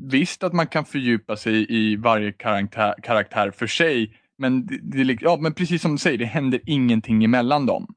visst 0.00 0.42
att 0.42 0.52
man 0.52 0.66
kan 0.66 0.84
fördjupa 0.84 1.36
sig 1.36 1.66
i 1.68 1.96
varje 1.96 2.32
karaktär, 2.32 2.94
karaktär 3.02 3.50
för 3.50 3.66
sig. 3.66 4.16
Men, 4.38 4.66
det, 4.66 5.04
det, 5.04 5.18
ja, 5.20 5.38
men 5.40 5.54
precis 5.54 5.82
som 5.82 5.92
du 5.92 5.98
säger, 5.98 6.18
det 6.18 6.24
händer 6.24 6.60
ingenting 6.66 7.24
emellan 7.24 7.66
dem. 7.66 7.94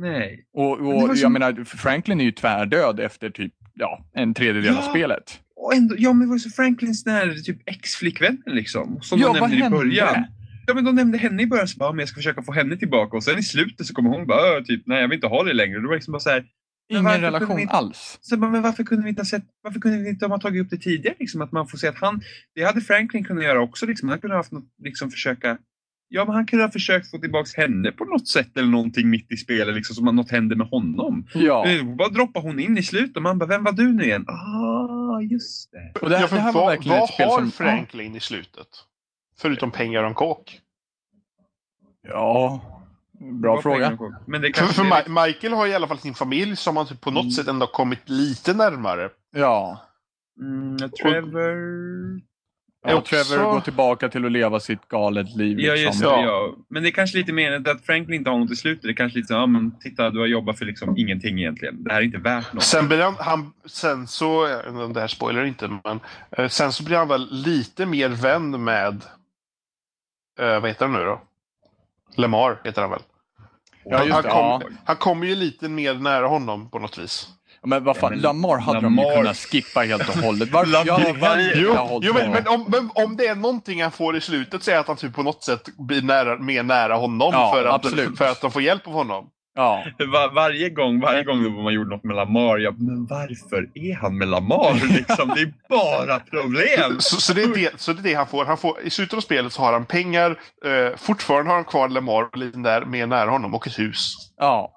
Nej. 0.00 0.44
Och, 0.52 0.80
och 0.80 0.94
jag 1.08 1.18
som- 1.18 1.32
menar, 1.32 1.64
Franklin 1.64 2.20
är 2.20 2.24
ju 2.24 2.32
tvärdöd 2.32 3.00
efter 3.00 3.30
typ 3.30 3.52
ja, 3.74 4.04
en 4.14 4.34
tredjedel 4.34 4.76
av 4.76 4.82
Ja. 4.84 4.90
spelet. 4.90 5.40
Och 5.56 5.74
ändå, 5.74 5.94
ja 5.98 6.12
men 6.12 6.20
det 6.26 6.30
var 6.30 6.38
så 6.38 6.50
Franklins 6.50 7.04
den 7.04 7.14
här 7.14 7.34
typ 7.34 7.58
ex-flickvännen 7.66 8.42
liksom. 8.46 8.98
Som 9.02 9.20
Ja, 9.20 9.26
de 9.32 9.38
nämnde 9.40 9.56
i 9.56 9.60
hände? 9.60 9.76
början. 9.78 10.24
Ja 10.66 10.74
men 10.74 10.84
de 10.84 10.94
nämnde 10.94 11.18
henne 11.18 11.42
i 11.42 11.46
början, 11.46 11.68
så 11.68 11.78
bara, 11.78 11.88
"Ja, 11.88 11.92
men 11.92 11.98
jag 11.98 12.08
ska 12.08 12.16
försöka 12.16 12.42
få 12.42 12.52
henne 12.52 12.76
tillbaka. 12.76 13.16
Och 13.16 13.24
sen 13.24 13.38
i 13.38 13.42
slutet 13.42 13.86
så 13.86 13.94
kommer 13.94 14.10
hon 14.10 14.26
bara, 14.26 14.40
"Ö, 14.58 14.64
typ, 14.64 14.82
nej 14.86 15.00
jag 15.00 15.08
vill 15.08 15.14
inte 15.16 15.26
ha 15.26 15.44
det 15.44 15.52
längre. 15.52 15.80
Det 15.80 15.86
var 15.88 15.94
liksom 15.94 16.12
bara 16.12 16.20
så 16.20 16.30
här, 16.30 16.44
Ingen 16.90 17.20
relation 17.20 17.58
inte- 17.58 17.74
alls. 17.74 18.18
Så, 18.20 18.36
bara, 18.36 18.50
men 18.50 18.62
varför 18.62 18.84
kunde 18.84 19.02
vi 19.04 19.08
inte 19.10 19.20
ha 19.22 19.26
sett, 19.26 19.44
varför 19.62 19.80
kunde 19.80 19.98
vi 20.02 20.08
inte 20.08 20.26
ha 20.26 20.38
tagit 20.38 20.62
upp 20.64 20.70
det 20.70 20.76
tidigare? 20.78 21.14
Liksom, 21.18 21.42
att 21.42 21.52
man 21.52 21.68
får 21.68 21.78
se 21.78 21.88
att 21.88 21.98
han, 22.00 22.20
det 22.54 22.62
hade 22.64 22.80
Franklin 22.80 23.24
kunnat 23.24 23.44
göra 23.44 23.60
också. 23.60 23.86
Liksom. 23.86 24.08
Han 24.08 24.18
kunde 24.18 24.34
ha 24.34 24.38
haft 24.38 24.52
något, 24.52 24.64
liksom, 24.84 25.10
försöka, 25.10 25.58
ja 26.08 26.24
men 26.24 26.34
han 26.34 26.46
kunde 26.46 26.64
ha 26.64 26.70
försökt 26.70 27.10
få 27.10 27.18
tillbaka 27.18 27.60
henne 27.60 27.92
på 27.92 28.04
något 28.04 28.28
sätt 28.28 28.56
eller 28.56 28.68
någonting 28.68 29.10
mitt 29.10 29.32
i 29.32 29.36
spelet, 29.36 29.74
liksom, 29.74 29.94
som 29.96 30.08
att 30.08 30.14
något 30.14 30.30
hände 30.30 30.56
med 30.56 30.66
honom. 30.66 31.26
Ja. 31.34 31.64
Bara 31.98 32.08
droppar 32.08 32.40
hon 32.40 32.60
in 32.60 32.78
i 32.78 32.82
slutet 32.82 33.16
och 33.16 33.22
man 33.22 33.38
bara, 33.38 33.46
vem 33.46 33.64
var 33.64 33.72
du 33.72 33.92
nu 33.92 34.04
igen? 34.04 34.24
Ah, 34.28 35.20
just 35.20 35.72
det. 35.72 36.00
Och 36.00 36.10
det, 36.10 36.20
ja, 36.20 36.26
för 36.28 36.36
det 36.36 36.42
här 36.42 36.52
var 36.52 36.60
vad, 36.60 36.70
verkligen 36.70 36.98
vad 36.98 37.08
ett 37.08 37.14
spel 37.14 37.28
har 37.28 37.38
som... 37.38 37.50
Franklin 37.50 38.16
i 38.16 38.20
slutet? 38.20 38.68
Förutom 39.40 39.70
pengar 39.70 40.02
och 40.02 40.08
en 40.08 40.14
kåk. 40.14 40.60
Ja, 42.08 42.60
bra 43.40 43.54
Vad 43.54 43.62
fråga. 43.62 43.98
Men 44.26 44.40
det 44.40 44.46
För, 44.46 44.52
kanske 44.52 44.74
för 44.74 44.82
Ma- 44.84 45.26
Michael 45.26 45.52
har 45.52 45.66
i 45.66 45.74
alla 45.74 45.86
fall 45.86 45.98
sin 45.98 46.14
familj 46.14 46.56
som 46.56 46.76
han 46.76 46.86
typ 46.86 47.00
på 47.00 47.10
något 47.10 47.22
Mm. 47.22 47.30
sätt 47.30 47.48
ändå 47.48 47.66
kommit 47.66 48.08
lite 48.08 48.54
närmare. 48.54 49.10
Ja. 49.36 49.80
Mm, 50.40 50.76
Trevor... 51.02 52.27
ja 52.86 52.94
Också- 52.96 53.16
Trevor 53.24 53.52
går 53.52 53.60
tillbaka 53.60 54.08
till 54.08 54.24
att 54.26 54.32
leva 54.32 54.60
sitt 54.60 54.88
galet 54.88 55.36
liv. 55.36 55.60
Ja, 55.60 55.72
Liksom. 55.72 55.86
just 55.86 56.00
det. 56.00 56.06
Ja. 56.06 56.22
Ja. 56.24 56.54
Men 56.70 56.82
det 56.82 56.88
är 56.88 56.90
kanske 56.90 57.18
lite 57.18 57.32
mer 57.32 57.68
att 57.70 57.84
Franklin 57.86 58.18
inte 58.18 58.30
har 58.30 58.38
något 58.38 58.50
i 58.50 58.56
slutet. 58.56 58.82
Det 58.82 58.88
är 58.88 58.94
kanske 58.94 59.18
lite 59.18 59.26
så, 59.28 59.34
ja 59.34 59.46
men 59.46 59.78
titta 59.80 60.10
du 60.10 60.18
har 60.18 60.26
jobbat 60.26 60.58
för 60.58 60.64
liksom 60.64 60.96
ingenting 60.98 61.38
egentligen. 61.38 61.84
Det 61.84 61.92
här 61.92 62.00
är 62.00 62.04
inte 62.04 62.18
värt 62.18 62.52
något. 62.52 62.62
Sen 62.62 62.88
blir 62.88 63.02
han, 63.02 63.14
han 63.18 63.52
sen 63.66 64.06
så, 64.06 64.60
om 64.68 64.92
det 64.92 65.00
här 65.00 65.08
spoiler 65.08 65.44
inte, 65.44 65.68
men 65.84 66.00
eh, 66.30 66.48
sen 66.48 66.72
så 66.72 66.84
blir 66.84 66.96
han 66.96 67.08
väl 67.08 67.28
lite 67.30 67.86
mer 67.86 68.08
vän 68.08 68.64
med, 68.64 69.02
eh, 70.40 70.60
vad 70.60 70.66
heter 70.68 70.86
han 70.86 70.94
nu 70.94 71.04
då? 71.04 71.20
Lemar 72.16 72.60
heter 72.64 72.82
han 72.82 72.90
väl? 72.90 73.02
Ja, 73.84 74.02
just 74.04 74.12
han, 74.14 74.22
det. 74.22 74.28
kom, 74.28 74.38
Ja. 74.40 74.60
han 74.84 74.96
kommer 74.96 75.26
ju 75.26 75.34
lite 75.34 75.68
mer 75.68 75.94
nära 75.94 76.26
honom 76.26 76.70
på 76.70 76.78
något 76.78 76.98
vis. 76.98 77.28
Men 77.66 77.84
vad 77.84 77.96
fan, 77.96 78.10
Ja, 78.12 78.16
men 78.16 78.20
Lamar 78.22 78.58
hade 78.58 78.80
de 78.80 78.94
ju 78.94 79.02
Lamar- 79.04 79.16
kunnat 79.16 79.36
skippa 79.36 79.80
helt 79.80 80.08
och 80.08 80.14
hållet. 80.14 80.50
Varför? 80.52 80.72
Lamar- 80.72 81.06
Jag 81.06 81.14
varje- 81.14 81.52
Jo, 81.56 82.00
jo 82.02 82.14
men, 82.14 82.30
men, 82.30 82.48
om, 82.48 82.66
men 82.68 82.90
om 83.04 83.16
det 83.16 83.26
är 83.26 83.34
någonting 83.34 83.82
han 83.82 83.90
får 83.92 84.16
i 84.16 84.20
slutet 84.20 84.62
så 84.62 84.70
är 84.70 84.78
att 84.78 84.86
han 84.86 84.96
typ 84.96 85.14
på 85.14 85.22
något 85.22 85.44
sätt 85.44 85.68
blir 85.78 86.02
nära, 86.02 86.38
mer 86.38 86.62
nära 86.62 86.94
honom 86.94 87.30
Ja, 87.32 87.52
för, 87.54 87.64
att, 87.64 87.74
absolut. 87.74 88.18
för 88.18 88.28
att 88.28 88.40
de 88.40 88.50
får 88.50 88.62
hjälp 88.62 88.86
av 88.86 88.92
honom. 88.92 89.26
Ja. 89.54 89.84
Var, 89.98 90.34
varje 90.34 90.70
gång, 90.70 91.00
varje 91.00 91.24
gång 91.24 91.42
då 91.44 91.50
man 91.50 91.72
gjorde 91.74 91.90
något 91.90 92.04
med 92.04 92.16
Lamar, 92.16 92.58
jag 92.58 92.80
men 92.80 93.06
varför 93.06 93.68
är 93.74 93.94
han 93.94 94.18
med 94.18 94.28
Lamar? 94.28 94.74
Liksom, 94.96 95.28
det 95.34 95.40
är 95.40 95.52
bara 95.68 96.20
problem. 96.20 96.96
Så, 97.00 97.20
så, 97.20 97.32
det 97.32 97.42
är 97.42 97.54
det, 97.54 97.80
så 97.80 97.92
det 97.92 98.00
är 98.00 98.02
det 98.02 98.14
han 98.14 98.26
får. 98.26 98.44
han 98.44 98.56
får. 98.58 98.80
I 98.82 98.90
slutet 98.90 99.16
av 99.16 99.20
spelet 99.20 99.52
så 99.52 99.62
har 99.62 99.72
han 99.72 99.84
pengar, 99.86 100.30
eh, 100.64 100.96
fortfarande 100.96 101.50
har 101.50 101.54
han 101.56 101.64
kvar 101.64 101.88
Lemar 101.88 102.36
lite 102.36 102.58
där, 102.58 102.84
mer 102.84 103.06
nära 103.06 103.30
honom 103.30 103.54
och 103.54 103.66
ett 103.66 103.78
hus. 103.78 104.14
ja. 104.38 104.74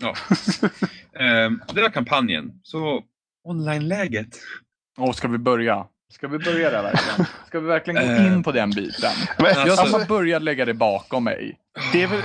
Ja. 0.00 0.14
Ehm, 1.18 1.60
det 1.74 1.82
var 1.82 1.88
kampanjen. 1.90 2.52
Så 2.62 3.02
online-läget. 3.44 4.28
Och 4.98 5.14
ska 5.16 5.28
vi 5.28 5.38
börja? 5.38 5.86
Ska 6.12 6.28
vi 6.28 6.38
börja 6.38 6.70
där 6.70 6.82
verkligen? 6.82 7.26
Ska 7.46 7.60
vi 7.60 7.66
verkligen 7.66 8.06
gå 8.06 8.12
Eh. 8.12 8.26
in 8.32 8.42
på 8.42 8.52
den 8.52 8.70
biten? 8.70 9.10
Men, 9.38 9.46
Alltså- 9.46 9.66
Jag 9.66 9.78
alltså, 9.78 9.98
har 9.98 10.06
börjat 10.06 10.42
lägga 10.42 10.64
det 10.64 10.74
bakom 10.74 11.24
mig. 11.24 11.58
det 11.92 12.02
är 12.02 12.06
väl, 12.06 12.20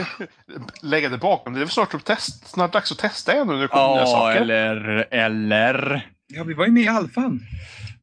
lägga 0.82 1.10
det 1.10 1.18
bakom. 1.18 1.54
Det 1.54 1.58
är 1.58 1.60
väl 1.60 1.70
snart, 1.70 1.94
att 1.94 2.06
test, 2.06 2.48
snart 2.48 2.74
dags 2.74 2.92
att 2.92 2.98
testa 2.98 3.34
igen 3.34 3.48
nu 3.48 3.54
när 3.54 3.62
det 3.62 3.68
kommer 3.68 3.90
nya 3.94 4.00
Ja, 4.02 4.06
saker. 4.06 4.42
eller... 4.42 5.08
Eller... 5.12 6.08
Ja, 6.28 6.44
vi 6.44 6.54
var 6.54 6.66
ju 6.66 6.72
med 6.72 6.84
i 6.84 6.88
alfan. 6.88 7.40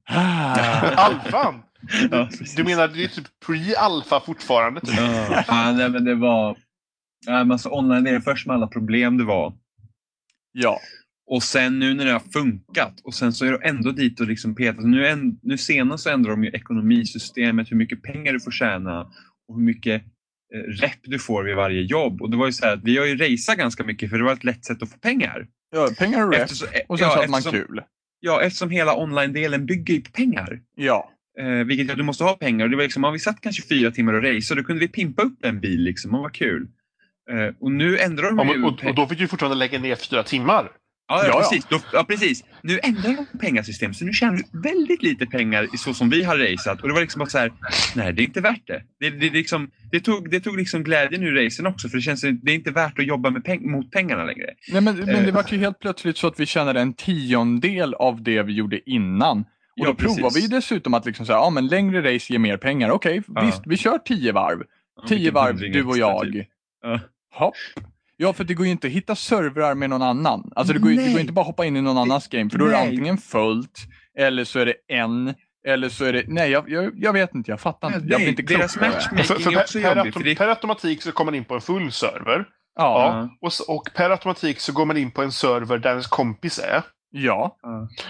Ah. 0.08 0.54
Alfan! 0.96 1.62
Ja, 2.10 2.28
Du 2.56 2.64
menar 2.64 2.88
det 2.88 3.04
är 3.04 3.08
typ 3.08 3.26
pre-alfa 3.46 4.20
fortfarande? 4.20 4.80
Typ. 4.80 4.94
Ja, 5.30 5.42
fan, 5.46 5.76
nej, 5.76 5.88
men 5.88 6.04
det 6.04 6.14
var... 6.14 6.56
Nej, 7.26 7.36
men 7.44 7.52
alltså 7.52 7.68
online 7.70 8.06
är 8.06 8.12
det 8.12 8.20
först 8.20 8.46
med 8.46 8.56
alla 8.56 8.66
problem 8.66 9.18
det 9.18 9.24
var. 9.24 9.52
Ja. 10.52 10.80
Och 11.26 11.42
sen 11.42 11.78
nu 11.78 11.94
när 11.94 12.04
det 12.04 12.12
har 12.12 12.32
funkat 12.32 13.00
och 13.04 13.14
sen 13.14 13.32
så 13.32 13.44
är 13.44 13.52
det 13.52 13.68
ändå 13.68 13.92
dit 13.92 14.20
och 14.20 14.26
liksom 14.26 14.54
petat. 14.54 14.84
Nu, 14.84 15.06
en, 15.06 15.38
nu 15.42 15.58
senast 15.58 16.04
så 16.04 16.10
ändrar 16.10 16.30
de 16.30 16.44
ju 16.44 16.50
ekonomisystemet, 16.50 17.72
hur 17.72 17.76
mycket 17.76 18.02
pengar 18.02 18.32
du 18.32 18.40
får 18.40 18.50
tjäna 18.50 19.00
och 19.48 19.56
hur 19.56 19.62
mycket 19.62 20.02
eh, 20.54 20.58
rep 20.58 20.98
du 21.02 21.18
får 21.18 21.44
vid 21.44 21.56
varje 21.56 21.82
jobb. 21.82 22.22
Och 22.22 22.30
det 22.30 22.36
var 22.36 22.46
ju 22.46 22.52
så 22.52 22.66
här 22.66 22.72
att 22.72 22.84
vi 22.84 22.98
har 22.98 23.06
ju 23.06 23.16
raceat 23.16 23.58
ganska 23.58 23.84
mycket 23.84 24.10
för 24.10 24.18
det 24.18 24.24
var 24.24 24.32
ett 24.32 24.44
lätt 24.44 24.64
sätt 24.64 24.82
att 24.82 24.90
få 24.90 24.98
pengar. 24.98 25.46
ja 25.70 25.88
pengar 25.98 26.26
och 26.26 26.32
rep. 26.32 26.42
Eftersom, 26.42 26.68
Och 26.88 26.98
sen 26.98 27.08
ja, 27.08 27.14
så 27.14 27.20
hade 27.20 27.30
man 27.30 27.42
kul. 27.42 27.82
Ja, 28.20 28.42
eftersom 28.42 28.70
hela 28.70 28.96
online-delen 28.96 29.66
bygger 29.66 29.94
ju 29.94 30.00
på 30.00 30.10
pengar. 30.10 30.60
Ja. 30.76 31.10
Eh, 31.40 31.66
vilket 31.66 31.86
gör 31.86 31.92
att 31.92 31.98
du 31.98 32.04
måste 32.04 32.24
ha 32.24 32.34
pengar. 32.34 32.64
Och 32.64 32.70
det 32.70 32.76
var 32.76 32.82
liksom, 32.82 33.04
ja, 33.04 33.10
vi 33.10 33.18
satt 33.18 33.40
kanske 33.40 33.62
fyra 33.62 33.90
timmar 33.90 34.12
och 34.12 34.22
raceade, 34.22 34.60
då 34.60 34.66
kunde 34.66 34.80
vi 34.80 34.88
pimpa 34.88 35.22
upp 35.22 35.44
en 35.44 35.60
bil. 35.60 35.84
Liksom, 35.84 36.14
och 36.14 36.20
vad 36.20 36.32
kul. 36.32 36.68
Eh, 37.30 37.54
och 37.60 37.72
nu 37.72 37.98
ändrar 37.98 38.28
de 38.28 38.38
Ja, 38.38 38.44
ju... 38.54 38.58
men- 38.58 38.64
och, 38.70 38.84
och 38.84 38.94
då 38.94 39.06
fick 39.06 39.18
du 39.18 39.28
fortfarande 39.28 39.56
lägga 39.56 39.78
ner 39.78 39.94
fyra 39.96 40.22
timmar. 40.22 40.70
Ja, 41.08 41.16
Ja, 41.22 41.24
ja, 41.26 41.28
ja. 41.28 41.38
precis. 41.40 41.66
Då, 41.66 41.78
ja, 41.92 42.04
precis. 42.08 42.44
Nu 42.62 42.78
ändrar 42.82 43.16
de 43.32 43.38
pengasystem 43.38 43.94
så 43.94 44.04
nu 44.04 44.12
tjänar 44.12 44.36
du 44.36 44.60
väldigt 44.62 45.02
lite 45.02 45.26
pengar 45.26 45.74
i 45.74 45.78
så 45.78 45.94
som 45.94 46.10
vi 46.10 46.24
har 46.24 46.36
raceat. 46.38 46.80
Och 46.82 46.88
det 46.88 46.94
var 46.94 47.00
liksom 47.00 47.18
bara 47.18 47.28
så 47.28 47.38
här, 47.38 47.52
nej 47.96 48.12
det 48.12 48.22
är 48.22 48.24
inte 48.24 48.40
värt 48.40 48.66
det. 48.66 48.82
Det, 49.00 49.10
det, 49.10 49.30
liksom, 49.30 49.70
det 49.92 50.00
tog, 50.00 50.30
det 50.30 50.40
tog 50.40 50.56
liksom 50.58 50.82
glädjen 50.82 51.22
ur 51.22 51.44
racen 51.44 51.66
också 51.66 51.88
för 51.88 51.96
det 51.96 52.02
känns 52.02 52.20
det 52.20 52.52
är 52.52 52.54
inte 52.54 52.70
värt 52.70 52.98
att 52.98 53.06
jobba 53.06 53.30
med 53.30 53.44
peng, 53.44 53.70
mot 53.70 53.90
pengarna 53.90 54.24
längre. 54.24 54.46
Nej, 54.72 54.80
men, 54.82 54.96
men 54.96 55.06
det 55.06 55.28
Eh. 55.28 55.34
var 55.34 55.44
ju 55.48 55.58
helt 55.58 55.78
plötsligt 55.78 56.16
så 56.16 56.26
att 56.26 56.40
vi 56.40 56.46
tjänade 56.46 56.80
en 56.80 56.92
tiondel 56.94 57.94
av 57.94 58.22
det 58.22 58.42
vi 58.42 58.52
gjorde 58.52 58.90
innan. 58.90 59.38
Och 59.40 59.46
Ja, 59.74 59.86
då 59.86 59.94
precis. 59.94 60.16
provar 60.16 60.30
vi 60.34 60.46
dessutom 60.46 60.94
att 60.94 61.06
liksom 61.06 61.26
säga, 61.26 61.36
ja 61.38 61.50
men 61.50 61.66
längre 61.66 62.14
race 62.14 62.32
ger 62.32 62.38
mer 62.38 62.56
pengar. 62.56 62.90
Okej, 62.90 63.22
Ja. 63.34 63.44
visst, 63.44 63.62
vi 63.66 63.76
kör 63.76 63.98
tio 63.98 64.32
varv. 64.32 64.58
Ja, 64.96 65.08
Tio 65.08 65.30
varv, 65.30 65.56
du 65.58 65.84
och 65.84 65.98
jag. 65.98 66.22
typ. 66.32 66.46
Ja. 66.82 67.00
Hopp. 67.34 67.54
Ja, 68.16 68.32
för 68.32 68.44
det 68.44 68.54
går 68.54 68.66
ju 68.66 68.72
inte 68.72 68.86
att 68.86 68.92
hitta 68.92 69.14
servrar 69.16 69.74
med 69.74 69.90
någon 69.90 70.02
annan. 70.02 70.52
Alltså 70.56 70.72
det 70.74 70.78
går, 70.80 70.90
ju- 70.90 70.96
det 70.96 71.10
går 71.12 71.20
inte 71.20 71.32
bara 71.32 71.40
att 71.40 71.46
hoppa 71.46 71.64
in 71.64 71.76
i 71.76 71.80
någon 71.82 71.98
annans 71.98 72.28
game, 72.28 72.50
för 72.50 72.58
då 72.58 72.64
är 72.64 72.68
det 72.70 72.76
Nej. 72.76 72.88
antingen 72.88 73.18
fullt, 73.18 73.78
eller 74.18 74.44
så 74.44 74.58
är 74.58 74.66
det 74.66 74.74
en, 74.88 75.34
eller 75.66 75.88
så 75.88 76.04
är 76.04 76.12
det... 76.12 76.24
Nej, 76.28 76.50
jag, 76.50 76.70
jag, 76.70 76.92
jag 76.96 77.12
vet 77.12 77.34
inte, 77.34 77.50
jag 77.50 77.60
fattar 77.60 77.88
inte. 77.88 77.98
Nej, 78.00 78.08
Jag 78.10 78.18
blir 78.18 78.28
inte 78.28 78.42
klok 78.42 78.58
deras 78.58 78.76
matchmaking- 78.76 79.24
För, 79.24 79.34
för 79.34 79.52
är 79.52 79.60
också 79.60 79.78
per, 79.80 79.88
per, 79.88 79.96
jobbigt, 79.96 80.24
det- 80.24 80.34
per 80.34 80.48
automatik 80.48 81.02
så 81.02 81.12
kommer 81.12 81.32
man 81.32 81.36
in 81.38 81.44
på 81.44 81.54
en 81.54 81.60
full 81.60 81.92
server. 81.92 82.44
Ja, 82.76 83.28
Ja. 83.40 83.48
Och, 83.68 83.76
och 83.76 83.88
per 83.94 84.10
automatik 84.10 84.60
så 84.60 84.72
går 84.72 84.84
man 84.86 84.96
in 84.96 85.10
på 85.10 85.22
en 85.22 85.32
server 85.32 85.78
där 85.78 85.90
ens 85.90 86.06
kompis 86.06 86.58
är. 86.58 86.82
ja, 87.10 87.56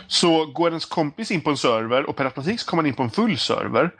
Så 0.06 0.46
går 0.46 0.68
ens 0.68 0.84
kompis 0.84 1.30
in 1.30 1.40
på 1.40 1.50
en 1.50 1.56
server 1.56 2.04
och 2.08 2.16
per 2.16 2.24
automatik 2.24 2.60
så 2.60 2.66
kommer 2.70 2.82
man 2.82 2.88
in 2.88 2.94
på 2.94 3.02
en 3.02 3.10
full 3.10 3.38
server. 3.38 3.90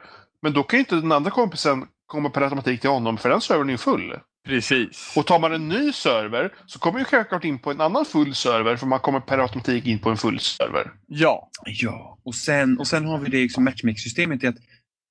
Men 0.42 0.52
då 0.52 0.62
kan 0.62 0.76
ju 0.76 0.80
inte 0.80 0.94
den 0.94 1.12
andra 1.12 1.30
kompisen 1.30 1.86
komma 2.06 2.30
per 2.30 2.42
automatik 2.42 2.80
till 2.80 2.90
honom 2.90 3.16
för 3.18 3.28
den 3.30 3.40
servern 3.40 3.68
är 3.68 3.72
ju 3.72 3.78
full. 3.78 4.14
Precis. 4.47 5.12
Och 5.16 5.26
tar 5.26 5.38
man 5.38 5.53
en 5.53 5.68
ny 5.68 5.93
server 5.93 6.53
så 6.66 6.78
kommer 6.78 6.99
ju 6.99 7.05
självklart 7.05 7.45
in 7.45 7.59
på 7.59 7.70
en 7.70 7.80
annan 7.80 8.05
full 8.05 8.34
server 8.34 8.76
för 8.76 8.86
man 8.86 9.01
kommer 9.01 9.20
per 9.20 9.38
automatik 9.38 9.86
in 9.86 9.99
på 9.99 10.11
en 10.11 10.16
full 10.16 10.41
server. 10.41 10.91
Ja, 11.07 11.51
Ja, 11.66 12.18
och 12.24 12.34
sen, 12.34 12.78
och 12.78 12.86
sen 12.86 13.05
har 13.05 13.18
vi 13.18 13.30
det 13.30 13.43
liksom 13.43 13.64
matchmake-systemet 13.64 14.45
i 14.45 14.47
att 14.47 14.57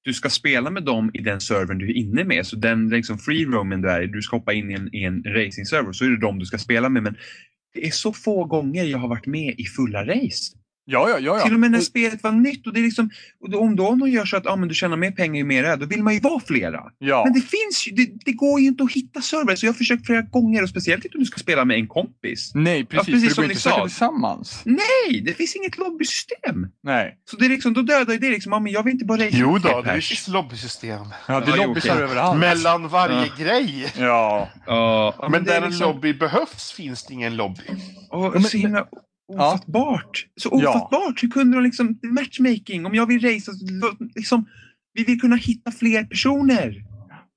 du 0.03 0.13
ska 0.13 0.29
spela 0.29 0.69
med 0.69 0.83
dem 0.83 1.11
i 1.13 1.21
den 1.21 1.41
servern 1.41 1.77
du 1.77 1.89
är 1.89 1.93
inne 1.93 2.23
med. 2.23 2.47
Så 2.47 2.55
den 2.55 2.89
liksom 2.89 3.17
free 3.17 3.45
roamen 3.45 3.81
du 3.81 3.89
är 3.89 4.01
i, 4.01 4.07
du 4.07 4.21
ska 4.21 4.37
hoppa 4.37 4.53
in 4.53 4.71
i 4.71 4.73
en, 4.73 4.95
i 4.95 5.03
en 5.03 5.23
racing-server, 5.23 5.91
så 5.91 6.05
är 6.05 6.09
det 6.09 6.19
dem 6.19 6.39
du 6.39 6.45
ska 6.45 6.57
spela 6.57 6.89
med. 6.89 7.03
Men 7.03 7.15
det 7.73 7.87
är 7.87 7.91
så 7.91 8.13
få 8.13 8.45
gånger 8.45 8.83
jag 8.83 8.97
har 8.97 9.07
varit 9.07 9.25
med 9.25 9.55
i 9.57 9.65
fulla 9.65 10.05
race. 10.05 10.55
Ja, 10.91 11.09
ja, 11.09 11.19
ja. 11.19 11.37
ja. 11.37 11.43
Till 11.43 11.53
och 11.53 11.59
med 11.59 11.71
när 11.71 11.79
spelet 11.79 12.23
var 12.23 12.31
nytt. 12.31 12.67
Och 12.67 12.73
det 12.73 12.79
är 12.79 12.83
liksom, 12.83 13.09
och 13.41 13.61
om 13.61 13.75
då 13.75 13.95
någon 13.95 14.11
gör 14.11 14.25
så 14.25 14.37
att 14.37 14.47
ah, 14.47 14.55
men 14.55 14.67
du 14.69 14.75
tjänar 14.75 14.97
mer 14.97 15.11
pengar 15.11 15.37
ju 15.37 15.43
mer 15.43 15.63
det 15.63 15.69
är, 15.69 15.77
då 15.77 15.85
vill 15.85 16.03
man 16.03 16.13
ju 16.13 16.19
vara 16.19 16.39
flera. 16.47 16.83
ja. 16.99 17.23
Men 17.25 17.33
det 17.33 17.41
finns 17.41 17.87
ju, 17.87 17.91
det, 17.91 18.09
det 18.25 18.31
går 18.31 18.59
ju 18.61 18.67
inte 18.67 18.83
att 18.83 18.91
hitta 18.91 19.21
servrar. 19.21 19.55
Så 19.55 19.65
jag 19.65 19.71
har 19.73 19.77
försökt 19.77 20.05
flera 20.05 20.21
gånger 20.21 20.63
och 20.63 20.69
speciellt 20.69 21.05
inte 21.05 21.17
om 21.17 21.19
du 21.23 21.25
ska 21.25 21.37
spela 21.39 21.65
med 21.65 21.77
en 21.77 21.87
kompis. 21.87 22.51
Nej, 22.55 22.85
precis. 22.85 23.05
precis 23.13 23.21
för 23.23 23.27
det 23.29 23.33
som 23.35 23.41
går 23.41 23.47
ni 23.47 23.53
inte 23.53 23.57
att 23.57 23.63
söka 23.63 23.75
sa. 23.75 23.87
tillsammans. 23.87 24.61
Nej, 24.65 25.21
det 25.25 25.33
finns 25.33 25.55
inget 25.55 25.77
lobbysystem. 25.77 26.67
Nej. 26.83 27.17
Så 27.31 27.37
det 27.37 27.45
är 27.45 27.49
liksom, 27.49 27.73
då 27.73 27.81
dödar 27.81 28.13
ju 28.13 28.19
det 28.19 28.29
liksom, 28.29 28.53
ah, 28.53 28.59
men 28.59 28.71
jag 28.71 28.83
vill 28.83 28.93
inte 28.93 29.05
bara 29.05 29.25
Jo 29.29 29.57
då, 29.57 29.81
det 29.81 30.01
finns 30.01 30.27
lobbysystem. 30.27 31.05
Ja, 31.27 31.39
det 31.39 31.45
Ja, 31.49 31.53
jo, 31.57 31.63
lobbysar 31.67 31.93
okej. 31.93 32.03
överallt. 32.03 32.39
Mellan 32.39 32.87
varje 32.87 33.15
Ja. 33.37 33.43
grej. 33.45 33.85
Ja. 33.97 34.49
Ja, 34.67 35.13
ja, 35.19 35.29
Men 35.29 35.41
är 35.41 35.45
där 35.45 35.61
liksom- 35.67 35.87
en 35.89 35.93
lobby 35.93 36.13
behövs 36.13 36.71
finns 36.71 37.03
det 37.05 37.13
ingen 37.13 37.35
lobby. 37.35 37.61
Och 38.09 38.33
men- 38.33 38.43
så 38.43 38.57
himla 38.57 38.85
ofattbart. 39.29 40.25
Så 40.41 40.49
Ja. 40.63 40.69
ofattbart. 40.69 41.23
Hur 41.23 41.29
kunde 41.29 41.57
de 41.57 41.63
liksom... 41.63 41.99
Matchmaking. 42.03 42.85
Om 42.85 42.95
jag 42.95 43.05
vill 43.05 43.19
racea, 43.21 43.39
så 43.39 43.53
liksom... 44.15 44.45
Vi 44.93 45.03
vill 45.03 45.21
kunna 45.21 45.35
hitta 45.35 45.71
fler 45.71 46.03
personer. 46.03 46.83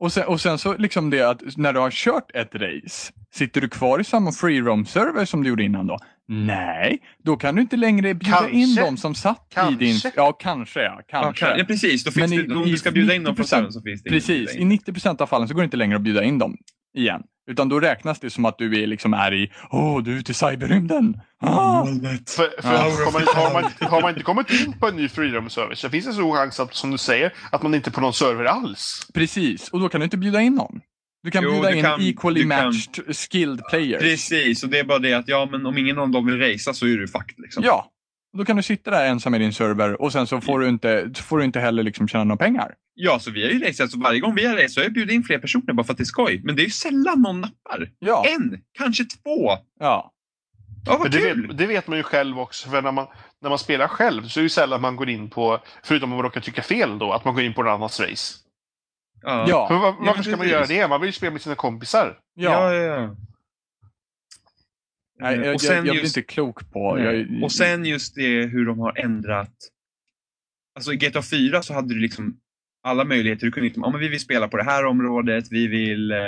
Och 0.00 0.12
sen, 0.12 0.26
och 0.26 0.40
sen 0.40 0.58
så 0.58 0.76
liksom 0.76 1.10
det 1.10 1.22
att 1.22 1.56
när 1.56 1.72
du 1.72 1.80
har 1.80 1.90
kört 1.90 2.30
ett 2.34 2.54
race, 2.54 3.12
sitter 3.34 3.60
du 3.60 3.68
kvar 3.68 4.00
i 4.00 4.04
samma 4.04 4.32
free 4.32 4.60
roam 4.60 4.86
server 4.86 5.24
som 5.24 5.42
du 5.42 5.48
gjorde 5.48 5.62
innan 5.64 5.86
då? 5.86 5.98
Nej, 6.28 6.98
då 7.24 7.36
kan 7.36 7.54
du 7.54 7.60
inte 7.62 7.76
längre 7.76 8.14
bjuda 8.14 8.36
Kanske. 8.36 8.56
in 8.58 8.74
dem 8.74 8.96
som 8.96 9.14
satt 9.14 9.46
Kanske. 9.54 9.84
i 9.84 9.86
din... 9.88 10.00
Ja, 10.16 10.32
kanske 10.32 10.82
ja. 10.82 11.00
Kanske. 11.08 11.44
Ja, 11.46 11.58
ja, 11.58 11.64
precis. 11.64 12.04
Då 12.04 12.10
finns 12.10 12.30
Men 12.30 12.38
i- 12.38 12.42
det, 12.42 12.54
om 12.54 12.64
i 12.66 12.70
du 12.70 12.76
ska 12.78 12.90
bjuda 12.90 13.14
in 13.14 13.22
dem 13.24 13.36
från 13.36 13.44
90% 13.44 13.48
servern 13.48 13.72
så 13.72 13.82
finns 13.82 14.02
det 14.02 14.10
Precis, 14.10 14.54
i 14.54 14.58
in. 14.60 14.68
90 14.68 15.22
av 15.22 15.26
fallen 15.26 15.48
så 15.48 15.54
går 15.54 15.60
det 15.60 15.64
inte 15.64 15.76
längre 15.76 15.96
att 15.96 16.02
bjuda 16.02 16.24
in 16.24 16.38
dem 16.38 16.56
igen. 16.98 17.22
Utan 17.50 17.68
då 17.68 17.80
räknas 17.80 18.20
det 18.20 18.30
som 18.30 18.44
att 18.44 18.58
du 18.58 18.82
är, 18.82 18.86
liksom 18.86 19.14
är 19.14 19.34
i, 19.34 19.52
åh 19.70 20.02
du 20.02 20.12
är 20.12 20.16
ute 20.18 20.30
i 20.30 20.34
cyberrymden. 20.34 21.20
Ah! 21.40 21.84
För, 21.86 22.62
för 22.62 22.72
Ja. 22.72 22.78
har, 22.78 23.12
man, 23.12 23.22
har, 23.34 23.52
man, 23.62 23.70
har 23.90 24.00
man 24.00 24.10
inte 24.10 24.22
kommit 24.22 24.50
in 24.50 24.72
på 24.72 24.88
en 24.88 24.96
ny 24.96 25.08
freedom 25.08 25.50
service 25.50 25.78
så 25.78 25.90
finns 25.90 26.06
det 26.06 26.12
så 26.12 26.32
chans 26.32 26.60
att, 26.60 26.74
som 26.74 26.90
du 26.90 26.98
säger, 26.98 27.32
att 27.52 27.62
man 27.62 27.74
inte 27.74 27.90
är 27.90 27.92
på 27.92 28.00
någon 28.00 28.12
server 28.12 28.44
alls. 28.44 29.06
Precis, 29.14 29.68
och 29.68 29.80
då 29.80 29.88
kan 29.88 30.00
du 30.00 30.04
inte 30.04 30.16
bjuda 30.16 30.40
in 30.40 30.54
någon. 30.54 30.80
Du 31.22 31.30
kan 31.30 31.44
Jo, 31.44 31.50
bjuda 31.52 31.70
du 31.70 31.76
in 31.76 31.82
kan- 31.84 32.00
equally 32.00 32.42
du 32.42 32.48
kan- 32.50 32.64
matched 32.66 33.16
skilled 33.16 33.60
players. 33.70 34.00
Precis, 34.02 34.62
och 34.64 34.68
det 34.70 34.78
är 34.78 34.84
bara 34.84 34.98
det 34.98 35.14
att 35.14 35.28
ja, 35.28 35.48
men 35.50 35.66
om 35.66 35.78
ingen 35.78 35.98
av 35.98 36.10
dem 36.10 36.26
vill 36.26 36.38
racea 36.38 36.74
så 36.74 36.86
är 36.86 36.96
du 36.96 37.08
fucked. 37.08 37.34
Liksom. 37.38 37.62
Ja, 37.66 37.86
och 38.32 38.38
då 38.38 38.44
kan 38.44 38.56
du 38.56 38.62
sitta 38.62 38.90
där 38.90 39.06
ensam 39.06 39.34
i 39.34 39.38
din 39.38 39.52
server 39.52 40.02
och 40.02 40.12
sen 40.12 40.26
så 40.26 40.40
får 40.40 40.58
du 40.60 40.68
inte, 40.68 41.10
får 41.16 41.38
du 41.38 41.44
inte 41.44 41.60
heller 41.60 41.82
liksom 41.82 42.08
tjäna 42.08 42.24
några 42.24 42.36
pengar. 42.44 42.74
Ja, 42.94 43.18
så 43.18 43.30
vi 43.30 43.42
har 43.42 43.50
ju 43.50 43.64
raceat. 43.68 43.90
Så 43.90 43.98
varje 43.98 44.20
gång 44.20 44.34
vi 44.34 44.44
har 44.46 44.52
raceat 44.54 44.70
så 44.70 44.80
har 44.80 44.84
jag 44.84 44.92
bjudit 44.92 45.14
in 45.14 45.24
fler 45.24 45.38
personer 45.38 45.72
bara 45.72 45.84
för 45.84 45.92
att 45.92 45.96
det 45.98 46.02
är 46.02 46.04
skoj. 46.04 46.40
Men 46.44 46.56
det 46.56 46.62
är 46.62 46.64
ju 46.64 46.70
sällan 46.70 47.22
någon 47.22 47.40
nappar. 47.40 47.90
Ja, 47.98 48.24
En, 48.28 48.62
kanske 48.72 49.04
två. 49.04 49.50
ja. 49.80 50.12
Ja, 50.84 50.92
Men 50.92 50.98
vad 50.98 51.10
det, 51.10 51.18
kul! 51.18 51.46
vet, 51.46 51.58
det 51.58 51.66
vet 51.66 51.86
man 51.86 51.96
ju 51.98 52.02
själv 52.02 52.38
också. 52.40 52.68
För 52.70 52.82
när 52.82 52.92
man, 52.92 53.06
när 53.40 53.48
man 53.48 53.58
spelar 53.58 53.88
själv 53.88 54.22
så 54.28 54.40
är 54.40 54.42
det 54.42 54.44
ju 54.44 54.48
sällan 54.48 54.80
man 54.80 54.96
går 54.96 55.08
in 55.08 55.30
på, 55.30 55.58
förutom 55.84 56.12
om 56.12 56.16
man 56.16 56.22
råkar 56.24 56.40
tycka 56.40 56.62
fel 56.62 56.98
då, 56.98 57.12
att 57.12 57.24
man 57.24 57.34
går 57.34 57.42
in 57.44 57.54
på 57.54 57.60
en 57.62 57.68
annans 57.68 58.00
race. 58.00 58.38
Ja. 59.22 59.44
Ja. 59.48 59.68
För 59.68 59.74
var, 59.78 59.92
men 59.92 60.04
varför 60.06 60.22
ska 60.22 60.36
man 60.36 60.48
göra 60.48 60.66
det? 60.66 60.88
Man 60.88 61.00
vill 61.00 61.08
ju 61.08 61.12
spela 61.12 61.32
med 61.32 61.42
sina 61.42 61.54
kompisar. 61.54 62.18
Ja, 62.34 62.74
ja. 62.74 62.74
ja, 62.74 62.94
ja. 63.02 63.16
Nej, 65.20 65.36
jag, 65.36 65.40
och 65.46 65.46
jag, 65.52 65.60
sen 65.60 65.76
jag 65.76 65.82
blir 65.82 65.94
just- 65.94 66.16
inte 66.16 66.32
klok 66.32 66.70
på... 66.72 66.98
Jag, 66.98 67.42
Och 67.42 67.52
sen 67.52 67.84
just 67.84 68.14
det 68.14 68.46
hur 68.46 68.66
de 68.66 68.78
har 68.78 68.98
ändrat. 68.98 69.54
Alltså 70.74 70.92
i 70.92 70.96
GTA 70.96 71.22
4 71.22 71.62
så 71.62 71.74
hade 71.74 71.94
du 71.94 72.00
liksom 72.00 72.36
alla 72.82 73.04
möjligheter. 73.04 73.46
Du 73.46 73.52
kunde 73.52 73.64
liksom, 73.64 73.82
ja 73.82 73.90
men 73.90 74.00
vi 74.00 74.08
vill 74.08 74.20
spela 74.20 74.48
på 74.48 74.56
det 74.56 74.64
här 74.64 74.84
området, 74.86 75.44
vi 75.50 75.66
vill, 75.66 76.10
eh, 76.10 76.18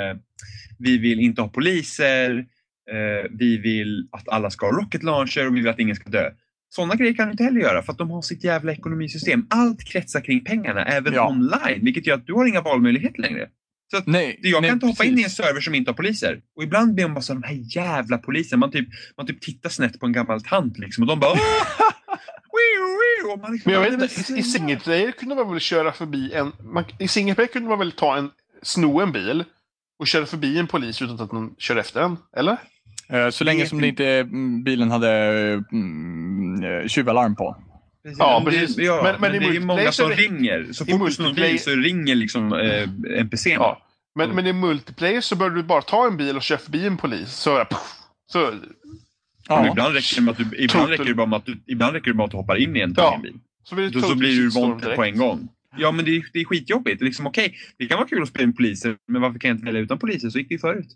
vi 0.79 0.99
vill 0.99 1.21
inte 1.21 1.43
ha 1.43 1.49
poliser, 1.49 2.31
eh, 2.91 3.31
vi 3.31 3.57
vill 3.59 4.09
att 4.13 4.29
alla 4.29 4.51
ska 4.51 4.67
ha 4.67 4.73
rocket 4.81 5.03
launcher 5.03 5.47
och 5.47 5.57
vi 5.57 5.61
vill 5.61 5.69
att 5.69 5.79
ingen 5.79 5.97
ska 5.97 6.11
dö. 6.11 6.31
Sådana 6.69 6.95
grejer 6.95 7.15
kan 7.15 7.27
du 7.27 7.31
inte 7.33 7.45
heller 7.45 7.61
göra 7.61 7.83
för 7.83 7.93
att 7.93 7.99
de 7.99 8.11
har 8.11 8.23
sitt 8.23 8.45
jävla 8.45 8.73
ekonomisystem. 8.73 9.47
Allt 9.51 9.85
kretsar 9.85 10.21
kring 10.21 10.45
pengarna, 10.45 10.85
även 10.85 11.13
Ja. 11.15 11.29
online, 11.29 11.81
vilket 11.85 12.07
gör 12.07 12.15
att 12.15 12.27
du 12.27 12.33
har 12.33 12.47
inga 12.47 12.61
valmöjligheter 12.61 13.23
längre. 13.23 13.49
Så 13.91 14.03
nej, 14.07 14.39
jag 14.43 14.61
nej, 14.63 14.69
kan 14.71 14.77
inte 14.77 14.87
hoppa 14.87 15.05
in 15.05 15.11
i 15.11 15.13
en 15.13 15.23
precis. 15.25 15.37
server 15.37 15.61
som 15.61 15.75
inte 15.75 15.91
har 15.91 15.97
poliser. 15.97 16.41
Och 16.57 16.63
ibland 16.63 16.95
blir 16.95 17.05
man 17.05 17.15
bara 17.15 17.21
så 17.23 17.33
de 17.35 17.43
här 17.43 17.77
jävla 17.77 18.19
poliserna. 18.19 18.61
Man 18.61 18.71
typ, 18.71 18.89
man 19.17 19.27
typ 19.27 19.41
tittar 19.41 19.71
snett 19.71 20.01
på 20.01 20.07
en 20.07 20.13
gammal 20.13 20.43
tant 20.43 20.79
liksom 20.79 21.03
och 21.05 21.09
de 21.09 21.21
bara 21.21 21.33
"Åh!" 21.33 21.39
Man 23.39 23.61
Men 23.65 23.75
jag 23.75 23.81
vet 23.81 23.93
inte, 23.93 24.07
"Nej, 24.07 24.25
i, 24.29 24.33
i 24.33 24.35
men 24.35 24.45
single 24.45 24.77
player 24.77 25.11
kunde 25.13 25.35
man 25.35 25.51
väl 25.51 25.61
köra 25.61 25.93
förbi 25.93 26.33
en... 26.33 26.53
Man, 26.65 26.85
I 26.99 27.09
single 27.09 27.35
player 27.35 27.49
kunde 27.49 27.69
man 27.69 27.79
väl 27.79 27.93
ta 27.93 28.17
en, 28.17 28.31
sno 28.63 29.01
en 29.01 29.13
bil 29.13 29.45
och 29.99 30.07
köra 30.07 30.27
förbi 30.27 30.59
en 30.59 30.67
polis 30.67 31.03
utan 31.03 31.21
att 31.21 31.33
någon 31.33 31.55
kör 31.59 31.77
efter 31.77 32.01
en? 32.01 32.17
Eller? 32.37 32.57
Eh, 33.09 33.31
Så 33.31 33.45
länge 33.45 33.67
som 33.67 33.81
det 33.81 33.87
inte 33.89 34.07
mm, 34.07 34.65
bilen 34.65 34.91
hade 34.91 35.11
mm, 35.73 36.65
eh, 36.65 36.87
tjuvalarm 36.89 37.37
på. 37.37 37.57
Precis, 38.03 38.19
Ja, 38.19 38.41
men 38.45 38.53
det- 38.55 38.61
precis. 38.61 38.77
Ja, 38.79 39.01
Men- 39.03 39.13
men, 39.13 39.21
men 39.21 39.35
i 39.35 39.39
det 39.39 39.45
är 39.45 39.53
ju 39.53 39.61
multiplayer 39.61 39.83
många 39.83 39.93
som 39.93 40.09
det- 40.09 40.15
ringer. 40.17 40.73
Så 40.73 40.85
fort 40.87 41.07
du 41.07 41.13
snor 41.13 41.29
en 41.29 41.35
bil 41.35 41.61
så 41.63 41.71
ringer 41.71 42.15
liksom 42.15 42.53
eh, 42.53 42.89
NPCn. 43.21 43.51
Ja. 43.53 43.81
Men, 44.15 44.25
Mm. 44.31 44.37
men 44.37 44.47
i 44.47 44.53
multiplayer 44.53 45.21
så 45.21 45.37
bör 45.37 45.51
du 45.51 45.63
bara 45.63 45.83
ta 45.83 46.07
en 46.07 46.17
bil 46.17 46.37
och 46.37 46.43
köra 46.43 46.59
förbi 46.59 46.87
en 46.87 46.97
polis. 46.97 47.33
Så, 47.35 47.65
så 48.33 48.53
Ja, 49.49 49.69
Ibland 49.71 49.95
räcker 49.95 50.15
det 50.17 50.23
med 50.23 50.33
att 50.33 50.39
du, 50.51 50.57
ibland 50.65 50.89
räcker 50.91 51.05
det 51.05 51.15
bara 51.15 51.27
med 51.27 51.37
att 51.37 51.47
du, 51.47 51.59
ibland 51.67 51.93
räcker 51.95 52.11
det 52.11 52.15
bara 52.15 52.25
att 52.25 52.31
du 52.31 52.37
hoppar 52.37 52.57
in 52.57 52.77
i 52.77 52.81
en 52.81 52.95
Ja. 52.97 53.21
bil. 53.23 53.39
Så 53.63 53.75
blir 53.75 53.85
det 53.85 53.91
Då, 53.91 54.01
så 54.01 54.07
total 54.07 54.19
blir 54.19 54.37
du 54.37 54.51
direkt. 54.51 54.97
på 54.97 55.05
en 55.05 55.19
gång. 55.19 55.49
Ja, 55.77 55.93
men 55.93 56.05
det, 56.05 56.17
är- 56.17 56.27
det 56.33 56.41
är 56.41 56.45
skitjobbigt. 56.45 57.03
Liksom, 57.03 57.27
Okej, 57.27 57.55
det 57.77 57.87
kan 57.87 57.99
vara 57.99 58.09
kul 58.09 58.23
att 58.23 58.29
spela 58.29 58.47
med 58.47 58.57
poliser, 58.57 58.97
men 59.09 59.23
varför 59.23 59.39
kan 59.39 59.49
jag 59.49 59.55
inte 59.55 59.67
välja 59.67 59.81
utan 59.81 59.99
poliser? 59.99 60.31
Så 60.31 60.39
gick 60.39 60.49
det 60.49 60.55
ju 60.55 60.59
förut. 60.59 60.89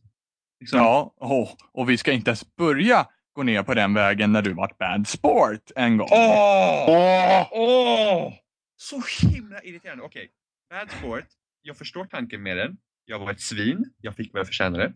Liksom. 0.60 0.78
ja 0.78 1.14
åh, 1.16 1.50
och 1.72 1.90
vi 1.90 1.96
ska 1.96 2.12
inte 2.12 2.30
ens 2.30 2.56
börja 2.56 3.06
gå 3.32 3.42
ner 3.42 3.62
på 3.62 3.74
den 3.74 3.94
vägen 3.94 4.32
när 4.32 4.42
du 4.42 4.52
varit 4.52 4.78
bad 4.78 5.08
sport 5.08 5.70
en 5.76 5.96
gång. 5.96 6.08
Åh! 6.10 6.84
Åh! 6.88 7.48
Åh! 7.52 8.32
Så 8.76 9.02
himla 9.26 9.62
irriterande. 9.62 10.04
Okej, 10.04 10.28
bad 10.70 10.90
sport. 10.98 11.24
Jag 11.62 11.76
förstår 11.76 12.04
tanken 12.04 12.42
med 12.42 12.56
den. 12.56 12.76
Jag 13.04 13.18
var 13.18 13.30
ett 13.30 13.40
svin. 13.40 13.84
Jag 14.00 14.16
fick 14.16 14.32
vad 14.32 14.40
jag 14.40 14.46
förtjänade. 14.46 14.92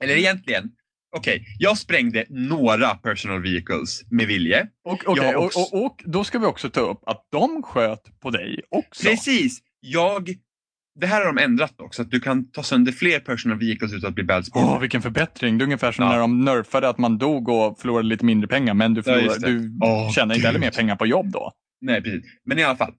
Eller 0.00 0.16
egentligen, 0.16 0.70
okej, 1.16 1.44
jag 1.58 1.78
sprängde 1.78 2.24
några 2.28 2.94
personal 2.94 3.42
vehicles 3.42 4.02
med 4.10 4.26
vilje. 4.26 4.66
Och, 4.84 5.02
okej, 5.06 5.24
Jag 5.24 5.36
och, 5.38 5.44
också. 5.44 5.58
och, 5.60 5.84
och 5.86 6.02
då 6.04 6.24
ska 6.24 6.38
vi 6.38 6.46
också 6.46 6.70
ta 6.70 6.80
upp 6.80 7.00
att 7.06 7.26
de 7.30 7.62
sköt 7.62 8.20
på 8.20 8.30
dig 8.30 8.60
också. 8.70 9.08
Precis! 9.08 9.58
Jag... 9.80 10.34
Det 11.00 11.06
här 11.06 11.24
har 11.24 11.32
de 11.34 11.42
ändrat 11.42 11.80
också, 11.80 12.02
att 12.02 12.10
du 12.10 12.20
kan 12.20 12.50
ta 12.50 12.62
sönder 12.62 12.92
fler 12.92 13.20
personal 13.20 13.58
vehicles 13.58 13.92
utan 13.92 14.08
att 14.08 14.14
bli 14.14 14.24
bad. 14.24 14.48
Åh, 14.54 14.80
vilken 14.80 15.02
förbättring. 15.02 15.58
Det 15.58 15.62
är 15.62 15.64
ungefär 15.66 15.92
som 15.92 16.04
Ja. 16.04 16.10
när 16.12 16.18
de 16.18 16.44
nerfade 16.44 16.88
att 16.88 16.98
man 16.98 17.18
dog 17.18 17.48
och 17.48 17.80
förlorade 17.80 18.08
lite 18.08 18.24
mindre 18.24 18.48
pengar, 18.48 18.74
men 18.74 18.94
du, 18.94 19.02
Ja, 19.06 19.12
förlorade, 19.14 19.46
det. 19.46 19.52
du 19.58 19.78
Åh, 19.82 20.10
tjänar 20.10 20.34
inte 20.34 20.46
heller 20.46 20.60
mer 20.60 20.70
pengar 20.70 20.96
på 20.96 21.06
jobb 21.06 21.30
då. 21.30 21.52
Nej, 21.80 22.02
precis. 22.02 22.24
Men 22.44 22.58
i 22.58 22.62
alla 22.62 22.76
fall. 22.76 22.92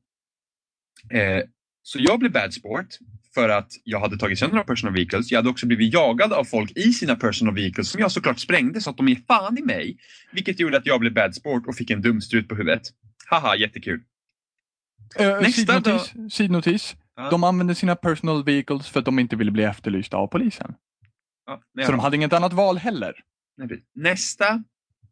Eh, 1.14 1.43
så 1.84 1.99
jag 2.01 2.20
blev 2.20 2.32
bad 2.32 2.53
sport 2.53 2.88
för 3.40 3.50
att 3.50 3.72
jag 3.84 4.00
hade 4.00 4.18
tagit 4.18 4.40
sönder 4.40 4.56
några 4.56 4.66
personal 4.66 4.94
vehicles. 4.94 5.32
Jag 5.32 5.38
hade 5.38 5.50
också 5.50 5.66
blivit 5.68 5.94
jagad 5.94 6.34
av 6.34 6.44
folk 6.44 6.72
i 6.76 6.94
sina 6.94 7.16
personal 7.16 7.56
vehicles 7.56 7.90
som 7.90 8.02
jag 8.02 8.12
såklart 8.12 8.40
sprängde 8.40 8.82
så 8.82 8.90
att 8.90 8.98
de 8.98 9.08
ger 9.08 9.22
fan 9.28 9.58
i 9.58 9.62
mig. 9.62 9.98
Vilket 10.32 10.60
gjorde 10.60 10.78
att 10.78 10.86
jag 10.86 11.00
blev 11.00 11.14
bad 11.14 11.36
sport 11.36 11.68
och 11.68 11.76
fick 11.76 11.90
en 11.90 12.02
dumstrut 12.02 12.48
på 12.48 12.56
huvudet. 12.56 12.82
Haha, 13.26 13.56
jättekul. 13.56 14.02
Uh, 15.20 15.42
Nästa 15.42 15.52
sidnotis, 15.52 16.34
sidnotis. 16.34 16.96
Ja. 17.16 17.30
De 17.30 17.44
använde 17.44 17.76
sina 17.76 17.96
personal 17.96 18.44
vehicles 18.44 18.90
för 18.90 19.00
att 19.00 19.06
de 19.06 19.20
inte 19.20 19.36
ville 19.36 19.52
bli 19.52 19.64
efterlysta 19.64 20.18
av 20.18 20.28
polisen. 20.28 20.74
Nej, 21.74 21.86
Så 21.86 21.92
de 21.92 22.00
hade 22.00 22.16
inget 22.16 22.34
annat 22.34 22.54
val 22.54 22.78
heller. 22.78 23.14
nästa, 23.96 24.64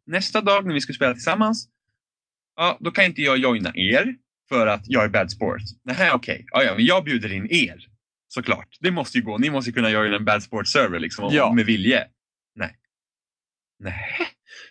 nästa 0.06 0.40
dag 0.40 0.66
när 0.66 0.74
vi 0.74 0.80
ska 0.80 0.92
spela 0.92 1.12
tillsammans, 1.12 1.68
ja, 2.56 2.78
då 2.80 2.90
kan 2.90 3.04
inte 3.04 3.22
jag 3.22 3.38
joina 3.38 3.72
er 3.74 4.14
för 4.48 4.66
att 4.66 4.82
jag 4.84 5.04
är 5.04 5.08
bad 5.08 5.30
sport. 5.30 5.62
Nej, 5.84 6.10
okej. 6.12 6.46
Ja, 6.50 6.62
ja, 6.62 6.74
men 6.74 6.84
jag 6.84 7.04
bjuder 7.04 7.32
in 7.32 7.46
er. 7.50 7.97
Såklart. 8.28 8.68
Det 8.80 8.90
måste 8.90 9.18
ju 9.18 9.24
gå. 9.24 9.38
Ni 9.38 9.50
måste 9.50 9.70
ju 9.70 9.74
kunna 9.74 9.90
joina 9.90 10.16
en 10.16 10.24
bad 10.24 10.42
sport 10.42 10.68
server 10.68 10.98
liksom, 10.98 11.28
Ja. 11.34 11.52
med 11.52 11.66
vilje. 11.66 12.06
Nej. 12.54 12.76
Nej. 13.78 14.10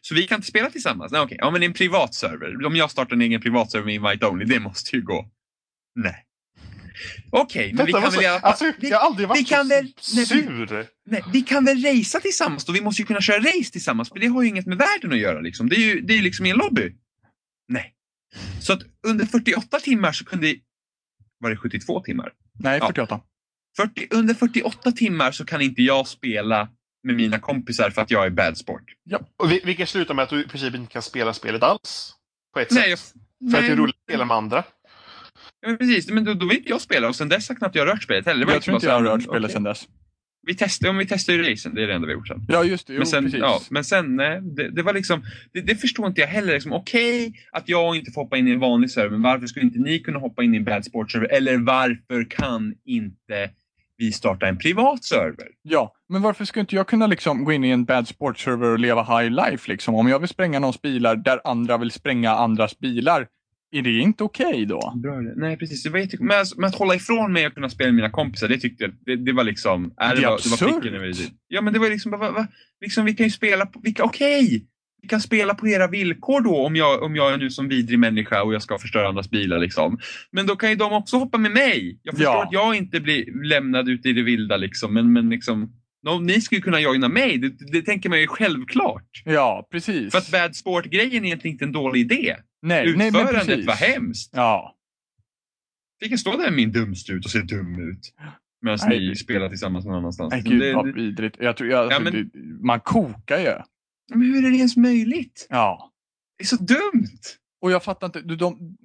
Så 0.02 0.16
vi 0.16 0.28
kan 0.28 0.36
inte 0.36 0.48
spela 0.48 0.70
tillsammans? 0.70 1.12
Nej, 1.12 1.22
okej. 1.22 1.38
Ja, 1.42 1.52
men 1.52 1.64
en 1.64 1.74
privat 1.74 2.14
server. 2.14 2.66
Om 2.66 2.76
jag 2.76 2.92
startar 2.92 3.16
en 3.16 3.22
egen 3.22 3.42
privat 3.42 3.72
server 3.72 3.86
med 3.86 3.96
invite 3.96 4.26
only, 4.28 4.46
det 4.46 4.60
måste 4.60 4.96
ju 4.96 5.02
gå. 5.02 5.32
Nej. 5.96 6.24
Okej, 7.32 7.74
men 7.74 7.86
vi 7.86 7.92
kan 7.92 8.02
väl 8.02 8.12
i 8.12 8.14
sa- 8.24 8.30
alla 8.30 8.40
fall... 8.40 8.50
Alltså, 8.50 8.72
vi, 8.80 8.90
jag 8.90 9.00
har 9.00 9.06
aldrig 9.08 9.28
varit 9.28 9.40
vi 9.42 9.46
kan 9.46 9.64
så 9.66 9.70
väl- 9.76 9.84
nej, 9.86 9.94
vi- 10.16 10.26
sur. 10.26 10.88
nej, 11.06 11.24
vi 11.34 11.42
kan 11.42 11.66
väl 11.66 11.84
racea 11.86 12.22
tillsammans 12.22 12.66
då? 12.66 12.74
Vi 12.74 12.82
måste 12.82 13.02
ju 13.02 13.06
kunna 13.06 13.22
köra 13.22 13.38
race 13.40 13.72
tillsammans, 13.72 14.10
för 14.10 14.20
det 14.20 14.28
har 14.28 14.42
ju 14.42 14.48
inget 14.50 14.66
med 14.66 14.78
världen 14.78 15.12
att 15.12 15.18
göra. 15.20 15.40
Liksom. 15.42 15.70
Det 15.70 15.76
är 15.76 15.80
ju 15.96 16.02
det 16.02 16.14
är 16.18 16.22
liksom 16.22 16.46
i 16.46 16.50
en 16.50 16.58
lobby. 16.58 16.96
Nej. 17.68 17.94
Så 18.62 18.74
att 18.74 18.82
under 19.08 19.26
48 19.26 19.80
timmar 19.80 20.12
så 20.12 20.26
kunde... 20.26 20.56
Var 21.40 21.50
det 21.50 21.58
72 21.58 22.02
timmar? 22.04 22.32
Nej, 22.60 22.80
Ja. 22.82 23.28
48. 23.78 23.94
40, 23.96 24.08
under 24.12 24.34
48 24.34 24.92
timmar 24.92 25.32
så 25.32 25.46
kan 25.46 25.62
inte 25.62 25.82
jag 25.82 26.08
spela 26.08 26.70
med 27.04 27.16
mina 27.16 27.40
kompisar 27.40 27.90
för 27.90 28.02
att 28.02 28.12
jag 28.12 28.26
är 28.26 28.30
bad 28.30 28.58
sport. 28.58 28.84
Och 29.38 29.52
vi, 29.52 29.62
vilket 29.64 29.90
slutar 29.90 30.14
med 30.14 30.24
att 30.24 30.30
du 30.30 30.42
i 30.44 30.48
princip 30.48 30.76
inte 30.76 30.94
kan 30.94 31.02
spela 31.02 31.34
spelet 31.34 31.64
alls. 31.64 32.14
På 32.54 32.60
ett 32.60 32.72
Nej, 32.72 32.90
jag, 32.90 33.00
sätt. 33.00 33.14
För 33.52 33.58
att 33.58 33.66
det 33.66 33.72
är 33.72 33.76
roligt 33.76 33.96
att 33.96 34.04
spela 34.04 34.26
med 34.26 34.38
andra. 34.38 34.64
Ja, 35.62 35.68
men 35.70 35.78
precis, 35.78 36.10
men 36.10 36.24
då, 36.26 36.34
då 36.34 36.48
vill 36.48 36.58
inte 36.58 36.70
jag 36.70 36.82
spela 36.82 37.08
och 37.08 37.16
sen 37.16 37.30
dess 37.30 37.50
har 37.50 37.56
knappt 37.56 37.76
jag 37.76 37.88
rört 37.88 38.04
spelet 38.04 38.26
heller. 38.26 38.40
Det 38.40 38.46
var 38.46 38.54
Jag 38.54 38.58
liksom 38.58 38.72
tror 38.72 38.76
inte 38.76 38.88
jag 38.88 38.94
har 39.12 39.18
rört 39.18 39.24
spelet 39.24 39.44
okej. 39.44 39.54
sedan 39.54 39.64
dess. 39.64 39.88
Vi 40.48 40.56
testar, 40.56 40.90
om 40.90 40.98
vi 40.98 41.06
testar 41.06 41.34
ju 41.34 41.52
racen, 41.52 41.76
det 41.76 41.84
är 41.84 41.88
det 41.88 41.94
enda 41.94 42.08
vi 42.08 42.14
har 42.14 42.20
gjort 42.20 42.28
sen. 42.28 42.46
Ja, 42.48 42.64
just 42.64 42.88
det. 42.88 42.94
Jo, 42.94 42.98
Men 43.00 43.08
sen, 43.08 43.24
precis. 43.24 43.40
ja, 43.40 43.62
men 43.70 43.84
sen 43.84 44.16
nej, 44.16 44.42
det, 44.42 44.72
det 44.72 44.84
var 44.84 44.94
liksom, 44.94 45.24
det, 45.54 45.62
det 45.62 45.76
förstår 45.76 46.08
inte 46.08 46.22
jag 46.22 46.28
heller. 46.28 46.54
Liksom, 46.54 46.74
Okej 46.74 47.34
att 47.52 47.70
jag 47.70 47.96
inte 47.96 48.12
får 48.12 48.22
hoppa 48.22 48.38
in 48.38 48.48
i 48.48 48.52
en 48.52 48.60
vanlig 48.60 48.92
server, 48.92 49.10
men 49.10 49.22
varför 49.22 49.48
skulle 49.48 49.66
inte 49.66 49.80
ni 49.80 50.00
kunna 50.00 50.20
hoppa 50.20 50.44
in 50.44 50.54
i 50.54 50.58
en 50.58 50.64
bad 50.64 50.86
sports 50.86 51.14
server? 51.14 51.28
Eller 51.28 51.58
varför 51.58 52.30
kan 52.30 52.76
inte 52.86 53.50
vi 53.98 54.12
starta 54.12 54.48
en 54.48 54.58
privat 54.58 55.04
server? 55.04 55.48
Ja, 55.62 55.94
men 56.10 56.22
varför 56.22 56.46
skulle 56.46 56.62
inte 56.62 56.76
jag 56.76 56.88
kunna 56.88 57.08
liksom 57.08 57.44
gå 57.44 57.52
in 57.52 57.64
i 57.64 57.70
en 57.70 57.86
bad 57.86 58.08
sports 58.08 58.44
server 58.44 58.70
och 58.72 58.80
leva 58.80 59.04
high 59.04 59.32
life? 59.32 59.72
Liksom? 59.72 59.96
Om 59.96 60.08
jag 60.08 60.20
vill 60.20 60.30
spränga 60.30 60.60
någons 60.60 60.82
bilar 60.82 61.16
där 61.16 61.42
andra 61.44 61.78
vill 61.78 61.92
spränga 61.92 62.32
andras 62.32 62.80
bilar, 62.80 63.28
är 63.72 63.82
det 63.82 64.00
inte 64.00 64.24
okej 64.24 64.66
då? 64.66 64.94
Bra 64.96 65.22
idé. 65.22 65.32
Nej, 65.36 65.58
precis. 65.58 65.84
Det 65.84 65.90
var 65.90 66.00
jätte... 66.00 66.18
men, 66.20 66.40
alltså, 66.40 66.60
men 66.60 66.68
att 66.70 66.76
hålla 66.76 66.96
ifrån 66.96 67.34
mig 67.34 67.48
och 67.48 67.54
kunna 67.54 67.70
spela 67.70 67.88
med 67.88 67.96
mina 67.96 68.10
kompisar, 68.10 68.48
det 68.48 68.58
tyckte 68.58 68.84
jag, 68.84 68.94
det, 69.06 69.16
det 69.16 69.34
var 69.34 69.44
liksom... 69.44 69.86
Äh, 69.86 69.90
Det 69.98 70.04
är 70.06 70.16
det, 70.16 70.16
var, 70.16 70.22
det 70.22 70.28
var 70.28 70.36
absurt. 70.36 70.82
pricken 70.82 70.96
över 70.96 71.08
i. 71.08 71.32
Ja, 71.48 71.62
men 71.62 71.74
det 71.74 71.80
var 71.80 71.90
liksom, 71.90 72.12
va, 72.12 72.32
va, 72.32 72.48
liksom 72.82 73.06
vi 73.06 73.14
kan 73.14 73.26
ju 73.26 73.30
spela 73.30 73.66
på, 73.66 73.82
okej! 74.00 74.68
Vi 75.02 75.08
kan 75.08 75.22
spela 75.22 75.54
på 75.56 75.68
era 75.68 75.88
villkor 75.88 76.42
då 76.42 76.66
om 76.66 76.76
jag, 76.76 77.04
om 77.04 77.16
jag 77.16 77.34
är 77.34 77.38
nu 77.38 77.50
som 77.50 77.68
vidrig 77.68 78.00
människa 78.00 78.44
och 78.44 78.54
jag 78.54 78.62
ska 78.62 78.78
förstöra 78.78 79.08
andras 79.08 79.30
bilar 79.30 79.60
liksom. 79.60 80.00
Men 80.32 80.46
då 80.46 80.56
kan 80.56 80.70
ju 80.70 80.76
de 80.76 80.94
också 80.94 81.18
hoppa 81.18 81.38
med 81.38 81.52
mig. 81.52 82.00
Jag 82.04 82.14
förstår 82.16 82.34
Ja. 82.34 82.44
att 82.44 82.52
jag 82.52 82.76
inte 82.76 83.00
blir 83.00 83.44
lämnad 83.44 83.90
ute 83.90 84.10
i 84.10 84.14
det 84.14 84.22
vilda 84.24 84.58
liksom, 84.58 84.94
men, 84.94 85.14
men 85.14 85.30
liksom, 85.30 85.74
no, 86.04 86.20
ni 86.20 86.42
skulle 86.42 86.62
kunna 86.62 86.80
joina 86.80 87.08
mig. 87.08 87.38
Det, 87.38 87.50
det 87.72 87.82
tänker 87.82 88.10
man 88.10 88.20
ju 88.22 88.28
självklart. 88.28 89.10
Ja, 89.26 89.68
precis. 89.72 90.12
För 90.12 90.18
att 90.18 90.32
bad 90.32 90.56
sport-grejen 90.56 91.24
är 91.24 91.28
egentligen 91.28 91.54
inte 91.56 91.66
en 91.66 91.72
dålig 91.72 92.00
idé. 92.02 92.36
nej, 92.62 92.94
nej, 92.98 93.08
Utförandet 93.08 93.46
precis. 93.48 93.68
var 93.68 93.74
hemskt. 93.76 94.32
Ja, 94.36 94.74
Fick 96.02 96.12
jag 96.12 96.20
stå 96.20 96.32
där 96.32 96.38
med 96.44 96.54
min 96.54 96.72
dumstrut 96.72 97.26
och 97.26 97.32
se 97.32 97.40
dum 97.40 97.90
ut. 97.90 98.14
Medan 98.62 98.80
Nej. 98.90 99.10
ni 99.10 99.16
spelar 99.16 99.50
tillsammans 99.50 99.86
någon 99.86 99.96
annanstans. 99.96 100.32
nej 100.34 100.42
gud 100.46 100.60
det, 100.62 100.74
vad 100.74 100.94
vidrigt. 100.94 101.36
Jag 101.40 101.58
tror, 101.58 101.70
jag, 101.70 101.92
Ja, 101.92 102.00
men- 102.00 102.14
det, 102.14 102.40
man 102.68 102.80
kokar 102.80 103.40
ju. 103.40 103.54
Men 104.10 104.22
hur 104.22 104.46
är 104.46 104.52
det 104.52 104.58
ens 104.58 104.78
möjligt? 104.78 105.48
Ja. 105.50 105.92
Det 106.38 106.44
är 106.44 106.48
så 106.48 106.56
dumt! 106.56 107.20
Och 107.62 107.72
jag 107.72 107.84
fattar 107.84 108.08
inte, 108.08 108.22
de, 108.22 108.78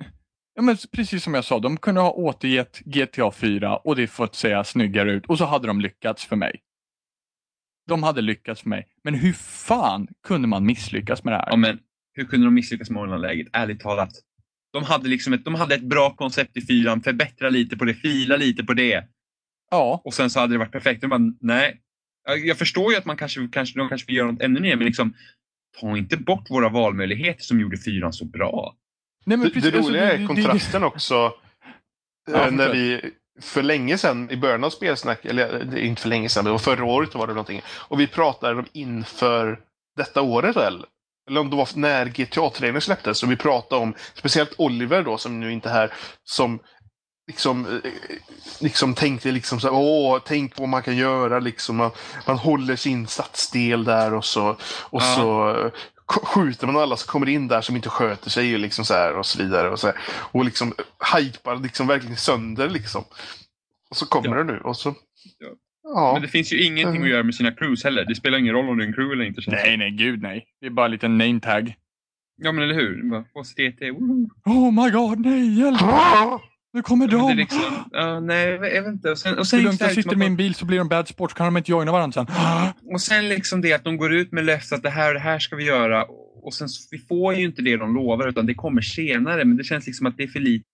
ja, 0.54 0.62
men 0.62 0.76
precis 0.92 1.24
som 1.24 1.34
jag 1.34 1.44
sa, 1.44 1.58
de 1.58 1.76
kunde 1.76 2.00
ha 2.00 2.10
återgett 2.10 2.78
GTA 2.78 3.30
4 3.32 3.76
och 3.76 3.96
det 3.96 4.06
fått 4.06 4.34
se 4.34 4.64
snyggare 4.64 5.12
ut 5.12 5.26
och 5.26 5.38
så 5.38 5.44
hade 5.44 5.66
de 5.66 5.80
lyckats 5.80 6.24
för 6.24 6.36
mig. 6.36 6.60
De 7.88 8.02
hade 8.02 8.20
lyckats 8.20 8.60
för 8.62 8.68
mig. 8.68 8.88
Men 9.04 9.14
hur 9.14 9.32
fan 9.32 10.08
kunde 10.26 10.48
man 10.48 10.66
misslyckas 10.66 11.24
med 11.24 11.32
det 11.32 11.36
här? 11.36 11.50
Ja, 11.50 11.56
men 11.56 11.78
hur 12.14 12.24
kunde 12.24 12.46
de 12.46 12.54
misslyckas 12.54 12.90
med 12.90 13.02
online-läget? 13.02 13.46
Ärligt 13.52 13.80
talat. 13.80 14.12
De 14.72 14.84
hade, 14.84 15.08
liksom 15.08 15.32
ett, 15.32 15.44
de 15.44 15.54
hade 15.54 15.74
ett 15.74 15.82
bra 15.82 16.14
koncept 16.14 16.56
i 16.56 16.60
fyran, 16.60 17.02
förbättra 17.02 17.50
lite 17.50 17.76
på 17.76 17.84
det, 17.84 17.94
fila 17.94 18.36
lite 18.36 18.64
på 18.64 18.74
det. 18.74 19.04
Ja, 19.70 20.02
Och 20.04 20.14
sen 20.14 20.30
så 20.30 20.40
hade 20.40 20.54
det 20.54 20.58
varit 20.58 20.72
perfekt. 20.72 21.00
De 21.00 21.10
bara, 21.10 21.20
nej. 21.40 21.80
Jag- 22.24 22.58
förstår 22.58 22.92
ju 22.92 22.98
att 22.98 23.04
man 23.04 23.16
kanske, 23.16 23.48
kanske, 23.52 23.78
de 23.78 23.88
kanske 23.88 24.06
vill 24.06 24.16
göra 24.16 24.30
något 24.30 24.42
ännu 24.42 24.60
mer, 24.60 24.76
men 24.76 24.86
liksom 24.86 25.14
ta 25.80 25.96
inte 25.96 26.16
bort 26.16 26.50
våra 26.50 26.68
valmöjligheter 26.68 27.42
som 27.42 27.60
gjorde 27.60 27.78
fyran 27.78 28.12
så 28.12 28.24
bra. 28.24 28.74
nej 29.24 29.36
men 29.38 29.48
Det, 29.48 29.54
det 29.54 29.60
precis, 29.60 29.74
alltså, 29.74 29.90
roliga 29.90 30.04
det- 30.04 30.12
är 30.12 30.18
det- 30.18 30.26
kontrasten 30.26 30.84
också. 30.84 31.14
Ja, 32.30 32.46
eh, 32.46 32.52
när 32.52 32.66
fortsätt. 32.66 32.74
vi 32.74 33.10
för 33.40 33.62
länge 33.62 33.98
sedan 33.98 34.30
i 34.30 34.36
början 34.36 34.64
av 34.64 34.70
spelsnack, 34.70 35.24
eller 35.24 35.64
det 35.64 35.86
inte 35.86 36.02
för 36.02 36.08
länge 36.08 36.28
sedan, 36.28 36.44
det 36.44 36.50
var 36.50 36.58
förra 36.58 36.84
året 36.84 37.14
var 37.14 37.26
det 37.26 37.32
någonting. 37.32 37.60
Och 37.68 38.00
vi 38.00 38.06
pratade 38.06 38.58
om 38.58 38.66
inför 38.72 39.60
detta 39.96 40.22
året 40.22 40.56
väl? 40.56 40.84
Eller 41.28 41.40
om 41.40 41.50
det 41.50 41.56
var 41.56 41.68
när 41.76 42.06
GTA-trailern 42.06 42.80
släpptes. 42.80 43.22
Och 43.22 43.30
vi 43.30 43.36
pratade 43.36 43.82
om, 43.82 43.94
speciellt 44.14 44.54
Oliver 44.58 45.02
då 45.02 45.18
som 45.18 45.40
nu 45.40 45.52
inte 45.52 45.68
är 45.68 45.72
här, 45.72 45.92
som 46.24 46.58
liksom, 47.32 47.66
eh, 47.66 47.90
liksom 48.60 48.94
tänkte 48.94 49.32
liksom 49.32 49.60
så 49.60 49.66
här, 49.68 49.74
åh, 49.76 50.18
tänk 50.26 50.58
vad 50.58 50.68
man 50.68 50.82
kan 50.82 50.96
göra 50.96 51.38
liksom. 51.40 51.76
Man, 51.76 51.90
man 52.26 52.36
håller 52.38 52.76
sin 52.76 53.06
stadsdel 53.06 53.84
där 53.84 54.14
och 54.14 54.24
så, 54.24 54.48
och 54.90 55.02
Ja. 55.02 55.14
så 55.16 55.50
eh, 55.64 55.72
skjuter 56.06 56.66
man 56.66 56.76
alla 56.76 56.96
som 56.96 57.06
kommer 57.10 57.28
in 57.28 57.48
där 57.48 57.60
som 57.60 57.76
inte 57.76 57.88
sköter 57.88 58.30
sig 58.30 58.54
och 58.54 58.60
liksom 58.60 58.84
så 58.84 58.94
här 58.94 59.16
och 59.16 59.26
så 59.26 59.42
vidare. 59.42 59.70
Och, 59.70 59.78
så 59.78 59.86
här. 59.86 59.96
och 60.32 60.44
liksom 60.44 60.72
hypar 61.16 61.56
liksom 61.56 61.86
verkligen 61.86 62.16
sönder 62.16 62.68
liksom. 62.68 63.04
Och 63.90 63.96
så 63.96 64.06
kommer 64.06 64.28
Ja. 64.36 64.44
det 64.44 64.52
nu 64.52 64.60
och 64.60 64.76
så... 64.76 64.94
Ja. 65.38 65.46
Ja. 65.84 66.12
Men 66.12 66.22
det 66.22 66.28
finns 66.28 66.52
ju 66.52 66.62
ingenting 66.64 66.86
Mm. 66.96 67.02
att 67.02 67.08
göra 67.08 67.22
med 67.22 67.34
sina 67.34 67.52
crews 67.52 67.84
heller. 67.84 68.04
Det 68.04 68.14
spelar 68.14 68.38
ingen 68.38 68.54
roll 68.54 68.68
om 68.68 68.76
du 68.78 68.84
är 68.84 68.88
en 68.88 68.94
crew 68.94 69.12
eller 69.14 69.24
inte. 69.24 69.40
Nej, 69.46 69.76
nej, 69.76 69.90
gud 69.90 70.22
nej. 70.22 70.44
Det 70.60 70.66
är 70.66 70.70
bara 70.70 70.86
en 70.86 70.92
liten 70.92 71.18
name 71.18 71.40
tag. 71.40 71.74
Ja, 72.36 72.52
men 72.52 72.64
eller 72.64 72.74
hur? 72.74 73.10
Bara, 73.10 73.20
HCT, 73.34 73.90
woho. 73.90 74.28
Oh 74.44 74.84
my 74.84 74.90
god, 74.90 75.20
nej, 75.26 75.58
hjälp! 75.60 75.80
Nu 76.72 76.82
kommer 76.82 77.04
Ja, 77.04 77.10
det 77.10 77.16
är 77.16 77.28
de! 77.28 77.34
liksom, 77.36 77.60
ja, 77.92 78.20
nej, 78.20 78.48
jag 78.48 78.58
vet 78.82 78.86
inte. 78.86 79.10
Och 79.10 79.18
sen, 79.18 79.32
och 79.32 79.38
Det 79.38 79.44
sen, 79.44 79.58
är 79.60 79.62
lugnt, 79.64 79.78
så 79.78 79.84
jag 79.84 79.88
liksom 79.88 80.02
sitter 80.02 80.16
i 80.16 80.18
min 80.28 80.36
bil 80.36 80.54
så 80.54 80.64
blir 80.66 80.78
de 80.78 80.88
bad 80.88 81.08
sports, 81.08 81.34
kan 81.34 81.46
de 81.46 81.56
inte 81.56 81.70
joina 81.70 81.92
varandra 81.92 82.26
sen? 82.26 82.26
Och 82.92 83.00
sen 83.00 83.28
liksom 83.28 83.60
det 83.60 83.72
att 83.72 83.84
de 83.84 83.96
går 83.96 84.12
ut 84.12 84.32
med 84.32 84.44
löfte 84.44 84.74
att 84.74 84.82
det 84.82 84.90
här 84.90 85.08
och 85.08 85.14
det 85.14 85.20
här 85.20 85.38
ska 85.38 85.56
vi 85.56 85.64
göra. 85.64 86.04
Och 86.42 86.54
sen 86.54 86.68
så- 86.68 86.88
vi 86.90 86.98
får 86.98 87.34
ju 87.34 87.44
inte 87.44 87.62
det 87.62 87.76
de 87.76 87.94
lovar 87.94 88.28
utan 88.28 88.46
det 88.46 88.54
kommer 88.54 88.80
senare. 88.80 89.44
Men 89.44 89.56
det 89.56 89.64
känns 89.64 89.86
liksom 89.86 90.06
att 90.06 90.16
det 90.16 90.22
är 90.22 90.28
för 90.28 90.40
lite 90.40 90.64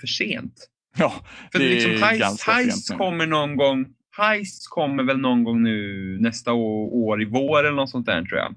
för 0.00 0.06
sent. 0.06 0.54
Ja, 0.98 1.12
För 1.52 1.58
Det 1.58 1.64
är 1.64 1.70
liksom 1.74 2.02
heist, 2.02 2.20
ganska 2.20 2.52
heist 2.52 2.86
sent 2.86 2.98
kommer 2.98 3.26
någon 3.26 3.56
gång. 3.56 3.86
Heist 4.16 4.68
kommer 4.70 5.02
väl 5.02 5.18
någon 5.18 5.44
gång 5.44 5.62
nu 5.62 6.16
nästa 6.20 6.52
år, 6.52 6.94
år 6.94 7.22
i 7.22 7.24
vår 7.24 7.58
eller 7.64 7.76
något 7.76 7.90
sånt 7.90 8.06
där 8.06 8.22
tror 8.22 8.38
jag. 8.40 8.54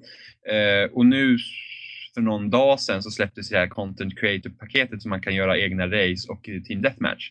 Eh, 0.49 0.89
och 0.93 1.05
nu 1.05 1.37
för 2.13 2.21
någon 2.21 2.49
dag 2.49 2.79
sedan 2.79 3.03
så 3.03 3.11
släpptes 3.11 3.49
det 3.49 3.57
här 3.57 3.67
content 3.67 4.19
creator-paketet 4.19 5.01
som 5.01 5.09
man 5.09 5.21
kan 5.21 5.35
göra 5.35 5.57
egna 5.59 5.85
race 5.87 6.31
och 6.31 6.43
team 6.67 6.81
deathmatch. 6.81 7.29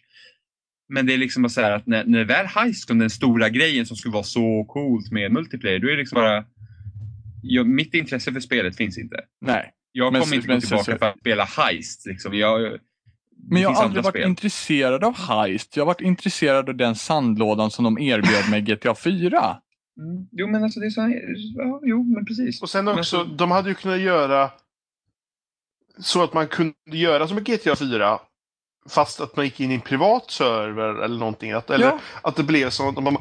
Men 0.88 1.06
det 1.06 1.14
är 1.14 1.18
liksom 1.18 1.42
bara 1.42 1.48
så 1.48 1.60
här 1.60 1.70
att 1.72 1.86
när, 1.86 2.04
när 2.04 2.24
väl 2.24 2.46
heist 2.46 2.88
kom, 2.88 2.98
den 2.98 3.10
stora 3.10 3.48
grejen 3.48 3.86
som 3.86 3.96
skulle 3.96 4.12
vara 4.12 4.22
så 4.22 4.64
coolt 4.64 5.10
med 5.12 5.32
multiplayer, 5.32 5.78
då 5.78 5.86
är 5.86 5.92
det 5.92 5.96
liksom 5.98 6.16
bara 6.16 6.44
jag, 7.42 7.66
mitt 7.68 7.94
intresse 7.94 8.32
för 8.32 8.40
spelet 8.40 8.76
finns 8.76 8.98
inte. 8.98 9.16
nej. 9.40 9.70
Jag 9.92 10.12
Men 10.12 10.22
kommer 10.22 10.34
inte 10.36 10.46
gå 10.46 10.52
men 10.52 10.60
så- 10.60 10.66
tillbaka 10.68 10.92
så- 10.92 10.98
för 10.98 11.06
att 11.06 11.18
spela 11.18 11.44
heist. 11.44 12.06
Liksom. 12.06 12.34
Jag, 12.34 12.78
Men 13.50 13.62
jag 13.62 13.70
har 13.70 13.84
aldrig 13.84 14.04
varit 14.04 14.12
spel. 14.14 14.28
intresserad 14.28 15.04
av 15.04 15.16
heist. 15.16 15.76
Jag 15.76 15.82
har 15.82 15.86
varit 15.86 16.00
intresserad 16.00 16.68
av 16.68 16.76
den 16.76 16.94
sandlådan 16.94 17.70
som 17.70 17.84
de 17.84 17.98
erbjöd 17.98 18.50
mig 18.50 18.60
i 18.60 18.62
GTA 18.62 18.94
4. 18.94 19.56
Mm. 20.00 20.26
Jo, 20.32 20.46
men 20.46 20.64
alltså 20.64 20.80
det 20.80 20.86
är 20.86 20.90
så 20.90 21.00
här, 21.00 21.22
ja, 21.56 21.80
jo, 21.84 22.04
men 22.14 22.24
precis. 22.26 22.62
Och 22.62 22.70
sen 22.70 22.84
Men 22.84 22.98
också, 22.98 23.16
så- 23.16 23.24
de 23.34 23.50
hade 23.50 23.68
ju 23.68 23.74
kunnat 23.74 24.00
göra 24.00 24.50
så 26.02 26.22
att 26.22 26.34
man 26.34 26.48
kunde 26.48 26.74
göra 26.84 27.28
som 27.28 27.38
i 27.38 27.40
GTA 27.40 27.76
4 27.76 28.18
fast 28.88 29.20
att 29.20 29.36
man 29.36 29.44
gick 29.44 29.60
in 29.60 29.70
i 29.70 29.74
en 29.74 29.80
privat 29.80 30.30
server 30.30 31.02
eller 31.04 31.18
någonting. 31.18 31.52
Att, 31.52 31.70
eller 31.70 31.86
Ja. 31.86 31.98
att 32.22 32.36
det 32.36 32.42
blev 32.42 32.70
som 32.70 32.88
att 32.88 33.02
man, 33.04 33.16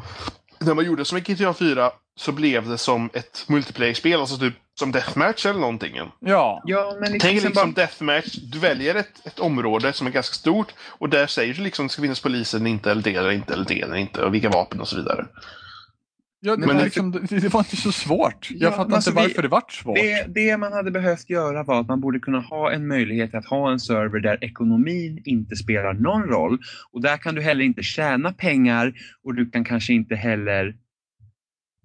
när 0.60 0.74
man 0.74 0.86
gjorde 0.86 1.06
som 1.06 1.18
i 1.18 1.22
GTA 1.22 1.54
4 1.54 1.92
så 2.20 2.32
blev 2.32 2.70
det 2.70 2.78
som 2.78 3.10
ett 3.14 3.46
multiplayer-spel, 3.48 4.20
alltså 4.20 4.38
typ 4.38 4.54
som 4.80 4.92
Deathmatch 4.92 5.46
eller 5.46 5.60
någonting. 5.60 5.98
Ja. 6.20 6.62
Ja, 6.66 6.98
men 7.02 7.12
liksom, 7.12 7.20
Tänk 7.30 7.44
liksom 7.44 7.64
bara, 7.72 7.72
Deathmatch, 7.86 8.36
du 8.36 8.60
väljer 8.60 8.96
ett, 8.96 9.26
ett 9.26 9.40
område 9.40 9.94
som 9.94 10.08
är 10.08 10.12
ganska 10.12 10.34
stort 10.36 10.74
och 10.88 11.10
där 11.10 11.28
säger 11.28 11.54
du 11.54 11.62
liksom 11.62 11.88
det 11.88 11.94
ska 11.94 12.02
finnas 12.02 12.20
polisen, 12.20 12.68
inte 12.68 12.92
eller 12.92 13.02
det 13.02 13.16
eller 13.16 13.32
inte 13.32 13.54
eller 13.54 13.66
det 13.66 13.82
eller 13.82 13.96
inte 13.96 14.24
och 14.24 14.34
vilka 14.34 14.50
vapen 14.50 14.82
och 14.82 14.88
så 14.88 14.96
vidare. 14.96 15.26
Ja, 16.42 16.52
det, 16.56 16.60
Men 16.60 16.68
var 16.68 16.76
det- 16.76 16.84
liksom, 16.84 17.12
det, 17.12 17.40
det 17.40 17.54
var 17.54 17.60
inte 17.60 17.76
så 17.76 17.92
svårt. 17.92 18.52
Jag 18.52 18.72
Ja, 18.72 18.76
fattar 18.78 18.96
alltså 18.96 19.10
inte 19.10 19.22
varför 19.22 19.42
det 19.42 19.48
vart 19.48 19.72
svårt. 19.72 19.96
det, 19.96 20.26
det 20.36 20.58
man 20.58 20.74
hade 20.74 20.92
behövt 20.92 21.30
göra 21.30 21.64
var 21.64 21.82
att 21.82 21.88
man 21.88 22.02
borde 22.02 22.20
kunna 22.20 22.40
ha 22.40 22.72
en 22.72 22.88
möjlighet 22.88 23.34
att 23.36 23.46
ha 23.46 23.72
en 23.72 23.80
server 23.80 24.20
där 24.20 24.44
ekonomin 24.44 25.22
inte 25.26 25.56
spelar 25.56 25.94
någon 25.94 26.24
roll. 26.24 26.60
Och 26.92 27.02
där 27.02 27.18
kan 27.18 27.36
du 27.36 27.42
heller 27.42 27.66
inte 27.66 27.84
tjäna 27.84 28.34
pengar 28.34 28.94
och 29.24 29.36
du 29.36 29.50
kan 29.50 29.64
kanske 29.66 29.94
inte 29.94 30.16
heller... 30.16 30.76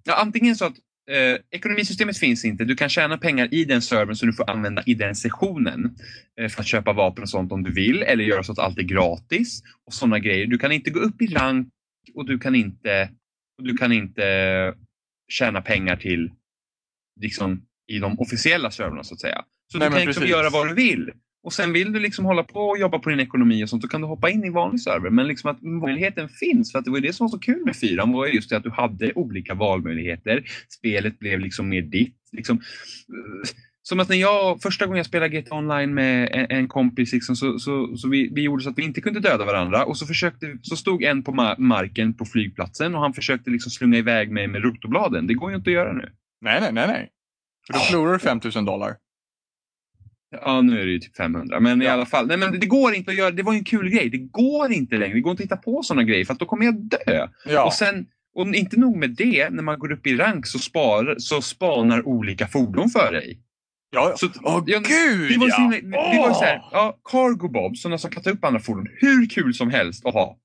Ja, 0.03 0.15
antingen 0.21 0.55
så 0.55 0.65
att 0.65 0.73
eh, 1.11 1.39
ekonomisystemet 1.51 2.17
finns 2.17 2.45
inte, 2.45 2.65
du 2.65 2.75
kan 2.75 2.89
tjäna 2.89 3.17
pengar 3.17 3.53
i 3.53 3.65
den 3.65 3.81
servern 3.81 4.15
som 4.15 4.27
du 4.27 4.33
får 4.33 4.49
använda 4.49 4.83
i 4.85 4.93
den 4.93 5.15
sessionen 5.15 5.95
eh, 6.41 6.47
för 6.49 6.61
att 6.61 6.67
köpa 6.67 6.93
vapen 6.93 7.21
och 7.23 7.29
sånt 7.29 7.51
om 7.51 7.63
du 7.63 7.71
vill 7.73 8.01
eller 8.03 8.23
göra 8.23 8.43
så 8.43 8.51
att 8.51 8.59
allt 8.59 8.77
är 8.77 8.83
gratis 8.83 9.61
och 9.85 9.93
sådana 9.93 10.19
grejer. 10.19 10.45
Du 10.47 10.57
kan 10.57 10.71
inte 10.71 10.89
gå 10.91 10.99
upp 10.99 11.21
i 11.21 11.27
rank 11.27 11.67
och 12.15 12.25
du 12.27 12.39
kan 12.39 12.55
inte, 12.55 13.09
du 13.57 13.77
kan 13.77 13.91
inte 13.91 14.73
tjäna 15.27 15.61
pengar 15.61 15.95
till 15.95 16.31
liksom, 17.21 17.65
i 17.87 17.99
de 17.99 18.19
officiella 18.19 18.71
servrarna 18.71 19.03
så 19.03 19.13
att 19.13 19.19
säga. 19.19 19.45
Så 19.71 19.77
Nej, 19.77 19.89
du 19.89 19.95
kan 19.95 20.05
liksom 20.05 20.27
göra 20.27 20.49
vad 20.49 20.67
du 20.67 20.73
vill. 20.73 21.11
Och 21.43 21.53
sen 21.53 21.73
vill 21.73 21.93
du 21.93 21.99
liksom 21.99 22.25
hålla 22.25 22.43
på 22.43 22.59
och 22.59 22.77
jobba 22.77 22.99
på 22.99 23.09
din 23.09 23.19
ekonomi 23.19 23.63
och 23.63 23.69
sånt, 23.69 23.81
då 23.81 23.87
kan 23.87 24.01
du 24.01 24.07
hoppa 24.07 24.29
in 24.29 24.43
i 24.43 24.49
vanlig 24.49 24.81
server. 24.81 25.09
Men 25.09 25.27
liksom 25.27 25.49
att 25.49 25.61
möjligheten 25.61 26.29
finns, 26.29 26.71
för 26.71 26.79
att 26.79 26.85
det 26.85 26.91
var 26.91 26.99
det 26.99 27.13
som 27.13 27.23
var 27.23 27.29
så 27.29 27.39
kul 27.39 27.65
med 27.65 27.75
fyran, 27.75 28.11
var 28.11 28.27
just 28.27 28.49
det 28.49 28.57
att 28.57 28.63
du 28.63 28.69
hade 28.69 29.13
olika 29.13 29.53
valmöjligheter. 29.53 30.43
Spelet 30.69 31.19
blev 31.19 31.39
liksom 31.39 31.69
mer 31.69 31.81
ditt. 31.81 32.17
Liksom. 32.31 32.61
Som 33.89 33.99
att 33.99 34.09
när 34.09 34.15
jag, 34.15 34.61
första 34.61 34.85
gången 34.85 34.97
jag 34.97 35.05
spelade 35.05 35.41
GTA 35.41 35.55
Online 35.55 35.93
med 35.93 36.29
en, 36.31 36.45
en 36.57 36.67
kompis, 36.67 37.13
liksom, 37.13 37.35
så, 37.35 37.59
så, 37.59 37.97
så 37.97 38.09
vi, 38.09 38.29
vi 38.33 38.41
gjorde 38.41 38.63
så 38.63 38.69
att 38.69 38.77
vi 38.77 38.83
inte 38.83 39.01
kunde 39.01 39.19
döda 39.19 39.45
varandra. 39.45 39.85
Och 39.85 39.97
så, 39.97 40.05
försökte, 40.05 40.57
så 40.61 40.75
stod 40.75 41.03
en 41.03 41.23
på 41.23 41.31
ma- 41.31 41.59
marken 41.59 42.13
på 42.13 42.25
flygplatsen 42.25 42.95
och 42.95 43.01
han 43.01 43.13
försökte 43.13 43.49
liksom 43.49 43.71
slunga 43.71 43.97
iväg 43.97 44.31
mig 44.31 44.47
med 44.47 44.63
rotobladen. 44.63 45.27
Det 45.27 45.33
går 45.33 45.49
ju 45.51 45.57
inte 45.57 45.69
att 45.69 45.73
göra 45.73 45.93
nu. 45.93 46.09
Nej, 46.41 46.61
nej, 46.61 46.73
nej, 46.73 46.87
nej. 46.87 47.09
För 47.67 47.73
då 47.73 47.79
förlorar 47.79 48.13
du 48.13 48.19
5000 48.19 48.65
dollar. 48.65 48.95
Ja, 50.41 50.61
nu 50.61 50.81
är 50.81 50.85
det 50.85 50.91
ju 50.91 50.99
typ 50.99 51.15
500. 51.17 51.59
Men 51.59 51.81
i 51.81 51.85
Ja. 51.85 51.91
alla 51.91 52.05
fall. 52.05 52.27
Nej, 52.27 52.37
men 52.37 52.59
det 52.59 52.65
går 52.67 52.93
inte 52.93 53.11
att 53.11 53.17
göra. 53.17 53.31
Det 53.31 53.43
var 53.43 53.53
ju 53.53 53.57
en 53.59 53.63
kul 53.65 53.89
grej. 53.89 54.09
Det 54.09 54.17
går 54.17 54.71
inte 54.71 54.97
längre. 54.97 55.13
Det 55.13 55.21
går 55.21 55.31
inte 55.31 55.41
att 55.43 55.45
hitta 55.45 55.57
på 55.57 55.83
sådana 55.83 56.03
grejer 56.03 56.25
för 56.25 56.33
att 56.33 56.39
då 56.39 56.45
kommer 56.45 56.65
jag 56.65 56.75
dö. 56.75 57.27
Ja. 57.45 57.65
Och 57.65 57.73
sen, 57.73 58.05
Och 58.35 58.47
inte 58.55 58.79
nog 58.79 58.97
med 58.97 59.09
det, 59.09 59.49
när 59.49 59.63
man 59.63 59.79
går 59.79 59.91
upp 59.91 60.07
i 60.07 60.15
rank 60.17 60.47
så, 60.47 60.59
spar, 60.59 61.15
så 61.17 61.41
spanar 61.41 62.07
olika 62.07 62.47
fordon 62.47 62.89
för 62.89 63.11
dig. 63.11 63.39
Ja, 63.95 64.13
Så, 64.17 64.27
Åh 64.43 64.63
ja, 64.67 64.79
gud 64.79 65.31
det 65.31 65.37
var, 65.37 65.47
ja! 65.49 65.57
himla- 65.57 65.81
det 66.11 66.19
var 66.19 66.27
ju 66.27 66.33
så 66.33 66.43
här, 66.43 66.61
ja, 66.71 66.97
cargo 67.11 67.47
bob, 67.49 67.77
sådana 67.77 67.97
som 67.97 68.11
kan 68.11 68.23
ta 68.23 68.29
upp 68.29 68.45
andra 68.45 68.59
fordon, 68.59 68.87
hur 68.95 69.29
kul 69.29 69.53
som 69.53 69.69
helst 69.69 70.05
att 70.05 70.13
ha. 70.13 70.37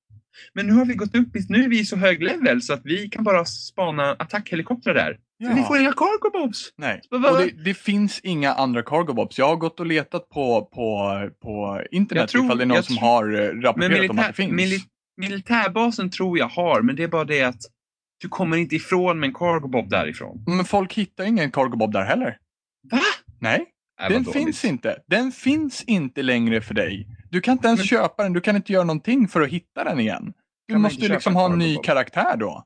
Men 0.53 0.67
nu 0.67 0.73
har 0.73 0.85
vi 0.85 0.93
gått 0.93 1.15
upp, 1.15 1.27
nu 1.49 1.63
är 1.63 1.67
vi 1.69 1.85
så 1.85 1.95
hög 1.95 2.23
level 2.23 2.61
så 2.61 2.73
att 2.73 2.81
vi 2.83 3.09
kan 3.09 3.23
bara 3.23 3.45
spana 3.45 4.11
attackhelikoptrar 4.19 4.93
där. 4.93 5.17
Ja. 5.37 5.49
Så 5.49 5.55
vi 5.55 5.63
får 5.63 5.77
inga 5.77 5.91
cargo 5.93 6.29
bobs. 6.45 6.69
Nej, 6.77 7.01
och 7.11 7.21
det, 7.21 7.63
det 7.65 7.73
finns 7.73 8.19
inga 8.19 8.53
andra 8.53 8.81
cargo 8.83 9.13
bobs. 9.13 9.37
Jag 9.37 9.47
har 9.47 9.55
gått 9.55 9.79
och 9.79 9.85
letat 9.85 10.29
på, 10.29 10.61
på, 10.73 11.29
på 11.41 11.81
internet 11.91 12.21
Jag 12.21 12.29
tror- 12.29 12.45
ifall 12.45 12.57
det 12.57 12.63
är 12.63 12.65
någon 12.65 12.83
som 12.83 12.97
har 12.97 13.33
eh, 13.33 13.47
rapporterat 13.61 13.73
om 13.73 13.83
att 13.83 13.87
det 13.91 13.97
militär, 13.99 14.33
finns. 14.33 14.51
mili, 14.51 14.77
militärbasen 15.17 16.09
tror 16.09 16.37
jag 16.37 16.47
har, 16.47 16.81
men 16.81 16.95
det 16.95 17.03
är 17.03 17.07
bara 17.07 17.23
det 17.25 17.43
att 17.43 17.61
du 18.21 18.27
kommer 18.29 18.57
inte 18.57 18.75
ifrån 18.75 19.19
med 19.19 19.27
en 19.27 19.33
cargo 19.33 19.67
bob 19.67 19.89
därifrån. 19.89 20.43
Men 20.47 20.65
folk 20.65 20.93
hittar 20.93 21.23
ingen 21.23 21.51
cargo 21.51 21.77
bob 21.77 21.91
där 21.93 22.03
heller. 22.03 22.37
Va? 22.91 22.99
Nej, 23.41 23.65
Äh, 24.01 24.09
den 24.09 24.25
finns 24.25 24.65
inte. 24.65 24.97
Den 25.07 25.31
finns 25.31 25.83
inte 25.83 26.21
längre 26.23 26.61
för 26.61 26.73
dig. 26.73 27.07
Du 27.29 27.41
kan 27.41 27.51
inte 27.51 27.67
ens 27.67 27.79
Men- 27.79 27.87
köpa 27.87 28.23
den, 28.23 28.33
du 28.33 28.41
kan 28.41 28.55
inte 28.55 28.73
göra 28.73 28.83
någonting 28.83 29.27
för 29.27 29.41
att 29.41 29.49
hitta 29.49 29.83
den 29.83 29.99
igen. 29.99 30.33
Du 30.67 30.73
man 30.73 30.81
måste 30.81 31.01
ju 31.01 31.09
liksom 31.09 31.35
ha 31.35 31.45
en 31.53 31.59
ny 31.59 31.77
karaktär 31.77 32.37
då. 32.37 32.63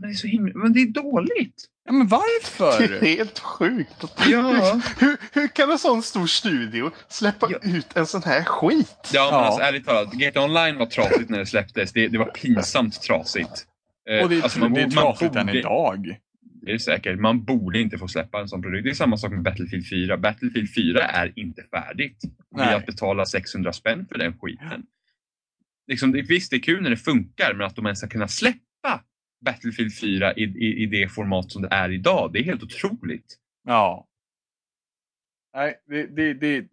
Men 0.00 0.08
det 0.10 0.14
är 0.14 0.16
så 0.16 0.26
himla, 0.26 0.52
men 0.54 0.72
det 0.72 0.80
är 0.80 0.86
dåligt. 0.86 1.64
Ja, 1.84 1.92
men 1.92 2.08
Det 2.08 2.14
är 2.16 2.18
varför? 2.18 3.00
helt 3.06 3.38
sjukt. 3.38 4.04
Ja. 4.30 4.80
Hur, 4.98 5.16
hur 5.32 5.48
kan 5.48 5.70
en 5.70 5.78
sån 5.78 6.02
stor 6.02 6.26
studio 6.26 6.90
släppa 7.08 7.48
Ja. 7.50 7.58
ut 7.62 7.96
en 7.96 8.06
sån 8.06 8.22
här 8.22 8.44
skit? 8.44 9.10
Ja, 9.12 9.28
men 9.30 9.40
Ja. 9.40 9.46
alltså 9.46 9.60
ärligt 9.62 9.86
talat, 9.86 10.12
GTA 10.12 10.44
Online 10.44 10.76
var 10.78 10.86
trasigt 10.86 11.30
när 11.30 11.38
det 11.38 11.46
släpptes. 11.46 11.92
Det, 11.92 12.08
det 12.08 12.18
var 12.18 12.26
pinsamt 12.26 13.02
trasigt. 13.02 13.64
Eh, 14.10 14.22
Och 14.22 14.28
det 14.28 14.36
är, 14.38 14.42
alltså, 14.42 14.58
man 14.58 14.72
det 14.72 14.80
är 14.80 14.84
borde- 14.84 14.94
man 14.94 15.04
trasigt 15.04 15.36
än 15.36 15.46
borde- 15.46 15.58
idag. 15.58 16.16
Det 16.68 16.74
är 16.74 16.78
säkert. 16.78 17.18
Man 17.18 17.44
borde 17.44 17.80
inte 17.80 17.98
få 17.98 18.08
släppa 18.08 18.40
en 18.40 18.48
sån 18.48 18.62
produkt. 18.62 18.84
Det 18.84 18.90
är 18.90 18.94
samma 18.94 19.16
sak 19.16 19.30
med 19.30 19.42
Battlefield 19.42 19.88
4. 19.88 20.16
Battlefield 20.16 20.74
4 20.74 21.00
är 21.00 21.32
inte 21.36 21.62
färdigt. 21.62 22.22
Nej. 22.50 22.66
Med 22.66 22.76
att 22.76 22.86
betala 22.86 23.26
600 23.26 23.72
spänn 23.72 24.06
för 24.06 24.18
den 24.18 24.38
skiten. 24.38 24.86
Liksom, 25.86 26.12
det, 26.12 26.22
visst, 26.22 26.50
det 26.50 26.56
är 26.56 26.60
kul 26.60 26.82
när 26.82 26.90
det 26.90 26.96
funkar, 26.96 27.54
men 27.54 27.66
att 27.66 27.76
de 27.76 27.86
ens 27.86 27.98
ska 27.98 28.08
kunna 28.08 28.28
släppa 28.28 29.04
Battlefield 29.44 29.94
4 30.00 30.34
i, 30.34 30.42
i, 30.42 30.82
i 30.82 30.86
det 30.86 31.08
format 31.08 31.52
som 31.52 31.62
det 31.62 31.68
är 31.70 31.90
idag, 31.90 32.32
det 32.32 32.38
är 32.38 32.44
helt 32.44 32.62
otroligt. 32.62 33.36
Ja. 33.64 34.06
Nej, 35.54 35.82
det, 35.86 36.06
det, 36.06 36.34
det, 36.34 36.66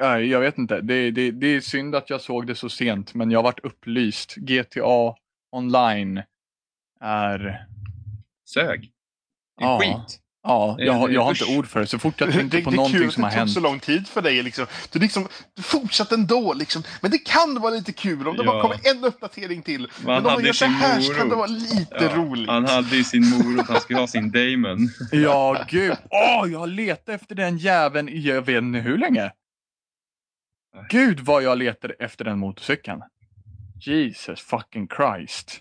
nej, 0.00 0.26
jag 0.26 0.40
vet 0.40 0.58
inte. 0.58 0.80
Det, 0.80 1.10
det, 1.10 1.30
det 1.30 1.46
är 1.46 1.60
synd 1.60 1.94
att 1.94 2.10
jag 2.10 2.20
såg 2.20 2.46
det 2.46 2.54
så 2.54 2.68
sent, 2.68 3.14
men 3.14 3.30
jag 3.30 3.42
varit 3.42 3.64
upplyst. 3.64 4.34
GTA 4.34 5.14
online 5.50 6.22
är... 7.00 7.66
Sög. 8.44 8.92
Det 9.58 9.64
är 9.64 9.68
Ja. 9.68 9.78
skit. 9.80 10.20
Ja, 10.42 10.76
jag, 10.78 11.12
jag 11.12 11.22
har 11.22 11.30
inte 11.30 11.58
ord 11.58 11.66
för 11.66 11.80
det. 11.80 11.86
Så 11.86 11.98
fort 11.98 12.20
jag 12.20 12.28
det, 12.50 12.62
på 12.62 12.70
det 12.70 12.76
någonting 12.76 13.00
kul 13.00 13.12
som 13.12 13.22
har 13.22 13.30
det 13.30 13.34
tog 13.34 13.38
hänt. 13.38 13.52
så 13.52 13.60
lång 13.60 13.80
tid 13.80 14.08
för 14.08 14.22
dig. 14.22 14.42
Liksom. 14.42 14.66
Du, 14.92 14.98
liksom, 14.98 15.28
du 15.56 15.62
fortsatte 15.62 16.14
ändå. 16.14 16.52
Liksom. 16.54 16.82
Men 17.00 17.10
det 17.10 17.18
kan 17.18 17.60
vara 17.60 17.74
lite 17.74 17.92
kul 17.92 18.28
om 18.28 18.36
det 18.36 18.44
Ja. 18.44 18.52
bara 18.52 18.62
kommer 18.62 18.90
en 18.96 19.04
uppdatering 19.04 19.62
till. 19.62 19.80
Man 19.80 19.88
Men 20.04 20.16
om 20.16 20.22
man 20.22 20.32
hade 20.32 20.46
gör 20.46 20.52
så 20.52 20.64
sin 20.64 20.74
här 20.74 21.00
så 21.00 21.14
kan 21.14 21.28
det 21.28 21.34
vara 21.34 21.46
lite 21.46 21.86
Ja, 22.00 22.16
roligt. 22.16 22.48
Han 22.50 22.66
hade 22.66 22.96
ju 22.96 23.04
sin 23.04 23.28
morot, 23.30 23.68
han 23.68 23.80
skulle 23.80 23.98
ha 24.00 24.06
sin 24.06 24.30
Damon. 24.30 24.88
Ja, 25.12 25.64
gud. 25.68 25.96
Åh, 26.10 26.52
jag 26.52 26.58
har 26.58 26.66
letat 26.66 27.08
efter 27.08 27.34
den 27.34 27.58
jäveln 27.58 28.08
i 28.08 28.18
jag 28.18 28.42
vet 28.42 28.62
inte 28.62 28.78
hur 28.78 28.98
länge. 28.98 29.30
Gud 30.90 31.20
vad 31.20 31.42
jag 31.42 31.58
letade 31.58 31.94
efter 31.94 32.24
den 32.24 32.38
motorcykeln. 32.38 33.02
Jesus 33.86 34.40
fucking 34.40 34.88
Christ. 34.96 35.60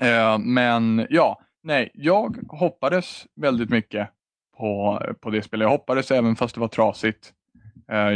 Eh, 0.00 0.38
men 0.38 1.06
ja, 1.10 1.40
nej, 1.68 1.90
jag 1.94 2.36
hoppades 2.48 3.26
väldigt 3.36 3.70
mycket 3.70 4.10
på, 4.56 5.02
på 5.20 5.30
det 5.30 5.42
spelet. 5.42 5.64
Jag 5.64 5.70
hoppades 5.70 6.10
även 6.10 6.36
fast 6.36 6.54
det 6.54 6.60
var 6.60 6.68
trasigt. 6.68 7.32
Eh, 7.88 8.10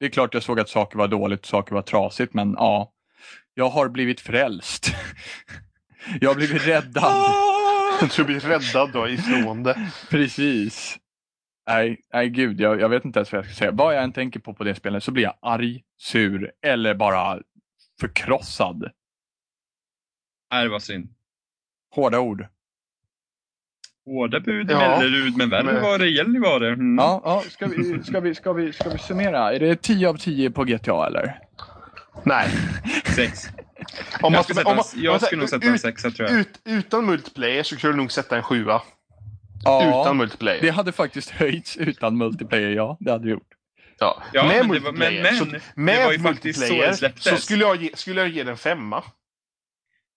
det 0.00 0.06
är 0.06 0.10
klart 0.10 0.34
jag 0.34 0.42
såg 0.42 0.60
att 0.60 0.68
saker 0.68 0.98
var 0.98 1.08
dåligt, 1.08 1.46
saker 1.46 1.74
var 1.74 1.82
trasigt, 1.82 2.34
men 2.34 2.54
ja. 2.58 2.92
Jag 3.54 3.68
har 3.68 3.88
blivit 3.88 4.20
frälst. 4.20 4.86
jag 6.20 6.30
har 6.30 6.34
blivit 6.34 6.66
räddad. 6.66 7.12
Du 8.16 8.24
blir 8.24 8.40
räddad 8.40 8.92
då 8.92 9.08
ifrån 9.08 9.62
det. 9.62 9.90
Precis. 10.10 10.98
Nej, 11.66 12.00
nej 12.12 12.28
gud, 12.28 12.60
jag, 12.60 12.80
jag 12.80 12.88
vet 12.88 13.04
inte 13.04 13.18
ens 13.18 13.32
vad 13.32 13.38
jag 13.38 13.46
ska 13.46 13.54
säga. 13.54 13.70
Vad 13.70 13.96
jag 13.96 14.04
än 14.04 14.12
tänker 14.12 14.40
på 14.40 14.54
på 14.54 14.64
det 14.64 14.74
spelet 14.74 15.04
så 15.04 15.10
blir 15.10 15.22
jag 15.22 15.34
arg, 15.42 15.82
sur 15.96 16.52
eller 16.62 16.94
bara 16.94 17.40
förkrossad. 18.00 18.90
Nej, 20.52 20.64
det 20.64 20.70
var 20.70 20.78
synd. 20.78 21.14
Hårda 21.90 22.20
ord. 22.20 22.46
Hårda 24.06 24.40
bud 24.40 24.70
Ja, 24.70 24.82
ja, 24.82 24.98
Mellerud, 24.98 25.36
men 25.36 25.50
värre 25.50 25.62
men- 25.62 25.82
var 25.82 25.98
det, 25.98 26.08
gäller 26.08 26.40
var 26.40 26.60
det. 26.60 26.68
Mm. 26.68 26.96
Ja, 26.98 27.20
ja 27.24 27.42
ska, 27.50 27.66
vi, 27.66 28.02
ska, 28.04 28.20
vi, 28.20 28.34
ska, 28.34 28.52
vi, 28.52 28.72
ska 28.72 28.88
vi 28.90 28.98
summera? 28.98 29.52
Är 29.54 29.60
det 29.60 29.82
10 29.82 30.08
av 30.08 30.16
10 30.16 30.50
på 30.50 30.64
GTA 30.64 31.06
eller? 31.06 31.38
Nej. 32.24 32.48
Sex. 33.16 33.48
Om 34.22 34.34
jag 34.34 34.44
skulle, 34.44 34.56
sätta, 34.56 34.70
om 34.70 34.78
en- 34.78 34.80
om 34.80 35.02
jag 35.02 35.12
man- 35.12 35.20
skulle 35.20 35.40
nog 35.40 35.48
sätta 35.48 35.66
en 35.66 35.74
ut, 35.74 35.80
sexa 35.80 36.10
tror 36.10 36.28
jag. 36.30 36.38
ut, 36.40 36.60
Utan 36.64 37.06
multiplayer 37.06 37.62
så 37.62 37.76
skulle 37.76 37.92
du 37.92 37.96
nog 37.96 38.12
sätta 38.12 38.36
en 38.36 38.42
sjua. 38.42 38.82
Ja, 39.64 40.02
Utan 40.02 40.16
multiplayer. 40.16 40.60
det 40.62 40.70
hade 40.70 40.92
faktiskt 40.92 41.30
höjts 41.30 41.76
utan 41.76 42.16
multiplayer, 42.16 42.70
ja. 42.70 42.96
Det 43.00 43.10
hade 43.10 43.24
det 43.24 43.30
gjort. 43.30 43.48
Ja, 43.98 44.22
Ja, 44.32 44.42
med 44.46 44.66
men 44.66 44.68
det 44.76 44.80
var- 44.80 44.92
men- 44.92 44.98
multiplayer. 45.14 45.22
men 45.22 45.36
så, 45.38 45.44
det 45.44 45.60
med 45.74 46.14
så 46.14 46.20
multiplayer 46.20 46.92
släpptes. 46.92 47.24
så 47.24 47.36
skulle 47.36 47.64
jag, 47.64 47.82
ge, 47.82 47.90
skulle 47.94 48.20
jag 48.20 48.28
ge 48.30 48.42
den 48.44 48.56
femma. 48.56 49.02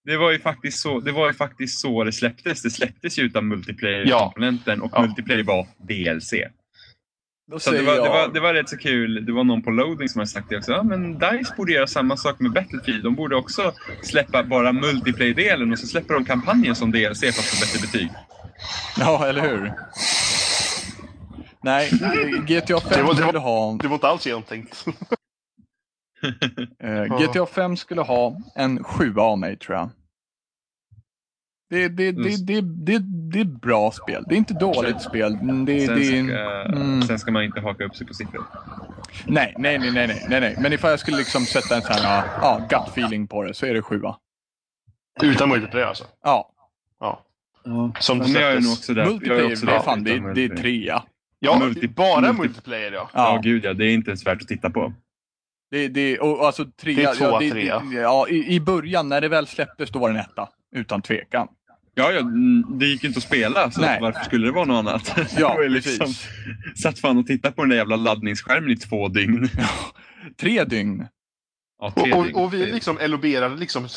Det 0.08 0.18
var 0.18 0.32
ju 0.32 0.40
faktiskt 0.40 0.80
så 0.80 1.00
det, 1.00 1.12
var 1.12 1.28
ju 1.28 1.34
faktiskt 1.34 1.80
så 1.80 2.04
det 2.04 2.12
släpptes. 2.12 2.62
Det 2.62 2.70
släpptes 2.70 3.20
ju 3.20 3.24
utan 3.24 3.48
multiplayer-komponenten 3.48 4.82
och 4.82 4.92
Ja. 4.94 5.02
multiplayer 5.02 5.44
var 5.44 5.68
DLC. 5.78 6.34
Då 7.52 7.60
Så 7.60 7.72
det 7.72 7.82
var, 7.82 7.92
det, 7.94 7.98
jag- 7.98 8.10
var, 8.10 8.34
det 8.34 8.40
var 8.40 8.54
rätt 8.54 8.70
så 8.70 8.78
kul. 8.78 9.26
Det 9.26 9.32
var 9.32 9.44
någon 9.44 9.62
på 9.64 9.70
loading 9.72 10.10
som 10.10 10.20
hade 10.20 10.30
sagt 10.30 10.50
det 10.50 10.58
också. 10.58 10.72
Ja, 10.72 10.84
men 10.84 11.20
DICE 11.20 11.54
borde 11.58 11.72
göra 11.72 11.88
samma 11.88 12.18
sak 12.18 12.40
med 12.40 12.52
Battlefield. 12.52 13.04
De 13.04 13.16
borde 13.16 13.36
också 13.36 13.74
släppa 14.04 14.44
bara 14.44 14.72
multiplayer-delen 14.72 15.72
och 15.72 15.80
så 15.80 15.88
släpper 15.88 16.14
de 16.14 16.26
kampanjen 16.26 16.76
som 16.76 16.92
DLC 16.92 17.20
för 17.20 17.28
att 17.28 17.36
få 17.36 17.66
bättre 17.66 17.80
betyg. 17.88 18.10
Ja, 19.00 19.28
eller 19.28 19.42
hur? 19.42 19.74
Nej, 21.64 21.90
GTA 22.48 22.80
5 22.80 22.90
Det 22.90 23.04
var- 23.04 23.14
det 23.14 23.22
var- 23.24 23.40
ha... 23.40 23.78
Det 23.82 23.88
var 23.88 23.96
inte 23.96 24.08
alls 24.08 24.26
genomtänkt. 24.28 24.86
Eh, 26.80 27.03
GTA 27.19 27.45
5 27.45 27.77
skulle 27.77 28.02
ha 28.02 28.38
en 28.56 28.84
7 28.84 29.15
av 29.18 29.38
mig 29.39 29.57
tror 29.57 29.77
jag. 29.77 29.89
Det, 31.69 31.88
det, 31.88 32.11
det, 32.11 32.30
Just. 32.30 32.48
det, 32.48 32.61
det, 32.61 32.99
det 33.31 33.39
är 33.39 33.41
ett 33.41 33.61
bra 33.61 33.91
spel. 33.91 34.23
Det 34.27 34.35
är 34.35 34.38
inte 34.38 34.53
dåligt 34.53 35.02
spel. 35.02 35.31
Det, 35.65 35.85
Sen, 35.85 35.95
det, 35.95 36.06
ska, 36.06 36.41
mm. 36.77 37.02
sen 37.02 37.19
ska 37.19 37.31
man 37.31 37.44
inte 37.44 37.60
haka 37.61 37.84
upp 37.85 37.95
sig 37.95 38.07
på 38.07 38.14
siffror. 38.14 38.44
nej, 39.26 39.53
nej, 39.57 39.80
nej, 39.80 39.91
nej, 39.91 40.26
nej, 40.30 40.39
nej. 40.41 40.56
Men 40.61 40.73
ifall 40.73 40.89
jag 40.89 40.99
skulle 40.99 41.18
liksom 41.18 41.45
sätta 41.45 41.76
en 41.76 41.81
sån 41.81 41.95
här 41.95 42.23
ja, 42.41 42.68
gut 42.69 42.88
feeling 42.98 43.27
på 43.27 43.44
det 43.44 43.53
så 43.53 43.65
är 43.65 43.73
det 43.73 43.81
7. 43.81 44.02
Utan 45.23 45.49
multiplayer 45.49 45.85
alltså. 45.85 46.03
Ja, 46.23 46.52
Ja. 46.99 47.23
Som 47.99 48.18
Men 48.18 48.31
jag 48.31 48.52
är 48.52 48.53
nog 48.56 48.64
släpptes. 48.64 48.77
också 48.80 48.94
där. 48.94 49.02
jag 49.02 49.07
är 49.07 49.11
multiplayer, 49.14 49.52
också 49.52 49.65
där 49.65 49.80
fan, 49.80 50.03
det, 50.03 50.11
är- 50.11 50.14
det 50.14 50.19
är 50.19 50.22
multiplayer. 50.49 50.61
3. 50.99 51.02
Ja, 51.39 51.60
multi- 51.61 51.94
bara 51.95 52.22
multi- 52.31 52.38
multiplayer 52.38 52.91
ja. 52.91 53.10
Ja, 53.14 53.34
Ja, 53.35 53.41
gud 53.44 53.65
ja. 53.65 53.73
Det 53.73 53.85
är 53.85 53.94
inte 53.94 54.10
ens 54.10 54.26
värt 54.27 54.41
att 54.41 54.48
titta 54.48 54.69
på. 54.69 54.94
Det, 55.72 55.88
det, 55.88 56.19
och 56.19 56.45
alltså 56.45 56.65
3. 56.81 56.94
Det 56.94 57.03
är 57.03 57.15
tvåa, 57.15 57.30
ja, 57.30 57.39
det, 57.39 57.52
trea. 57.52 57.80
det, 57.80 57.95
ja, 57.95 58.27
i, 58.27 58.56
I 58.56 58.60
början 58.60 59.10
när 59.10 59.22
det 59.22 59.27
väl 59.27 59.48
släpptes 59.48 59.89
då 59.89 59.99
var 59.99 60.10
det 60.10 60.19
en 60.19 60.26
etta. 60.26 60.49
Utan 60.76 61.02
tvekan. 61.02 61.48
Ja, 61.99 62.11
ja, 62.11 62.19
mm, 62.19 62.80
det 62.80 62.85
gick 62.85 63.03
inte 63.03 63.18
att 63.18 63.23
spela, 63.23 63.72
så 63.72 63.81
Nej. 63.81 64.02
varför 64.02 64.23
skulle 64.23 64.45
det 64.45 64.52
vara 64.52 64.65
något 64.65 64.77
annat? 64.77 65.18
Ja, 65.38 65.64
ju 65.64 65.69
liksom, 65.69 66.14
satt 66.84 66.99
fan 66.99 67.18
och 67.18 67.27
tittade 67.27 67.56
på 67.56 67.61
den 67.61 67.69
där 67.69 67.77
jävla 67.77 67.95
laddningsskärmen 67.95 68.72
i 68.72 68.76
två 68.76 69.07
dygn. 69.07 69.49
Tre 70.39 70.64
dygn. 70.64 71.07
Ja, 71.80 71.91
tre 71.91 72.14
Och, 72.14 72.23
dygn. 72.23 72.35
och, 72.35 72.44
och 72.44 72.53
vi 72.53 72.65
liksom 72.65 72.98
eloberade 72.98 73.56
liksom, 73.56 73.88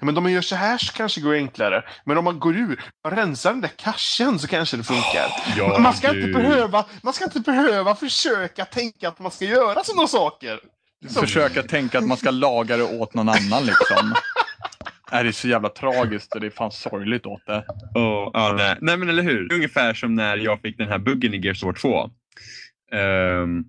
men 0.00 0.16
om 0.16 0.22
man 0.22 0.32
gör 0.32 0.40
så 0.40 0.56
här 0.56 0.78
så 0.78 0.92
kanske 0.92 1.20
det 1.20 1.24
går 1.24 1.34
enklare. 1.34 1.84
Men 2.04 2.18
om 2.18 2.24
man 2.24 2.38
går 2.38 2.56
ur 2.56 2.80
och 3.04 3.12
rensar 3.12 3.50
den 3.50 3.60
där 3.60 3.70
cachen 3.76 4.38
så 4.38 4.48
kanske 4.48 4.76
det 4.76 4.84
funkar. 4.84 5.26
Ja, 5.56 5.78
man, 5.78 5.94
ska 5.94 6.14
inte 6.14 6.28
behöva, 6.28 6.86
man 7.02 7.12
ska 7.12 7.24
inte 7.24 7.40
behöva 7.40 7.94
försöka 7.94 8.64
tänka 8.64 9.08
att 9.08 9.18
man 9.18 9.30
ska 9.30 9.44
göra 9.44 9.84
sådana 9.84 10.08
saker. 10.08 10.60
Försöka 11.08 11.62
tänka 11.62 11.98
att 11.98 12.06
man 12.06 12.16
ska 12.16 12.30
laga 12.30 12.76
det 12.76 12.82
åt 12.82 13.14
någon 13.14 13.28
annan 13.28 13.66
liksom. 13.66 14.14
Nej, 15.12 15.22
det 15.22 15.30
är 15.30 15.32
så 15.32 15.48
jävla 15.48 15.68
tragiskt 15.68 16.34
och 16.34 16.40
det 16.40 16.46
är 16.46 16.50
fan 16.50 16.72
sorgligt 16.72 17.26
åt 17.26 17.46
det. 17.46 17.58
Och, 17.94 18.30
ja, 18.34 18.54
nej. 18.56 18.76
nej, 18.80 18.96
men 18.96 19.08
eller 19.08 19.22
hur. 19.22 19.52
Ungefär 19.52 19.94
som 19.94 20.14
när 20.14 20.36
jag 20.36 20.60
fick 20.60 20.78
den 20.78 20.88
här 20.88 20.98
buggen 20.98 21.34
i 21.34 21.38
Gears 21.38 21.62
of 21.62 21.66
War 21.66 21.72
2. 21.72 22.10
Ehm, 22.96 23.64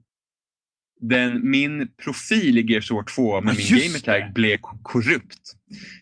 den, 1.01 1.49
min 1.49 1.87
profil 2.03 2.57
i 2.57 2.71
Gears 2.71 2.91
of 2.91 2.95
War 2.95 3.03
2 3.03 3.41
med 3.41 3.55
Ja, 3.59 3.75
min 3.75 3.81
gamertag 3.91 4.33
blev 4.33 4.57
ko- 4.57 4.77
korrupt. 4.83 5.53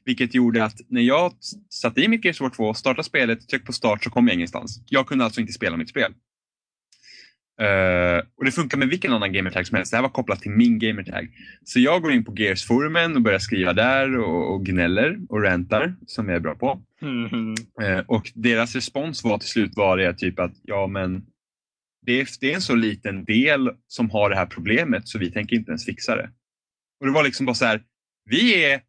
Vilket 0.05 0.35
gjorde 0.35 0.63
att 0.65 0.75
när 0.89 1.01
jag 1.01 1.33
satte 1.69 2.01
i 2.01 2.07
mitt 2.07 2.25
Gears 2.25 2.41
of 2.41 2.45
War 2.45 2.49
2, 2.55 2.73
startade 2.73 3.03
spelet, 3.03 3.47
tryckte 3.49 3.65
på 3.65 3.73
start 3.73 4.03
så 4.03 4.09
kom 4.09 4.27
jag 4.27 4.35
ingenstans. 4.35 4.83
Jag 4.85 5.07
kunde 5.07 5.25
alltså 5.25 5.41
inte 5.41 5.53
spela 5.53 5.77
mitt 5.77 5.89
spel. 5.89 6.13
Eh, 7.61 8.23
och 8.37 8.45
det 8.45 8.51
funkar 8.51 8.77
med 8.77 8.87
vilken 8.87 9.13
annan 9.13 9.33
gamertag 9.33 9.67
som 9.67 9.75
helst. 9.75 9.91
Det 9.91 9.97
här 9.97 10.01
var 10.01 10.09
kopplat 10.09 10.41
till 10.41 10.51
min 10.51 10.79
gamertag. 10.79 11.27
Så 11.63 11.79
jag 11.79 12.01
går 12.01 12.11
in 12.11 12.25
på 12.25 12.35
Gears-forumen 12.37 13.15
och 13.15 13.21
börjar 13.21 13.39
skriva 13.39 13.73
där 13.73 14.17
och, 14.19 14.53
och 14.53 14.65
gnäller 14.65 15.17
och 15.29 15.41
rantar, 15.41 15.95
som 16.07 16.29
jag 16.29 16.35
är 16.35 16.39
bra 16.39 16.55
på. 16.55 16.81
Mhm. 17.01 17.55
Eh, 17.81 17.99
och 18.07 18.31
deras 18.35 18.75
respons 18.75 19.23
var 19.23 19.37
till 19.37 19.49
slut 19.49 19.71
var 19.75 19.97
det 19.97 20.13
typ 20.13 20.39
att 20.39 20.53
ja 20.63 20.87
men 20.87 21.25
det 22.05 22.21
är, 22.21 22.27
det 22.39 22.51
är 22.51 22.55
en 22.55 22.61
så 22.61 22.75
liten 22.75 23.25
del 23.25 23.69
som 23.87 24.09
har 24.09 24.29
det 24.29 24.35
här 24.35 24.45
problemet 24.45 25.07
så 25.07 25.19
vi 25.19 25.31
tänker 25.31 25.55
inte 25.55 25.71
ens 25.71 25.85
fixa 25.85 26.15
det. 26.15 26.29
Och 26.99 27.05
det 27.05 27.13
var 27.13 27.23
liksom 27.23 27.45
bara 27.45 27.53
så 27.53 27.65
här, 27.65 27.81
vi 28.25 28.63
är, 28.65 28.81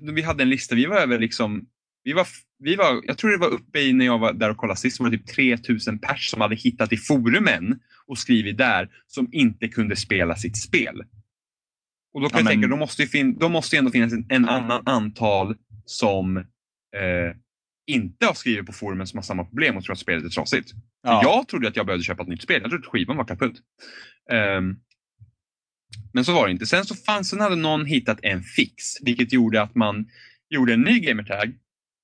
vi 0.00 0.22
hade 0.22 0.42
en 0.42 0.50
lista, 0.50 0.74
vi 0.74 0.86
var 0.86 0.96
över 0.96 1.18
liksom, 1.18 1.66
vi 2.04 2.12
var, 2.12 2.26
vi 2.60 2.76
var, 2.76 3.00
jag 3.06 3.18
tror 3.18 3.30
det 3.30 3.36
var 3.36 3.48
uppe 3.48 3.80
i 3.80 3.92
när 3.92 4.04
jag 4.04 4.18
var 4.18 4.32
där 4.32 4.50
och 4.50 4.56
kollade 4.56 4.80
sist, 4.80 5.00
var 5.00 5.10
det 5.10 5.18
typ 5.18 5.26
3000 5.26 5.98
pers 5.98 6.30
som 6.30 6.40
hade 6.40 6.56
hittat 6.56 6.92
i 6.92 6.96
forumen 6.96 7.80
och 8.06 8.18
skrivit 8.18 8.58
där 8.58 8.88
som 9.06 9.28
inte 9.32 9.68
kunde 9.68 9.96
spela 9.96 10.36
sitt 10.36 10.56
spel. 10.62 11.02
Och 12.14 12.20
då 12.20 12.28
kan 12.28 12.36
Ja, 12.36 12.38
jag 12.38 12.44
men- 12.44 12.52
tänka, 12.52 12.68
då 12.68 12.76
måste, 12.76 13.02
ju 13.02 13.32
då 13.32 13.48
måste 13.48 13.76
ju 13.76 13.78
ändå 13.78 13.90
finnas 13.90 14.12
en, 14.12 14.26
en 14.28 14.48
annan 14.48 14.82
antal 14.86 15.56
som 15.84 16.36
eh, 16.36 16.44
inte 17.86 18.26
har 18.26 18.34
skrivit 18.34 18.66
på 18.66 18.72
forumen 18.72 19.06
som 19.06 19.18
har 19.18 19.22
samma 19.22 19.44
problem 19.44 19.76
och 19.76 19.84
tror 19.84 19.92
att 19.92 19.98
spelet 19.98 20.24
är 20.24 20.28
trasigt. 20.28 20.70
Ja. 21.02 21.20
Jag 21.24 21.48
trodde 21.48 21.68
att 21.68 21.76
jag 21.76 21.86
behövde 21.86 22.04
köpa 22.04 22.22
ett 22.22 22.28
nytt 22.28 22.42
spel. 22.42 22.60
Jag 22.62 22.70
trodde 22.70 22.86
att 22.86 22.92
skivan 22.92 23.16
var 23.16 23.24
kaputt. 23.24 23.56
Ehm, 24.32 24.76
men 26.12 26.24
så 26.24 26.32
var 26.32 26.46
det 26.46 26.52
inte. 26.52 26.66
Sen 26.66 26.84
så 26.84 26.94
fanns, 26.94 27.28
sen 27.30 27.40
hade 27.40 27.56
någon 27.56 27.84
hittat 27.84 28.18
en 28.22 28.42
fix, 28.42 28.84
vilket 29.02 29.32
gjorde 29.32 29.62
att 29.62 29.74
man 29.74 30.06
gjorde 30.50 30.72
en 30.74 30.82
ny 30.82 31.00
gamertag. 31.00 31.54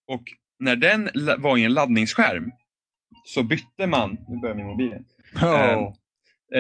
Och 0.09 0.23
när 0.59 0.77
den 0.77 1.11
var 1.39 1.59
i 1.59 1.65
en 1.65 1.74
laddningsskärm 1.74 2.51
så 3.24 3.43
bytte 3.43 3.87
man, 3.87 4.19
nu 4.28 4.41
börjar 4.41 4.55
min 4.55 4.66
mobil. 4.66 4.99
Oh. 5.35 5.95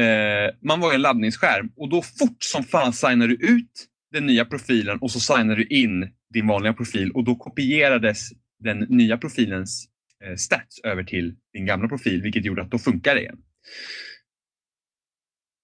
Eh, 0.00 0.50
man 0.62 0.80
var 0.80 0.92
i 0.92 0.94
en 0.94 1.02
laddningsskärm 1.02 1.72
och 1.76 1.88
då 1.88 2.02
fort 2.02 2.42
som 2.42 2.64
fan 2.64 2.92
signar 2.92 3.28
du 3.28 3.34
ut 3.34 3.86
den 4.12 4.26
nya 4.26 4.44
profilen 4.44 4.98
och 4.98 5.10
så 5.10 5.20
signar 5.20 5.56
du 5.56 5.64
in 5.66 6.12
din 6.34 6.46
vanliga 6.46 6.72
profil 6.72 7.10
och 7.10 7.24
då 7.24 7.36
kopierades 7.36 8.30
den 8.58 8.78
nya 8.78 9.18
profilens 9.18 9.88
eh, 10.24 10.34
stats 10.36 10.80
över 10.84 11.04
till 11.04 11.34
din 11.52 11.66
gamla 11.66 11.88
profil 11.88 12.22
vilket 12.22 12.44
gjorde 12.44 12.62
att 12.62 12.70
då 12.70 12.78
funkar 12.78 13.14
det 13.14 13.20
igen. 13.20 13.38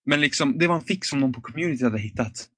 Men 0.06 0.20
liksom, 0.20 0.58
det 0.58 0.66
var 0.66 0.74
en 0.74 0.80
fix 0.80 1.08
som 1.08 1.20
någon 1.20 1.32
på 1.32 1.40
community 1.40 1.84
hade 1.84 1.98
hittat. 1.98 2.48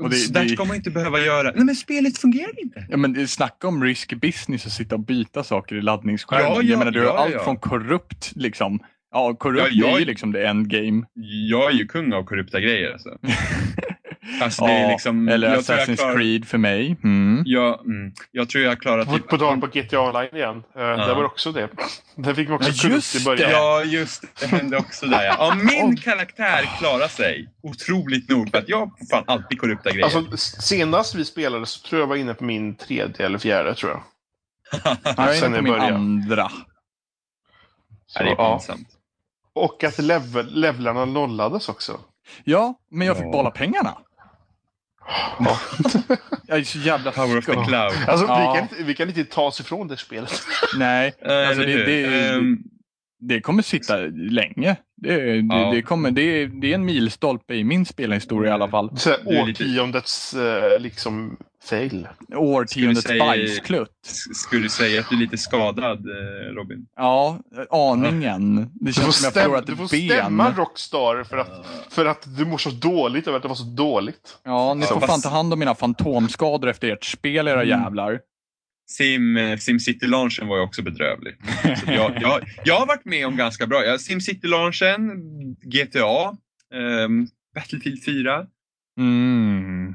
Och 0.00 0.10
det- 0.10 0.16
så 0.16 0.32
där 0.32 0.42
det- 0.42 0.48
ska 0.48 0.64
man 0.64 0.76
inte 0.76 0.90
behöva 0.90 1.20
göra. 1.20 1.52
Nej 1.54 1.64
men 1.64 1.74
spelet 1.76 2.18
fungerar 2.18 2.60
inte. 2.62 2.86
Ja, 2.88 2.96
men 2.96 3.28
snacka 3.28 3.68
om 3.68 3.84
risky 3.84 4.16
business 4.16 4.66
att 4.66 4.72
sitta 4.72 4.94
och 4.94 5.00
byta 5.00 5.44
saker 5.44 5.76
i 5.76 5.82
laddningsskärmen. 5.82 6.46
Ja, 6.46 6.54
ja, 6.56 6.62
jag 6.62 6.78
menar, 6.78 6.92
du 6.92 7.00
har 7.00 7.06
ja, 7.06 7.18
allt 7.18 7.32
ja. 7.34 7.44
från 7.44 7.56
korrupt, 7.56 8.32
liksom. 8.36 8.80
Ja, 9.14 9.34
korrupt 9.34 9.68
Ja, 9.72 9.86
jag- 9.86 9.94
är 9.96 9.98
ju 9.98 10.04
liksom 10.04 10.32
det 10.32 10.46
endgame. 10.48 11.02
Jag 11.50 11.70
är 11.72 11.74
ju 11.76 11.86
kung 11.86 12.12
av 12.12 12.24
korrupta 12.24 12.60
grejer 12.60 12.92
alltså. 12.92 13.18
Alltså, 14.42 14.66
det 14.66 14.72
är 14.72 14.88
liksom, 14.88 15.28
eller 15.28 15.54
jag 15.54 15.64
tror 15.64 15.78
jag 15.78 15.88
Assassin's 15.88 15.96
klarar- 15.96 16.14
Creed 16.16 16.48
för 16.48 16.58
mig. 16.58 16.96
Mm. 17.04 17.42
Jag, 17.46 17.80
mm, 17.86 18.12
jag 18.30 18.48
tror 18.48 18.64
jag 18.64 18.80
klarar 18.80 19.04
typ... 19.04 19.28
på 19.28 19.38
tal 19.38 19.60
på 19.60 19.66
GTA 19.66 20.00
Online 20.00 20.36
igen. 20.36 20.56
Uh, 20.56 20.62
Där 20.74 21.14
var 21.14 21.22
det 21.22 21.26
också 21.28 21.52
det. 21.52 21.68
Där 22.16 22.34
fick 22.34 22.48
man 22.48 22.56
också 22.56 22.88
Ja, 22.88 22.94
just 22.94 23.14
i 23.20 23.24
början. 23.24 23.50
det. 23.50 23.56
Ja, 23.56 23.84
just 23.84 24.22
det. 24.22 24.28
Det 24.40 24.46
hände 24.46 24.76
också 24.76 25.06
där 25.06 25.24
ja. 25.24 25.34
ja 25.38 25.54
min 25.54 25.96
karaktär 25.96 26.78
klarar 26.78 27.08
sig 27.08 27.48
otroligt 27.62 28.28
nog 28.30 28.50
för 28.50 28.58
att 28.58 28.68
jag 28.68 28.90
fan 29.10 29.24
alltid 29.26 29.60
korrupta 29.60 29.90
grejer. 29.90 30.04
Alltså, 30.04 30.36
senast 30.60 31.14
vi 31.14 31.24
spelade 31.24 31.66
så 31.66 31.88
tror 31.88 32.00
jag 32.00 32.06
var 32.06 32.16
inne 32.16 32.34
på 32.34 32.44
min 32.44 32.74
tredje 32.76 33.26
eller 33.26 33.38
fjärde 33.38 33.74
tror 33.74 33.90
jag. 33.92 34.02
Ja, 34.84 34.96
jag 35.16 35.36
är 35.36 35.46
inne 35.46 35.56
på 35.56 35.62
min 35.62 35.72
början. 35.72 35.94
andra. 35.94 36.48
Så, 38.06 38.18
ja, 38.20 38.24
det 38.24 38.30
är 38.30 38.34
ja. 38.38 38.58
pinsamt. 38.58 38.88
Och 39.54 39.84
att 39.84 39.98
level, 39.98 40.60
levlarna 40.60 41.04
nollades 41.04 41.68
också. 41.68 42.00
Ja, 42.44 42.74
men 42.90 43.06
jag 43.06 43.16
fick 43.16 43.26
Ja. 43.26 43.30
behålla 43.30 43.50
pengarna. 43.50 43.98
Ja. 45.38 45.58
Jag 46.46 46.58
är 46.58 46.64
så 46.64 46.78
jävla 46.78 47.12
Power 47.12 47.38
of 47.38 47.46
the 47.46 47.52
cloud. 47.52 47.92
Alltså, 48.08 48.26
Ja. 48.26 48.38
vi, 48.52 48.58
kan 48.58 48.62
inte, 48.62 48.84
vi 48.84 48.94
kan 48.94 49.08
inte 49.08 49.24
ta 49.24 49.42
oss 49.42 49.60
ifrån 49.60 49.88
det 49.88 49.96
spelet. 49.96 50.32
Nej, 50.76 51.14
Eh, 51.26 51.48
alltså 51.48 51.64
det, 51.64 51.84
det, 51.84 52.04
Ehm, 52.28 52.58
det 53.20 53.40
kommer 53.40 53.62
sitta 53.62 53.96
länge. 54.30 54.76
Det, 55.02 55.16
det, 55.16 55.36
Ja. 55.56 55.70
det, 55.74 55.82
kommer, 55.82 56.10
det, 56.10 56.46
det 56.46 56.70
är 56.70 56.74
en 56.74 56.84
milstolpe 56.84 57.54
i 57.54 57.64
min 57.64 57.86
spelhistoria 57.86 58.50
i 58.50 58.54
alla 58.54 58.68
fall. 58.68 58.96
Så 58.98 59.14
årtiondets 59.24 60.34
eh, 60.34 60.80
liksom 60.80 61.36
fail. 61.64 62.08
Årtiondets 62.34 63.06
säga- 63.06 63.24
bajsklutt. 63.24 63.90
Skulle 64.34 64.62
du 64.62 64.68
säga 64.68 65.00
att 65.00 65.08
du 65.10 65.16
är 65.16 65.20
lite 65.20 65.38
skadad, 65.38 65.98
eh, 66.06 66.54
Robin? 66.54 66.86
Ja, 66.96 67.38
aningen. 67.70 68.56
Det 68.56 68.68
Du 68.80 68.92
får, 68.92 69.02
känns 69.02 69.16
som 69.16 69.24
jag 69.24 69.32
förlorat 69.42 69.66
du 69.66 69.72
ett 69.72 69.78
får 69.78 69.88
ben. 69.90 70.08
stämma 70.10 70.50
Rockstar 70.50 71.24
för 71.24 71.36
att, 71.38 71.66
för 71.90 72.06
att 72.06 72.36
du 72.38 72.44
mår 72.44 72.58
så 72.58 72.70
dåligt 72.70 73.26
över 73.26 73.36
att 73.36 73.42
det 73.42 73.48
var 73.48 73.54
så 73.56 73.64
dåligt. 73.76 74.38
Ja, 74.44 74.74
ni 74.74 74.80
Ja, 74.80 74.86
får 74.86 75.00
fan 75.00 75.08
fast- 75.08 75.22
ta 75.24 75.28
hand 75.30 75.52
om 75.52 75.58
mina 75.58 75.74
fantomskador 75.74 76.68
efter 76.68 76.88
ert 76.92 77.04
spel, 77.04 77.48
era 77.48 77.62
Mm. 77.62 77.68
jävlar. 77.80 78.20
Sim, 78.90 79.36
eh, 79.36 79.56
SimCity-launchen 79.58 80.46
var 80.48 80.56
ju 80.56 80.62
också 80.62 80.82
bedrövlig. 80.82 81.34
Så 81.62 81.92
jag, 81.92 82.12
jag, 82.22 82.40
jag 82.64 82.78
har 82.78 82.86
varit 82.86 83.04
med 83.04 83.26
om 83.26 83.36
ganska 83.36 83.66
bra. 83.66 83.84
Ja, 83.84 83.98
SimCity-launchen, 83.98 85.10
GTA, 85.62 86.36
ehm, 86.74 87.26
Battlefield 87.54 88.04
4. 88.04 88.46
Mm. 88.98 89.94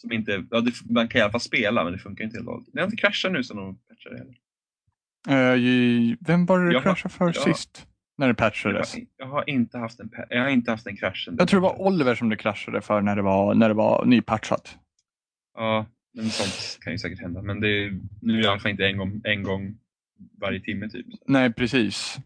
Som 0.00 0.12
inte, 0.12 0.44
ja, 0.50 0.60
det, 0.60 0.72
man 0.90 1.08
kan 1.08 1.18
i 1.18 1.22
alla 1.22 1.32
fall 1.32 1.40
spela 1.40 1.84
men 1.84 1.92
det 1.92 1.98
funkar 1.98 2.24
inte 2.24 2.36
helt 2.36 2.48
och 2.48 2.54
hållet. 2.54 2.68
Det 2.72 2.80
har 2.80 2.84
inte 2.84 2.96
kraschat 2.96 3.32
nu 3.32 3.44
sen 3.44 3.56
de 3.56 3.78
patchade 3.88 4.18
heller. 4.18 5.56
Ju- 5.56 6.16
vem 6.20 6.46
var 6.46 6.60
det 6.60 6.66
du 6.66 6.72
Jag 6.72 6.82
kraschade 6.82 7.14
för 7.14 7.26
ja. 7.26 7.32
sist? 7.54 7.86
När 8.18 8.26
det 8.26 8.30
Jag 8.30 8.36
patchades? 8.36 8.96
jag 9.16 9.26
har 9.26 9.50
inte 9.50 9.78
haft 9.78 10.00
en, 10.00 10.10
jag 10.28 10.42
har 10.42 10.48
inte 10.48 10.70
haft 10.70 10.86
en 10.86 10.96
krasch. 10.96 11.28
Jag 11.38 11.48
tror 11.48 11.60
det 11.60 11.66
var 11.66 11.80
Oliver 11.82 12.14
som 12.14 12.28
det 12.28 12.36
kraschade 12.36 12.80
för 12.80 13.00
när 13.00 13.16
det 13.16 13.22
var, 13.22 13.54
när 13.54 13.68
det 13.68 13.74
var 13.74 14.04
nypatchat. 14.04 14.78
Ja, 15.54 15.86
men 16.14 16.30
sånt 16.30 16.78
kan 16.84 16.92
ju 16.92 16.98
säkert 16.98 17.20
hända. 17.20 17.42
Men 17.42 17.60
det 17.60 17.68
är, 17.68 18.00
nu 18.22 18.32
är 18.32 18.36
det 18.38 18.44
i 18.44 18.46
alla 18.48 18.58
fall 18.60 18.70
inte 18.70 18.86
en 18.86 18.96
gång, 18.96 19.20
en 19.24 19.42
gång 19.42 19.78
varje 20.40 20.60
timme 20.60 20.88
typ. 20.88 21.06
Nej, 21.26 21.52
precis. 21.52 22.16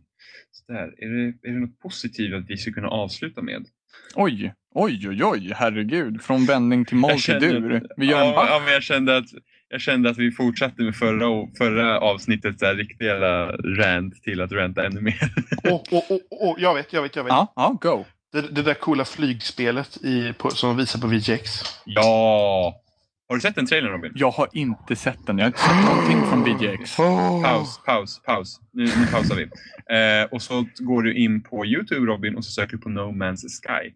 Så 0.51 0.73
där. 0.73 0.95
Är, 0.99 1.09
det, 1.09 1.49
är 1.49 1.53
det 1.53 1.61
något 1.61 1.79
positivt 1.79 2.35
att 2.35 2.51
vi 2.51 2.57
ska 2.57 2.73
kunna 2.73 2.89
avsluta 2.89 3.43
med? 3.43 3.67
Oj, 4.15 4.53
oj, 4.75 5.09
oj, 5.09 5.25
oj, 5.25 5.53
herregud. 5.57 6.23
Från 6.23 6.47
vändning 6.47 6.85
till 6.85 6.99
Jag 7.09 7.19
till 7.19 7.41
dur. 7.41 7.83
Vi 7.97 8.07
gör 8.07 8.21
en 8.21 8.29
ja, 8.29 8.35
back. 8.35 8.51
ja, 8.51 8.63
men 8.65 8.73
jag 8.73 8.83
kände 8.83 9.17
att 9.17 9.27
jag 9.69 9.81
kände 9.81 10.11
att 10.11 10.19
vi 10.19 10.31
fortsatte 10.31 10.83
med 10.83 10.97
förra, 10.97 11.49
förra 11.59 12.01
avsnittet, 12.01 12.59
så 12.59 12.67
här, 12.67 12.75
riktiga 12.75 13.15
rant 13.79 14.23
till 14.23 14.41
att 14.41 14.53
ranta 14.53 14.87
ännu 14.87 15.01
mer. 15.01 15.35
Och, 15.73 15.93
och, 15.93 16.11
och, 16.11 16.49
och, 16.49 16.57
jag 16.61 16.75
vet, 16.75 16.93
jag 16.93 17.03
vet, 17.03 17.17
jag 17.17 17.25
vet. 17.25 17.31
Ja, 17.31 17.53
ja, 17.57 17.79
go. 17.81 18.05
Det, 18.33 18.55
det 18.55 18.63
där 18.63 18.75
coola 18.75 19.05
flygspelet 19.05 19.97
i, 20.05 20.33
på, 20.39 20.51
som 20.51 20.77
visar 20.77 21.01
på 21.01 21.07
VGX. 21.07 21.63
ja! 21.85 22.82
Har 23.33 23.37
du 23.37 23.41
sett 23.41 23.55
den 23.55 23.67
trailern 23.67 23.93
Robin? 23.93 24.13
Jag 24.15 24.31
har 24.31 24.49
inte 24.53 24.97
sett 24.97 25.27
den. 25.27 25.39
Jag 25.39 25.45
har 25.45 25.49
inte 25.49 25.59
sett 25.61 25.85
någonting 25.85 26.23
från 26.31 26.45
VGX. 26.45 26.97
Paus, 26.97 27.81
paus, 27.87 28.23
paus. 28.27 28.61
Nu, 28.73 28.83
nu 28.85 29.07
pausar 29.13 29.37
vi. 29.37 29.43
Eh, 29.43 30.33
och 30.33 30.43
så 30.43 30.67
går 30.79 31.03
du 31.03 31.15
in 31.15 31.43
på 31.43 31.67
Youtube 31.67 32.07
Robin 32.07 32.37
och 32.37 32.45
så 32.45 32.51
söker 32.51 32.77
du 32.77 32.83
på 32.83 32.89
No 32.89 33.01
Man's 33.01 33.37
Sky. 33.37 33.93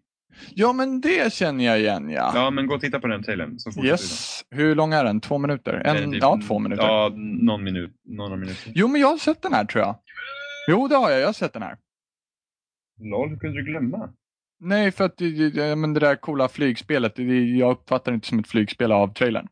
Ja, 0.55 0.73
men 0.73 1.01
det 1.01 1.33
känner 1.33 1.65
jag 1.65 1.79
igen, 1.79 2.09
ja. 2.09 2.31
Ja, 2.35 2.49
men 2.49 2.67
gå 2.67 2.75
och 2.75 2.81
titta 2.81 2.99
på 2.99 3.07
den 3.07 3.23
trailern. 3.23 3.59
Så 3.59 3.85
Yes. 3.85 4.41
Hur 4.51 4.75
lång 4.75 4.93
är 4.93 5.03
den? 5.03 5.21
Två 5.21 5.37
minuter? 5.37 5.73
En, 5.85 5.95
Eh, 5.95 6.09
typ- 6.11 6.21
ja, 6.21 6.39
två 6.47 6.59
minuter. 6.59 6.83
Ja, 6.83 7.11
någon 7.41 7.63
minut. 7.63 7.91
Några 8.05 8.35
minuter. 8.35 8.71
Jo, 8.75 8.87
men 8.87 9.01
jag 9.01 9.07
har 9.07 9.17
sett 9.17 9.41
den 9.41 9.53
här 9.53 9.65
tror 9.65 9.83
jag. 9.83 9.95
Jo, 10.69 10.87
det 10.87 10.95
har 10.95 11.09
jag. 11.11 11.19
Jag 11.21 11.25
har 11.27 11.33
sett 11.33 11.53
den 11.53 11.61
här. 11.61 11.77
Lol, 12.99 13.29
hur 13.29 13.37
kunde 13.37 13.57
du 13.61 13.63
glömma? 13.71 14.09
Nej, 14.59 14.91
för 14.91 15.03
att 15.03 15.17
det, 15.17 15.49
det, 15.49 15.75
men 15.75 15.93
det 15.93 15.99
där 15.99 16.15
coola 16.15 16.47
flygspelet, 16.49 17.15
det, 17.15 17.23
jag 17.45 17.71
uppfattar 17.71 18.11
det 18.11 18.15
inte 18.15 18.27
som 18.27 18.39
ett 18.39 18.47
flygspel 18.47 18.91
av 18.91 19.13
trailern. 19.13 19.47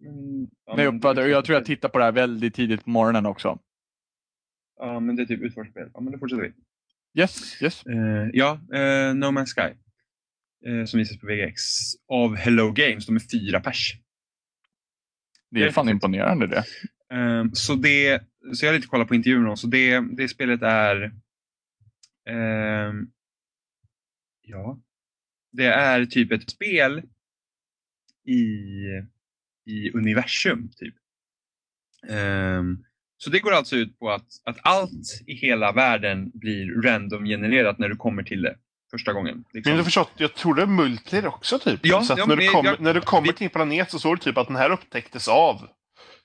Mm, 0.00 0.48
ja, 0.66 0.74
Nej, 0.76 0.84
jag, 0.84 0.94
uppfattar, 0.94 1.26
jag 1.26 1.44
tror 1.44 1.54
jag 1.56 1.64
tittar 1.64 1.88
på 1.88 1.98
det 1.98 2.04
här 2.04 2.12
väldigt 2.12 2.54
tidigt 2.54 2.84
på 2.84 2.90
morgonen 2.90 3.26
också. 3.26 3.58
Ja, 4.78 5.00
men 5.00 5.16
det 5.16 5.22
är 5.22 5.26
typ 5.26 5.42
utförsspel. 5.42 5.90
Ja, 5.94 6.00
men 6.00 6.12
då 6.12 6.18
fortsätter 6.18 6.42
vi. 6.42 6.52
Yes, 7.20 7.62
yes. 7.62 7.86
Eh, 7.86 8.28
ja, 8.32 8.52
eh, 8.52 9.14
No 9.14 9.24
Man's 9.24 9.46
Sky. 9.54 9.76
Eh, 10.66 10.84
som 10.84 10.98
visas 10.98 11.18
på 11.18 11.26
VGX. 11.26 11.62
Av 12.08 12.36
Hello 12.36 12.72
Games. 12.72 13.06
De 13.06 13.16
är 13.16 13.20
fyra 13.20 13.60
pers. 13.60 13.94
Det 15.50 15.62
är 15.62 15.70
fan 15.70 15.88
imponerande 15.88 16.46
det. 16.46 16.64
Ehm, 17.14 17.54
så, 17.54 17.74
det, 17.74 18.22
så 18.54 18.64
jag 18.64 18.72
har 18.72 18.76
lite 18.76 18.88
kollat 18.88 19.08
på 19.08 19.14
intervjuer 19.14 19.40
med 19.40 19.48
dem. 19.48 19.56
Så 19.56 19.66
det, 19.66 20.00
det 20.16 20.28
spelet 20.28 20.62
är... 20.62 21.12
ehm, 22.26 23.06
ja. 24.42 24.78
Det 25.52 25.66
är 25.66 26.06
typ 26.06 26.32
ett 26.32 26.50
spel 26.50 27.02
i, 28.24 28.40
i 29.66 29.90
universum. 29.94 30.70
typ. 30.76 30.94
Ehm, 32.08 32.84
så 33.18 33.30
det 33.30 33.38
går 33.40 33.52
alltså 33.52 33.76
ut 33.76 33.98
på 33.98 34.10
att, 34.10 34.26
att 34.44 34.58
allt 34.62 35.22
i 35.26 35.34
hela 35.34 35.72
världen 35.72 36.30
blir 36.34 36.82
random-genererat 36.82 37.78
när 37.78 37.88
du 37.88 37.96
kommer 37.96 38.22
till 38.22 38.42
det 38.42 38.56
första 38.90 39.12
gången. 39.12 39.44
Liksom. 39.52 39.70
Men 39.70 39.78
du 39.78 39.84
förstått, 39.84 40.10
jag 40.16 40.34
tror 40.34 40.54
det 40.54 40.62
är 40.62 40.66
multiplayer 40.66 41.26
också 41.26 41.58
typ. 41.58 41.80
Ja, 41.82 42.02
så 42.02 42.14
ja, 42.18 42.26
när, 42.26 42.36
du 42.36 42.48
kommer, 42.48 42.70
jag- 42.70 42.80
när 42.80 42.94
du 42.94 43.00
kommer 43.00 43.28
vi- 43.28 43.32
till 43.32 43.44
en 43.44 43.50
planet 43.50 43.90
så 43.90 43.98
står 43.98 44.16
det 44.16 44.22
typ 44.22 44.36
att 44.38 44.46
den 44.46 44.56
här 44.56 44.70
upptäcktes 44.70 45.28
av. 45.28 45.68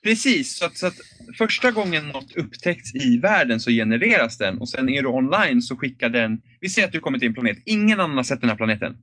Precis, 0.02 0.56
så 0.56 0.64
att, 0.64 0.76
så 0.76 0.86
att 0.86 0.96
första 1.38 1.70
gången 1.70 2.08
något 2.08 2.36
upptäcks 2.36 2.94
i 2.94 3.18
världen 3.18 3.60
så 3.60 3.70
genereras 3.70 4.38
den 4.38 4.58
och 4.58 4.68
sen 4.68 4.88
är 4.88 5.02
du 5.02 5.08
online 5.08 5.62
så 5.62 5.76
skickar 5.76 6.08
den, 6.08 6.42
vi 6.60 6.68
säger 6.68 6.88
att 6.88 6.92
du 6.92 7.00
kommer 7.00 7.18
till 7.18 7.28
en 7.28 7.34
planet, 7.34 7.58
ingen 7.64 8.00
annan 8.00 8.16
har 8.16 8.24
sett 8.24 8.40
den 8.40 8.50
här 8.50 8.56
planeten. 8.56 8.96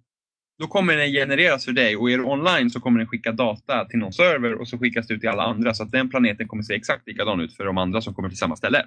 Då 0.59 0.67
kommer 0.67 0.97
den 0.97 1.11
genereras 1.11 1.65
för 1.65 1.71
dig 1.71 1.95
och 1.95 2.11
är 2.11 2.17
du 2.17 2.23
online 2.23 2.69
så 2.69 2.80
kommer 2.80 2.99
den 2.99 3.07
skicka 3.07 3.31
data 3.31 3.85
till 3.85 3.99
någon 3.99 4.13
server 4.13 4.53
och 4.53 4.67
så 4.67 4.77
skickas 4.77 5.07
det 5.07 5.13
ut 5.13 5.19
till 5.19 5.30
alla 5.30 5.43
andra 5.43 5.73
så 5.73 5.84
att 5.84 5.91
den 5.91 6.09
planeten 6.09 6.47
kommer 6.47 6.63
se 6.63 6.73
exakt 6.73 7.07
likadan 7.07 7.41
ut 7.41 7.55
för 7.55 7.65
de 7.65 7.77
andra 7.77 8.01
som 8.01 8.13
kommer 8.13 8.30
till 8.30 8.38
samma 8.38 8.55
ställe. 8.55 8.85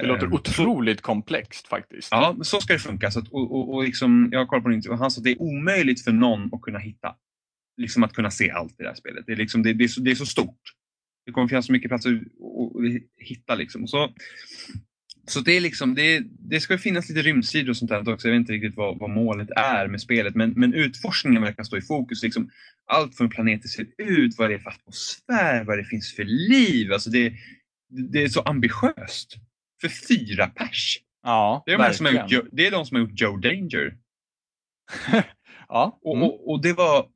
Det 0.00 0.06
låter 0.06 0.26
Eh, 0.26 0.32
otroligt 0.32 1.00
komplext 1.00 1.68
faktiskt. 1.68 2.08
Ja, 2.10 2.36
så 2.42 2.60
ska 2.60 2.72
det 2.72 2.78
funka. 2.78 3.10
Så 3.10 3.18
att, 3.18 3.28
och, 3.28 3.54
och, 3.54 3.74
och 3.74 3.84
liksom, 3.84 4.28
jag 4.32 4.46
har 4.46 4.60
på 4.60 4.72
intervju 4.72 4.92
och 4.92 4.98
han 4.98 5.10
sa 5.10 5.18
att 5.18 5.24
det 5.24 5.30
är 5.30 5.42
omöjligt 5.42 6.04
för 6.04 6.12
någon 6.12 6.54
att 6.54 6.60
kunna 6.60 6.78
hitta. 6.78 7.14
Liksom 7.76 8.02
att 8.02 8.12
kunna 8.12 8.30
se 8.30 8.50
allt 8.50 8.72
i 8.80 8.82
det 8.82 8.88
här 8.88 8.94
spelet. 8.96 9.24
Det 9.26 9.32
är, 9.32 9.36
liksom, 9.36 9.62
det, 9.62 9.72
det 9.72 9.84
är, 9.84 9.88
så, 9.88 10.00
det 10.00 10.10
är 10.10 10.14
så 10.14 10.26
stort. 10.26 10.60
Det 11.26 11.32
kommer 11.32 11.48
finnas 11.48 11.66
så 11.66 11.72
mycket 11.72 11.88
platser 11.88 12.10
att- 12.10 13.02
hitta. 13.26 13.54
Liksom. 13.54 13.82
Och 13.82 13.90
så, 13.90 14.14
så 15.26 15.40
det 15.40 15.52
är 15.52 15.60
liksom, 15.60 15.94
det, 15.94 16.22
det 16.38 16.60
ska 16.60 16.78
finnas 16.78 17.08
lite 17.08 17.22
rymdsidor 17.22 17.70
och 17.70 17.76
sånt 17.76 17.88
där 17.90 18.08
också. 18.12 18.28
Jag 18.28 18.32
vet 18.32 18.40
inte 18.40 18.52
riktigt 18.52 18.76
vad, 18.76 18.98
vad 18.98 19.10
målet 19.10 19.48
är 19.56 19.88
med 19.88 20.00
spelet. 20.00 20.34
Men, 20.34 20.50
men 20.50 20.74
utforskningen 20.74 21.42
verkar 21.42 21.64
stå 21.64 21.76
i 21.76 21.82
fokus. 21.82 22.22
Liksom, 22.22 22.50
allt 22.86 23.16
från 23.16 23.26
hur 23.26 23.30
planeter 23.34 23.68
ser 23.68 23.86
ut, 23.98 24.38
vad 24.38 24.50
det 24.50 24.54
är 24.54 24.58
för 24.58 24.70
atmosfär, 24.70 25.64
vad 25.64 25.78
det 25.78 25.84
finns 25.84 26.14
för 26.16 26.24
liv. 26.24 26.92
Alltså 26.92 27.10
det, 27.10 27.32
det 28.12 28.22
är 28.22 28.28
så 28.28 28.40
ambitiöst. 28.40 29.34
För 29.80 29.88
fyra 29.88 30.46
pers. 30.46 30.98
Ja, 31.22 31.62
Det 31.66 31.72
är, 31.72 31.78
de 31.78 31.94
som 31.94 32.06
har 32.06 32.12
gjort, 32.28 32.48
det 32.52 32.66
är 32.66 32.70
de 32.70 32.86
som 32.86 32.94
har 32.94 33.02
gjort 33.02 33.20
Joe 33.20 33.36
Danger. 33.36 33.96
Ja. 35.68 35.98
Och, 36.02 36.16
Mm. 36.16 36.28
och, 36.28 36.50
och 36.50 36.62
det 36.62 36.72
var... 36.72 37.08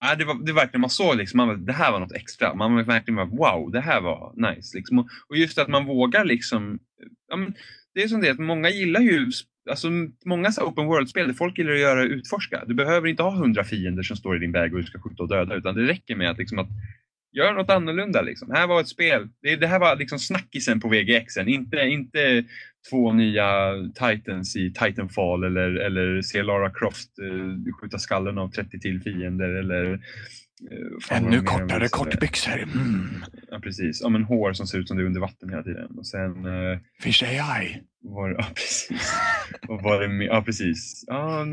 Ja, 0.00 0.14
det 0.14 0.24
var 0.24 0.34
det 0.46 0.52
var 0.52 0.60
verkligen, 0.62 0.80
man 0.80 0.90
såg 0.90 1.16
liksom, 1.16 1.36
man, 1.36 1.48
bara, 1.48 1.56
det 1.56 1.72
här 1.72 1.92
var 1.92 2.00
något 2.00 2.12
extra. 2.12 2.54
Man 2.54 2.74
var 2.74 2.82
verkligen 2.82 3.16
bara, 3.16 3.26
wow, 3.26 3.70
det 3.70 3.80
här 3.80 4.00
var 4.00 4.32
nice. 4.36 4.76
Liksom. 4.76 4.98
Och, 4.98 5.08
och 5.28 5.36
just 5.36 5.58
att 5.58 5.68
man 5.68 5.86
vågar 5.86 6.24
liksom... 6.24 6.78
Ja, 7.28 7.36
men, 7.36 7.54
det 7.94 8.02
är 8.02 8.08
som 8.08 8.20
det 8.20 8.30
att 8.30 8.38
många 8.38 8.70
gillar 8.70 9.00
ju... 9.00 9.30
Alltså, 9.70 9.88
många 10.24 10.52
så 10.52 10.62
open 10.62 10.86
world-spel, 10.86 11.34
folk 11.34 11.58
gillar 11.58 11.72
att 11.72 11.78
göra 11.78 12.02
utforska. 12.02 12.64
Du 12.66 12.74
behöver 12.74 13.08
inte 13.08 13.22
ha 13.22 13.30
hundra 13.30 13.64
fiender 13.64 14.02
som 14.02 14.16
står 14.16 14.36
i 14.36 14.38
din 14.38 14.52
väg 14.52 14.74
och 14.74 14.80
du 14.80 14.86
ska 14.86 15.00
skjuta 15.00 15.22
och 15.22 15.28
döda. 15.28 15.54
Utan 15.54 15.74
det 15.74 15.86
räcker 15.86 16.16
med 16.16 16.30
att, 16.30 16.38
liksom, 16.38 16.58
att 16.58 16.68
göra 17.36 17.52
något 17.52 17.70
annorlunda. 17.70 18.22
Liksom. 18.22 18.50
Här 18.50 18.66
var 18.66 18.80
ett 18.80 18.88
spel. 18.88 19.28
Det, 19.42 19.56
det 19.56 19.66
här 19.66 19.78
var 19.78 19.96
liksom 19.96 20.18
snackisen 20.18 20.80
på 20.80 20.88
VGX. 20.88 21.36
Inte, 21.36 21.76
inte 21.76 22.44
två 22.90 23.12
nya 23.12 23.72
Titans 23.94 24.56
i 24.56 24.72
Titanfall 24.72 25.44
eller, 25.44 25.74
eller 25.74 26.22
se 26.22 26.42
Lara 26.42 26.70
Croft 26.70 27.18
eh, 27.18 27.74
skjuta 27.80 27.98
skallen 27.98 28.38
av 28.38 28.48
30 28.48 28.80
till 28.80 29.02
fiender 29.02 29.48
eller 29.48 30.00
vad 31.10 31.18
Ännu 31.18 31.42
kortare 31.42 31.88
kortbyxor. 31.88 32.62
Mm. 32.62 33.24
Ja, 33.50 33.60
precis. 33.60 34.00
Ja, 34.02 34.08
men 34.08 34.24
hår 34.24 34.52
som 34.52 34.66
ser 34.66 34.78
ut 34.78 34.88
som 34.88 34.96
det 34.96 35.02
är 35.02 35.06
under 35.06 35.20
vatten 35.20 35.48
hela 35.48 35.62
tiden. 35.62 35.98
Och 35.98 36.06
sen 36.06 36.46
eh, 36.46 36.78
Finns 37.02 37.22
AI? 37.22 37.82
var 38.00 38.30
ja, 38.30 38.46
precis. 38.54 39.12
Och 39.68 39.82
var 39.82 40.02
det 40.02 40.08
med, 40.08 40.26
ja, 40.26 40.42
precis. 40.42 41.04
Ja, 41.06 41.46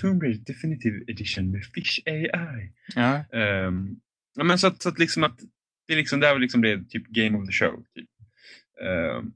Tomb 0.00 0.22
Raider 0.22 0.44
Definitive 0.46 1.04
Edition 1.08 1.50
med 1.50 1.64
Fish 1.64 2.00
AI. 2.06 2.72
Ja. 2.94 3.38
Ehm, 3.38 3.96
ja, 4.38 4.44
men 4.44 4.58
så 4.58 4.66
att, 4.66 4.82
så 4.82 4.88
att 4.88 4.98
liksom 4.98 5.24
att 5.24 5.38
det 5.86 5.92
är 5.92 5.96
liksom, 5.96 6.20
det 6.20 6.26
här 6.26 6.38
liksom 6.38 6.62
det 6.62 6.88
typ 6.88 7.06
game 7.06 7.38
of 7.38 7.46
the 7.46 7.52
show. 7.52 7.84
Typ. 7.94 8.08
Ehm, 8.84 9.32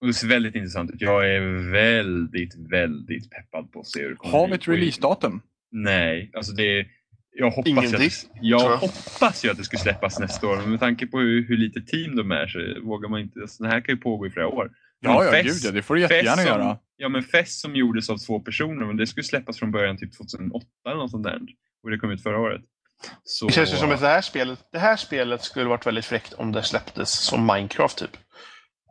och 0.00 0.06
det 0.06 0.14
ser 0.14 0.28
väldigt 0.28 0.54
intressant 0.54 0.90
ut. 0.90 1.00
Jag 1.00 1.30
är 1.34 1.70
väldigt, 1.72 2.54
väldigt 2.70 3.30
peppad 3.30 3.72
på 3.72 3.80
att 3.80 3.86
se 3.86 4.02
hur 4.02 4.10
det 4.10 4.16
kommer 4.16 4.32
Har 4.32 4.48
vi 4.48 4.54
ett 4.54 4.68
releasedatum? 4.68 5.42
Nej, 5.70 6.30
alltså 6.34 6.52
det 6.52 6.86
jag 7.32 7.50
hoppas, 7.50 7.94
att, 7.94 8.28
jag 8.40 8.76
hoppas 8.76 9.44
ju 9.44 9.50
att 9.50 9.56
det 9.56 9.64
skulle 9.64 9.80
släppas 9.80 10.18
nästa 10.18 10.48
år, 10.48 10.56
men 10.56 10.70
med 10.70 10.80
tanke 10.80 11.06
på 11.06 11.18
hur, 11.18 11.48
hur 11.48 11.56
lite 11.56 11.80
team 11.80 12.16
de 12.16 12.30
är 12.30 12.46
så 12.46 12.80
vågar 12.82 13.08
man 13.08 13.20
inte. 13.20 13.48
Så 13.48 13.62
det 13.62 13.68
här 13.68 13.80
kan 13.80 13.94
ju 13.94 14.00
pågå 14.00 14.26
i 14.26 14.30
flera 14.30 14.48
år. 14.48 14.70
Ja, 15.00 15.24
ja, 15.24 15.30
Fest- 15.30 15.62
gud 15.62 15.70
ja. 15.70 15.74
Det 15.74 15.82
får 15.82 15.94
du 15.94 16.00
jättegärna 16.00 16.36
som, 16.36 16.46
göra. 16.46 16.78
Ja, 16.96 17.08
men 17.08 17.22
Fest 17.22 17.60
som 17.60 17.76
gjordes 17.76 18.10
av 18.10 18.18
två 18.18 18.40
personer, 18.40 18.86
men 18.86 18.96
det 18.96 19.06
skulle 19.06 19.24
släppas 19.24 19.58
från 19.58 19.70
början 19.70 19.98
typ 19.98 20.16
2008 20.16 20.66
eller 20.86 20.96
något 20.96 21.10
sånt 21.10 21.24
där. 21.24 21.40
Och 21.82 21.90
det 21.90 21.98
kom 21.98 22.10
ut 22.10 22.22
förra 22.22 22.38
året. 22.38 22.62
Så, 23.24 23.46
Det 23.46 23.52
känns 23.52 23.72
ju 23.72 23.76
som 23.76 23.90
att 23.90 24.00
det 24.00 24.06
här 24.06 24.20
spelet, 24.20 24.58
det 24.72 24.78
här 24.78 24.96
spelet 24.96 25.42
skulle 25.42 25.64
varit 25.68 25.86
väldigt 25.86 26.04
fräckt 26.04 26.32
om 26.32 26.52
det 26.52 26.62
släpptes 26.62 27.10
som 27.10 27.46
Minecraft 27.46 27.98
typ. 27.98 28.16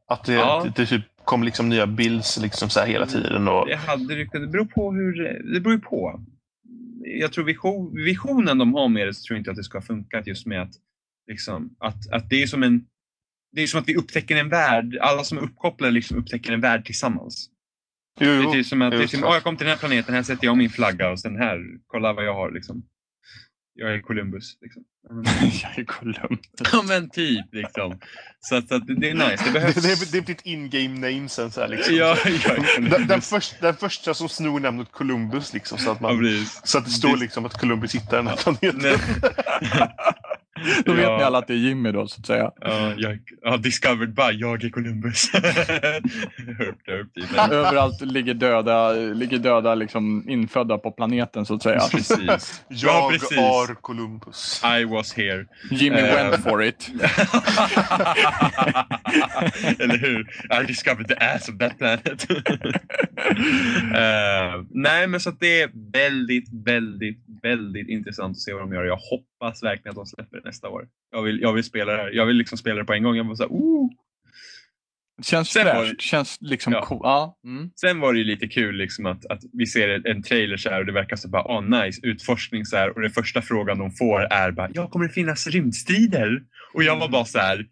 Att 0.07 0.23
det, 0.25 0.33
Ja. 0.33 0.63
det, 0.63 0.81
det 0.81 0.85
typ 0.85 1.03
kom 1.25 1.43
liksom 1.43 1.69
nya 1.69 1.87
builds 1.87 2.37
liksom 2.37 2.69
så 2.69 2.79
här 2.79 2.87
hela 2.87 3.05
tiden. 3.05 3.47
Och, 3.47 3.67
Det, 3.67 3.75
hade, 3.75 4.15
det 4.25 4.47
beror 4.47 4.65
på 4.65 4.91
hur... 4.93 5.13
Det 5.53 5.59
beror 5.59 5.75
ju 5.75 5.81
på. 5.81 6.21
Jag 7.19 7.33
tror 7.33 7.45
vision, 7.45 7.95
visionen 7.95 8.57
de 8.57 8.73
har 8.73 8.87
med 8.87 9.07
det 9.07 9.13
så 9.13 9.23
tror 9.27 9.35
jag 9.35 9.41
inte 9.41 9.51
att 9.51 9.57
det 9.57 9.63
ska 9.63 9.77
ha 9.77 9.83
funkat 9.85 10.27
just 10.27 10.45
med 10.45 10.61
att, 10.61 10.71
liksom, 11.27 11.75
att, 11.79 12.11
att 12.11 12.29
det 12.29 12.43
är 12.43 12.47
som 12.47 12.63
en... 12.63 12.85
Det 13.51 13.61
är 13.61 13.67
som 13.67 13.79
att 13.79 13.87
vi 13.89 13.95
upptäcker 13.95 14.35
en 14.35 14.49
värld. 14.49 14.97
Alla 15.01 15.23
som 15.23 15.37
är 15.37 15.41
uppkopplade 15.41 15.91
liksom 15.93 16.17
upptäcker 16.17 16.51
en 16.53 16.61
värld 16.61 16.85
tillsammans. 16.85 17.49
jo, 18.19 18.27
Det 18.27 18.33
är 18.37 18.43
jo. 18.43 18.51
typ 18.51 18.65
som 18.65 18.81
att, 18.81 18.91
det 18.91 18.97
är 18.97 19.07
typ, 19.07 19.21
det. 19.21 19.27
"Åh, 19.27 19.33
jag 19.33 19.43
kom 19.43 19.57
till 19.57 19.65
den 19.65 19.71
här 19.75 19.79
planeten, 19.79 20.15
här 20.15 20.23
sätter 20.23 20.45
jag 20.45 20.57
min 20.57 20.69
flagga 20.69 21.09
och 21.11 21.19
sen 21.19 21.35
här, 21.35 21.59
kolla 21.87 22.13
vad 22.13 22.25
jag 22.25 22.33
har. 22.33 22.51
Liksom. 22.51 22.83
Jag 23.79 23.93
är 23.93 24.01
Columbus. 24.01 24.57
Liksom. 24.61 24.83
Ja, 25.09 25.23
Jag 25.63 25.79
är 25.79 25.83
Columbus. 25.83 26.39
Ja 26.71 26.81
men 26.87 27.09
typ 27.09 27.45
liksom. 27.53 27.99
Så 28.39 28.55
att, 28.55 28.67
så 28.67 28.75
att 28.75 28.87
det 28.87 29.09
är 29.09 29.13
nice. 29.13 29.43
Det 29.45 29.51
behövs... 29.51 29.75
Det, 29.75 29.81
det, 29.81 30.11
det 30.11 30.17
är 30.17 30.21
ditt 30.21 30.41
in-game 30.45 31.11
name 31.11 31.29
sen 31.29 31.51
så 31.51 31.61
här 31.61 31.67
liksom. 31.67 31.95
Ja, 31.95 32.17
den, 32.77 33.07
den, 33.07 33.21
först, 33.21 33.55
den 33.61 33.75
första 33.75 34.13
som 34.13 34.29
snor 34.29 34.59
namnet 34.59 34.91
Columbus 34.91 35.53
liksom 35.53 35.77
så 35.77 35.91
att, 35.91 35.97
Ja, 36.01 36.07
man, 36.07 36.19
precis. 36.19 36.61
så 36.63 36.77
att 36.77 36.85
det 36.85 36.91
står 36.91 37.17
liksom 37.17 37.45
att 37.45 37.59
Columbus 37.59 37.95
hittar 37.95 38.17
den 38.17 38.27
här 38.27 38.35
planeten. 38.37 38.81
Då 40.85 40.93
vet 40.93 41.03
Ja. 41.03 41.17
ni 41.17 41.23
alla 41.23 41.37
att 41.37 41.47
det 41.47 41.53
är 41.53 41.57
Jimmy 41.57 41.91
då, 41.91 42.07
så 42.07 42.19
att 42.19 42.25
säga. 42.27 42.51
Ja, 42.61 42.93
jag, 42.97 43.19
ja, 43.41 43.57
discovered 43.57 44.13
by, 44.13 44.21
jag 44.33 44.63
är 44.63 44.69
Columbus. 44.69 45.31
Överallt 47.51 48.01
ligger 48.01 48.33
döda, 48.33 48.91
ligger 48.93 49.37
döda 49.37 49.75
liksom 49.75 50.29
infödda 50.29 50.77
på 50.77 50.91
planeten, 50.91 51.45
så 51.45 51.55
att 51.55 51.63
säga. 51.63 51.79
Precis. 51.91 52.63
Ja, 52.67 53.09
Jag 53.09 53.11
precis. 53.11 53.37
är 53.37 53.75
Columbus. 53.75 54.61
I 54.81 54.83
was 54.85 55.13
here. 55.13 55.45
Jimmy 55.71 55.97
Eh. 55.99 56.15
went 56.15 56.43
for 56.43 56.63
it. 56.63 56.89
Eller 59.79 59.97
hur? 59.97 60.19
I 60.61 60.65
discovered 60.67 61.07
the 61.07 61.15
ass 61.15 61.49
of 61.49 61.57
that 61.57 61.77
planet. 61.77 62.27
Eh, 63.95 64.63
nej, 64.69 65.07
men 65.07 65.19
så 65.19 65.29
att 65.29 65.39
det 65.39 65.61
är 65.61 65.69
väldigt, 65.93 66.49
väldigt, 66.65 67.19
väldigt 67.43 67.89
intressant 67.89 68.31
att 68.35 68.39
se 68.41 68.53
vad 68.53 68.61
de 68.61 68.73
gör. 68.73 68.83
Jag 68.83 68.95
hoppas 68.97 69.29
verkligen 69.41 69.89
att 69.89 69.95
de 69.95 70.05
släpper 70.05 70.37
det 70.37 70.43
nästa 70.45 70.69
år. 70.69 70.87
Jag 71.11 71.21
vill, 71.21 71.41
jag 71.41 71.53
vill 71.53 71.63
spela 71.63 71.91
det 71.91 71.97
här. 71.97 72.09
Jag 72.11 72.25
vill 72.25 72.35
liksom 72.35 72.57
spela 72.57 72.79
det 72.79 72.85
på 72.85 72.93
en 72.93 73.03
gång. 73.03 73.15
Jag 73.15 73.23
var 73.23 73.35
så 73.35 73.43
här, 73.43 73.49
oh! 73.49 73.89
Känns 75.23 75.49
Sen 75.49 75.63
fräscht. 75.65 75.91
det- 75.97 76.01
Känns 76.03 76.37
liksom 76.41 76.73
Ja. 76.73 76.85
cool. 76.85 76.99
Ja. 77.03 77.39
Mm. 77.43 77.69
Sen 77.81 77.99
var 77.99 78.13
det 78.13 78.19
ju 78.19 78.25
lite 78.25 78.47
kul 78.47 78.75
liksom 78.75 79.05
att, 79.05 79.25
att 79.25 79.39
vi 79.53 79.65
ser 79.65 80.07
en 80.07 80.23
trailer 80.23 80.57
så 80.57 80.69
här 80.69 80.79
och 80.79 80.85
det 80.85 80.91
verkar 80.91 81.15
så 81.15 81.27
bara, 81.29 81.41
ah 81.43 81.61
nice, 81.61 81.99
utforskning 82.03 82.65
så 82.65 82.77
här 82.77 82.89
och 82.95 83.01
den 83.01 83.11
första 83.11 83.41
frågan 83.41 83.77
de 83.77 83.91
får 83.91 84.21
är 84.21 84.51
bara, 84.51 84.69
ja 84.73 84.87
kommer 84.89 85.07
det 85.07 85.13
finnas 85.13 85.47
rymdstrider? 85.47 86.43
Och 86.73 86.83
jag 86.83 86.99
var 86.99 87.09
bara 87.09 87.25
så 87.25 87.39
här, 87.39 87.65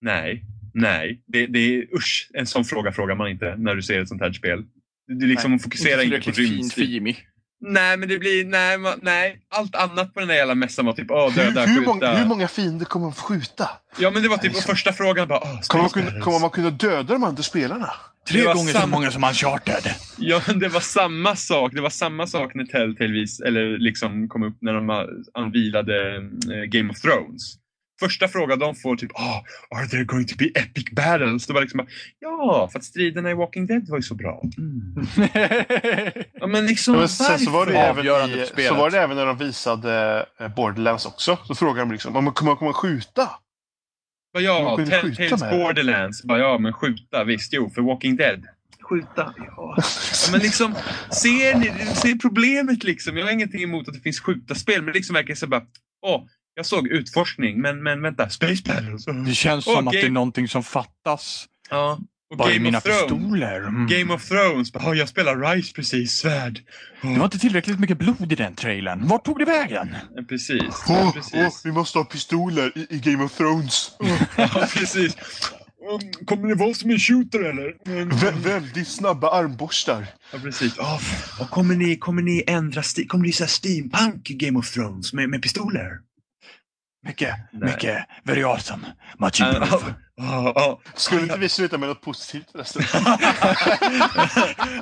nej, 0.00 0.44
nej, 0.74 1.22
det, 1.26 1.46
det 1.46 1.58
är 1.58 1.94
usch, 1.94 2.30
en 2.34 2.46
sån 2.46 2.64
fråga 2.64 2.92
frågar 2.92 3.14
man 3.14 3.28
inte 3.28 3.56
när 3.56 3.74
du 3.74 3.82
ser 3.82 4.00
ett 4.00 4.08
sånt 4.08 4.20
här 4.22 4.32
spel. 4.32 4.64
Du 5.06 5.26
liksom 5.26 5.58
fokuserar 5.58 6.02
inte 6.02 6.16
på 6.16 6.32
tillräckligt 6.32 7.16
Nej, 7.60 7.96
men 7.96 8.08
det 8.08 8.18
blir, 8.18 8.44
nej, 8.44 8.78
nej, 9.02 9.38
allt 9.48 9.74
annat 9.74 10.14
på 10.14 10.20
den 10.20 10.28
där 10.28 10.34
jävla 10.34 10.54
mässan 10.54 10.86
var 10.86 10.92
typ, 10.92 11.10
åh 11.10 11.34
döda, 11.34 11.60
Hur, 11.60 11.66
hur, 11.66 11.76
skjuta. 11.78 11.90
många, 11.90 12.14
hur 12.14 12.26
många 12.26 12.48
fiender 12.48 12.84
kommer 12.84 13.06
man 13.06 13.14
få 13.14 13.22
skjuta? 13.22 13.70
Ja, 13.98 14.10
men 14.10 14.22
det 14.22 14.28
var 14.28 14.36
typ 14.36 14.52
Liksom. 14.52 14.74
första 14.74 14.92
frågan 14.92 15.28
bara, 15.28 15.40
åh, 15.42 15.60
Kommer 15.66 15.82
man, 15.82 15.90
kunna, 15.90 16.20
kommer 16.20 16.38
man 16.40 16.50
kunna 16.50 16.70
döda 16.70 17.02
de 17.14 17.24
andra 17.24 17.42
spelarna? 17.42 17.90
Tre 18.28 18.42
gånger 18.44 18.72
så 18.72 18.78
sam- 18.78 18.90
många 18.90 19.10
som 19.10 19.24
Uncharted. 19.24 19.94
Ja, 20.18 20.40
men 20.46 20.58
det 20.58 20.68
var 20.68 20.80
samma 20.80 21.36
sak. 21.36 21.72
Det 21.74 21.80
var 21.80 21.90
samma 21.90 22.26
sak 22.26 22.54
när 22.54 22.64
Telltale 22.64 23.12
vis, 23.12 23.40
eller 23.40 23.78
liksom 23.78 24.28
kom 24.28 24.42
upp 24.42 24.56
när 24.60 24.72
de 24.74 25.06
anvilade 25.34 26.16
eh, 26.16 26.62
Game 26.68 26.90
of 26.90 27.00
Thrones. 27.00 27.42
Första 28.00 28.28
frågan 28.28 28.58
de 28.58 28.74
får 28.74 28.96
typ 28.96 29.12
oh, 29.12 29.38
“Are 29.70 29.86
there 29.86 30.04
going 30.04 30.26
to 30.26 30.34
be 30.38 30.44
epic 30.44 30.84
battles?” 30.92 31.46
Det 31.46 31.52
var 31.52 31.60
liksom 31.60 31.78
bara, 31.78 31.86
“Ja, 32.20 32.68
för 32.72 32.78
att 32.78 32.84
striderna 32.84 33.30
i 33.30 33.34
Walking 33.34 33.66
Dead 33.66 33.88
var 33.88 33.96
ju 33.96 34.02
så 34.02 34.14
bra”. 34.14 34.42
Mm. 34.58 35.06
Ja, 36.32 36.46
men 36.46 36.66
liksom 36.66 36.96
Men 36.96 37.08
sen 37.08 37.38
så 37.38 37.50
var, 37.50 37.66
det 37.66 37.78
även 37.78 38.30
i, 38.30 38.66
så 38.68 38.74
var 38.74 38.90
det 38.90 39.00
även 39.00 39.16
när 39.16 39.26
de 39.26 39.38
visade 39.38 40.26
eh, 40.40 40.48
Borderlands 40.48 41.06
också. 41.06 41.38
Så 41.44 41.54
frågade 41.54 41.80
de 41.80 41.92
liksom, 41.92 42.14
"Ja, 42.14 42.32
kommer 42.32 42.50
man 42.50 42.56
kommer 42.56 42.72
man 42.72 42.74
skjuta? 42.74 43.30
Bara, 44.36 44.42
ja, 44.42 44.76
med 44.76 44.88
det. 44.88 45.50
Borderlands. 45.50 46.22
Bara, 46.22 46.38
ja, 46.38 46.58
men 46.58 46.72
skjuta, 46.72 47.24
visst. 47.24 47.52
Jo, 47.52 47.70
för 47.70 47.82
Walking 47.82 48.16
Dead. 48.16 48.44
Skjuta, 48.80 49.34
ja. 49.36 49.76
ja 50.26 50.32
men 50.32 50.40
liksom, 50.40 50.74
ser 51.22 51.58
ni 51.58 51.66
ser 51.94 52.18
problemet 52.18 52.84
liksom? 52.84 53.16
Jag 53.16 53.24
har 53.24 53.32
ingenting 53.32 53.62
emot 53.62 53.88
att 53.88 53.94
det 53.94 54.00
finns 54.00 54.20
skjuta-spel, 54.20 54.82
men 54.82 54.94
liksom 54.94 55.14
verkar 55.14 55.28
det 55.28 55.36
så 55.36 55.46
bara, 55.46 55.62
åh, 56.02 56.24
jag 56.56 56.66
såg 56.66 56.88
utforskning, 56.88 57.60
men, 57.60 57.82
men 57.82 58.02
vänta, 58.02 58.28
Space 58.30 58.62
Battles. 58.66 59.04
Det 59.26 59.34
känns 59.34 59.64
som 59.64 59.88
att 59.88 59.92
det 59.92 60.00
är 60.00 60.04
game- 60.06 60.12
någonting 60.12 60.48
som 60.48 60.62
fattas. 60.62 61.46
Ja, 61.70 61.98
Och 62.30 62.38
Var 62.38 62.46
är 62.46 62.50
Game 62.52 62.62
mina 62.62 62.78
of 62.78 62.84
Thrones. 62.84 63.02
pistoler? 63.02 63.58
Mm. 63.60 63.86
Game 63.86 64.14
of 64.14 64.28
Thrones. 64.28 64.68
"Ja, 64.74 64.94
jag 64.94 65.08
spelar 65.08 65.54
Rise 65.54 65.72
precis, 65.72 66.12
svärd. 66.12 66.60
Ja, 67.02 67.08
Det 67.08 67.18
var 67.18 67.24
inte 67.24 67.38
tillräckligt 67.38 67.80
mycket 67.80 67.98
blod 67.98 68.32
i 68.32 68.34
den 68.34 68.54
trailern. 68.54 69.06
Vart 69.08 69.24
tog 69.24 69.38
det 69.38 69.44
vägen? 69.44 69.96
Precis. 70.28 70.62
Åh, 70.88 71.12
precis. 71.12 71.60
vi 71.64 71.72
måste 71.72 71.98
ha 71.98 72.04
pistoler 72.04 72.72
i, 72.78 72.86
i 72.90 72.98
Game 72.98 73.24
of 73.24 73.36
Thrones. 73.36 73.90
Ja, 74.36 74.66
precis. 74.74 75.16
Um, 75.92 76.26
Kommer 76.26 76.48
det 76.48 76.54
vara 76.54 76.74
som 76.74 76.90
en 76.90 76.98
shooter 76.98 77.38
eller? 77.40 77.74
Vä 78.20 78.30
väldigt 78.30 78.88
snabba 78.88 79.30
armborstar. 79.30 80.06
Ja, 80.32 80.38
precis. 80.38 80.74
Ja, 80.78 81.00
och 81.40 81.50
kommer, 81.50 81.74
ni, 81.74 81.96
kommer 81.96 82.22
ni 82.22 82.44
ändra 82.46 82.82
Kommer 82.82 83.22
det 83.22 83.26
bli 83.26 83.32
så 83.32 83.42
här 83.44 83.48
steampunk 83.48 84.30
i 84.30 84.34
Game 84.34 84.58
of 84.58 84.70
Thrones 84.72 85.12
med, 85.12 85.28
med 85.28 85.42
pistoler? 85.42 85.90
Mycket, 87.06 87.34
Nej. 87.50 87.70
mycket. 87.70 88.06
Very 88.24 88.42
awesome. 88.42 88.86
Much 89.18 89.40
improved. 89.40 89.94
ja, 90.16 90.52
ja. 90.54 90.80
Skulle 90.94 91.22
inte 91.22 91.38
vi 91.38 91.48
sluta 91.48 91.78
med 91.78 91.88
något 91.88 92.00
positivt 92.00 92.50
förresten? 92.52 92.82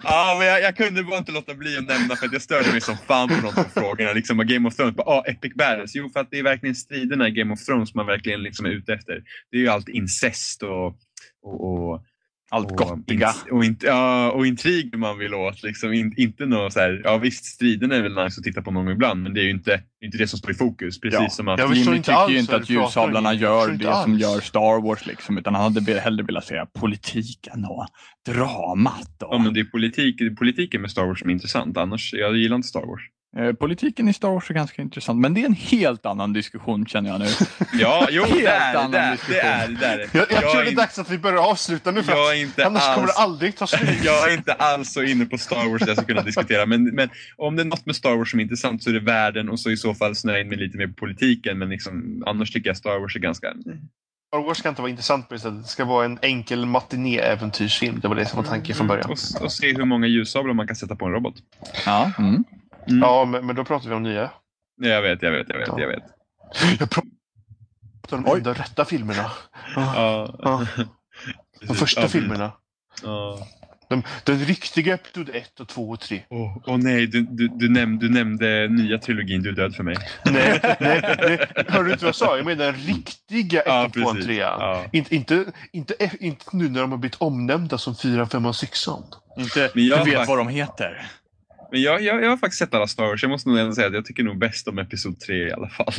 ja, 0.02 0.36
men 0.38 0.46
jag, 0.46 0.62
jag 0.62 0.76
kunde 0.76 1.02
bara 1.02 1.18
inte 1.18 1.32
låta 1.32 1.54
bli 1.54 1.78
att 1.78 1.84
nämna 1.84 2.16
för 2.16 2.26
att 2.26 2.32
jag 2.32 2.42
störde 2.42 2.72
mig 2.72 2.80
som 2.80 2.96
fan 2.96 3.28
på 3.28 3.34
de 3.34 3.64
frågorna. 3.64 4.12
Liksom, 4.12 4.38
Game 4.46 4.68
of 4.68 4.76
Thrones, 4.76 4.94
bara, 4.94 5.08
ah, 5.08 5.24
Epic 5.26 5.54
Battles. 5.54 5.94
Jo, 5.94 6.10
för 6.12 6.20
att 6.20 6.30
det 6.30 6.38
är 6.38 6.42
verkligen 6.42 6.74
striderna 6.74 7.28
i 7.28 7.30
Game 7.30 7.52
of 7.52 7.64
Thrones 7.64 7.94
man 7.94 8.06
verkligen 8.06 8.42
liksom 8.42 8.66
är 8.66 8.70
ute 8.70 8.94
efter. 8.94 9.22
Det 9.50 9.56
är 9.56 9.60
ju 9.60 9.68
allt 9.68 9.88
incest 9.88 10.62
och, 10.62 10.86
och, 11.42 11.90
och 11.92 12.04
Allt 12.54 12.70
och, 12.70 12.76
gottiga. 12.76 13.32
och, 13.50 13.64
int- 13.64 13.84
ja, 13.86 14.30
och 14.30 14.46
intriger 14.46 14.96
man 14.98 15.18
vill 15.18 15.34
åt. 15.34 15.62
Liksom. 15.62 15.92
In, 15.92 16.14
inte 16.16 16.46
något 16.46 16.72
så 16.72 16.80
här, 16.80 17.00
ja 17.04 17.18
visst, 17.18 17.44
striden 17.44 17.92
är 17.92 18.02
väl 18.02 18.14
nice 18.14 18.38
att 18.40 18.44
titta 18.44 18.62
på 18.62 18.70
någon 18.70 18.84
gång 18.84 18.94
ibland, 18.94 19.22
men 19.22 19.34
det 19.34 19.40
är 19.40 19.44
ju 19.44 19.50
inte, 19.50 19.80
inte 20.04 20.18
det 20.18 20.26
som 20.28 20.38
står 20.38 20.50
i 20.50 20.54
fokus. 20.54 21.00
Precis 21.00 21.20
Ja. 21.20 21.28
som 21.28 21.48
att... 21.48 21.58
Jag 21.58 21.74
Jimmy 21.74 21.96
tycker 21.96 22.12
alls 22.12 22.32
ju 22.32 22.38
inte 22.38 22.56
att 22.56 22.70
ljussablarna 22.70 23.34
gör 23.34 23.68
det 23.72 23.84
som 23.84 23.92
alls. 24.12 24.22
gör 24.22 24.40
Star 24.40 24.82
Wars 24.82 25.06
liksom, 25.06 25.38
utan 25.38 25.54
han 25.54 25.74
hade 25.74 26.00
hellre 26.00 26.24
velat 26.24 26.44
säga 26.44 26.66
politiken 26.80 27.64
och 27.64 27.86
dramat. 28.26 29.22
Och, 29.22 29.34
Ja, 29.34 29.38
men 29.38 29.54
det 29.54 29.60
är 29.60 29.64
politik, 29.64 30.18
det 30.18 30.24
är 30.24 30.30
politiken 30.30 30.80
med 30.80 30.90
Star 30.90 31.06
Wars 31.06 31.20
som 31.20 31.28
är 31.30 31.34
intressant. 31.34 31.76
Annars, 31.76 32.12
jag 32.14 32.36
gillar 32.36 32.56
inte 32.56 32.68
Star 32.68 32.86
Wars. 32.86 33.02
Eh, 33.36 33.52
politiken 33.52 34.08
i 34.08 34.12
Star 34.12 34.28
Wars 34.28 34.50
är 34.50 34.54
ganska 34.54 34.82
intressant, 34.82 35.20
men 35.20 35.34
det 35.34 35.40
är 35.42 35.46
en 35.46 35.54
helt 35.54 36.06
annan 36.06 36.32
diskussion 36.32 36.86
känner 36.86 37.10
jag 37.10 37.20
nu. 37.20 37.26
Ja, 37.72 38.06
jo, 38.10 38.22
Helt 38.24 38.40
det 38.44 38.46
är 38.46 38.76
annan 38.76 38.90
det. 38.90 38.98
Är, 38.98 39.18
det 39.28 39.40
är 39.40 39.68
det. 39.68 39.86
Är. 39.86 39.96
det. 39.98 40.08
Jag, 40.12 40.26
jag 40.30 40.40
tror 40.40 40.50
är 40.60 40.64
det 40.64 40.68
är 40.68 40.70
in- 40.70 40.76
dags 40.76 40.98
att 40.98 41.10
vi 41.10 41.18
börjar 41.18 41.50
avsluta 41.50 41.90
nu 41.90 42.02
för 42.02 42.12
Jag 42.12 42.26
att 42.26 42.34
är 42.34 42.40
inte 42.40 42.66
annars 42.66 42.94
kommer 42.94 43.06
det 43.06 43.12
alls 43.12 43.18
aldrig 43.18 43.56
ta 43.56 43.66
slut. 43.66 43.90
jag 44.04 44.30
är 44.30 44.34
inte 44.36 44.52
alls 44.52 44.92
så 44.92 45.02
inne 45.02 45.26
på 45.26 45.38
Star 45.38 45.70
Wars 45.70 45.82
jag 45.86 45.96
ska 45.96 46.06
kunna 46.06 46.22
diskutera. 46.22 46.66
Men, 46.66 46.84
men 46.84 47.08
om 47.36 47.56
det 47.56 47.62
är 47.62 47.66
något 47.66 47.86
med 47.86 47.96
Star 47.96 48.16
Wars 48.16 48.30
som 48.30 48.40
är 48.40 48.44
intressant 48.44 48.82
så 48.82 48.90
är 48.90 48.94
det 48.94 49.00
världen 49.00 49.48
och 49.48 49.60
så 49.60 49.70
i 49.70 49.76
så 49.76 49.94
fall 49.94 50.16
snöa 50.16 50.40
in 50.40 50.48
mig 50.48 50.58
lite 50.58 50.78
mer 50.78 50.86
på 50.86 50.94
politiken. 50.94 51.58
Men 51.58 51.68
liksom, 51.68 52.22
annars 52.26 52.50
tycker 52.52 52.70
jag 52.70 52.76
Star 52.76 52.98
Wars 52.98 53.16
är 53.16 53.20
ganska... 53.20 53.52
Star 54.28 54.42
Wars 54.46 54.58
ska 54.58 54.68
inte 54.68 54.82
vara 54.82 54.90
intressant 54.90 55.28
på 55.28 55.34
det 55.34 55.40
sättet. 55.40 55.62
Det 55.62 55.68
ska 55.68 55.84
vara 55.84 56.04
en 56.04 56.18
enkel 56.22 56.66
matiné-äventyrsfilm. 56.66 58.00
Det 58.00 58.08
var 58.08 58.14
det 58.14 58.26
som 58.26 58.36
var 58.42 58.44
tanken 58.50 58.74
från 58.76 58.86
början. 58.86 59.10
Och, 59.10 59.42
och 59.42 59.52
se 59.52 59.72
hur 59.76 59.84
många 59.84 60.06
ljussablar 60.06 60.54
man 60.54 60.66
kan 60.66 60.76
sätta 60.76 60.96
på 60.96 61.06
en 61.06 61.12
robot. 61.12 61.34
Ja, 61.86 62.12
mm. 62.18 62.44
Mm. 62.86 63.00
Ja, 63.00 63.24
men, 63.24 63.46
men 63.46 63.56
då 63.56 63.64
pratar 63.64 63.88
vi 63.88 63.94
om 63.94 64.02
nya. 64.02 64.30
Jag 64.82 65.02
vet, 65.02 65.22
jag 65.22 65.30
vet, 65.30 65.48
jag 65.48 65.58
vet. 65.58 65.68
Jag 65.68 65.88
vet. 65.88 66.04
Jag 66.80 66.90
pratar 66.90 67.06
om 68.10 68.22
de 68.22 68.30
Oj. 68.30 68.38
enda 68.38 68.52
rätta 68.52 68.84
filmerna. 68.84 69.30
Ja. 69.76 70.34
Ja. 70.38 70.66
De 71.66 71.74
första 71.74 72.00
Ja, 72.00 72.08
filmerna. 72.08 72.52
Ja. 73.02 73.38
De, 73.88 74.02
den 74.24 74.38
riktiga 74.38 74.94
Episod 74.94 75.30
1 75.34 75.60
och 75.60 75.68
2 75.68 75.90
och 75.90 76.00
3. 76.00 76.22
Åh 76.28 76.58
åh 76.66 76.76
nej, 76.78 77.06
du, 77.06 77.20
du, 77.22 77.48
du, 77.48 77.68
näm, 77.68 77.98
du 77.98 78.08
nämnde 78.08 78.68
nya 78.68 78.98
trilogin 78.98 79.42
Du 79.42 79.48
är 79.48 79.52
död 79.52 79.74
för 79.74 79.82
mig. 79.82 79.96
Nej, 80.24 80.60
nej, 80.80 81.16
nej. 81.18 81.38
Hörde 81.68 81.84
du 81.84 81.92
inte 81.92 82.04
vad 82.04 82.08
jag 82.08 82.14
sa? 82.14 82.36
Jag 82.36 82.46
menar 82.46 82.64
den 82.64 82.74
riktiga 82.74 83.60
1, 83.60 83.66
Ja, 83.66 83.90
2 83.94 84.00
och 84.00 84.12
precis. 84.12 84.26
3. 84.26 84.36
Ja. 84.36 84.84
Inte, 84.92 85.14
inte, 85.14 85.44
inte, 85.72 86.10
inte 86.20 86.44
nu 86.52 86.68
när 86.68 86.80
de 86.80 86.90
har 86.90 86.98
blivit 86.98 87.16
omnämnda 87.20 87.78
som 87.78 87.96
4, 87.96 88.26
5 88.26 88.46
och 88.46 88.56
6. 88.56 88.86
Inte, 89.38 89.70
men 89.74 89.86
jag, 89.86 90.04
Du 90.04 90.10
vet 90.10 90.28
vad 90.28 90.38
de 90.38 90.48
heter. 90.48 91.06
Men 91.74 91.82
jag, 91.82 92.02
jag, 92.02 92.24
jag 92.24 92.30
har 92.30 92.36
faktiskt 92.36 92.58
sett 92.58 92.74
alla 92.74 92.86
Star 92.86 93.04
Wars. 93.04 93.22
Jag 93.22 93.30
måste 93.30 93.48
nog 93.48 93.58
ändå 93.58 93.74
säga 93.74 93.86
att 93.86 93.94
jag 93.94 94.04
tycker 94.04 94.22
nog 94.22 94.38
bäst 94.38 94.68
om 94.68 94.78
Episod 94.78 95.20
3 95.20 95.48
i 95.48 95.52
alla 95.52 95.68
fall. 95.68 95.92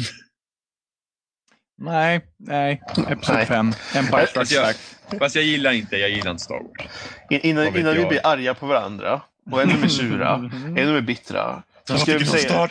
Nej, 1.77 2.21
nej. 2.37 2.81
Episod 3.09 3.35
Nej. 3.35 3.45
5. 3.45 3.73
Empire 3.95 4.11
Fast 4.11 4.29
Strikes 4.29 4.51
jag, 4.51 4.65
Back. 4.65 5.19
fast 5.19 5.35
jag 5.35 5.45
gillar 5.45 5.71
inte, 5.71 5.97
jag 5.97 6.09
gillar 6.09 6.31
inte 6.31 6.43
Star 6.43 6.55
Wars. 6.55 6.91
In, 7.29 7.39
innan 7.43 7.77
innan 7.77 7.95
vi 7.95 8.05
blir 8.05 8.27
arga 8.27 8.53
på 8.53 8.65
varandra 8.65 9.21
och 9.51 9.61
ännu 9.61 9.77
mer 9.77 9.87
sura, 9.87 10.35
ännu 10.53 10.93
mer 10.93 11.01
bittra. 11.01 11.63
Så 11.87 11.97
ska, 11.97 12.17
vi 12.17 12.25
säga, 12.25 12.69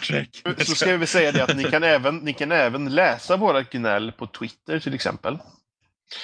så 0.59 0.75
ska 0.75 0.97
vi 0.97 1.07
säga 1.07 1.33
det 1.33 1.45
att 1.45 1.57
ni 1.57 1.65
kan, 1.65 1.83
även, 1.83 2.17
ni 2.17 2.33
kan 2.33 2.53
även 2.53 2.95
läsa 2.95 3.37
våra 3.37 3.63
gnäll 3.63 4.13
på 4.13 4.27
Twitter 4.27 4.79
till 4.79 4.95
exempel. 4.95 5.39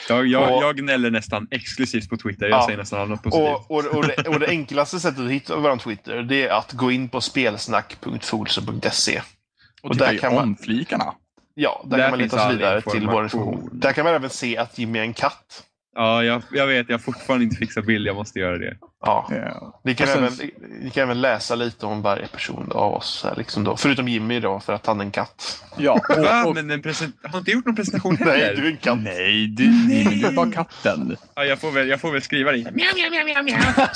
Jag, 0.09 0.27
jag, 0.27 0.57
Och- 0.57 0.63
jag 0.63 0.77
gnäller 0.77 1.11
nästan 1.11 1.49
exklusivt 1.51 2.09
på 2.09 2.17
Twitter. 2.17 2.47
Jag 2.49 2.59
Ja. 2.61 2.65
säger 2.67 2.79
nästan 2.79 3.09
något 3.09 3.23
positivt. 3.23 3.49
Och, 3.49 3.71
och, 3.71 3.85
och, 3.87 4.07
det, 4.07 4.29
och 4.29 4.41
det 4.41 4.47
enklaste 4.49 5.01
sättet 5.01 5.21
att 5.25 5.31
hitta 5.31 5.57
vår 5.57 5.77
Twitter 5.77 6.23
det 6.23 6.49
är 6.49 6.53
att 6.53 6.73
gå 6.73 6.91
in 6.91 7.09
på 7.09 7.21
spelsnack.folso.se. 7.21 9.23
Och 9.83 9.91
och 9.91 9.97
där 9.97 10.19
kan 10.19 10.35
man- 10.35 10.43
omflikarna. 10.45 11.15
Ja, 11.55 11.83
där, 11.85 11.97
Där 11.97 12.05
kan 12.05 12.11
man 12.11 12.19
leta 12.19 12.39
sig 12.39 12.57
vidare 12.57 12.81
till 12.81 13.07
vår 13.07 13.25
information. 13.25 13.69
Där 13.73 13.93
kan 13.93 14.05
man 14.05 14.15
även 14.15 14.31
se 14.31 14.57
att 14.57 14.79
Jimmy 14.79 14.99
är 14.99 15.03
en 15.03 15.15
katt. 15.15 15.63
Ja, 15.95 16.25
jag, 16.25 16.43
jag 16.53 16.67
vet. 16.67 16.89
Jag 16.89 16.95
har 16.95 17.01
fortfarande 17.03 17.45
inte 17.45 17.57
fixat 17.57 17.85
bild. 17.85 18.07
Jag 18.07 18.17
måste 18.17 18.39
göra 18.39 18.59
det. 18.59 18.77
Ja. 19.05 19.27
Ja. 19.31 19.81
Ni 19.85 19.95
kan, 19.95 20.05
Och 20.25 20.33
sen- 20.33 20.49
även, 20.51 20.81
ni 20.85 20.91
kan 20.91 21.03
även 21.03 21.21
läsa 21.21 21.55
lite 21.55 21.87
om 21.87 22.03
varje 22.03 22.27
person 22.27 22.73
av 22.75 22.93
oss. 22.95 23.21
Här, 23.25 23.35
liksom 23.37 23.65
då. 23.65 23.77
Förutom 23.77 24.09
Jimmy 24.09 24.41
då, 24.41 24.61
för 24.61 24.73
att 24.73 24.87
han 24.87 25.01
är 25.01 25.05
en 25.05 25.11
katt. 25.11 25.65
Ja, 25.79 26.01
Va? 26.09 26.43
och, 26.43 26.49
och, 26.49 26.55
Men 26.55 26.71
en 26.71 26.83
present... 26.83 27.17
har 27.23 27.39
inte 27.39 27.51
gjort 27.51 27.67
någon 27.67 27.77
presentation 27.77 28.17
heller. 28.19 28.33
Nej, 28.33 28.57
du 28.57 28.67
är 28.67 28.71
en 28.71 28.77
katt. 28.77 28.99
nej, 29.03 29.47
du, 29.47 29.71
nej, 29.89 30.05
du 30.21 30.27
är 30.27 30.33
bara 30.33 30.51
katten. 30.53 31.17
Ja, 31.35 31.45
jag, 31.45 31.59
får 31.61 31.71
väl, 31.71 31.89
jag 31.89 32.01
får 32.01 32.13
väl 32.13 32.23
skriva 32.23 32.53
det. 32.53 32.65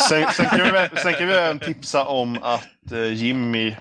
Sen, 0.09 0.27
sen, 0.33 0.47
kan 0.47 0.73
vi, 0.73 1.01
sen 1.01 1.15
kan 1.15 1.29
vi 1.29 1.35
även 1.35 1.59
tipsa 1.59 2.05
om 2.05 2.39
att 2.43 2.93
eh, 2.93 3.13
Jimmy 3.13 3.75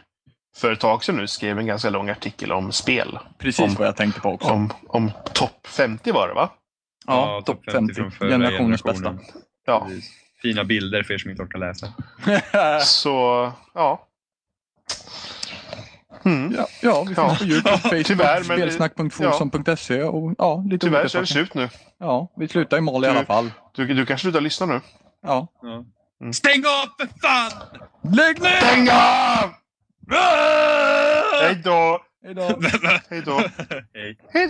för 0.58 0.72
ett 0.72 0.80
tag 0.80 1.04
sedan 1.04 1.16
nu 1.16 1.28
skrev 1.28 1.60
en 1.60 1.66
ganska 1.66 1.90
lång 1.90 2.10
artikel 2.10 2.52
om 2.52 2.72
spel. 2.72 3.20
Precis 3.40 3.60
Om- 3.60 3.74
vad 3.76 3.88
jag 3.88 3.96
tänkte 3.96 4.22
på 4.22 4.30
också. 4.30 4.50
Om, 4.50 4.74
om 4.88 5.12
topp 5.34 5.68
50 5.68 6.12
var 6.12 6.28
det 6.28 6.34
va? 6.34 6.50
Ja, 7.08 7.42
topp 7.46 7.62
50. 7.72 7.94
från 7.94 8.12
förra 8.12 8.30
Generationens 8.30 8.82
generationen. 8.82 9.16
bästa. 9.18 9.40
Ja. 9.66 9.88
Fina 10.42 10.64
bilder 10.64 11.04
för 11.04 11.14
er 11.14 11.18
som 11.18 11.32
inte 11.32 11.44
orkar 11.44 11.60
läsa. 11.60 11.94
Så, 12.86 13.52
ja. 13.74 14.08
Mm. 16.26 16.56
ja, 16.58 16.68
ja, 16.82 17.02
vi 17.02 17.06
finns 17.16 17.18
Ja. 17.18 17.36
på 17.40 17.46
Youtube, 17.46 17.78
Facebook, 17.78 18.06
Tyvärr, 18.06 18.44
men- 18.48 18.58
spelsnack.folsom.se 18.58 20.04
och 20.04 20.36
ja, 20.38 20.64
lite 20.70 20.86
Tyvärr 20.88 21.08
så 21.08 21.18
är 21.18 21.22
det 21.22 21.28
slut 21.28 21.54
nu. 21.54 21.70
Ja, 22.00 22.34
vi 22.38 22.48
slutar 22.48 22.78
i 22.78 22.82
mål 22.82 23.04
i 23.04 23.08
Du- 23.08 23.12
alla 23.14 23.26
fall. 23.26 23.52
Du, 23.76 23.86
du 23.94 24.06
kan 24.06 24.18
sluta 24.18 24.40
lyssna 24.40 24.66
nu. 24.66 24.82
Ja. 25.24 25.48
Ja. 25.62 25.84
Mm. 26.22 26.34
Stäng 26.34 26.64
av 26.66 26.88
för 27.00 27.20
fan! 27.22 27.52
Lägg 28.14 28.42
ner! 28.42 28.58
Stäng 28.62 28.90
av! 28.90 29.50
Hej 31.42 31.56
då! 31.64 32.02
Hej 32.26 32.36
då! 32.36 32.60
Hej 33.10 33.22
då! 33.26 33.38
Hej. 33.94 34.18
Hej 34.34 34.48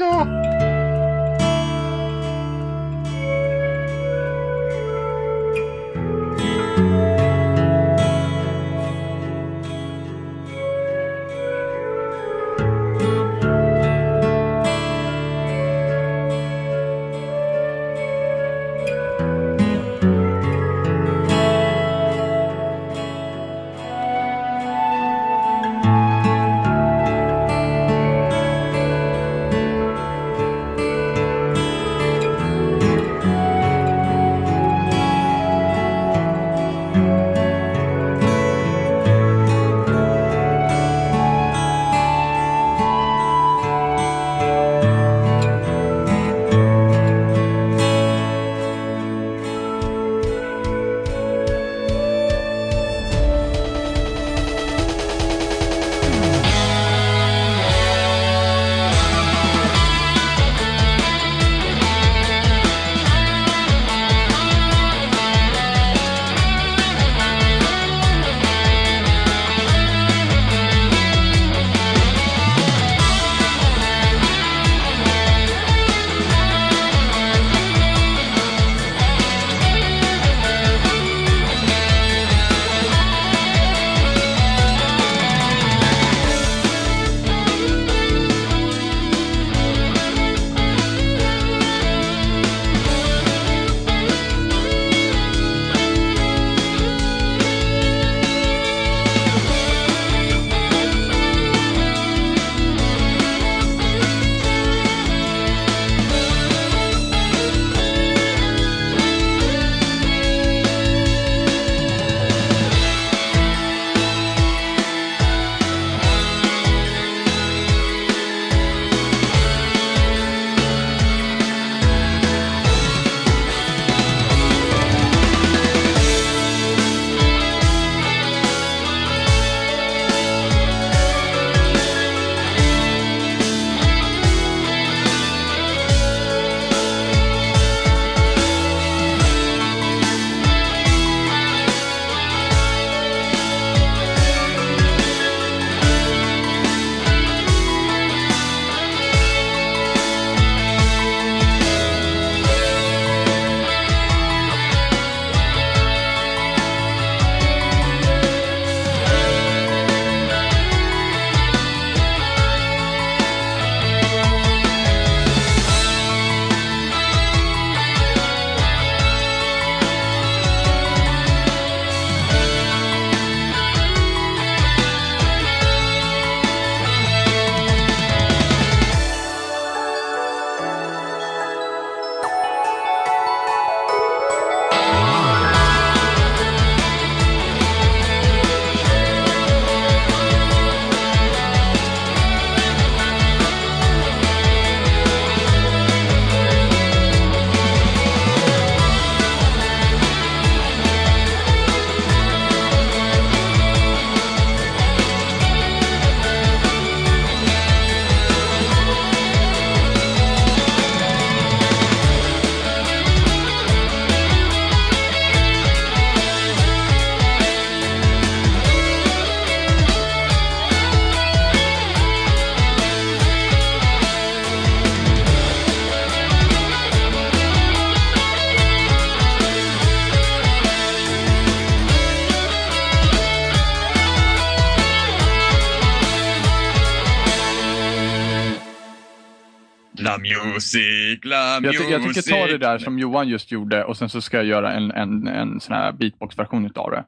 då! 240.53 240.59
La 240.59 240.59
music, 240.59 241.19
la 241.23 241.59
Jag, 241.63 241.91
jag 241.91 242.03
tycker 242.03 242.31
ta 242.31 242.47
det 242.47 242.57
där 242.57 242.77
som 242.77 242.99
Johan 242.99 243.27
just 243.27 243.51
gjorde 243.51 243.83
och 243.83 243.97
sen 243.97 244.09
så 244.09 244.21
ska 244.21 244.37
jag 244.37 244.45
göra 244.45 244.73
en, 244.73 244.91
en, 244.91 245.27
en 245.27 245.59
sån 245.59 245.75
här 245.75 245.91
beatbox-version 245.91 246.65
utav 246.65 246.91
det. 246.91 247.05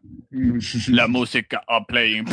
La 0.89 1.07
musica 1.07 1.63
are 1.67 1.85
playing. 1.85 2.27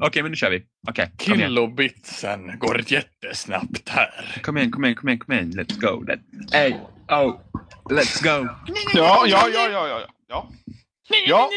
Okej, 0.00 0.22
men 0.22 0.30
nu 0.30 0.36
kör 0.36 0.50
vi. 0.50 0.56
Igen. 0.94 1.08
Kilobitsen 1.18 2.58
går 2.58 2.92
jättesnabbt 2.92 3.88
här. 3.88 4.40
Kom 4.42 4.56
igen, 4.58 4.70
kom 4.70 4.84
igen, 4.84 4.96
kom 4.96 5.08
igen, 5.08 5.18
kom 5.18 5.34
igen. 5.34 5.52
Let's 5.52 5.80
go. 5.80 6.04
Let... 6.08 6.20
Hey, 6.52 6.72
oh, 7.08 7.40
let's 7.90 8.22
go. 8.22 8.48
Ja, 8.94 9.24
ja, 9.26 9.48
ja, 9.54 9.68
ja, 9.68 9.88
ja. 9.88 10.08
Ja. 10.28 10.48
ja. 11.26 11.50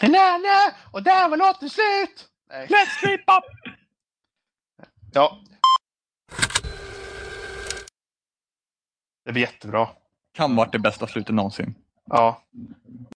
Nej, 0.00 0.10
nej, 0.40 0.74
och 0.90 1.02
där 1.02 1.28
var 1.28 1.36
låten 1.36 1.70
slut! 1.70 2.28
Nej. 2.50 2.66
Let's 2.66 3.00
keep 3.00 3.18
up! 3.18 3.44
Ja. 5.12 5.38
Det 9.24 9.32
blir 9.32 9.42
jättebra. 9.42 9.88
Kan 10.32 10.56
varit 10.56 10.72
det 10.72 10.78
bästa 10.78 11.06
slutet 11.06 11.34
någonsin. 11.34 11.74
Ja. 12.04 12.42